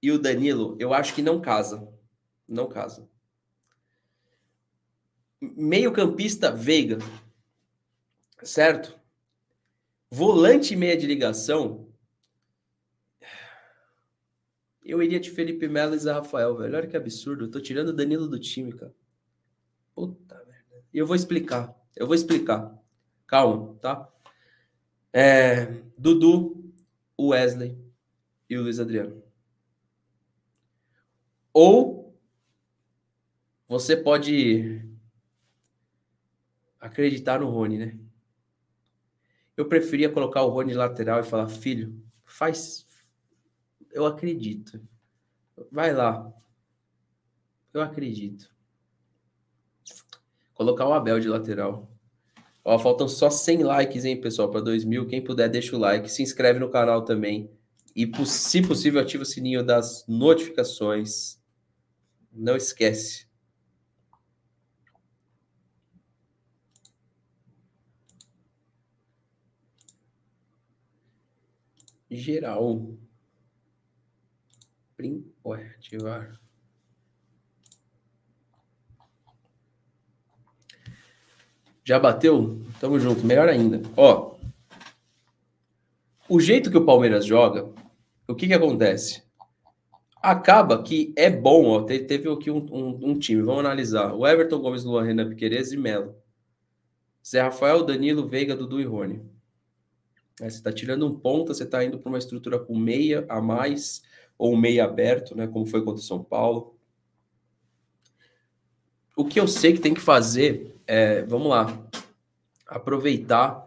e 0.02 0.10
o 0.10 0.18
Danilo, 0.18 0.76
eu 0.80 0.92
acho 0.92 1.14
que 1.14 1.22
não 1.22 1.40
casa. 1.40 1.88
Não 2.48 2.68
casa. 2.68 3.08
Meio 5.40 5.92
campista, 5.92 6.50
Veiga. 6.50 6.98
Certo? 8.42 8.95
Volante 10.10 10.74
e 10.74 10.76
meia 10.76 10.96
de 10.96 11.06
ligação. 11.06 11.92
Eu 14.82 15.02
iria 15.02 15.18
de 15.18 15.30
Felipe 15.30 15.66
Melo 15.66 15.94
e 15.94 15.98
Zé 15.98 16.12
Rafael, 16.12 16.56
velho. 16.56 16.76
Olha 16.76 16.86
que 16.86 16.96
absurdo. 16.96 17.46
Eu 17.46 17.50
tô 17.50 17.60
tirando 17.60 17.88
o 17.88 17.92
Danilo 17.92 18.28
do 18.28 18.38
time, 18.38 18.72
cara. 18.72 18.94
Puta 19.94 20.36
merda. 20.46 20.84
E 20.94 20.98
eu 20.98 21.06
vou 21.06 21.16
explicar. 21.16 21.74
Eu 21.96 22.06
vou 22.06 22.14
explicar. 22.14 22.72
Calma, 23.26 23.74
tá? 23.80 24.08
É, 25.12 25.66
Dudu, 25.98 26.72
Wesley 27.18 27.76
e 28.48 28.56
o 28.56 28.62
Luiz 28.62 28.78
Adriano. 28.78 29.22
Ou 31.52 32.16
você 33.66 33.96
pode 33.96 34.80
acreditar 36.78 37.40
no 37.40 37.50
Rony, 37.50 37.78
né? 37.78 38.05
Eu 39.56 39.66
preferia 39.66 40.10
colocar 40.10 40.42
o 40.42 40.50
Rony 40.50 40.74
lateral 40.74 41.20
e 41.20 41.24
falar, 41.24 41.48
filho, 41.48 41.98
faz. 42.24 42.86
Eu 43.90 44.04
acredito. 44.04 44.80
Vai 45.72 45.94
lá. 45.94 46.30
Eu 47.72 47.80
acredito. 47.80 48.54
Colocar 50.52 50.86
o 50.86 50.92
Abel 50.92 51.20
de 51.20 51.28
lateral. 51.28 51.90
Ó, 52.64 52.78
faltam 52.78 53.08
só 53.08 53.30
100 53.30 53.62
likes, 53.62 54.04
hein, 54.04 54.20
pessoal, 54.20 54.50
para 54.50 54.60
2 54.60 54.84
mil. 54.84 55.06
Quem 55.06 55.22
puder, 55.22 55.48
deixa 55.48 55.76
o 55.76 55.78
like. 55.78 56.10
Se 56.10 56.22
inscreve 56.22 56.58
no 56.58 56.70
canal 56.70 57.04
também. 57.04 57.50
E, 57.94 58.10
se 58.26 58.60
possível, 58.60 59.00
ativa 59.00 59.22
o 59.22 59.26
sininho 59.26 59.64
das 59.64 60.04
notificações. 60.06 61.40
Não 62.32 62.56
esquece. 62.56 63.25
Geral. 72.16 72.96
Prim... 74.96 75.30
Ué, 75.44 75.74
ativar. 75.76 76.40
Já 81.84 82.00
bateu? 82.00 82.60
Tamo 82.80 82.98
junto, 82.98 83.24
melhor 83.24 83.48
ainda. 83.48 83.80
Ó, 83.96 84.34
o 86.28 86.40
jeito 86.40 86.70
que 86.70 86.76
o 86.76 86.84
Palmeiras 86.84 87.24
joga, 87.24 87.70
o 88.26 88.34
que 88.34 88.48
que 88.48 88.54
acontece? 88.54 89.22
Acaba 90.20 90.82
que 90.82 91.14
é 91.16 91.30
bom, 91.30 91.66
ó, 91.66 91.82
teve 91.82 92.28
aqui 92.28 92.50
um, 92.50 92.66
um, 92.72 93.10
um 93.10 93.18
time, 93.18 93.42
vamos 93.42 93.60
analisar. 93.60 94.12
O 94.12 94.26
Everton 94.26 94.58
Gomes, 94.58 94.82
Luan, 94.82 95.04
Renan 95.04 95.28
Piqueires 95.28 95.70
e 95.70 95.76
Melo. 95.76 96.16
Zé 97.24 97.40
Rafael, 97.40 97.84
Danilo, 97.84 98.26
Veiga, 98.26 98.56
Dudu 98.56 98.80
e 98.80 98.84
Rony. 98.84 99.35
Aí 100.40 100.50
você 100.50 100.58
está 100.58 100.72
tirando 100.72 101.06
um 101.06 101.14
ponta, 101.14 101.54
você 101.54 101.64
está 101.64 101.84
indo 101.84 101.98
para 101.98 102.08
uma 102.08 102.18
estrutura 102.18 102.58
com 102.58 102.76
meia 102.76 103.24
a 103.28 103.40
mais, 103.40 104.02
ou 104.36 104.56
meia 104.56 104.84
aberto, 104.84 105.36
né? 105.36 105.46
Como 105.46 105.66
foi 105.66 105.82
contra 105.82 106.00
o 106.00 106.04
São 106.04 106.22
Paulo. 106.22 106.76
O 109.16 109.24
que 109.24 109.40
eu 109.40 109.48
sei 109.48 109.72
que 109.72 109.80
tem 109.80 109.94
que 109.94 110.00
fazer 110.00 110.76
é, 110.86 111.22
vamos 111.22 111.48
lá, 111.48 111.86
aproveitar. 112.66 113.66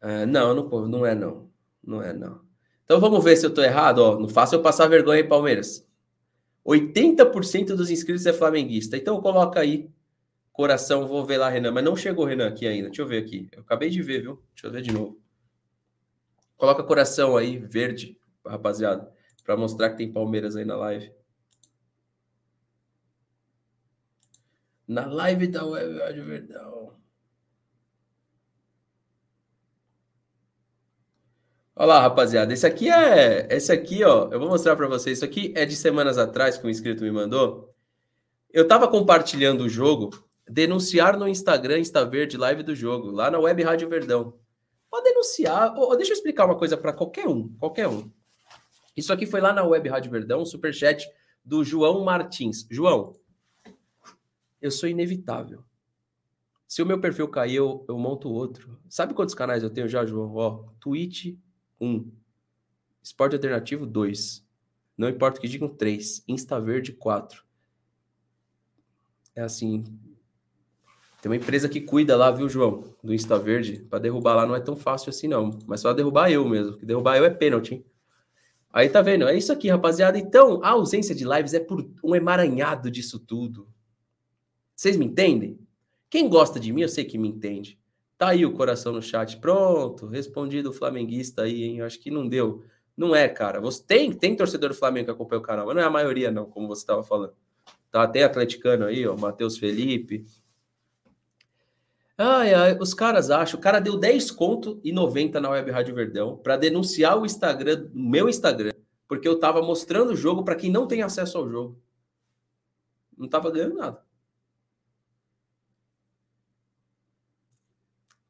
É, 0.00 0.26
não, 0.26 0.54
não, 0.54 0.86
não 0.86 1.06
é 1.06 1.14
não. 1.14 1.48
Não 1.82 2.02
é 2.02 2.12
não. 2.12 2.40
Então 2.84 3.00
vamos 3.00 3.22
ver 3.22 3.36
se 3.36 3.46
eu 3.46 3.54
tô 3.54 3.62
errado. 3.62 4.00
Ó, 4.00 4.18
não 4.18 4.28
faça 4.28 4.56
eu 4.56 4.62
passar 4.62 4.88
vergonha 4.88 5.20
em 5.20 5.28
Palmeiras. 5.28 5.86
80% 6.66 7.76
dos 7.76 7.90
inscritos 7.90 8.26
é 8.26 8.32
flamenguista. 8.32 8.96
Então 8.96 9.20
coloca 9.20 9.60
aí. 9.60 9.88
Coração, 10.52 11.06
vou 11.06 11.24
ver 11.24 11.36
lá, 11.36 11.48
Renan. 11.48 11.70
Mas 11.70 11.84
não 11.84 11.94
chegou 11.94 12.24
Renan 12.24 12.48
aqui 12.48 12.66
ainda. 12.66 12.88
Deixa 12.88 13.02
eu 13.02 13.06
ver 13.06 13.22
aqui. 13.22 13.48
Eu 13.52 13.60
acabei 13.60 13.90
de 13.90 14.02
ver, 14.02 14.22
viu? 14.22 14.42
Deixa 14.54 14.66
eu 14.66 14.72
ver 14.72 14.82
de 14.82 14.92
novo. 14.92 15.18
Coloca 16.56 16.82
coração 16.82 17.36
aí, 17.36 17.58
verde, 17.58 18.18
rapaziada. 18.44 19.12
para 19.44 19.56
mostrar 19.56 19.90
que 19.90 19.98
tem 19.98 20.12
Palmeiras 20.12 20.56
aí 20.56 20.64
na 20.64 20.76
live. 20.76 21.12
Na 24.88 25.06
live 25.06 25.46
da 25.48 25.64
Web 25.64 25.98
Rádio 25.98 26.24
Verdão. 26.24 26.96
Olha 31.74 31.86
lá, 31.88 32.00
rapaziada. 32.00 32.52
Esse 32.54 32.66
aqui 32.66 32.88
é. 32.90 33.46
Esse 33.54 33.70
aqui, 33.70 34.02
ó. 34.02 34.28
Eu 34.32 34.40
vou 34.40 34.48
mostrar 34.48 34.74
para 34.76 34.88
vocês. 34.88 35.18
Isso 35.18 35.24
aqui 35.24 35.52
é 35.54 35.66
de 35.66 35.76
semanas 35.76 36.16
atrás 36.16 36.56
que 36.56 36.66
um 36.66 36.70
inscrito 36.70 37.04
me 37.04 37.10
mandou. 37.10 37.74
Eu 38.50 38.66
tava 38.66 38.88
compartilhando 38.88 39.62
o 39.64 39.68
jogo. 39.68 40.10
Denunciar 40.48 41.18
no 41.18 41.28
Instagram, 41.28 41.80
Insta 41.80 42.04
Verde, 42.04 42.36
live 42.36 42.62
do 42.62 42.74
jogo, 42.74 43.10
lá 43.10 43.30
na 43.30 43.38
Web 43.38 43.62
Rádio 43.62 43.88
Verdão. 43.88 44.38
Pode 44.96 45.10
denunciar. 45.10 45.74
Deixa 45.98 46.12
eu 46.12 46.16
explicar 46.16 46.46
uma 46.46 46.56
coisa 46.56 46.74
para 46.74 46.90
qualquer 46.90 47.28
um. 47.28 47.48
Qualquer 47.58 47.86
um. 47.86 48.10
Isso 48.96 49.12
aqui 49.12 49.26
foi 49.26 49.42
lá 49.42 49.52
na 49.52 49.62
Web 49.62 49.90
Rádio 49.90 50.10
Verdão, 50.10 50.40
um 50.40 50.46
superchat 50.46 51.06
do 51.44 51.62
João 51.62 52.02
Martins. 52.02 52.66
João, 52.70 53.14
eu 54.58 54.70
sou 54.70 54.88
inevitável. 54.88 55.62
Se 56.66 56.80
o 56.80 56.86
meu 56.86 56.98
perfil 56.98 57.28
cair, 57.28 57.56
eu, 57.56 57.84
eu 57.86 57.98
monto 57.98 58.30
outro. 58.30 58.80
Sabe 58.88 59.12
quantos 59.12 59.34
canais 59.34 59.62
eu 59.62 59.68
tenho 59.68 59.86
já, 59.86 60.06
João? 60.06 60.34
Ó, 60.34 60.64
Twitch 60.80 61.36
1, 61.78 62.10
Esporte 63.02 63.36
Alternativo 63.36 63.84
2, 63.84 64.48
não 64.96 65.10
importa 65.10 65.38
o 65.38 65.42
que 65.42 65.48
digam 65.48 65.68
3, 65.68 66.24
Insta 66.26 66.58
Verde 66.58 66.94
4. 66.94 67.44
É 69.34 69.42
assim. 69.42 69.84
Tem 71.26 71.30
uma 71.32 71.42
empresa 71.42 71.68
que 71.68 71.80
cuida 71.80 72.16
lá, 72.16 72.30
viu, 72.30 72.48
João, 72.48 72.84
do 73.02 73.12
Insta 73.12 73.36
Verde. 73.36 73.84
Para 73.90 73.98
derrubar 73.98 74.36
lá 74.36 74.46
não 74.46 74.54
é 74.54 74.60
tão 74.60 74.76
fácil 74.76 75.10
assim, 75.10 75.26
não. 75.26 75.58
Mas 75.66 75.80
só 75.80 75.92
derrubar 75.92 76.30
eu 76.30 76.48
mesmo. 76.48 76.76
Que 76.76 76.86
derrubar 76.86 77.16
eu 77.16 77.24
é 77.24 77.30
pênalti, 77.30 77.74
hein? 77.74 77.84
Aí 78.72 78.88
tá 78.88 79.02
vendo? 79.02 79.26
É 79.26 79.36
isso 79.36 79.52
aqui, 79.52 79.68
rapaziada. 79.68 80.16
Então, 80.16 80.60
a 80.62 80.68
ausência 80.68 81.16
de 81.16 81.24
lives 81.24 81.52
é 81.52 81.58
por 81.58 81.84
um 82.04 82.14
emaranhado 82.14 82.88
disso 82.92 83.18
tudo. 83.18 83.66
Vocês 84.72 84.96
me 84.96 85.04
entendem? 85.04 85.58
Quem 86.08 86.28
gosta 86.28 86.60
de 86.60 86.72
mim, 86.72 86.82
eu 86.82 86.88
sei 86.88 87.04
que 87.04 87.18
me 87.18 87.26
entende. 87.26 87.76
Tá 88.16 88.28
aí 88.28 88.46
o 88.46 88.52
coração 88.52 88.92
no 88.92 89.02
chat. 89.02 89.36
Pronto, 89.38 90.06
respondido 90.06 90.70
o 90.70 90.72
flamenguista 90.72 91.42
aí, 91.42 91.64
hein? 91.64 91.78
Eu 91.78 91.86
acho 91.86 91.98
que 91.98 92.08
não 92.08 92.28
deu. 92.28 92.62
Não 92.96 93.16
é, 93.16 93.28
cara. 93.28 93.60
Você 93.60 93.82
tem, 93.82 94.12
tem 94.12 94.36
torcedor 94.36 94.68
do 94.68 94.76
Flamengo 94.76 95.06
que 95.06 95.10
acompanha 95.10 95.40
o 95.40 95.44
canal, 95.44 95.66
mas 95.66 95.74
não 95.74 95.82
é 95.82 95.86
a 95.86 95.90
maioria, 95.90 96.30
não, 96.30 96.44
como 96.44 96.68
você 96.68 96.82
estava 96.82 97.02
falando. 97.02 97.32
Tá, 97.90 98.06
tem 98.06 98.22
atleticano 98.22 98.84
aí, 98.84 99.04
ó, 99.08 99.16
Matheus 99.16 99.58
Felipe. 99.58 100.24
Ai, 102.18 102.54
ai, 102.54 102.78
os 102.80 102.94
caras 102.94 103.30
acham. 103.30 103.58
O 103.58 103.62
cara 103.62 103.78
deu 103.78 103.98
10 103.98 104.30
conto 104.30 104.80
e 104.82 104.90
90 104.90 105.40
na 105.40 105.50
Web 105.50 105.70
Rádio 105.70 105.94
Verdão 105.94 106.38
para 106.38 106.56
denunciar 106.56 107.18
o 107.18 107.26
Instagram, 107.26 107.90
meu 107.92 108.28
Instagram, 108.28 108.72
porque 109.06 109.28
eu 109.28 109.38
tava 109.38 109.60
mostrando 109.60 110.12
o 110.12 110.16
jogo 110.16 110.42
para 110.42 110.56
quem 110.56 110.70
não 110.70 110.86
tem 110.86 111.02
acesso 111.02 111.36
ao 111.36 111.48
jogo. 111.48 111.80
Não 113.16 113.28
tava 113.28 113.50
ganhando 113.50 113.76
nada. 113.76 114.04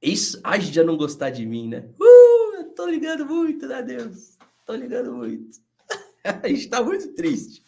Isso, 0.03 0.41
age 0.45 0.70
de 0.70 0.82
não 0.82 0.97
gostar 0.97 1.30
de 1.30 1.47
mim, 1.47 1.68
né? 1.68 1.89
Uh, 1.99 2.57
eu 2.59 2.74
tô 2.74 2.87
ligando 2.87 3.24
muito, 3.24 3.66
né, 3.66 3.82
Deus? 3.82 4.37
Tô 4.64 4.74
ligando 4.74 5.12
muito. 5.12 5.59
a 6.24 6.49
gente 6.49 6.68
tá 6.68 6.82
muito 6.82 7.14
triste. 7.14 7.62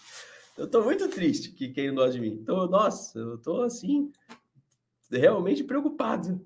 Eu 0.56 0.68
tô 0.68 0.82
muito 0.82 1.08
triste 1.08 1.52
que 1.52 1.68
quem 1.68 1.88
não 1.88 1.94
gosta 1.94 2.12
de 2.12 2.20
mim. 2.20 2.42
Tô, 2.44 2.66
nossa, 2.66 3.18
eu 3.18 3.38
tô 3.38 3.62
assim, 3.62 4.12
realmente 5.10 5.64
preocupado. 5.64 6.44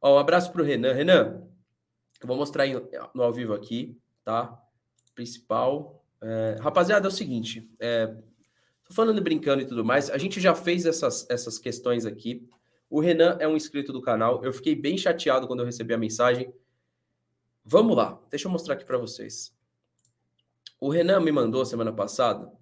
Ó, 0.00 0.16
um 0.16 0.18
abraço 0.18 0.52
pro 0.52 0.64
Renan. 0.64 0.92
Renan, 0.92 1.42
eu 2.20 2.26
vou 2.26 2.36
mostrar 2.36 2.64
no 3.14 3.22
ao 3.22 3.32
vivo 3.32 3.54
aqui, 3.54 3.98
tá? 4.24 4.60
Principal. 5.14 6.04
É, 6.20 6.56
rapaziada, 6.60 7.06
é 7.06 7.10
o 7.10 7.12
seguinte. 7.12 7.70
É, 7.80 8.06
tô 8.86 8.94
falando 8.94 9.20
brincando 9.22 9.62
e 9.62 9.66
tudo 9.66 9.84
mais. 9.84 10.10
A 10.10 10.18
gente 10.18 10.40
já 10.40 10.54
fez 10.54 10.86
essas, 10.86 11.28
essas 11.30 11.58
questões 11.58 12.04
aqui. 12.04 12.48
O 12.88 13.00
Renan 13.00 13.36
é 13.40 13.48
um 13.48 13.56
inscrito 13.56 13.92
do 13.92 14.00
canal. 14.00 14.44
Eu 14.44 14.52
fiquei 14.52 14.74
bem 14.74 14.96
chateado 14.96 15.46
quando 15.46 15.60
eu 15.60 15.66
recebi 15.66 15.92
a 15.92 15.98
mensagem. 15.98 16.52
Vamos 17.64 17.96
lá, 17.96 18.20
deixa 18.30 18.46
eu 18.46 18.52
mostrar 18.52 18.74
aqui 18.74 18.84
para 18.84 18.96
vocês. 18.96 19.52
O 20.80 20.88
Renan 20.88 21.20
me 21.20 21.32
mandou 21.32 21.64
semana 21.64 21.92
passada. 21.92 22.52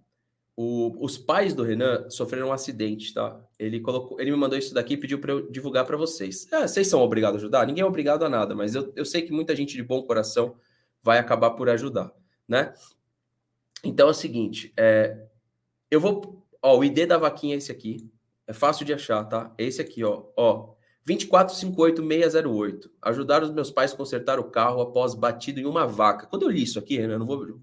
O, 0.56 1.04
os 1.04 1.18
pais 1.18 1.52
do 1.52 1.64
Renan 1.64 2.08
sofreram 2.08 2.48
um 2.48 2.52
acidente, 2.52 3.12
tá? 3.12 3.40
Ele 3.58 3.80
colocou, 3.80 4.20
ele 4.20 4.30
me 4.30 4.36
mandou 4.36 4.56
isso 4.56 4.72
daqui 4.72 4.94
e 4.94 4.96
pediu 4.96 5.18
para 5.18 5.32
eu 5.32 5.50
divulgar 5.50 5.84
para 5.84 5.96
vocês. 5.96 6.50
É, 6.52 6.66
vocês 6.66 6.86
são 6.86 7.00
obrigados 7.00 7.36
a 7.36 7.38
ajudar? 7.38 7.66
Ninguém 7.66 7.82
é 7.82 7.86
obrigado 7.86 8.24
a 8.24 8.28
nada, 8.28 8.54
mas 8.54 8.74
eu, 8.74 8.92
eu 8.94 9.04
sei 9.04 9.22
que 9.22 9.32
muita 9.32 9.54
gente 9.56 9.74
de 9.74 9.82
bom 9.82 10.02
coração 10.02 10.54
vai 11.02 11.18
acabar 11.18 11.50
por 11.50 11.68
ajudar, 11.68 12.12
né? 12.46 12.72
Então 13.82 14.06
é 14.08 14.10
o 14.10 14.14
seguinte, 14.14 14.72
é, 14.76 15.26
eu 15.90 16.00
vou, 16.00 16.46
ó, 16.62 16.78
o 16.78 16.84
ID 16.84 17.06
da 17.06 17.18
vaquinha 17.18 17.54
é 17.54 17.58
esse 17.58 17.72
aqui, 17.72 18.10
é 18.46 18.52
fácil 18.52 18.84
de 18.84 18.92
achar, 18.92 19.24
tá? 19.24 19.52
Esse 19.58 19.80
aqui, 19.80 20.04
ó. 20.04 20.24
Ó, 20.36 20.74
2458608. 21.06 22.90
Ajudar 23.02 23.42
os 23.42 23.50
meus 23.50 23.70
pais 23.70 23.92
a 23.92 23.96
consertar 23.96 24.38
o 24.38 24.44
carro 24.44 24.80
após 24.80 25.14
batido 25.14 25.60
em 25.60 25.66
uma 25.66 25.86
vaca. 25.86 26.26
Quando 26.26 26.42
eu 26.42 26.50
li 26.50 26.62
isso 26.62 26.78
aqui, 26.78 26.96
Renan, 26.96 27.18
não 27.18 27.26
vou. 27.26 27.60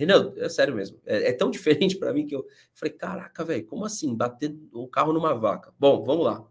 Renan, 0.00 0.32
é 0.36 0.48
sério 0.48 0.74
mesmo. 0.74 0.98
É, 1.04 1.28
é 1.28 1.32
tão 1.32 1.50
diferente 1.52 1.96
para 1.96 2.12
mim 2.12 2.26
que 2.26 2.34
eu 2.34 2.44
falei: 2.74 2.94
caraca, 2.94 3.44
velho, 3.44 3.66
como 3.66 3.84
assim? 3.84 4.14
Bater 4.14 4.56
o 4.72 4.88
carro 4.88 5.12
numa 5.12 5.34
vaca? 5.34 5.72
Bom, 5.78 6.02
vamos 6.04 6.24
lá. 6.24 6.44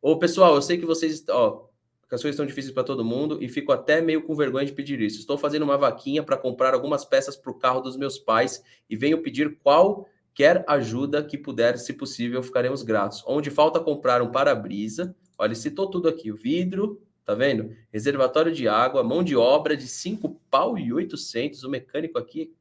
Ô, 0.00 0.18
pessoal, 0.18 0.54
eu 0.54 0.62
sei 0.62 0.78
que 0.78 0.86
vocês. 0.86 1.24
Ó, 1.28 1.66
as 2.10 2.22
coisas 2.22 2.34
estão 2.34 2.46
difíceis 2.46 2.72
para 2.72 2.84
todo 2.84 3.04
mundo 3.04 3.42
e 3.42 3.48
fico 3.48 3.72
até 3.72 4.00
meio 4.00 4.22
com 4.22 4.36
vergonha 4.36 4.64
de 4.64 4.72
pedir 4.72 5.00
isso. 5.00 5.18
Estou 5.18 5.36
fazendo 5.36 5.64
uma 5.64 5.76
vaquinha 5.76 6.22
para 6.22 6.36
comprar 6.36 6.72
algumas 6.72 7.04
peças 7.04 7.36
para 7.36 7.50
o 7.50 7.58
carro 7.58 7.80
dos 7.80 7.96
meus 7.96 8.16
pais 8.16 8.62
e 8.88 8.94
venho 8.94 9.20
pedir 9.20 9.58
qual 9.58 10.06
Quer 10.36 10.62
ajuda 10.68 11.24
que 11.24 11.38
puder, 11.38 11.78
se 11.78 11.94
possível, 11.94 12.42
ficaremos 12.42 12.82
gratos. 12.82 13.24
Onde 13.26 13.50
falta 13.50 13.80
comprar 13.80 14.20
um 14.20 14.30
para-brisa, 14.30 15.16
olha, 15.38 15.54
citou 15.54 15.88
tudo 15.88 16.10
aqui: 16.10 16.30
o 16.30 16.36
vidro, 16.36 17.00
tá 17.24 17.34
vendo? 17.34 17.74
Reservatório 17.90 18.52
de 18.52 18.68
água, 18.68 19.02
mão 19.02 19.24
de 19.24 19.34
obra 19.34 19.74
de 19.74 19.88
5 19.88 20.38
pau 20.50 20.76
e 20.76 20.92
800. 20.92 21.64
O 21.64 21.70
mecânico 21.70 22.18
aqui 22.18 22.52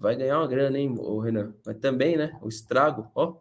vai 0.00 0.16
ganhar 0.16 0.38
uma 0.38 0.48
grana, 0.48 0.78
hein, 0.78 0.94
o 0.98 1.20
Renan? 1.20 1.54
Mas 1.64 1.76
também, 1.76 2.16
né? 2.16 2.36
O 2.40 2.48
estrago, 2.48 3.10
ó. 3.14 3.36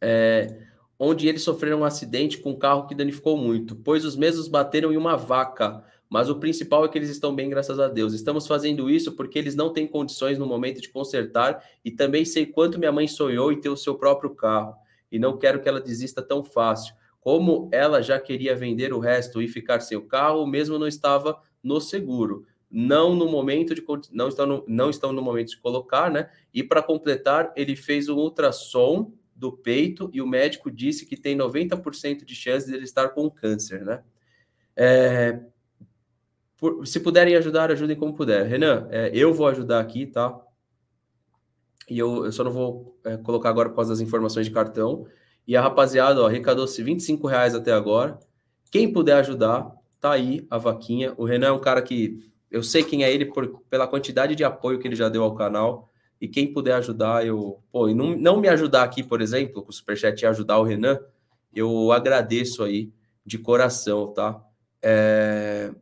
é, 0.00 0.66
onde 0.98 1.28
eles 1.28 1.42
sofreram 1.42 1.80
um 1.80 1.84
acidente 1.84 2.38
com 2.38 2.50
um 2.50 2.58
carro 2.58 2.86
que 2.88 2.94
danificou 2.94 3.36
muito, 3.36 3.76
pois 3.76 4.04
os 4.04 4.16
mesmos 4.16 4.48
bateram 4.48 4.92
em 4.92 4.96
uma 4.96 5.16
vaca. 5.16 5.84
Mas 6.10 6.28
o 6.28 6.38
principal 6.38 6.84
é 6.84 6.88
que 6.88 6.98
eles 6.98 7.08
estão 7.08 7.34
bem, 7.34 7.48
graças 7.48 7.80
a 7.80 7.88
Deus. 7.88 8.12
Estamos 8.12 8.46
fazendo 8.46 8.90
isso 8.90 9.12
porque 9.12 9.38
eles 9.38 9.54
não 9.54 9.72
têm 9.72 9.86
condições 9.86 10.38
no 10.38 10.44
momento 10.44 10.80
de 10.80 10.90
consertar 10.90 11.64
e 11.84 11.90
também 11.90 12.24
sei 12.24 12.44
quanto 12.44 12.78
minha 12.78 12.92
mãe 12.92 13.08
sonhou 13.08 13.50
em 13.50 13.60
ter 13.60 13.70
o 13.70 13.76
seu 13.76 13.94
próprio 13.94 14.34
carro 14.34 14.74
e 15.10 15.18
não 15.18 15.38
quero 15.38 15.62
que 15.62 15.68
ela 15.68 15.80
desista 15.80 16.20
tão 16.20 16.44
fácil. 16.44 16.94
Como 17.20 17.70
ela 17.72 18.02
já 18.02 18.18
queria 18.20 18.54
vender 18.54 18.92
o 18.92 18.98
resto 18.98 19.40
e 19.40 19.48
ficar 19.48 19.80
sem 19.80 19.96
o 19.96 20.06
carro, 20.06 20.46
mesmo 20.46 20.78
não 20.78 20.88
estava 20.88 21.40
no 21.62 21.80
seguro. 21.80 22.44
Não 22.74 23.14
no 23.14 23.30
momento 23.30 23.74
de 23.74 23.84
não 24.10 24.28
estão 24.28 24.46
no, 24.46 24.64
não 24.66 24.88
estão 24.88 25.12
no 25.12 25.20
momento 25.20 25.50
de 25.50 25.58
colocar, 25.58 26.10
né? 26.10 26.30
E 26.54 26.62
para 26.62 26.82
completar, 26.82 27.52
ele 27.54 27.76
fez 27.76 28.08
um 28.08 28.16
ultrassom 28.16 29.12
do 29.36 29.52
peito 29.52 30.08
e 30.12 30.22
o 30.22 30.26
médico 30.26 30.70
disse 30.70 31.04
que 31.04 31.16
tem 31.16 31.36
90% 31.36 32.24
de 32.24 32.34
chance 32.34 32.66
de 32.66 32.74
ele 32.74 32.84
estar 32.84 33.10
com 33.10 33.30
câncer, 33.30 33.84
né? 33.84 34.02
É, 34.74 35.38
por, 36.56 36.86
se 36.86 37.00
puderem 37.00 37.34
ajudar, 37.36 37.70
ajudem 37.70 37.96
como 37.96 38.14
puder. 38.14 38.46
Renan, 38.46 38.86
é, 38.90 39.10
eu 39.12 39.34
vou 39.34 39.48
ajudar 39.48 39.80
aqui, 39.80 40.06
tá? 40.06 40.34
E 41.90 41.98
eu, 41.98 42.24
eu 42.24 42.32
só 42.32 42.42
não 42.44 42.52
vou 42.52 42.98
é, 43.04 43.16
colocar 43.16 43.50
agora 43.50 43.68
por 43.68 43.74
causa 43.74 43.92
das 43.92 44.00
informações 44.00 44.46
de 44.46 44.52
cartão. 44.52 45.06
E 45.46 45.56
a 45.56 45.60
rapaziada, 45.60 46.22
ó, 46.22 46.26
arrecadou-se 46.26 46.82
25 46.82 47.26
reais 47.26 47.54
até 47.54 47.72
agora. 47.72 48.18
Quem 48.70 48.90
puder 48.90 49.16
ajudar, 49.16 49.70
tá 50.00 50.12
aí 50.12 50.46
a 50.48 50.56
vaquinha. 50.56 51.12
O 51.16 51.24
Renan 51.24 51.48
é 51.48 51.52
um 51.52 51.60
cara 51.60 51.82
que 51.82 52.31
eu 52.52 52.62
sei 52.62 52.84
quem 52.84 53.02
é 53.02 53.10
ele 53.10 53.24
por, 53.24 53.62
pela 53.70 53.88
quantidade 53.88 54.36
de 54.36 54.44
apoio 54.44 54.78
que 54.78 54.86
ele 54.86 54.94
já 54.94 55.08
deu 55.08 55.24
ao 55.24 55.34
canal. 55.34 55.90
E 56.20 56.28
quem 56.28 56.52
puder 56.52 56.74
ajudar, 56.74 57.26
eu. 57.26 57.62
Pô, 57.72 57.88
e 57.88 57.94
não, 57.94 58.14
não 58.14 58.38
me 58.38 58.46
ajudar 58.48 58.82
aqui, 58.82 59.02
por 59.02 59.22
exemplo, 59.22 59.62
com 59.62 59.70
o 59.70 59.72
Superchat 59.72 60.20
e 60.20 60.26
ajudar 60.26 60.58
o 60.58 60.62
Renan, 60.62 61.00
eu 61.52 61.90
agradeço 61.90 62.62
aí 62.62 62.92
de 63.24 63.38
coração, 63.38 64.12
tá? 64.12 64.40
É... 64.82 65.74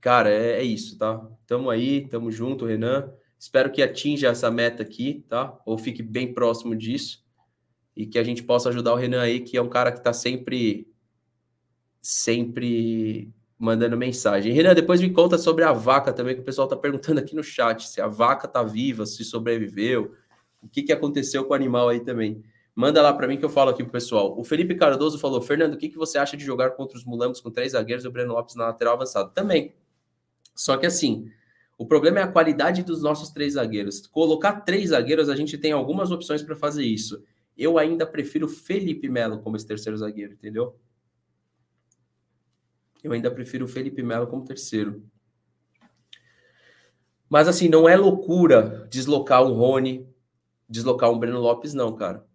Cara, 0.00 0.30
é, 0.30 0.60
é 0.60 0.62
isso, 0.62 0.98
tá? 0.98 1.26
Tamo 1.46 1.70
aí, 1.70 2.06
tamo 2.06 2.30
junto, 2.30 2.66
Renan. 2.66 3.10
Espero 3.38 3.72
que 3.72 3.82
atinja 3.82 4.28
essa 4.28 4.50
meta 4.50 4.82
aqui, 4.82 5.24
tá? 5.28 5.58
Ou 5.64 5.78
fique 5.78 6.02
bem 6.02 6.32
próximo 6.32 6.76
disso. 6.76 7.24
E 7.96 8.06
que 8.06 8.18
a 8.18 8.22
gente 8.22 8.42
possa 8.42 8.68
ajudar 8.68 8.92
o 8.92 8.96
Renan 8.96 9.22
aí, 9.22 9.40
que 9.40 9.56
é 9.56 9.62
um 9.62 9.68
cara 9.68 9.90
que 9.90 10.02
tá 10.02 10.12
sempre. 10.12 10.86
Sempre 12.02 13.32
mandando 13.60 13.94
mensagem. 13.94 14.54
Renan, 14.54 14.74
depois 14.74 15.02
me 15.02 15.10
conta 15.10 15.36
sobre 15.36 15.64
a 15.64 15.72
vaca 15.72 16.14
também, 16.14 16.34
que 16.34 16.40
o 16.40 16.44
pessoal 16.44 16.66
tá 16.66 16.74
perguntando 16.74 17.20
aqui 17.20 17.36
no 17.36 17.44
chat 17.44 17.86
se 17.86 18.00
a 18.00 18.06
vaca 18.06 18.48
tá 18.48 18.62
viva, 18.62 19.04
se 19.04 19.22
sobreviveu, 19.22 20.14
o 20.62 20.68
que, 20.68 20.82
que 20.82 20.90
aconteceu 20.90 21.44
com 21.44 21.52
o 21.52 21.54
animal 21.54 21.90
aí 21.90 22.00
também. 22.00 22.42
Manda 22.74 23.02
lá 23.02 23.12
para 23.12 23.28
mim 23.28 23.36
que 23.36 23.44
eu 23.44 23.50
falo 23.50 23.70
aqui 23.70 23.82
pro 23.82 23.92
pessoal. 23.92 24.34
O 24.38 24.44
Felipe 24.44 24.74
Cardoso 24.74 25.18
falou: 25.18 25.42
Fernando, 25.42 25.74
o 25.74 25.76
que, 25.76 25.90
que 25.90 25.98
você 25.98 26.16
acha 26.16 26.38
de 26.38 26.44
jogar 26.44 26.70
contra 26.70 26.96
os 26.96 27.04
mulambos 27.04 27.38
com 27.38 27.50
três 27.50 27.72
zagueiros 27.72 28.02
e 28.02 28.08
o 28.08 28.10
Breno 28.10 28.32
Lopes 28.32 28.56
na 28.56 28.68
lateral 28.68 28.94
avançado? 28.94 29.30
Também. 29.34 29.74
Só 30.54 30.78
que 30.78 30.86
assim, 30.86 31.28
o 31.76 31.84
problema 31.84 32.20
é 32.20 32.22
a 32.22 32.28
qualidade 32.28 32.82
dos 32.82 33.02
nossos 33.02 33.28
três 33.28 33.54
zagueiros. 33.54 34.06
Colocar 34.06 34.60
três 34.62 34.88
zagueiros, 34.88 35.28
a 35.28 35.36
gente 35.36 35.58
tem 35.58 35.72
algumas 35.72 36.10
opções 36.10 36.42
para 36.42 36.56
fazer 36.56 36.84
isso. 36.84 37.22
Eu 37.58 37.76
ainda 37.76 38.06
prefiro 38.06 38.48
Felipe 38.48 39.06
Melo 39.06 39.40
como 39.40 39.56
esse 39.56 39.66
terceiro 39.66 39.98
zagueiro, 39.98 40.32
entendeu? 40.32 40.74
Eu 43.02 43.12
ainda 43.12 43.30
prefiro 43.30 43.66
Felipe 43.66 44.02
Melo 44.02 44.26
como 44.26 44.44
terceiro. 44.44 45.02
Mas 47.28 47.46
assim, 47.46 47.68
não 47.68 47.88
é 47.88 47.96
loucura 47.96 48.88
deslocar 48.90 49.42
um 49.42 49.52
Rony, 49.52 50.08
deslocar 50.68 51.10
um 51.10 51.18
Breno 51.18 51.38
Lopes, 51.38 51.72
não, 51.72 51.94
cara. 51.94 52.26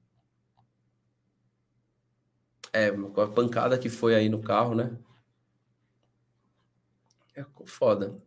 É, 2.71 2.87
a 2.87 3.27
pancada 3.27 3.77
que 3.77 3.89
foi 3.89 4.15
aí 4.15 4.29
no 4.29 4.41
carro, 4.41 4.73
né? 4.75 4.97
É 7.35 7.45
foda. 7.65 8.21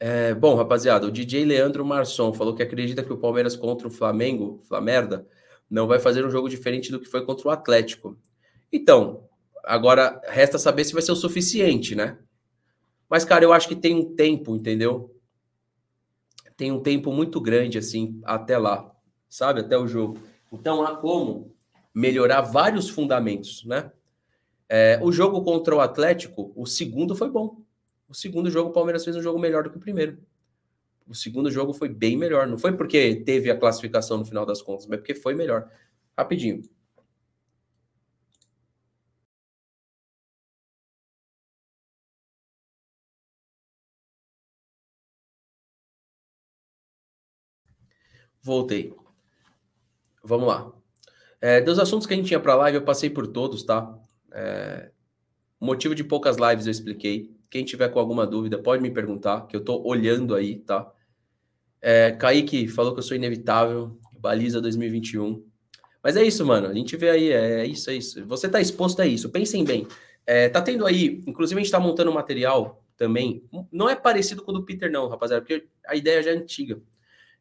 É, 0.00 0.32
bom, 0.34 0.54
rapaziada, 0.54 1.06
o 1.06 1.10
DJ 1.10 1.44
Leandro 1.44 1.84
Marçom 1.84 2.32
falou 2.32 2.54
que 2.54 2.62
acredita 2.62 3.02
que 3.02 3.12
o 3.12 3.18
Palmeiras 3.18 3.56
contra 3.56 3.88
o 3.88 3.90
Flamengo, 3.90 4.60
Flamerda, 4.68 5.26
não 5.68 5.86
vai 5.86 5.98
fazer 5.98 6.24
um 6.24 6.30
jogo 6.30 6.48
diferente 6.48 6.90
do 6.90 7.00
que 7.00 7.06
foi 7.06 7.24
contra 7.24 7.48
o 7.48 7.50
Atlético. 7.50 8.16
Então, 8.72 9.27
agora 9.68 10.20
resta 10.26 10.58
saber 10.58 10.84
se 10.84 10.94
vai 10.94 11.02
ser 11.02 11.12
o 11.12 11.16
suficiente, 11.16 11.94
né? 11.94 12.18
Mas, 13.08 13.24
cara, 13.24 13.44
eu 13.44 13.52
acho 13.52 13.68
que 13.68 13.76
tem 13.76 13.94
um 13.94 14.14
tempo, 14.14 14.56
entendeu? 14.56 15.14
Tem 16.56 16.72
um 16.72 16.80
tempo 16.80 17.12
muito 17.12 17.40
grande, 17.40 17.78
assim, 17.78 18.20
até 18.24 18.58
lá, 18.58 18.90
sabe? 19.28 19.60
Até 19.60 19.78
o 19.78 19.86
jogo. 19.86 20.18
Então, 20.52 20.82
há 20.82 20.96
como 20.96 21.54
melhorar 21.94 22.40
vários 22.40 22.88
fundamentos, 22.88 23.64
né? 23.64 23.92
É, 24.68 24.98
o 25.02 25.12
jogo 25.12 25.42
contra 25.42 25.74
o 25.76 25.80
Atlético, 25.80 26.52
o 26.56 26.66
segundo 26.66 27.14
foi 27.14 27.30
bom. 27.30 27.62
O 28.08 28.14
segundo 28.14 28.50
jogo, 28.50 28.70
o 28.70 28.72
Palmeiras 28.72 29.04
fez 29.04 29.16
um 29.16 29.22
jogo 29.22 29.38
melhor 29.38 29.64
do 29.64 29.70
que 29.70 29.76
o 29.76 29.80
primeiro. 29.80 30.18
O 31.06 31.14
segundo 31.14 31.50
jogo 31.50 31.72
foi 31.72 31.88
bem 31.88 32.16
melhor. 32.16 32.46
Não 32.46 32.58
foi 32.58 32.76
porque 32.76 33.16
teve 33.16 33.50
a 33.50 33.56
classificação 33.56 34.18
no 34.18 34.24
final 34.24 34.44
das 34.44 34.60
contas, 34.60 34.86
mas 34.86 34.98
porque 34.98 35.14
foi 35.14 35.34
melhor. 35.34 35.70
Rapidinho. 36.16 36.62
Voltei. 48.42 48.94
Vamos 50.22 50.48
lá. 50.48 50.72
É, 51.40 51.60
dos 51.60 51.78
assuntos 51.78 52.06
que 52.06 52.14
a 52.14 52.16
gente 52.16 52.26
tinha 52.26 52.40
para 52.40 52.54
live, 52.54 52.78
eu 52.78 52.84
passei 52.84 53.08
por 53.08 53.26
todos, 53.26 53.62
tá? 53.62 53.96
É, 54.32 54.90
motivo 55.60 55.94
de 55.94 56.04
poucas 56.04 56.36
lives 56.36 56.66
eu 56.66 56.72
expliquei. 56.72 57.30
Quem 57.50 57.64
tiver 57.64 57.88
com 57.88 57.98
alguma 57.98 58.26
dúvida, 58.26 58.58
pode 58.58 58.82
me 58.82 58.90
perguntar, 58.90 59.46
que 59.46 59.56
eu 59.56 59.60
estou 59.60 59.86
olhando 59.86 60.34
aí, 60.34 60.58
tá? 60.58 60.90
É, 61.80 62.12
Kaique 62.12 62.68
falou 62.68 62.92
que 62.92 62.98
eu 62.98 63.02
sou 63.02 63.16
inevitável, 63.16 63.98
baliza 64.12 64.60
2021. 64.60 65.44
Mas 66.02 66.16
é 66.16 66.22
isso, 66.22 66.44
mano. 66.44 66.66
A 66.66 66.74
gente 66.74 66.96
vê 66.96 67.10
aí, 67.10 67.30
é, 67.30 67.60
é 67.60 67.66
isso, 67.66 67.90
é 67.90 67.94
isso. 67.94 68.24
Você 68.26 68.46
está 68.46 68.60
exposto 68.60 69.00
a 69.00 69.06
isso. 69.06 69.30
Pensem 69.30 69.64
bem. 69.64 69.86
É, 70.26 70.48
tá 70.48 70.60
tendo 70.60 70.84
aí, 70.84 71.22
inclusive 71.26 71.58
a 71.58 71.62
gente 71.62 71.68
está 71.68 71.80
montando 71.80 72.10
um 72.10 72.14
material 72.14 72.84
também. 72.96 73.42
Não 73.72 73.88
é 73.88 73.96
parecido 73.96 74.42
com 74.42 74.50
o 74.50 74.54
do 74.54 74.64
Peter, 74.64 74.90
não, 74.90 75.08
rapaziada, 75.08 75.42
porque 75.42 75.66
a 75.86 75.96
ideia 75.96 76.22
já 76.22 76.30
é 76.30 76.34
antiga. 76.34 76.80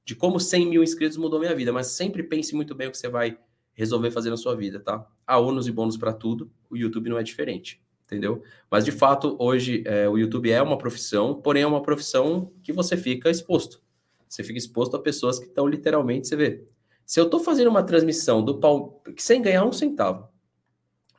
De 0.08 0.16
como 0.16 0.40
100 0.40 0.68
mil 0.68 0.82
inscritos 0.82 1.18
mudou 1.18 1.38
minha 1.38 1.54
vida. 1.54 1.74
Mas 1.74 1.88
sempre 1.88 2.24
pense 2.24 2.56
muito 2.56 2.74
bem 2.74 2.88
o 2.88 2.92
que 2.92 2.98
você 2.98 3.10
vai 3.10 3.38
resolver 3.74 4.10
fazer 4.10 4.30
na 4.30 4.38
sua 4.38 4.56
vida, 4.56 4.80
tá? 4.80 5.06
Há 5.26 5.38
ônus 5.38 5.68
e 5.68 5.72
bônus 5.72 5.98
para 5.98 6.14
tudo. 6.14 6.50
O 6.70 6.78
YouTube 6.78 7.10
não 7.10 7.18
é 7.18 7.24
diferente 7.24 7.82
entendeu? 8.06 8.42
Mas 8.72 8.86
de 8.86 8.92
fato, 8.94 9.36
hoje 9.38 9.84
é, 9.86 10.08
o 10.08 10.18
YouTube 10.18 10.50
é 10.50 10.62
uma 10.62 10.78
profissão, 10.78 11.36
porém 11.42 11.64
é 11.64 11.68
uma 11.68 11.82
profissão 11.82 12.54
que 12.64 12.72
você 12.72 12.96
fica 12.96 13.30
exposto. 13.30 13.82
Você 14.30 14.46
fica 14.46 14.58
exposto 14.58 14.96
a 14.96 15.00
pessoas 15.02 15.38
que 15.38 15.46
estão 15.46 15.68
literalmente, 15.68 16.26
você 16.26 16.38
vê. 16.38 16.64
Se 17.06 17.20
eu 17.20 17.26
estou 17.26 17.42
fazendo 17.42 17.70
uma 17.70 17.84
transmissão 17.84 18.42
do 18.42 18.62
pau 18.62 19.04
sem 19.18 19.42
ganhar 19.42 19.66
um 19.66 19.74
centavo 19.74 20.30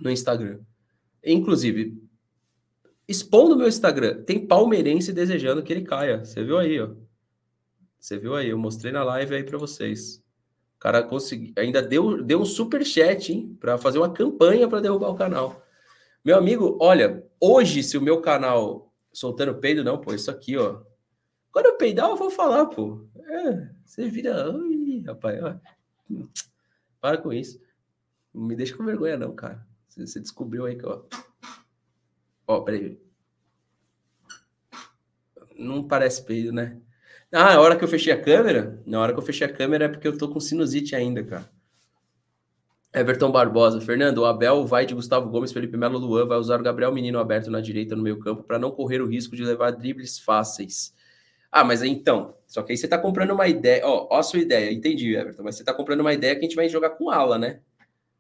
no 0.01 0.10
Instagram, 0.10 0.60
inclusive 1.23 2.02
expondo 3.06 3.55
meu 3.55 3.69
Instagram, 3.69 4.23
tem 4.24 4.47
palmeirense 4.47 5.12
desejando 5.12 5.62
que 5.62 5.73
ele 5.73 5.82
caia. 5.82 6.24
Você 6.24 6.43
viu 6.43 6.56
aí, 6.59 6.81
ó. 6.81 6.90
Você 8.09 8.16
viu 8.16 8.35
aí, 8.35 8.48
eu 8.48 8.56
mostrei 8.56 8.90
na 8.90 9.05
live 9.05 9.35
aí 9.35 9.44
para 9.44 9.59
vocês. 9.59 10.24
O 10.76 10.78
cara 10.78 11.02
conseguiu, 11.02 11.52
ainda 11.59 11.82
deu, 11.82 12.24
deu 12.24 12.40
um 12.40 12.44
super 12.47 12.82
chat, 12.82 13.30
hein, 13.30 13.55
para 13.60 13.76
fazer 13.76 13.98
uma 13.98 14.10
campanha 14.10 14.66
para 14.66 14.80
derrubar 14.80 15.10
o 15.10 15.14
canal. 15.14 15.62
Meu 16.24 16.39
amigo, 16.39 16.78
olha, 16.80 17.22
hoje, 17.39 17.82
se 17.82 17.98
o 17.98 18.01
meu 18.01 18.22
canal 18.22 18.90
soltando 19.12 19.55
peido, 19.56 19.85
não, 19.85 20.01
pô, 20.01 20.14
isso 20.14 20.30
aqui, 20.30 20.56
ó. 20.56 20.80
Quando 21.52 21.66
eu 21.66 21.76
peidar, 21.76 22.09
eu 22.09 22.16
vou 22.16 22.30
falar, 22.30 22.64
pô. 22.64 23.06
É, 23.26 23.68
você 23.85 24.09
vira. 24.09 24.51
Ui, 24.52 25.02
rapaz, 25.06 25.43
ó. 25.44 25.56
Para 27.02 27.18
com 27.18 27.30
isso. 27.30 27.60
Não 28.32 28.43
me 28.43 28.56
deixa 28.56 28.74
com 28.74 28.86
vergonha, 28.86 29.18
não, 29.18 29.35
cara. 29.35 29.66
Você, 29.86 30.06
você 30.06 30.18
descobriu 30.18 30.64
aí 30.64 30.76
que, 30.76 30.86
ó. 30.86 31.02
Ó, 32.47 32.62
peraí. 32.62 32.98
Não 35.59 35.86
parece 35.86 36.24
peido, 36.24 36.55
né? 36.55 36.80
Ah, 37.32 37.55
a 37.55 37.60
hora 37.60 37.76
que 37.76 37.84
eu 37.84 37.88
fechei 37.88 38.12
a 38.12 38.20
câmera? 38.20 38.82
Na 38.86 39.00
hora 39.00 39.12
que 39.12 39.18
eu 39.18 39.22
fechei 39.22 39.46
a 39.46 39.52
câmera 39.52 39.84
é 39.84 39.88
porque 39.88 40.09
eu 40.09 40.16
tô 40.16 40.28
com 40.28 40.40
sinusite 40.40 40.96
ainda, 40.96 41.22
cara. 41.22 41.50
Everton 42.94 43.30
Barbosa, 43.30 43.82
Fernando, 43.82 44.18
o 44.18 44.24
Abel 44.24 44.66
vai 44.66 44.86
de 44.86 44.94
Gustavo 44.94 45.28
Gomes, 45.28 45.52
Felipe 45.52 45.76
Melo, 45.76 45.98
Luan, 45.98 46.26
vai 46.26 46.38
usar 46.38 46.59
o 46.59 46.62
Gabriel 46.62 46.90
Menino 46.90 47.18
aberto 47.18 47.50
na 47.50 47.60
direita 47.60 47.94
no 47.94 48.02
meio 48.02 48.18
campo 48.18 48.42
para 48.42 48.59
não 48.59 48.70
correr 48.70 49.02
o 49.02 49.06
risco 49.06 49.36
de 49.36 49.44
levar 49.44 49.72
dribles 49.72 50.18
fáceis. 50.18 50.94
Ah, 51.52 51.62
mas 51.62 51.82
então, 51.82 52.34
só 52.46 52.62
que 52.62 52.72
aí 52.72 52.78
você 52.78 52.86
está 52.86 52.96
comprando 52.96 53.32
uma 53.32 53.46
ideia, 53.46 53.86
ó, 53.86 54.09
ó 54.10 54.18
a 54.18 54.22
sua 54.22 54.40
ideia, 54.40 54.72
entendi, 54.72 55.14
Everton, 55.14 55.42
mas 55.42 55.56
você 55.56 55.62
está 55.62 55.74
comprando 55.74 56.00
uma 56.00 56.14
ideia 56.14 56.34
que 56.34 56.40
a 56.40 56.42
gente 56.44 56.56
vai 56.56 56.68
jogar 56.68 56.90
com 56.90 57.10
ala, 57.10 57.38
né? 57.38 57.60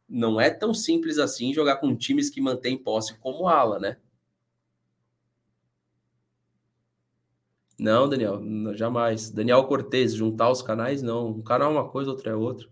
Não 0.06 0.38
é 0.38 0.50
tão 0.50 0.74
simples 0.74 1.18
assim 1.18 1.52
jogar 1.52 1.76
com 1.76 1.96
times 1.96 2.28
que 2.28 2.40
mantêm 2.40 2.76
posse 2.76 3.18
como 3.18 3.48
ala, 3.48 3.78
né? 3.78 3.96
Não, 7.78 8.08
Daniel, 8.08 8.40
jamais. 8.74 9.30
Daniel 9.30 9.64
Cortez, 9.64 10.12
juntar 10.12 10.50
os 10.50 10.62
canais, 10.62 11.00
não. 11.00 11.28
Um 11.28 11.42
canal 11.42 11.70
é 11.70 11.74
uma 11.74 11.88
coisa, 11.88 12.10
outro 12.10 12.28
é 12.28 12.34
outro. 12.34 12.68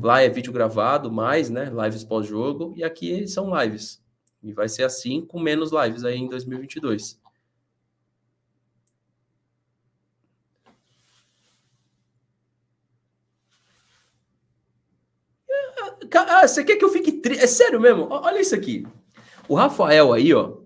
Lá 0.00 0.20
é 0.20 0.28
vídeo 0.28 0.52
gravado, 0.52 1.10
mais, 1.10 1.50
né? 1.50 1.72
Lives 1.84 2.04
pós-jogo. 2.04 2.74
E 2.76 2.84
aqui 2.84 3.26
são 3.26 3.58
lives. 3.58 4.02
E 4.42 4.52
vai 4.52 4.68
ser 4.68 4.84
assim 4.84 5.24
com 5.24 5.40
menos 5.40 5.72
lives 5.72 6.04
aí 6.04 6.16
em 6.18 6.28
2022. 6.28 7.20
Ah, 16.14 16.46
você 16.46 16.64
quer 16.64 16.76
que 16.76 16.84
eu 16.84 16.88
fique 16.90 17.12
triste? 17.12 17.42
É 17.42 17.46
sério 17.46 17.80
mesmo? 17.80 18.08
Olha 18.10 18.40
isso 18.40 18.54
aqui. 18.54 18.86
O 19.48 19.54
Rafael 19.54 20.12
aí, 20.12 20.32
ó. 20.32 20.58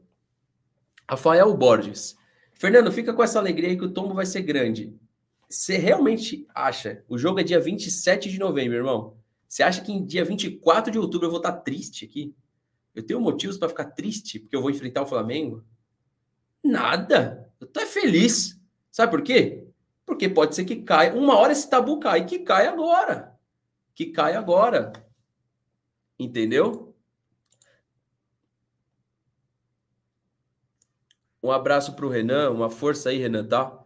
Rafael 1.09 1.56
Borges. 1.56 2.16
Fernando, 2.62 2.93
fica 2.93 3.12
com 3.12 3.24
essa 3.24 3.40
alegria 3.40 3.70
aí 3.70 3.76
que 3.76 3.84
o 3.84 3.93
tombo 3.93 4.14
vai 4.14 4.24
ser 4.24 4.40
grande. 4.43 4.97
Você 5.48 5.76
realmente 5.76 6.47
acha? 6.55 7.05
O 7.09 7.18
jogo 7.18 7.40
é 7.40 7.43
dia 7.43 7.59
27 7.59 8.30
de 8.30 8.39
novembro, 8.39 8.76
irmão. 8.76 9.16
Você 9.48 9.64
acha 9.64 9.80
que 9.80 9.90
em 9.90 10.06
dia 10.06 10.24
24 10.24 10.93
de 10.93 10.97
outubro 10.97 11.26
eu 11.26 11.30
vou 11.32 11.40
estar 11.40 11.55
triste 11.55 12.05
aqui? 12.05 12.32
Eu 12.94 13.05
tenho 13.05 13.20
motivos 13.20 13.59
para 13.59 13.68
ficar 13.68 13.86
triste 13.86 14.39
porque 14.39 14.55
eu 14.55 14.62
vou 14.62 14.70
enfrentar 14.70 15.02
o 15.02 15.06
Flamengo? 15.06 15.64
Nada. 16.62 17.51
Eu 17.59 17.66
tô 17.66 17.80
feliz. 17.80 18.56
Sabe 18.93 19.10
por 19.10 19.22
quê? 19.22 19.66
Porque 20.06 20.28
pode 20.28 20.55
ser 20.55 20.64
que 20.64 20.76
caia. 20.76 21.14
Uma 21.14 21.36
hora 21.36 21.51
esse 21.51 21.68
tabu 21.68 21.98
cai. 21.98 22.24
Que 22.26 22.39
cai 22.39 22.68
agora. 22.68 23.36
Que 23.93 24.06
cai 24.06 24.36
agora. 24.36 24.93
Entendeu? 26.16 26.91
Um 31.43 31.51
abraço 31.51 31.94
para 31.97 32.06
o 32.06 32.09
Renan. 32.09 32.51
Uma 32.51 32.70
força 32.70 33.10
aí, 33.10 33.19
Renan, 33.19 33.44
tá? 33.44 33.78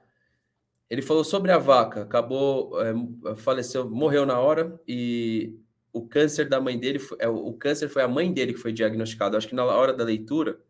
Ele 0.88 1.02
falou 1.02 1.24
sobre 1.24 1.50
a 1.50 1.58
vaca, 1.58 2.02
acabou, 2.02 2.80
é, 2.80 2.94
faleceu, 3.36 3.88
morreu 3.90 4.24
na 4.24 4.38
hora 4.38 4.80
e 4.86 5.58
o 5.92 6.06
câncer 6.06 6.48
da 6.48 6.60
mãe 6.60 6.78
dele, 6.78 7.00
é, 7.18 7.28
o 7.28 7.52
câncer 7.54 7.88
foi 7.88 8.02
a 8.02 8.08
mãe 8.08 8.32
dele 8.32 8.52
que 8.52 8.60
foi 8.60 8.72
diagnosticado. 8.72 9.36
Acho 9.36 9.48
que 9.48 9.54
na 9.54 9.64
hora 9.64 9.92
da 9.92 10.04
leitura 10.04 10.60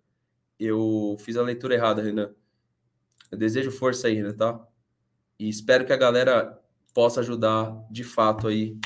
eu 0.58 1.16
fiz 1.18 1.36
a 1.36 1.42
leitura 1.42 1.74
errada, 1.74 2.00
Renan. 2.00 2.34
Eu 3.30 3.36
desejo 3.36 3.70
força 3.70 4.06
aí, 4.06 4.14
Renan, 4.14 4.34
tá? 4.34 4.66
E 5.38 5.48
espero 5.48 5.84
que 5.84 5.92
a 5.92 5.96
galera 5.96 6.58
possa 6.94 7.20
ajudar 7.20 7.76
de 7.90 8.04
fato 8.04 8.48
aí 8.48 8.78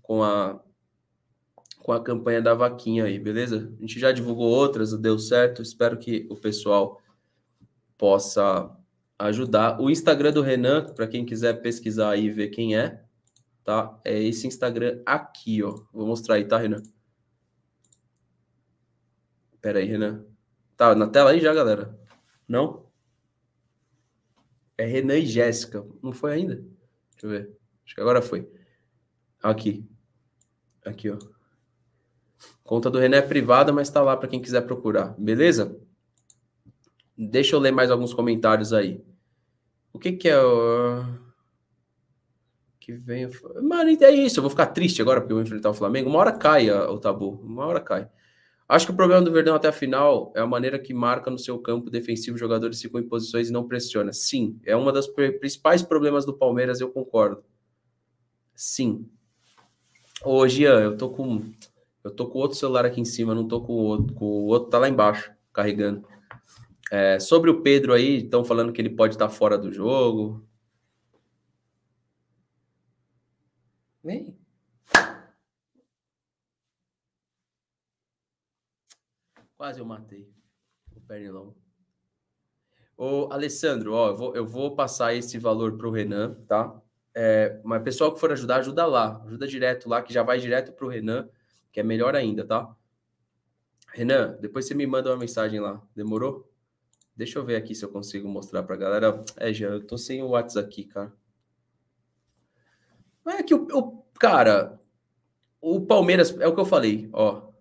com 0.00 0.22
a 0.22 0.60
com 1.80 1.92
a 1.92 2.02
campanha 2.02 2.40
da 2.40 2.54
vaquinha 2.54 3.04
aí, 3.04 3.18
beleza? 3.18 3.74
A 3.76 3.80
gente 3.80 3.98
já 3.98 4.12
divulgou 4.12 4.48
outras, 4.48 4.96
deu 4.96 5.18
certo. 5.18 5.62
Espero 5.62 5.98
que 5.98 6.28
o 6.30 6.36
pessoal 6.36 7.01
possa 8.02 8.76
ajudar. 9.16 9.80
O 9.80 9.88
Instagram 9.88 10.32
do 10.32 10.42
Renan, 10.42 10.92
para 10.92 11.06
quem 11.06 11.24
quiser 11.24 11.62
pesquisar 11.62 12.10
aí 12.10 12.24
e 12.24 12.30
ver 12.30 12.48
quem 12.48 12.76
é, 12.76 13.00
tá? 13.62 13.96
É 14.04 14.20
esse 14.20 14.44
Instagram 14.44 15.00
aqui, 15.06 15.62
ó. 15.62 15.84
Vou 15.92 16.04
mostrar 16.04 16.34
aí, 16.34 16.44
tá, 16.44 16.58
Renan? 16.58 16.82
Pera 19.60 19.78
aí, 19.78 19.84
Renan. 19.84 20.26
Tá 20.76 20.96
na 20.96 21.06
tela 21.06 21.30
aí 21.30 21.38
já, 21.38 21.54
galera? 21.54 21.96
Não? 22.48 22.90
É 24.76 24.84
Renan 24.84 25.18
e 25.18 25.26
Jéssica. 25.26 25.86
Não 26.02 26.10
foi 26.10 26.32
ainda? 26.32 26.56
Deixa 26.56 27.22
eu 27.22 27.30
ver. 27.30 27.56
Acho 27.86 27.94
que 27.94 28.00
agora 28.00 28.20
foi. 28.20 28.50
Aqui. 29.40 29.88
Aqui, 30.84 31.08
ó. 31.08 31.18
Conta 32.64 32.90
do 32.90 32.98
Renan 32.98 33.18
é 33.18 33.22
privada, 33.22 33.72
mas 33.72 33.90
tá 33.90 34.02
lá 34.02 34.16
para 34.16 34.26
quem 34.26 34.42
quiser 34.42 34.62
procurar. 34.62 35.14
Beleza? 35.16 35.80
Deixa 37.16 37.54
eu 37.54 37.60
ler 37.60 37.72
mais 37.72 37.90
alguns 37.90 38.14
comentários 38.14 38.72
aí. 38.72 39.02
O 39.92 39.98
que 39.98 40.12
que 40.12 40.28
é 40.28 40.42
o... 40.42 41.04
Que 42.80 42.92
vem... 42.92 43.28
Mano, 43.62 43.90
é 43.90 44.10
isso. 44.10 44.38
Eu 44.38 44.42
vou 44.42 44.50
ficar 44.50 44.66
triste 44.66 45.00
agora 45.00 45.20
porque 45.20 45.32
eu 45.32 45.36
vou 45.36 45.44
enfrentar 45.44 45.70
o 45.70 45.74
Flamengo. 45.74 46.08
Uma 46.08 46.18
hora 46.18 46.32
cai 46.32 46.70
o 46.70 46.98
tabu. 46.98 47.40
Uma 47.44 47.66
hora 47.66 47.80
cai. 47.80 48.08
Acho 48.68 48.86
que 48.86 48.92
o 48.92 48.96
problema 48.96 49.22
do 49.22 49.30
Verdão 49.30 49.54
até 49.54 49.68
a 49.68 49.72
final 49.72 50.32
é 50.34 50.40
a 50.40 50.46
maneira 50.46 50.78
que 50.78 50.94
marca 50.94 51.30
no 51.30 51.38
seu 51.38 51.58
campo 51.58 51.90
defensivo 51.90 52.38
jogadores 52.38 52.80
ficam 52.80 53.00
em 53.00 53.06
posições 53.06 53.50
e 53.50 53.52
não 53.52 53.68
pressiona. 53.68 54.14
Sim, 54.14 54.58
é 54.64 54.74
uma 54.74 54.90
das 54.90 55.06
principais 55.06 55.82
problemas 55.82 56.24
do 56.24 56.32
Palmeiras, 56.32 56.80
eu 56.80 56.90
concordo. 56.90 57.44
Sim. 58.54 59.06
Ô, 60.24 60.48
Gian, 60.48 60.80
eu 60.80 60.96
tô 60.96 61.10
com 61.10 61.44
eu 62.02 62.10
tô 62.10 62.26
com 62.26 62.38
outro 62.38 62.56
celular 62.56 62.86
aqui 62.86 63.00
em 63.00 63.04
cima, 63.04 63.34
não 63.34 63.46
tô 63.46 63.60
com 63.60 63.74
o 63.74 63.84
outro, 63.84 64.16
o 64.18 64.46
outro 64.46 64.70
tá 64.70 64.78
lá 64.78 64.88
embaixo, 64.88 65.30
carregando. 65.52 66.04
É, 66.92 67.18
sobre 67.18 67.48
o 67.48 67.62
Pedro 67.62 67.94
aí, 67.94 68.18
estão 68.18 68.44
falando 68.44 68.70
que 68.70 68.78
ele 68.78 68.90
pode 68.90 69.14
estar 69.14 69.30
fora 69.30 69.56
do 69.56 69.72
jogo. 69.72 70.46
Vem. 74.04 74.38
Quase 79.56 79.80
eu 79.80 79.86
matei 79.86 80.30
o 80.94 81.00
pernilão. 81.00 81.54
Ô, 82.94 83.32
Alessandro, 83.32 83.94
ó, 83.94 84.10
eu 84.10 84.16
vou, 84.16 84.36
eu 84.36 84.46
vou 84.46 84.76
passar 84.76 85.14
esse 85.14 85.38
valor 85.38 85.78
para 85.78 85.88
o 85.88 85.90
Renan, 85.90 86.34
tá? 86.46 86.78
É, 87.14 87.58
mas 87.64 87.82
pessoal 87.82 88.12
que 88.12 88.20
for 88.20 88.32
ajudar, 88.32 88.56
ajuda 88.56 88.84
lá. 88.84 89.22
Ajuda 89.24 89.48
direto 89.48 89.88
lá, 89.88 90.02
que 90.02 90.12
já 90.12 90.22
vai 90.22 90.38
direto 90.38 90.72
para 90.72 90.84
o 90.84 90.90
Renan, 90.90 91.26
que 91.72 91.80
é 91.80 91.82
melhor 91.82 92.14
ainda, 92.14 92.46
tá? 92.46 92.76
Renan, 93.94 94.36
depois 94.42 94.66
você 94.66 94.74
me 94.74 94.86
manda 94.86 95.08
uma 95.08 95.16
mensagem 95.16 95.58
lá. 95.58 95.82
Demorou? 95.96 96.51
Deixa 97.16 97.38
eu 97.38 97.44
ver 97.44 97.56
aqui 97.56 97.74
se 97.74 97.84
eu 97.84 97.90
consigo 97.90 98.28
mostrar 98.28 98.62
pra 98.62 98.76
galera. 98.76 99.22
É, 99.36 99.52
já, 99.52 99.68
eu 99.68 99.86
tô 99.86 99.98
sem 99.98 100.22
o 100.22 100.28
WhatsApp 100.28 100.68
aqui, 100.68 100.84
cara. 100.84 101.12
É 103.26 103.42
que 103.42 103.54
o, 103.54 103.66
o 103.72 104.02
cara, 104.18 104.80
o 105.60 105.80
Palmeiras, 105.80 106.36
é 106.40 106.46
o 106.46 106.54
que 106.54 106.60
eu 106.60 106.64
falei, 106.64 107.08
ó. 107.12 107.52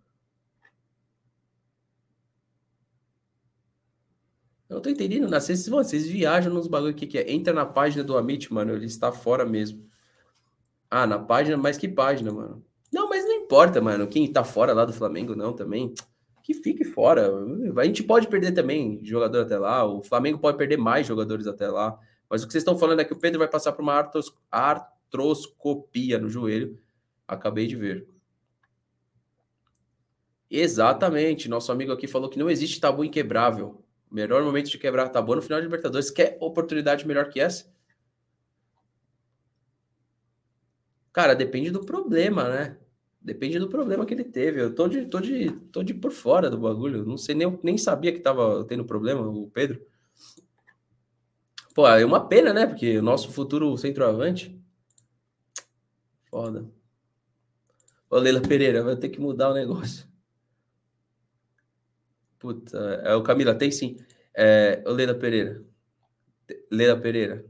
Eu 4.71 4.75
não 4.75 4.81
tô 4.81 4.89
entendendo, 4.89 5.27
né? 5.29 5.37
Vocês, 5.39 5.67
vocês 5.67 6.07
viajam 6.07 6.53
nos 6.53 6.65
bagulho 6.65 6.95
que, 6.95 7.05
que 7.05 7.17
é. 7.17 7.29
Entra 7.29 7.53
na 7.53 7.65
página 7.65 8.03
do 8.05 8.17
Amit, 8.17 8.51
mano. 8.53 8.73
Ele 8.73 8.85
está 8.85 9.11
fora 9.11 9.45
mesmo. 9.45 9.85
Ah, 10.89 11.05
na 11.05 11.19
página, 11.19 11.57
mas 11.57 11.77
que 11.77 11.89
página, 11.89 12.31
mano? 12.31 12.65
Não, 12.91 13.09
mas 13.09 13.25
não 13.25 13.33
importa, 13.33 13.81
mano. 13.81 14.07
Quem 14.07 14.31
tá 14.31 14.45
fora 14.45 14.73
lá 14.73 14.85
do 14.85 14.93
Flamengo, 14.93 15.35
não, 15.35 15.53
também 15.53 15.93
que 16.53 16.61
fique 16.61 16.83
fora. 16.83 17.29
A 17.77 17.85
gente 17.85 18.03
pode 18.03 18.27
perder 18.27 18.51
também 18.51 18.99
jogador 19.03 19.41
até 19.41 19.57
lá, 19.57 19.85
o 19.85 20.01
Flamengo 20.01 20.39
pode 20.39 20.57
perder 20.57 20.77
mais 20.77 21.07
jogadores 21.07 21.47
até 21.47 21.67
lá. 21.67 21.97
Mas 22.29 22.43
o 22.43 22.47
que 22.47 22.53
vocês 22.53 22.61
estão 22.61 22.77
falando 22.77 23.01
é 23.01 23.05
que 23.05 23.13
o 23.13 23.19
Pedro 23.19 23.39
vai 23.39 23.47
passar 23.47 23.73
por 23.73 23.81
uma 23.81 23.93
artros, 23.93 24.33
artroscopia 24.49 26.17
no 26.17 26.29
joelho. 26.29 26.79
Acabei 27.27 27.67
de 27.67 27.75
ver. 27.75 28.07
Exatamente. 30.49 31.49
Nosso 31.49 31.71
amigo 31.71 31.91
aqui 31.91 32.07
falou 32.07 32.29
que 32.29 32.39
não 32.39 32.49
existe 32.49 32.79
tabu 32.79 33.03
inquebrável. 33.03 33.83
Melhor 34.09 34.43
momento 34.43 34.69
de 34.69 34.77
quebrar 34.77 35.09
tabu 35.09 35.35
no 35.35 35.41
final 35.41 35.59
de 35.59 35.65
Libertadores. 35.65 36.11
Quer 36.11 36.37
oportunidade 36.39 37.07
melhor 37.07 37.29
que 37.29 37.39
essa? 37.39 37.71
Cara, 41.13 41.33
depende 41.33 41.71
do 41.71 41.85
problema, 41.85 42.49
né? 42.49 42.77
Depende 43.21 43.59
do 43.59 43.69
problema 43.69 44.03
que 44.05 44.15
ele 44.15 44.23
teve. 44.23 44.61
Eu 44.61 44.73
tô 44.73 44.87
de, 44.87 45.05
tô 45.05 45.19
de, 45.19 45.51
tô 45.71 45.83
de 45.83 45.93
por 45.93 46.11
fora 46.11 46.49
do 46.49 46.57
bagulho. 46.57 47.05
Não 47.05 47.17
sei 47.17 47.35
nem, 47.35 47.59
nem 47.61 47.77
sabia 47.77 48.11
que 48.11 48.19
tava 48.19 48.65
tendo 48.65 48.83
problema, 48.83 49.21
o 49.21 49.47
Pedro. 49.51 49.85
Pô, 51.75 51.87
é 51.87 52.03
uma 52.03 52.27
pena, 52.27 52.51
né? 52.51 52.65
Porque 52.65 52.97
o 52.97 53.03
nosso 53.03 53.31
futuro 53.31 53.77
centroavante. 53.77 54.59
Foda. 56.31 56.65
Ô, 58.09 58.17
Leila 58.17 58.41
Pereira, 58.41 58.83
vai 58.83 58.95
ter 58.95 59.09
que 59.09 59.21
mudar 59.21 59.51
o 59.51 59.53
negócio. 59.53 60.07
Puta, 62.39 62.77
é 63.03 63.13
o 63.13 63.21
Camila, 63.21 63.53
tem 63.53 63.69
sim. 63.69 63.97
É, 64.33 64.83
ô, 64.85 64.91
Leila 64.91 65.13
Pereira. 65.13 65.63
Leila 66.71 66.99
Pereira. 66.99 67.45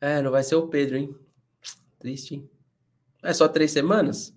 É, 0.00 0.22
não 0.22 0.30
vai 0.30 0.44
ser 0.44 0.54
o 0.54 0.68
Pedro, 0.68 0.96
hein? 0.96 1.14
Triste, 1.98 2.36
hein? 2.36 2.57
É 3.22 3.32
só 3.32 3.48
três 3.48 3.70
semanas? 3.70 4.34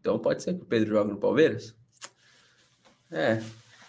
Então 0.00 0.18
pode 0.18 0.42
ser 0.42 0.54
que 0.54 0.62
o 0.62 0.66
Pedro 0.66 0.90
jogue 0.90 1.12
no 1.12 1.18
Palmeiras? 1.18 1.76
É. 3.10 3.42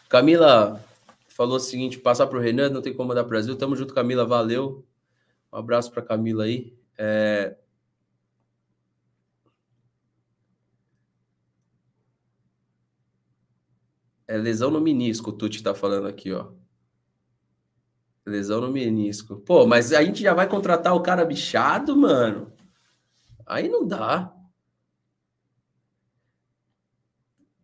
Camila 0.08 0.84
falou 1.28 1.58
o 1.58 1.60
seguinte: 1.60 1.98
passar 2.00 2.28
para 2.28 2.38
o 2.38 2.42
Renan, 2.42 2.70
não 2.70 2.82
tem 2.82 2.94
como 2.94 3.10
mandar 3.10 3.24
para 3.24 3.28
o 3.28 3.30
Brasil. 3.30 3.56
Tamo 3.56 3.76
junto, 3.76 3.94
Camila, 3.94 4.26
valeu. 4.26 4.86
Um 5.52 5.58
abraço 5.58 5.92
para 5.92 6.02
Camila 6.02 6.44
aí. 6.44 6.78
É... 6.98 7.56
é 14.28 14.38
lesão 14.38 14.70
no 14.70 14.80
menisco, 14.80 15.32
o 15.32 15.34
Tuti 15.34 15.64
tá 15.64 15.74
falando 15.74 16.08
aqui, 16.08 16.32
ó. 16.32 16.52
Lesão 18.26 18.62
no 18.62 18.72
menisco. 18.72 19.38
Pô, 19.38 19.66
mas 19.66 19.92
a 19.92 20.04
gente 20.04 20.22
já 20.22 20.36
vai 20.36 20.48
contratar 20.48 20.94
o 20.96 21.02
cara 21.02 21.26
bichado, 21.26 21.98
mano. 21.98 22.54
Aí 23.50 23.68
não 23.68 23.86
dá. 23.86 24.32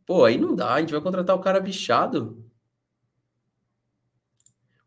Pô, 0.05 0.25
aí 0.25 0.37
não 0.37 0.55
dá. 0.55 0.73
A 0.73 0.81
gente 0.81 0.91
vai 0.91 1.01
contratar 1.01 1.35
o 1.35 1.41
cara 1.41 1.59
bichado. 1.59 2.43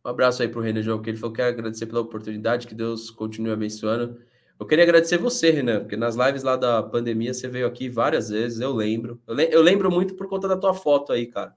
Um 0.04 0.08
abraço 0.08 0.42
aí 0.42 0.48
pro 0.48 0.60
Renan 0.60 0.82
João, 0.82 1.00
que 1.00 1.10
ele 1.10 1.16
falou 1.16 1.32
que 1.32 1.40
quer 1.40 1.48
agradecer 1.48 1.86
pela 1.86 2.00
oportunidade, 2.00 2.66
que 2.66 2.74
Deus 2.74 3.10
continue 3.10 3.52
abençoando. 3.52 4.20
Eu 4.58 4.66
queria 4.66 4.82
agradecer 4.82 5.18
você, 5.18 5.50
Renan, 5.50 5.80
porque 5.80 5.96
nas 5.96 6.16
lives 6.16 6.42
lá 6.42 6.56
da 6.56 6.82
pandemia 6.82 7.32
você 7.32 7.46
veio 7.46 7.66
aqui 7.66 7.88
várias 7.88 8.28
vezes, 8.28 8.58
eu 8.60 8.72
lembro. 8.74 9.20
Eu, 9.26 9.34
le 9.34 9.48
eu 9.52 9.62
lembro 9.62 9.90
muito 9.90 10.14
por 10.14 10.28
conta 10.28 10.48
da 10.48 10.56
tua 10.56 10.74
foto 10.74 11.12
aí, 11.12 11.26
cara. 11.26 11.54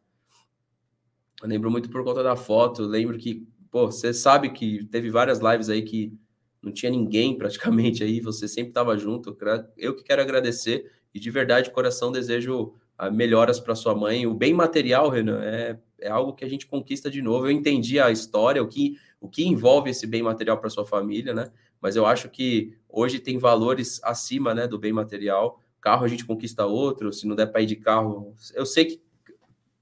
Eu 1.41 1.47
lembro 1.47 1.71
muito 1.71 1.89
por 1.89 2.03
conta 2.03 2.21
da 2.21 2.35
foto. 2.35 2.83
Lembro 2.83 3.17
que, 3.17 3.47
pô, 3.71 3.87
você 3.87 4.13
sabe 4.13 4.51
que 4.51 4.85
teve 4.85 5.09
várias 5.09 5.39
lives 5.39 5.69
aí 5.69 5.81
que 5.81 6.13
não 6.61 6.71
tinha 6.71 6.91
ninguém 6.91 7.37
praticamente 7.37 8.03
aí, 8.03 8.19
você 8.19 8.47
sempre 8.47 8.69
estava 8.69 8.97
junto. 8.97 9.35
Eu 9.77 9.95
que 9.95 10.03
quero 10.03 10.21
agradecer 10.21 10.91
e 11.13 11.19
de 11.19 11.29
verdade, 11.29 11.71
coração, 11.71 12.11
desejo 12.11 12.73
ah, 12.97 13.09
melhoras 13.09 13.59
para 13.59 13.75
sua 13.75 13.95
mãe. 13.95 14.25
O 14.25 14.33
bem 14.33 14.53
material, 14.53 15.09
Renan, 15.09 15.41
é, 15.43 15.77
é 15.99 16.09
algo 16.09 16.33
que 16.33 16.45
a 16.45 16.49
gente 16.49 16.67
conquista 16.67 17.09
de 17.09 17.21
novo. 17.21 17.47
Eu 17.47 17.51
entendi 17.51 17.99
a 17.99 18.11
história, 18.11 18.61
o 18.61 18.67
que, 18.67 18.97
o 19.19 19.27
que 19.27 19.43
envolve 19.43 19.89
esse 19.89 20.07
bem 20.07 20.21
material 20.21 20.57
para 20.57 20.69
sua 20.69 20.85
família, 20.85 21.33
né? 21.33 21.51
Mas 21.81 21.95
eu 21.95 22.05
acho 22.05 22.29
que 22.29 22.77
hoje 22.87 23.19
tem 23.19 23.37
valores 23.37 23.99
acima 24.03 24.53
né, 24.53 24.67
do 24.67 24.77
bem 24.77 24.93
material. 24.93 25.59
Carro 25.81 26.05
a 26.05 26.07
gente 26.07 26.25
conquista 26.25 26.65
outro, 26.65 27.11
se 27.11 27.25
não 27.25 27.35
der 27.35 27.47
para 27.47 27.61
ir 27.61 27.65
de 27.65 27.75
carro. 27.75 28.35
Eu 28.53 28.65
sei 28.65 28.85
que 28.85 29.01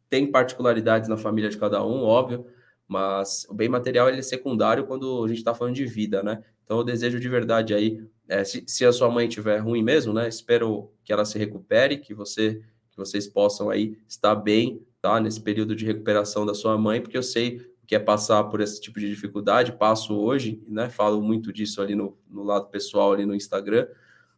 tem 0.10 0.26
particularidades 0.32 1.10
na 1.10 1.18
família 1.18 1.50
de 1.50 1.58
cada 1.58 1.86
um, 1.86 2.04
óbvio, 2.04 2.46
mas 2.90 3.46
o 3.48 3.54
bem 3.54 3.70
material 3.70 4.10
ele 4.10 4.18
é 4.18 4.24
secundário 4.24 4.88
quando 4.88 5.24
a 5.24 5.28
gente 5.28 5.38
está 5.38 5.54
falando 5.54 5.76
de 5.76 5.86
vida, 5.86 6.24
né? 6.24 6.44
Então 6.64 6.80
eu 6.80 6.84
desejo 6.84 7.20
de 7.20 7.30
verdade 7.30 7.76
aí, 7.76 8.04
é, 8.28 8.44
se, 8.44 8.64
se, 8.68 8.84
a 8.84 8.92
sua 8.92 9.10
mãe 9.12 9.28
estiver 9.28 9.60
ruim 9.60 9.84
mesmo, 9.84 10.12
né? 10.12 10.28
Espero 10.28 10.92
que 11.04 11.14
ela 11.14 11.24
se 11.24 11.38
recupere, 11.38 12.00
que 12.00 12.16
você 12.16 12.62
que 12.90 12.98
vocês 12.98 13.28
possam 13.28 13.70
aí 13.70 13.96
estar 14.08 14.34
bem, 14.34 14.84
tá? 15.00 15.20
Nesse 15.20 15.40
período 15.40 15.76
de 15.76 15.86
recuperação 15.86 16.48
da 16.48 16.56
sua 16.56 16.78
mãe, 16.80 17.00
porque 17.00 17.18
eu 17.18 17.24
sei 17.24 17.62
que 17.86 17.96
é 17.96 18.00
passar 18.00 18.44
por 18.46 18.60
esse 18.60 18.82
tipo 18.82 19.00
de 19.00 19.08
dificuldade, 19.08 19.74
passo 19.74 20.20
hoje, 20.20 20.64
né? 20.68 20.90
Falo 20.90 21.22
muito 21.22 21.54
disso 21.54 21.84
ali 21.84 21.94
no, 21.94 22.18
no 22.28 22.44
lado 22.44 22.70
pessoal, 22.70 23.14
ali 23.14 23.26
no 23.26 23.36
Instagram. 23.36 23.88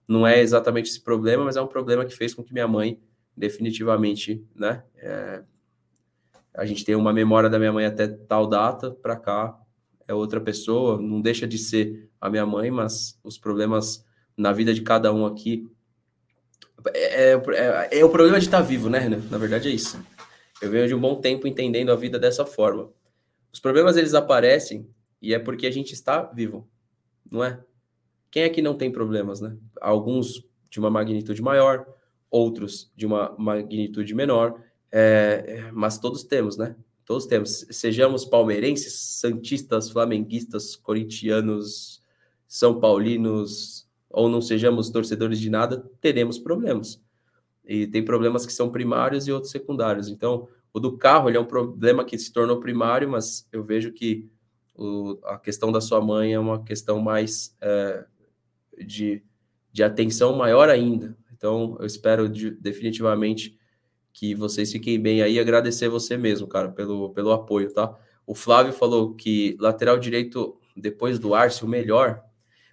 Não 0.05 0.27
é 0.27 0.41
exatamente 0.41 0.89
esse 0.89 0.99
problema, 0.99 1.45
mas 1.45 1.55
é 1.55 1.61
um 1.61 1.67
problema 1.67 2.05
que 2.05 2.13
fez 2.13 2.33
com 2.33 2.43
que 2.43 2.51
minha 2.51 2.67
mãe 2.67 2.99
definitivamente, 3.35 4.45
né? 4.53 4.83
É, 4.97 5.43
a 6.53 6.65
gente 6.65 6.83
tem 6.83 6.95
uma 6.95 7.13
memória 7.13 7.49
da 7.49 7.57
minha 7.57 7.71
mãe 7.71 7.85
até 7.85 8.07
tal 8.07 8.47
data, 8.47 8.91
para 8.91 9.15
cá 9.15 9.57
é 10.07 10.13
outra 10.13 10.41
pessoa, 10.41 11.01
não 11.01 11.21
deixa 11.21 11.47
de 11.47 11.57
ser 11.57 12.09
a 12.19 12.29
minha 12.29 12.45
mãe, 12.45 12.69
mas 12.69 13.17
os 13.23 13.37
problemas 13.37 14.05
na 14.35 14.51
vida 14.51 14.73
de 14.73 14.81
cada 14.81 15.13
um 15.13 15.25
aqui 15.25 15.69
é, 16.93 17.33
é, 17.33 17.99
é 17.99 18.05
o 18.05 18.09
problema 18.09 18.39
de 18.39 18.45
estar 18.45 18.61
vivo, 18.61 18.89
né, 18.89 18.99
Renan? 18.99 19.21
Na 19.29 19.37
verdade 19.37 19.69
é 19.69 19.71
isso. 19.71 20.03
Eu 20.61 20.69
venho 20.69 20.87
de 20.87 20.95
um 20.95 20.99
bom 20.99 21.15
tempo 21.15 21.47
entendendo 21.47 21.91
a 21.91 21.95
vida 21.95 22.19
dessa 22.19 22.45
forma. 22.45 22.89
Os 23.53 23.59
problemas 23.59 23.97
eles 23.97 24.13
aparecem 24.13 24.87
e 25.21 25.33
é 25.33 25.39
porque 25.39 25.67
a 25.67 25.71
gente 25.71 25.93
está 25.93 26.23
vivo, 26.23 26.67
não 27.31 27.43
é? 27.43 27.59
Quem 28.29 28.43
é 28.43 28.49
que 28.49 28.61
não 28.61 28.75
tem 28.75 28.91
problemas, 28.91 29.41
né? 29.41 29.55
Alguns 29.79 30.47
de 30.69 30.79
uma 30.79 30.89
magnitude 30.89 31.41
maior, 31.41 31.85
outros 32.29 32.91
de 32.95 33.05
uma 33.05 33.35
magnitude 33.37 34.15
menor, 34.15 34.61
é, 34.91 35.69
mas 35.71 35.97
todos 35.97 36.23
temos, 36.23 36.57
né? 36.57 36.75
Todos 37.05 37.25
temos. 37.25 37.65
Sejamos 37.71 38.25
palmeirenses, 38.25 38.93
santistas, 38.93 39.89
flamenguistas, 39.89 40.75
corintianos, 40.75 42.01
são 42.47 42.79
paulinos, 42.79 43.87
ou 44.09 44.27
não 44.27 44.41
sejamos 44.41 44.89
torcedores 44.89 45.39
de 45.39 45.49
nada, 45.49 45.89
teremos 46.01 46.37
problemas. 46.37 47.01
E 47.65 47.87
tem 47.87 48.03
problemas 48.03 48.45
que 48.45 48.51
são 48.51 48.69
primários 48.69 49.27
e 49.27 49.31
outros 49.31 49.51
secundários. 49.51 50.09
Então, 50.09 50.47
o 50.73 50.79
do 50.79 50.97
carro 50.97 51.29
ele 51.29 51.37
é 51.37 51.39
um 51.39 51.45
problema 51.45 52.03
que 52.03 52.17
se 52.17 52.31
tornou 52.31 52.59
primário, 52.59 53.09
mas 53.09 53.47
eu 53.51 53.63
vejo 53.63 53.91
que 53.91 54.29
o, 54.75 55.17
a 55.23 55.37
questão 55.37 55.71
da 55.71 55.79
sua 55.79 56.01
mãe 56.01 56.33
é 56.33 56.39
uma 56.39 56.63
questão 56.63 56.99
mais 56.99 57.55
é, 57.61 58.05
de, 58.85 59.23
de 59.71 59.83
atenção 59.83 60.35
maior 60.35 60.69
ainda. 60.69 61.15
Então, 61.31 61.77
eu 61.79 61.85
espero 61.85 62.27
de, 62.27 62.51
definitivamente 62.51 63.57
que 64.13 64.35
vocês 64.35 64.71
fiquem 64.71 64.99
bem 64.99 65.21
aí. 65.21 65.39
Agradecer 65.39 65.89
você 65.89 66.17
mesmo, 66.17 66.47
cara, 66.47 66.69
pelo, 66.69 67.11
pelo 67.11 67.31
apoio, 67.31 67.73
tá? 67.73 67.97
O 68.25 68.35
Flávio 68.35 68.73
falou 68.73 69.13
que 69.15 69.57
lateral 69.59 69.97
direito, 69.97 70.57
depois 70.75 71.19
do 71.19 71.33
Arce, 71.33 71.63
o 71.63 71.67
melhor. 71.67 72.23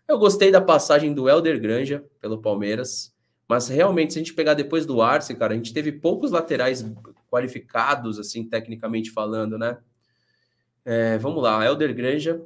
Eu 0.07 0.19
gostei 0.19 0.51
da 0.51 0.61
passagem 0.61 1.13
do 1.13 1.29
Helder 1.29 1.61
Granja 1.61 2.05
pelo 2.21 2.41
Palmeiras, 2.41 3.15
mas 3.49 3.69
realmente, 3.69 4.13
se 4.13 4.19
a 4.19 4.23
gente 4.23 4.35
pegar 4.35 4.55
depois 4.55 4.85
do 4.85 5.01
Arce, 5.01 5.35
cara, 5.35 5.55
a 5.55 5.57
gente 5.57 5.73
teve 5.73 5.93
poucos 5.93 6.31
laterais 6.31 6.85
qualificados, 7.31 8.19
assim, 8.19 8.45
tecnicamente 8.45 9.11
falando, 9.11 9.59
né? 9.59 9.79
É, 10.85 11.19
vamos 11.19 11.43
lá, 11.43 11.65
Elder 11.65 11.95
Granja. 11.95 12.43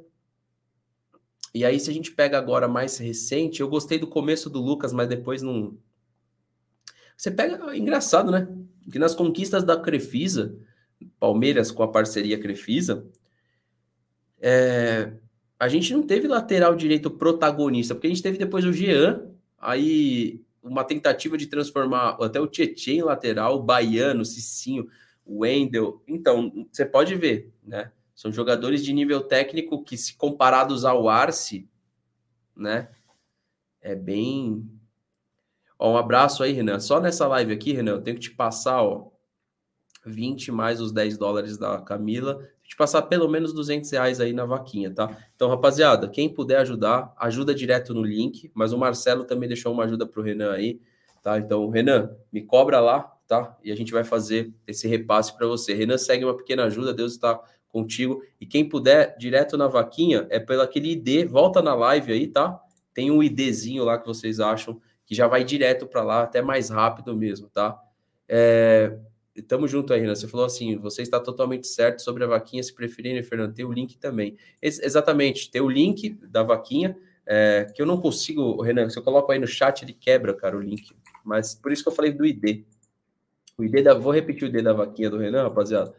E 1.53 1.63
aí, 1.63 1.79
se 1.79 1.89
a 1.89 1.93
gente 1.93 2.11
pega 2.11 2.37
agora 2.37 2.67
mais 2.67 2.97
recente, 2.97 3.61
eu 3.61 3.69
gostei 3.69 3.99
do 3.99 4.07
começo 4.07 4.49
do 4.49 4.59
Lucas, 4.59 4.91
mas 4.91 5.07
depois 5.07 5.41
não. 5.41 5.77
Você 7.15 7.29
pega. 7.29 7.77
Engraçado, 7.77 8.31
né? 8.31 8.47
Que 8.91 8.99
nas 8.99 9.15
conquistas 9.15 9.63
da 9.63 9.79
Crefisa, 9.79 10.55
Palmeiras 11.19 11.71
com 11.71 11.83
a 11.83 11.87
parceria 11.87 12.39
Crefisa, 12.39 13.05
é, 14.39 15.13
a 15.59 15.67
gente 15.67 15.93
não 15.93 16.03
teve 16.03 16.27
lateral 16.27 16.75
direito 16.75 17.09
protagonista, 17.09 17.95
porque 17.95 18.07
a 18.07 18.09
gente 18.09 18.23
teve 18.23 18.37
depois 18.37 18.65
o 18.65 18.73
Jean, 18.73 19.25
aí 19.57 20.41
uma 20.61 20.83
tentativa 20.83 21.37
de 21.37 21.47
transformar 21.47 22.17
até 22.21 22.39
o 22.39 22.47
Tietchan 22.47 22.91
em 22.91 23.01
lateral, 23.01 23.55
o 23.55 23.63
Baiano, 23.63 24.21
o 24.21 24.25
Cicinho, 24.25 24.89
o 25.25 25.39
Wendel. 25.39 26.01
Então, 26.07 26.67
você 26.71 26.85
pode 26.85 27.15
ver, 27.15 27.51
né? 27.63 27.91
São 28.15 28.31
jogadores 28.31 28.83
de 28.83 28.93
nível 28.93 29.21
técnico 29.21 29.83
que, 29.83 29.97
se 29.97 30.15
comparados 30.15 30.85
ao 30.85 31.09
Arce, 31.09 31.67
né? 32.55 32.89
É 33.81 33.95
bem. 33.95 34.69
Ó, 35.83 35.91
um 35.91 35.97
abraço 35.97 36.43
aí, 36.43 36.53
Renan. 36.53 36.79
Só 36.79 37.01
nessa 37.01 37.27
live 37.27 37.51
aqui, 37.51 37.73
Renan, 37.73 37.91
eu 37.91 38.01
tenho 38.01 38.15
que 38.15 38.23
te 38.23 38.31
passar, 38.31 38.81
ó, 38.81 39.09
20 40.05 40.49
mais 40.49 40.79
os 40.79 40.93
10 40.93 41.17
dólares 41.17 41.57
da 41.57 41.81
Camila 41.81 42.39
te 42.63 42.77
passar 42.77 43.01
pelo 43.03 43.27
menos 43.27 43.53
200 43.53 43.91
reais 43.91 44.21
aí 44.21 44.31
na 44.31 44.45
vaquinha, 44.45 44.89
tá? 44.89 45.15
Então, 45.35 45.49
rapaziada, 45.49 46.07
quem 46.07 46.27
puder 46.27 46.59
ajudar, 46.59 47.13
ajuda 47.17 47.53
direto 47.53 47.93
no 47.93 48.01
link, 48.01 48.49
mas 48.53 48.71
o 48.71 48.77
Marcelo 48.77 49.25
também 49.25 49.49
deixou 49.49 49.73
uma 49.73 49.83
ajuda 49.83 50.07
pro 50.07 50.23
Renan 50.23 50.53
aí, 50.53 50.79
tá? 51.21 51.37
Então, 51.37 51.69
Renan, 51.69 52.15
me 52.31 52.41
cobra 52.41 52.79
lá, 52.79 53.01
tá? 53.27 53.55
E 53.61 53.69
a 53.69 53.75
gente 53.75 53.91
vai 53.91 54.05
fazer 54.05 54.53
esse 54.65 54.87
repasse 54.87 55.35
para 55.35 55.45
você. 55.45 55.73
Renan, 55.73 55.97
segue 55.97 56.23
uma 56.23 56.35
pequena 56.35 56.63
ajuda, 56.63 56.93
Deus 56.93 57.11
está 57.11 57.37
contigo. 57.67 58.23
E 58.39 58.45
quem 58.45 58.67
puder, 58.67 59.17
direto 59.17 59.57
na 59.57 59.67
vaquinha, 59.67 60.25
é 60.29 60.39
pelo 60.39 60.61
aquele 60.61 60.93
ID, 60.93 61.29
volta 61.29 61.61
na 61.61 61.75
live 61.75 62.13
aí, 62.13 62.27
tá? 62.27 62.57
Tem 62.93 63.11
um 63.11 63.21
IDzinho 63.21 63.83
lá 63.83 63.99
que 63.99 64.07
vocês 64.07 64.39
acham 64.39 64.81
que 65.05 65.15
já 65.15 65.27
vai 65.27 65.43
direto 65.43 65.87
para 65.87 66.03
lá, 66.03 66.23
até 66.23 66.41
mais 66.41 66.69
rápido 66.69 67.15
mesmo, 67.15 67.49
tá? 67.49 67.79
É, 68.27 68.97
Tamo 69.41 69.67
junto 69.67 69.91
aí, 69.93 70.01
Renan. 70.01 70.13
Você 70.13 70.27
falou 70.27 70.45
assim: 70.45 70.77
você 70.77 71.01
está 71.01 71.19
totalmente 71.19 71.65
certo 71.65 72.03
sobre 72.03 72.23
a 72.23 72.27
vaquinha. 72.27 72.61
Se 72.61 72.73
preferirem, 72.73 73.23
Fernando, 73.23 73.53
tem 73.53 73.65
o 73.65 73.71
link 73.71 73.97
também. 73.97 74.37
Ex 74.61 74.79
exatamente, 74.79 75.49
tem 75.49 75.61
o 75.61 75.69
link 75.69 76.11
da 76.27 76.43
vaquinha, 76.43 76.95
é, 77.25 77.65
que 77.73 77.81
eu 77.81 77.85
não 77.85 77.99
consigo, 77.99 78.61
Renan. 78.61 78.89
Se 78.89 78.97
eu 78.97 79.03
coloco 79.03 79.31
aí 79.31 79.39
no 79.39 79.47
chat, 79.47 79.81
ele 79.83 79.93
quebra, 79.93 80.35
cara, 80.35 80.55
o 80.55 80.61
link. 80.61 80.95
Mas 81.25 81.55
por 81.55 81.71
isso 81.71 81.81
que 81.81 81.89
eu 81.89 81.93
falei 81.93 82.11
do 82.11 82.25
ID. 82.25 82.63
O 83.57 83.63
ID 83.63 83.83
da. 83.83 83.95
Vou 83.95 84.13
repetir 84.13 84.43
o 84.43 84.47
ID 84.47 84.63
da 84.63 84.73
vaquinha 84.73 85.09
do 85.09 85.17
Renan, 85.17 85.43
rapaziada. 85.43 85.95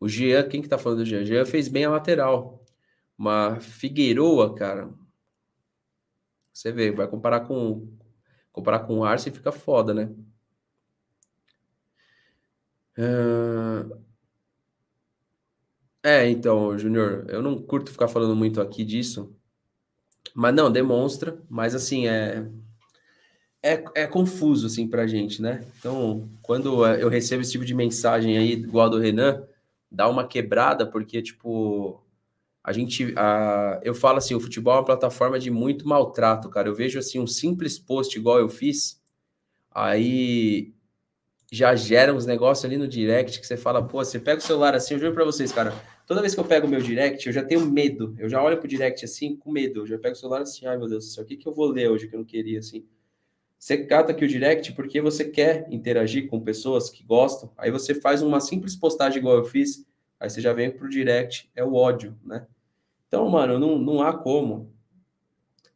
O 0.00 0.08
Jean, 0.08 0.48
quem 0.48 0.62
que 0.62 0.68
tá 0.68 0.78
falando 0.78 0.98
do 1.00 1.04
Jean? 1.04 1.24
Jean 1.24 1.44
fez 1.44 1.68
bem 1.68 1.84
a 1.84 1.90
lateral. 1.90 2.64
Mas 3.16 3.64
Figueiroa, 3.64 4.54
cara, 4.54 4.92
você 6.52 6.72
vê, 6.72 6.90
vai 6.90 7.06
comparar 7.08 7.40
com 7.40 7.88
comparar 8.52 8.80
com 8.80 8.98
o 8.98 9.04
Arce 9.04 9.30
fica 9.30 9.52
foda, 9.52 9.94
né? 9.94 10.10
É, 16.04 16.28
então, 16.28 16.76
Júnior, 16.78 17.26
eu 17.28 17.40
não 17.40 17.62
curto 17.62 17.92
ficar 17.92 18.08
falando 18.08 18.34
muito 18.34 18.60
aqui 18.60 18.84
disso, 18.84 19.34
Mas 20.34 20.54
não, 20.54 20.70
demonstra, 20.70 21.38
mas 21.48 21.74
assim, 21.74 22.06
é, 22.06 22.46
é, 23.62 23.84
é 23.94 24.06
confuso 24.06 24.66
assim 24.66 24.88
pra 24.88 25.06
gente, 25.06 25.40
né? 25.40 25.64
Então, 25.78 26.28
quando 26.42 26.86
eu 26.86 27.08
recebo 27.08 27.42
esse 27.42 27.52
tipo 27.52 27.64
de 27.64 27.74
mensagem 27.74 28.36
aí, 28.36 28.52
igual 28.52 28.86
a 28.86 28.90
do 28.90 28.98
Renan, 28.98 29.44
dá 29.90 30.08
uma 30.08 30.26
quebrada, 30.26 30.86
porque, 30.86 31.22
tipo, 31.22 32.02
a 32.64 32.72
gente, 32.72 33.12
a, 33.16 33.80
eu 33.84 33.94
falo 33.94 34.18
assim, 34.18 34.34
o 34.34 34.40
futebol 34.40 34.74
é 34.74 34.78
uma 34.78 34.84
plataforma 34.84 35.38
de 35.38 35.50
muito 35.50 35.86
maltrato, 35.86 36.48
cara. 36.48 36.68
Eu 36.68 36.74
vejo 36.74 36.98
assim, 36.98 37.20
um 37.20 37.26
simples 37.26 37.78
post 37.78 38.18
igual 38.18 38.38
eu 38.38 38.48
fiz, 38.48 39.00
aí 39.70 40.72
já 41.50 41.74
gera 41.76 42.14
uns 42.14 42.24
negócios 42.24 42.64
ali 42.64 42.78
no 42.78 42.88
direct 42.88 43.38
que 43.38 43.46
você 43.46 43.56
fala, 43.58 43.86
pô, 43.86 44.02
você 44.02 44.18
pega 44.18 44.38
o 44.38 44.42
celular 44.42 44.74
assim, 44.74 44.94
eu 44.94 45.00
juro 45.00 45.12
pra 45.12 45.24
vocês, 45.24 45.52
cara, 45.52 45.74
toda 46.06 46.20
vez 46.20 46.34
que 46.34 46.40
eu 46.40 46.44
pego 46.44 46.66
o 46.66 46.70
meu 46.70 46.80
direct, 46.80 47.26
eu 47.26 47.32
já 47.32 47.44
tenho 47.44 47.64
medo. 47.66 48.14
Eu 48.18 48.28
já 48.28 48.42
olho 48.42 48.58
pro 48.58 48.68
direct 48.68 49.04
assim, 49.04 49.36
com 49.36 49.50
medo. 49.50 49.80
Eu 49.80 49.86
já 49.86 49.98
pego 49.98 50.14
o 50.14 50.18
celular 50.18 50.42
assim, 50.42 50.66
ai 50.66 50.76
meu 50.76 50.88
Deus 50.88 51.06
do 51.06 51.10
céu, 51.10 51.24
o 51.24 51.26
que, 51.26 51.36
que 51.36 51.46
eu 51.46 51.54
vou 51.54 51.66
ler 51.66 51.90
hoje 51.90 52.08
que 52.08 52.14
eu 52.14 52.18
não 52.18 52.26
queria, 52.26 52.58
assim? 52.58 52.84
Você 53.58 53.78
cata 53.78 54.10
aqui 54.10 54.24
o 54.24 54.28
direct 54.28 54.72
porque 54.72 55.00
você 55.00 55.24
quer 55.24 55.68
interagir 55.70 56.28
com 56.28 56.40
pessoas 56.40 56.90
que 56.90 57.04
gostam. 57.04 57.52
Aí 57.56 57.70
você 57.70 57.94
faz 57.94 58.20
uma 58.20 58.40
simples 58.40 58.74
postagem 58.74 59.20
igual 59.20 59.36
eu 59.36 59.44
fiz, 59.44 59.86
aí 60.18 60.28
você 60.28 60.40
já 60.40 60.52
vem 60.52 60.68
pro 60.68 60.88
direct, 60.88 61.48
é 61.54 61.62
o 61.62 61.74
ódio, 61.74 62.18
né? 62.24 62.44
Então, 63.06 63.28
mano, 63.28 63.60
não, 63.60 63.78
não 63.78 64.02
há 64.02 64.12
como. 64.12 64.72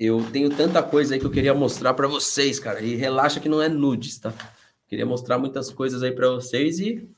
Eu 0.01 0.20
tenho 0.32 0.51
tanta 0.51 0.82
coisa 0.82 1.15
aí 1.15 1.20
que 1.20 1.27
eu 1.27 1.31
queria 1.31 1.55
mostrar 1.55 1.94
para 1.94 2.09
vocês, 2.09 2.59
cara. 2.59 2.81
E 2.81 2.97
relaxa 2.97 3.39
que 3.39 3.48
não 3.48 3.62
é 3.62 3.69
nudes, 3.69 4.19
tá? 4.19 4.35
Queria 4.89 5.07
mostrar 5.07 5.39
muitas 5.39 5.70
coisas 5.70 6.03
aí 6.03 6.12
para 6.12 6.28
vocês 6.28 6.81
e 6.81 7.09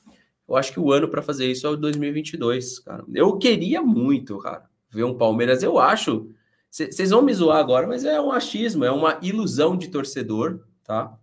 eu 0.49 0.55
acho 0.55 0.73
que 0.73 0.79
o 0.79 0.91
ano 0.91 1.07
para 1.07 1.21
fazer 1.21 1.45
isso 1.45 1.67
é 1.67 1.69
o 1.69 1.77
2022, 1.77 2.79
cara. 2.79 3.05
Eu 3.13 3.37
queria 3.37 3.83
muito, 3.83 4.39
cara, 4.39 4.67
ver 4.89 5.03
um 5.03 5.15
Palmeiras. 5.15 5.61
Eu 5.61 5.77
acho. 5.77 6.31
Vocês 6.71 7.11
vão 7.11 7.21
me 7.21 7.33
zoar 7.33 7.59
agora, 7.59 7.85
mas 7.85 8.03
é 8.03 8.19
um 8.19 8.31
achismo, 8.31 8.83
é 8.83 8.91
uma 8.91 9.19
ilusão 9.21 9.77
de 9.77 9.87
torcedor, 9.89 10.65
tá? 10.83 11.17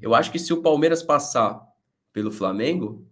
Eu 0.00 0.14
acho 0.14 0.32
que 0.32 0.38
se 0.38 0.52
o 0.52 0.60
Palmeiras 0.60 1.02
passar 1.02 1.60
pelo 2.12 2.30
Flamengo, 2.30 3.06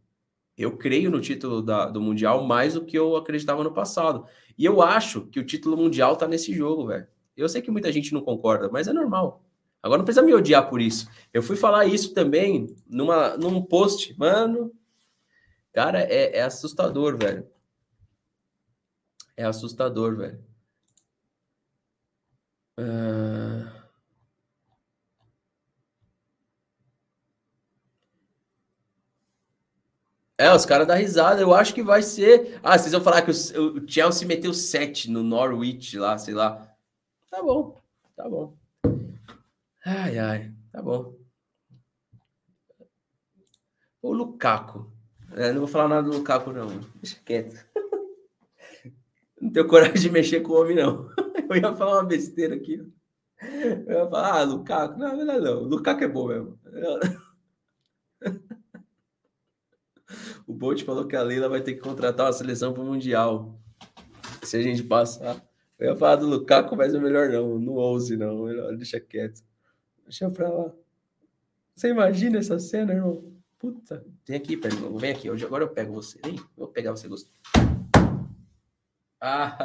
eu 0.58 0.76
creio 0.76 1.10
no 1.10 1.20
título 1.20 1.62
da, 1.62 1.86
do 1.86 2.00
Mundial 2.00 2.44
mais 2.44 2.74
do 2.74 2.84
que 2.84 2.98
eu 2.98 3.16
acreditava 3.16 3.64
no 3.64 3.72
passado. 3.72 4.26
E 4.58 4.64
eu 4.64 4.82
acho 4.82 5.26
que 5.26 5.40
o 5.40 5.46
título 5.46 5.76
mundial 5.76 6.16
tá 6.16 6.28
nesse 6.28 6.52
jogo, 6.52 6.88
velho. 6.88 7.06
Eu 7.36 7.48
sei 7.48 7.62
que 7.62 7.70
muita 7.70 7.90
gente 7.90 8.12
não 8.12 8.20
concorda, 8.20 8.68
mas 8.70 8.86
é 8.86 8.92
normal. 8.92 9.44
Agora 9.82 9.98
não 9.98 10.04
precisa 10.04 10.24
me 10.24 10.32
odiar 10.32 10.68
por 10.70 10.80
isso. 10.80 11.08
Eu 11.32 11.42
fui 11.42 11.56
falar 11.56 11.86
isso 11.86 12.14
também 12.14 12.74
numa, 12.86 13.36
num 13.36 13.60
post. 13.60 14.16
Mano, 14.16 14.72
cara, 15.72 16.00
é, 16.02 16.38
é 16.38 16.42
assustador, 16.42 17.18
velho. 17.18 17.46
É 19.36 19.44
assustador, 19.44 20.16
velho. 20.16 20.44
Uh... 22.78 23.82
É, 30.38 30.52
os 30.52 30.66
caras 30.66 30.86
dão 30.86 30.96
risada. 30.96 31.40
Eu 31.40 31.54
acho 31.54 31.74
que 31.74 31.82
vai 31.82 32.02
ser. 32.02 32.58
Ah, 32.62 32.78
vocês 32.78 32.92
vão 32.92 33.00
falar 33.00 33.22
que 33.22 33.30
o, 33.30 33.34
o 33.78 33.88
Chelsea 33.88 34.26
meteu 34.26 34.52
7 34.52 35.10
no 35.10 35.22
Norwich 35.22 35.98
lá, 35.98 36.18
sei 36.18 36.34
lá. 36.34 36.68
Tá 37.30 37.42
bom, 37.42 37.80
tá 38.16 38.28
bom. 38.28 38.56
Ai, 39.84 40.18
ai, 40.18 40.54
tá 40.70 40.80
bom. 40.80 41.16
O 44.00 44.12
Lukaku. 44.12 44.92
É, 45.32 45.52
não 45.52 45.60
vou 45.60 45.68
falar 45.68 45.88
nada 45.88 46.08
do 46.08 46.16
Lukaku, 46.16 46.52
não. 46.52 46.68
Deixa 46.96 47.18
quieto. 47.24 47.56
Não 49.40 49.50
tenho 49.50 49.66
coragem 49.66 50.00
de 50.00 50.08
mexer 50.08 50.40
com 50.40 50.52
o 50.52 50.60
homem, 50.60 50.76
não. 50.76 51.08
Eu 51.50 51.56
ia 51.56 51.74
falar 51.74 51.94
uma 51.94 52.04
besteira 52.04 52.54
aqui. 52.54 52.74
Eu 53.40 54.04
ia 54.04 54.08
falar, 54.08 54.38
ah, 54.38 54.44
Lukaku. 54.44 54.96
Não, 54.96 55.16
não, 55.16 55.40
não. 55.40 55.62
Lukaku 55.64 56.04
é 56.04 56.08
bom 56.08 56.28
mesmo. 56.28 56.60
O 60.46 60.52
Bolt 60.52 60.84
falou 60.84 61.06
que 61.06 61.16
a 61.16 61.22
Leila 61.22 61.48
vai 61.48 61.62
ter 61.62 61.74
que 61.74 61.80
contratar 61.80 62.26
uma 62.26 62.32
seleção 62.32 62.74
para 62.74 62.82
o 62.82 62.86
Mundial. 62.86 63.58
Se 64.42 64.56
a 64.58 64.62
gente 64.62 64.82
passar. 64.82 65.42
Eu 65.78 65.92
ia 65.92 65.96
falar 65.96 66.16
do 66.16 66.26
Lukaku, 66.26 66.76
mas 66.76 66.94
é 66.94 67.00
melhor 67.00 67.30
não. 67.30 67.58
Não 67.58 67.72
ouse, 67.74 68.16
não. 68.16 68.44
Melhor, 68.44 68.76
deixa 68.76 69.00
quieto. 69.00 69.42
Deixa 70.04 70.30
pra 70.30 70.48
lá. 70.48 70.72
Você 71.74 71.88
imagina 71.88 72.38
essa 72.38 72.58
cena, 72.58 72.92
irmão? 72.92 73.32
Puta. 73.58 74.04
Vem 74.26 74.36
aqui, 74.36 74.56
Pernambuco. 74.56 74.98
Vem 74.98 75.12
aqui. 75.12 75.30
Hoje, 75.30 75.44
agora 75.44 75.64
eu 75.64 75.68
pego 75.68 75.92
você. 75.92 76.18
Vem. 76.24 76.40
Vou 76.56 76.68
pegar 76.68 76.90
você, 76.90 77.08
Gustavo. 77.08 77.36
Ah. 79.20 79.56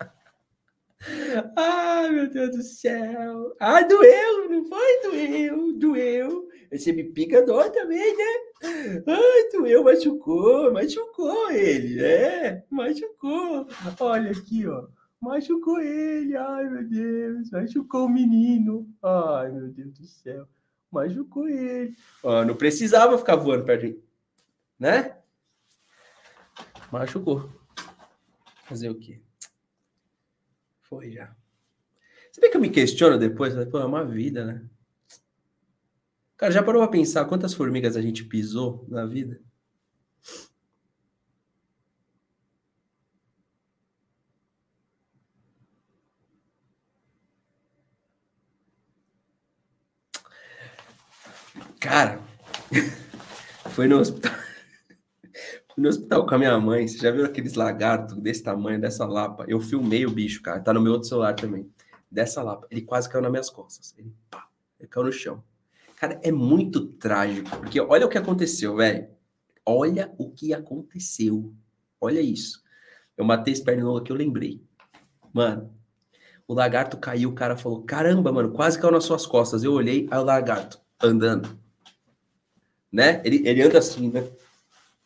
Ai, 1.56 2.10
meu 2.10 2.28
Deus 2.28 2.56
do 2.56 2.62
céu. 2.62 3.54
Ah, 3.60 3.82
doeu, 3.82 4.48
não 4.48 4.64
foi? 4.64 5.02
Doeu, 5.02 5.72
doeu. 5.78 6.48
Você 6.72 6.92
me 6.92 7.04
pica 7.04 7.44
dói 7.44 7.70
também, 7.70 8.16
né? 8.16 9.02
Ai, 9.06 9.48
doeu, 9.52 9.84
machucou, 9.84 10.72
machucou 10.72 11.50
ele. 11.50 12.02
É, 12.02 12.64
machucou. 12.70 13.68
Olha 14.00 14.30
aqui, 14.30 14.66
ó. 14.66 14.88
Machucou 15.20 15.80
ele, 15.80 16.36
ai 16.36 16.68
meu 16.68 16.88
Deus, 16.88 17.50
machucou 17.50 18.06
o 18.06 18.08
menino, 18.08 18.88
ai 19.02 19.50
meu 19.50 19.68
Deus 19.68 19.92
do 19.94 20.06
céu, 20.06 20.46
machucou 20.90 21.48
ele. 21.48 21.96
Ó, 22.22 22.44
não 22.44 22.54
precisava 22.54 23.16
ficar 23.18 23.36
voando 23.36 23.64
perto 23.64 23.86
de 23.86 23.98
né? 24.78 25.16
Machucou. 26.92 27.50
Fazer 28.64 28.90
o 28.90 28.98
quê? 28.98 29.20
Foi 30.82 31.10
já. 31.10 31.34
Você 32.30 32.40
vê 32.40 32.50
que 32.50 32.56
eu 32.56 32.60
me 32.60 32.70
questiono 32.70 33.18
depois? 33.18 33.54
Pô, 33.70 33.78
é 33.78 33.84
uma 33.84 34.04
vida, 34.04 34.44
né? 34.44 34.68
Cara, 36.36 36.52
já 36.52 36.62
parou 36.62 36.82
pra 36.82 36.90
pensar 36.90 37.24
quantas 37.24 37.54
formigas 37.54 37.96
a 37.96 38.02
gente 38.02 38.22
pisou 38.24 38.84
na 38.88 39.06
vida? 39.06 39.40
Cara, 51.86 52.20
foi 53.70 53.86
no 53.86 53.98
hospital. 53.98 54.32
Fui 55.72 55.84
no 55.84 55.88
hospital 55.88 56.26
com 56.26 56.34
a 56.34 56.38
minha 56.38 56.58
mãe. 56.58 56.88
Você 56.88 56.98
já 56.98 57.12
viu 57.12 57.24
aqueles 57.24 57.54
lagartos 57.54 58.16
desse 58.16 58.42
tamanho, 58.42 58.80
dessa 58.80 59.06
lapa? 59.06 59.44
Eu 59.46 59.60
filmei 59.60 60.04
o 60.04 60.10
bicho, 60.10 60.42
cara. 60.42 60.58
Tá 60.58 60.72
no 60.72 60.80
meu 60.80 60.94
outro 60.94 61.08
celular 61.08 61.34
também. 61.34 61.70
Dessa 62.10 62.42
lapa. 62.42 62.66
Ele 62.72 62.80
quase 62.80 63.08
caiu 63.08 63.22
nas 63.22 63.30
minhas 63.30 63.50
costas. 63.50 63.94
Ele, 63.96 64.12
pá, 64.28 64.48
ele 64.80 64.88
caiu 64.88 65.06
no 65.06 65.12
chão. 65.12 65.44
Cara, 65.94 66.18
é 66.24 66.32
muito 66.32 66.86
trágico. 66.86 67.48
Porque 67.58 67.80
olha 67.80 68.04
o 68.04 68.08
que 68.08 68.18
aconteceu, 68.18 68.74
velho. 68.74 69.06
Olha 69.64 70.12
o 70.18 70.28
que 70.32 70.52
aconteceu. 70.52 71.54
Olha 72.00 72.20
isso. 72.20 72.64
Eu 73.16 73.24
matei 73.24 73.52
esse 73.52 73.62
pernilongo 73.62 73.98
aqui, 73.98 74.10
eu 74.10 74.16
lembrei. 74.16 74.60
Mano, 75.32 75.72
o 76.48 76.54
lagarto 76.54 76.96
caiu, 76.96 77.30
o 77.30 77.34
cara 77.34 77.56
falou: 77.56 77.84
caramba, 77.84 78.32
mano, 78.32 78.50
quase 78.50 78.76
caiu 78.76 78.90
nas 78.92 79.04
suas 79.04 79.24
costas. 79.24 79.62
Eu 79.62 79.72
olhei, 79.72 80.08
aí 80.10 80.18
o 80.18 80.24
lagarto 80.24 80.80
andando 81.00 81.64
né? 82.96 83.20
Ele, 83.26 83.46
ele 83.46 83.62
anda 83.62 83.78
assim, 83.78 84.10
né? 84.10 84.26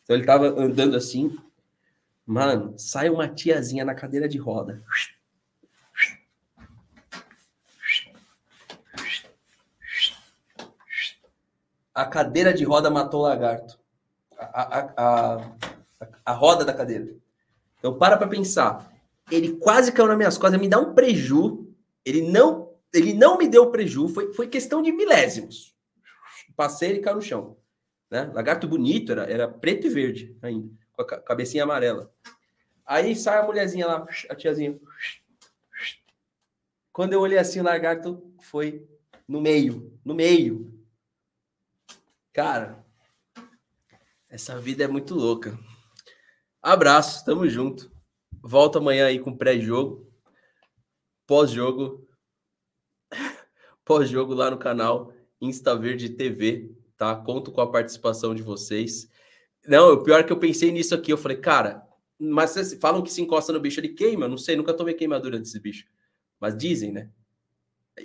Então 0.01 0.15
ele 0.15 0.25
tava 0.25 0.47
andando 0.47 0.95
assim. 0.95 1.37
Mano, 2.25 2.73
sai 2.77 3.09
uma 3.09 3.27
tiazinha 3.27 3.83
na 3.83 3.93
cadeira 3.93 4.29
de 4.29 4.37
roda. 4.37 4.81
A 11.93 12.05
cadeira 12.05 12.53
de 12.53 12.63
roda 12.63 12.89
matou 12.89 13.19
o 13.19 13.23
lagarto. 13.23 13.77
A, 14.37 14.61
a, 14.61 14.93
a, 14.95 15.51
a, 16.27 16.31
roda 16.31 16.63
da 16.63 16.73
cadeira. 16.73 17.13
Então 17.77 17.97
para 17.97 18.15
pra 18.15 18.25
pensar. 18.25 18.89
Ele 19.29 19.57
quase 19.57 19.91
caiu 19.91 20.07
nas 20.07 20.17
minhas 20.17 20.37
costas, 20.37 20.61
me 20.61 20.69
dá 20.69 20.79
um 20.79 20.93
preju. 20.93 21.67
Ele 22.05 22.21
não, 22.21 22.69
ele 22.93 23.13
não 23.13 23.37
me 23.37 23.49
deu 23.49 23.69
preju, 23.69 24.07
foi, 24.07 24.33
foi 24.33 24.47
questão 24.47 24.81
de 24.81 24.93
milésimos. 24.93 25.75
Passei 26.55 26.93
e 26.93 26.99
caiu 26.99 27.17
no 27.17 27.21
chão. 27.21 27.60
Né? 28.11 28.29
Lagarto 28.33 28.67
bonito, 28.67 29.13
era, 29.13 29.23
era 29.23 29.47
preto 29.47 29.87
e 29.87 29.89
verde 29.89 30.37
ainda, 30.41 30.69
com 30.91 31.01
a 31.01 31.05
cabecinha 31.05 31.63
amarela. 31.63 32.13
Aí 32.85 33.15
sai 33.15 33.39
a 33.39 33.43
mulherzinha 33.43 33.87
lá, 33.87 34.05
a 34.29 34.35
tiazinha. 34.35 34.77
Quando 36.91 37.13
eu 37.13 37.21
olhei 37.21 37.37
assim, 37.37 37.61
o 37.61 37.63
lagarto 37.63 38.21
foi 38.41 38.85
no 39.25 39.39
meio, 39.39 39.97
no 40.03 40.13
meio. 40.13 40.77
Cara, 42.33 42.85
essa 44.29 44.59
vida 44.59 44.83
é 44.83 44.87
muito 44.87 45.15
louca. 45.15 45.57
Abraço, 46.61 47.23
tamo 47.23 47.47
junto. 47.47 47.89
Volto 48.43 48.79
amanhã 48.79 49.05
aí 49.05 49.19
com 49.19 49.37
pré-jogo, 49.37 50.11
pós-jogo, 51.25 52.05
pós-jogo 53.85 54.33
lá 54.33 54.51
no 54.51 54.57
canal 54.57 55.13
Insta 55.39 55.77
Verde 55.77 56.09
TV 56.09 56.80
tá? 57.01 57.15
Conto 57.15 57.51
com 57.51 57.61
a 57.61 57.71
participação 57.71 58.35
de 58.35 58.43
vocês. 58.43 59.09
Não, 59.67 59.93
o 59.93 60.03
pior 60.03 60.19
é 60.19 60.23
que 60.23 60.31
eu 60.31 60.37
pensei 60.37 60.71
nisso 60.71 60.93
aqui, 60.93 61.11
eu 61.11 61.17
falei, 61.17 61.37
cara, 61.37 61.83
Mas 62.19 62.75
falam 62.79 63.01
que 63.01 63.11
se 63.11 63.19
encosta 63.23 63.51
no 63.51 63.59
bicho, 63.59 63.79
ele 63.79 63.89
queima. 63.89 64.27
Não 64.27 64.37
sei, 64.37 64.55
nunca 64.55 64.71
tomei 64.71 64.93
queimadura 64.93 65.39
desse 65.39 65.59
bicho. 65.59 65.87
Mas 66.39 66.55
dizem, 66.55 66.91
né? 66.91 67.09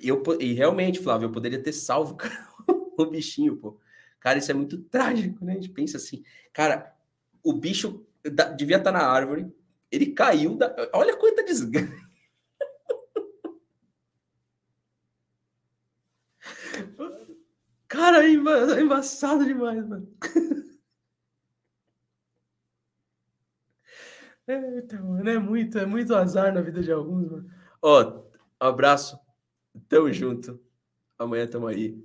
Eu, 0.02 0.22
e 0.40 0.54
realmente, 0.54 0.98
Flávio, 0.98 1.26
eu 1.26 1.32
poderia 1.32 1.62
ter 1.62 1.72
salvo 1.72 2.16
o 2.96 3.04
bichinho, 3.04 3.58
pô. 3.58 3.78
Cara, 4.18 4.38
isso 4.38 4.50
é 4.50 4.54
muito 4.54 4.78
trágico, 4.78 5.44
né? 5.44 5.52
A 5.52 5.56
gente 5.56 5.68
pensa 5.68 5.98
assim, 5.98 6.24
cara, 6.50 6.94
o 7.42 7.52
bicho 7.52 8.06
devia 8.56 8.78
estar 8.78 8.92
na 8.92 9.06
árvore, 9.06 9.46
ele 9.92 10.06
caiu, 10.06 10.56
da... 10.56 10.74
olha 10.94 11.14
quanta 11.14 11.44
desgraça. 11.44 12.05
Cara, 17.96 18.22
é, 18.22 18.28
é 18.28 18.80
embaçado 18.82 19.44
demais, 19.44 19.86
mano. 19.88 20.06
Então, 24.48 25.04
mano, 25.04 25.28
é 25.28 25.38
muito, 25.40 25.76
é 25.76 25.84
muito 25.84 26.14
azar 26.14 26.54
na 26.54 26.60
vida 26.60 26.80
de 26.80 26.92
alguns, 26.92 27.28
mano. 27.28 27.50
Ó, 27.82 28.22
abraço. 28.60 29.18
Tamo 29.88 30.12
junto. 30.12 30.60
Amanhã 31.18 31.48
tamo 31.48 31.66
aí. 31.66 32.00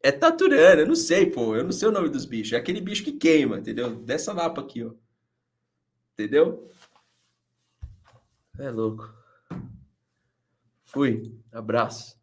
É 0.00 0.12
taturana, 0.12 0.82
eu 0.82 0.86
não 0.86 0.94
sei, 0.94 1.28
pô. 1.28 1.56
Eu 1.56 1.64
não 1.64 1.72
sei 1.72 1.88
o 1.88 1.90
nome 1.90 2.10
dos 2.10 2.24
bichos. 2.24 2.52
É 2.52 2.58
aquele 2.58 2.80
bicho 2.80 3.02
que 3.02 3.10
queima, 3.10 3.58
entendeu? 3.58 3.96
Dessa 3.96 4.32
lapa 4.32 4.60
aqui, 4.60 4.84
ó. 4.84 4.92
Entendeu? 6.12 6.70
É 8.56 8.70
louco. 8.70 9.12
Fui. 10.84 11.36
Abraço. 11.50 12.17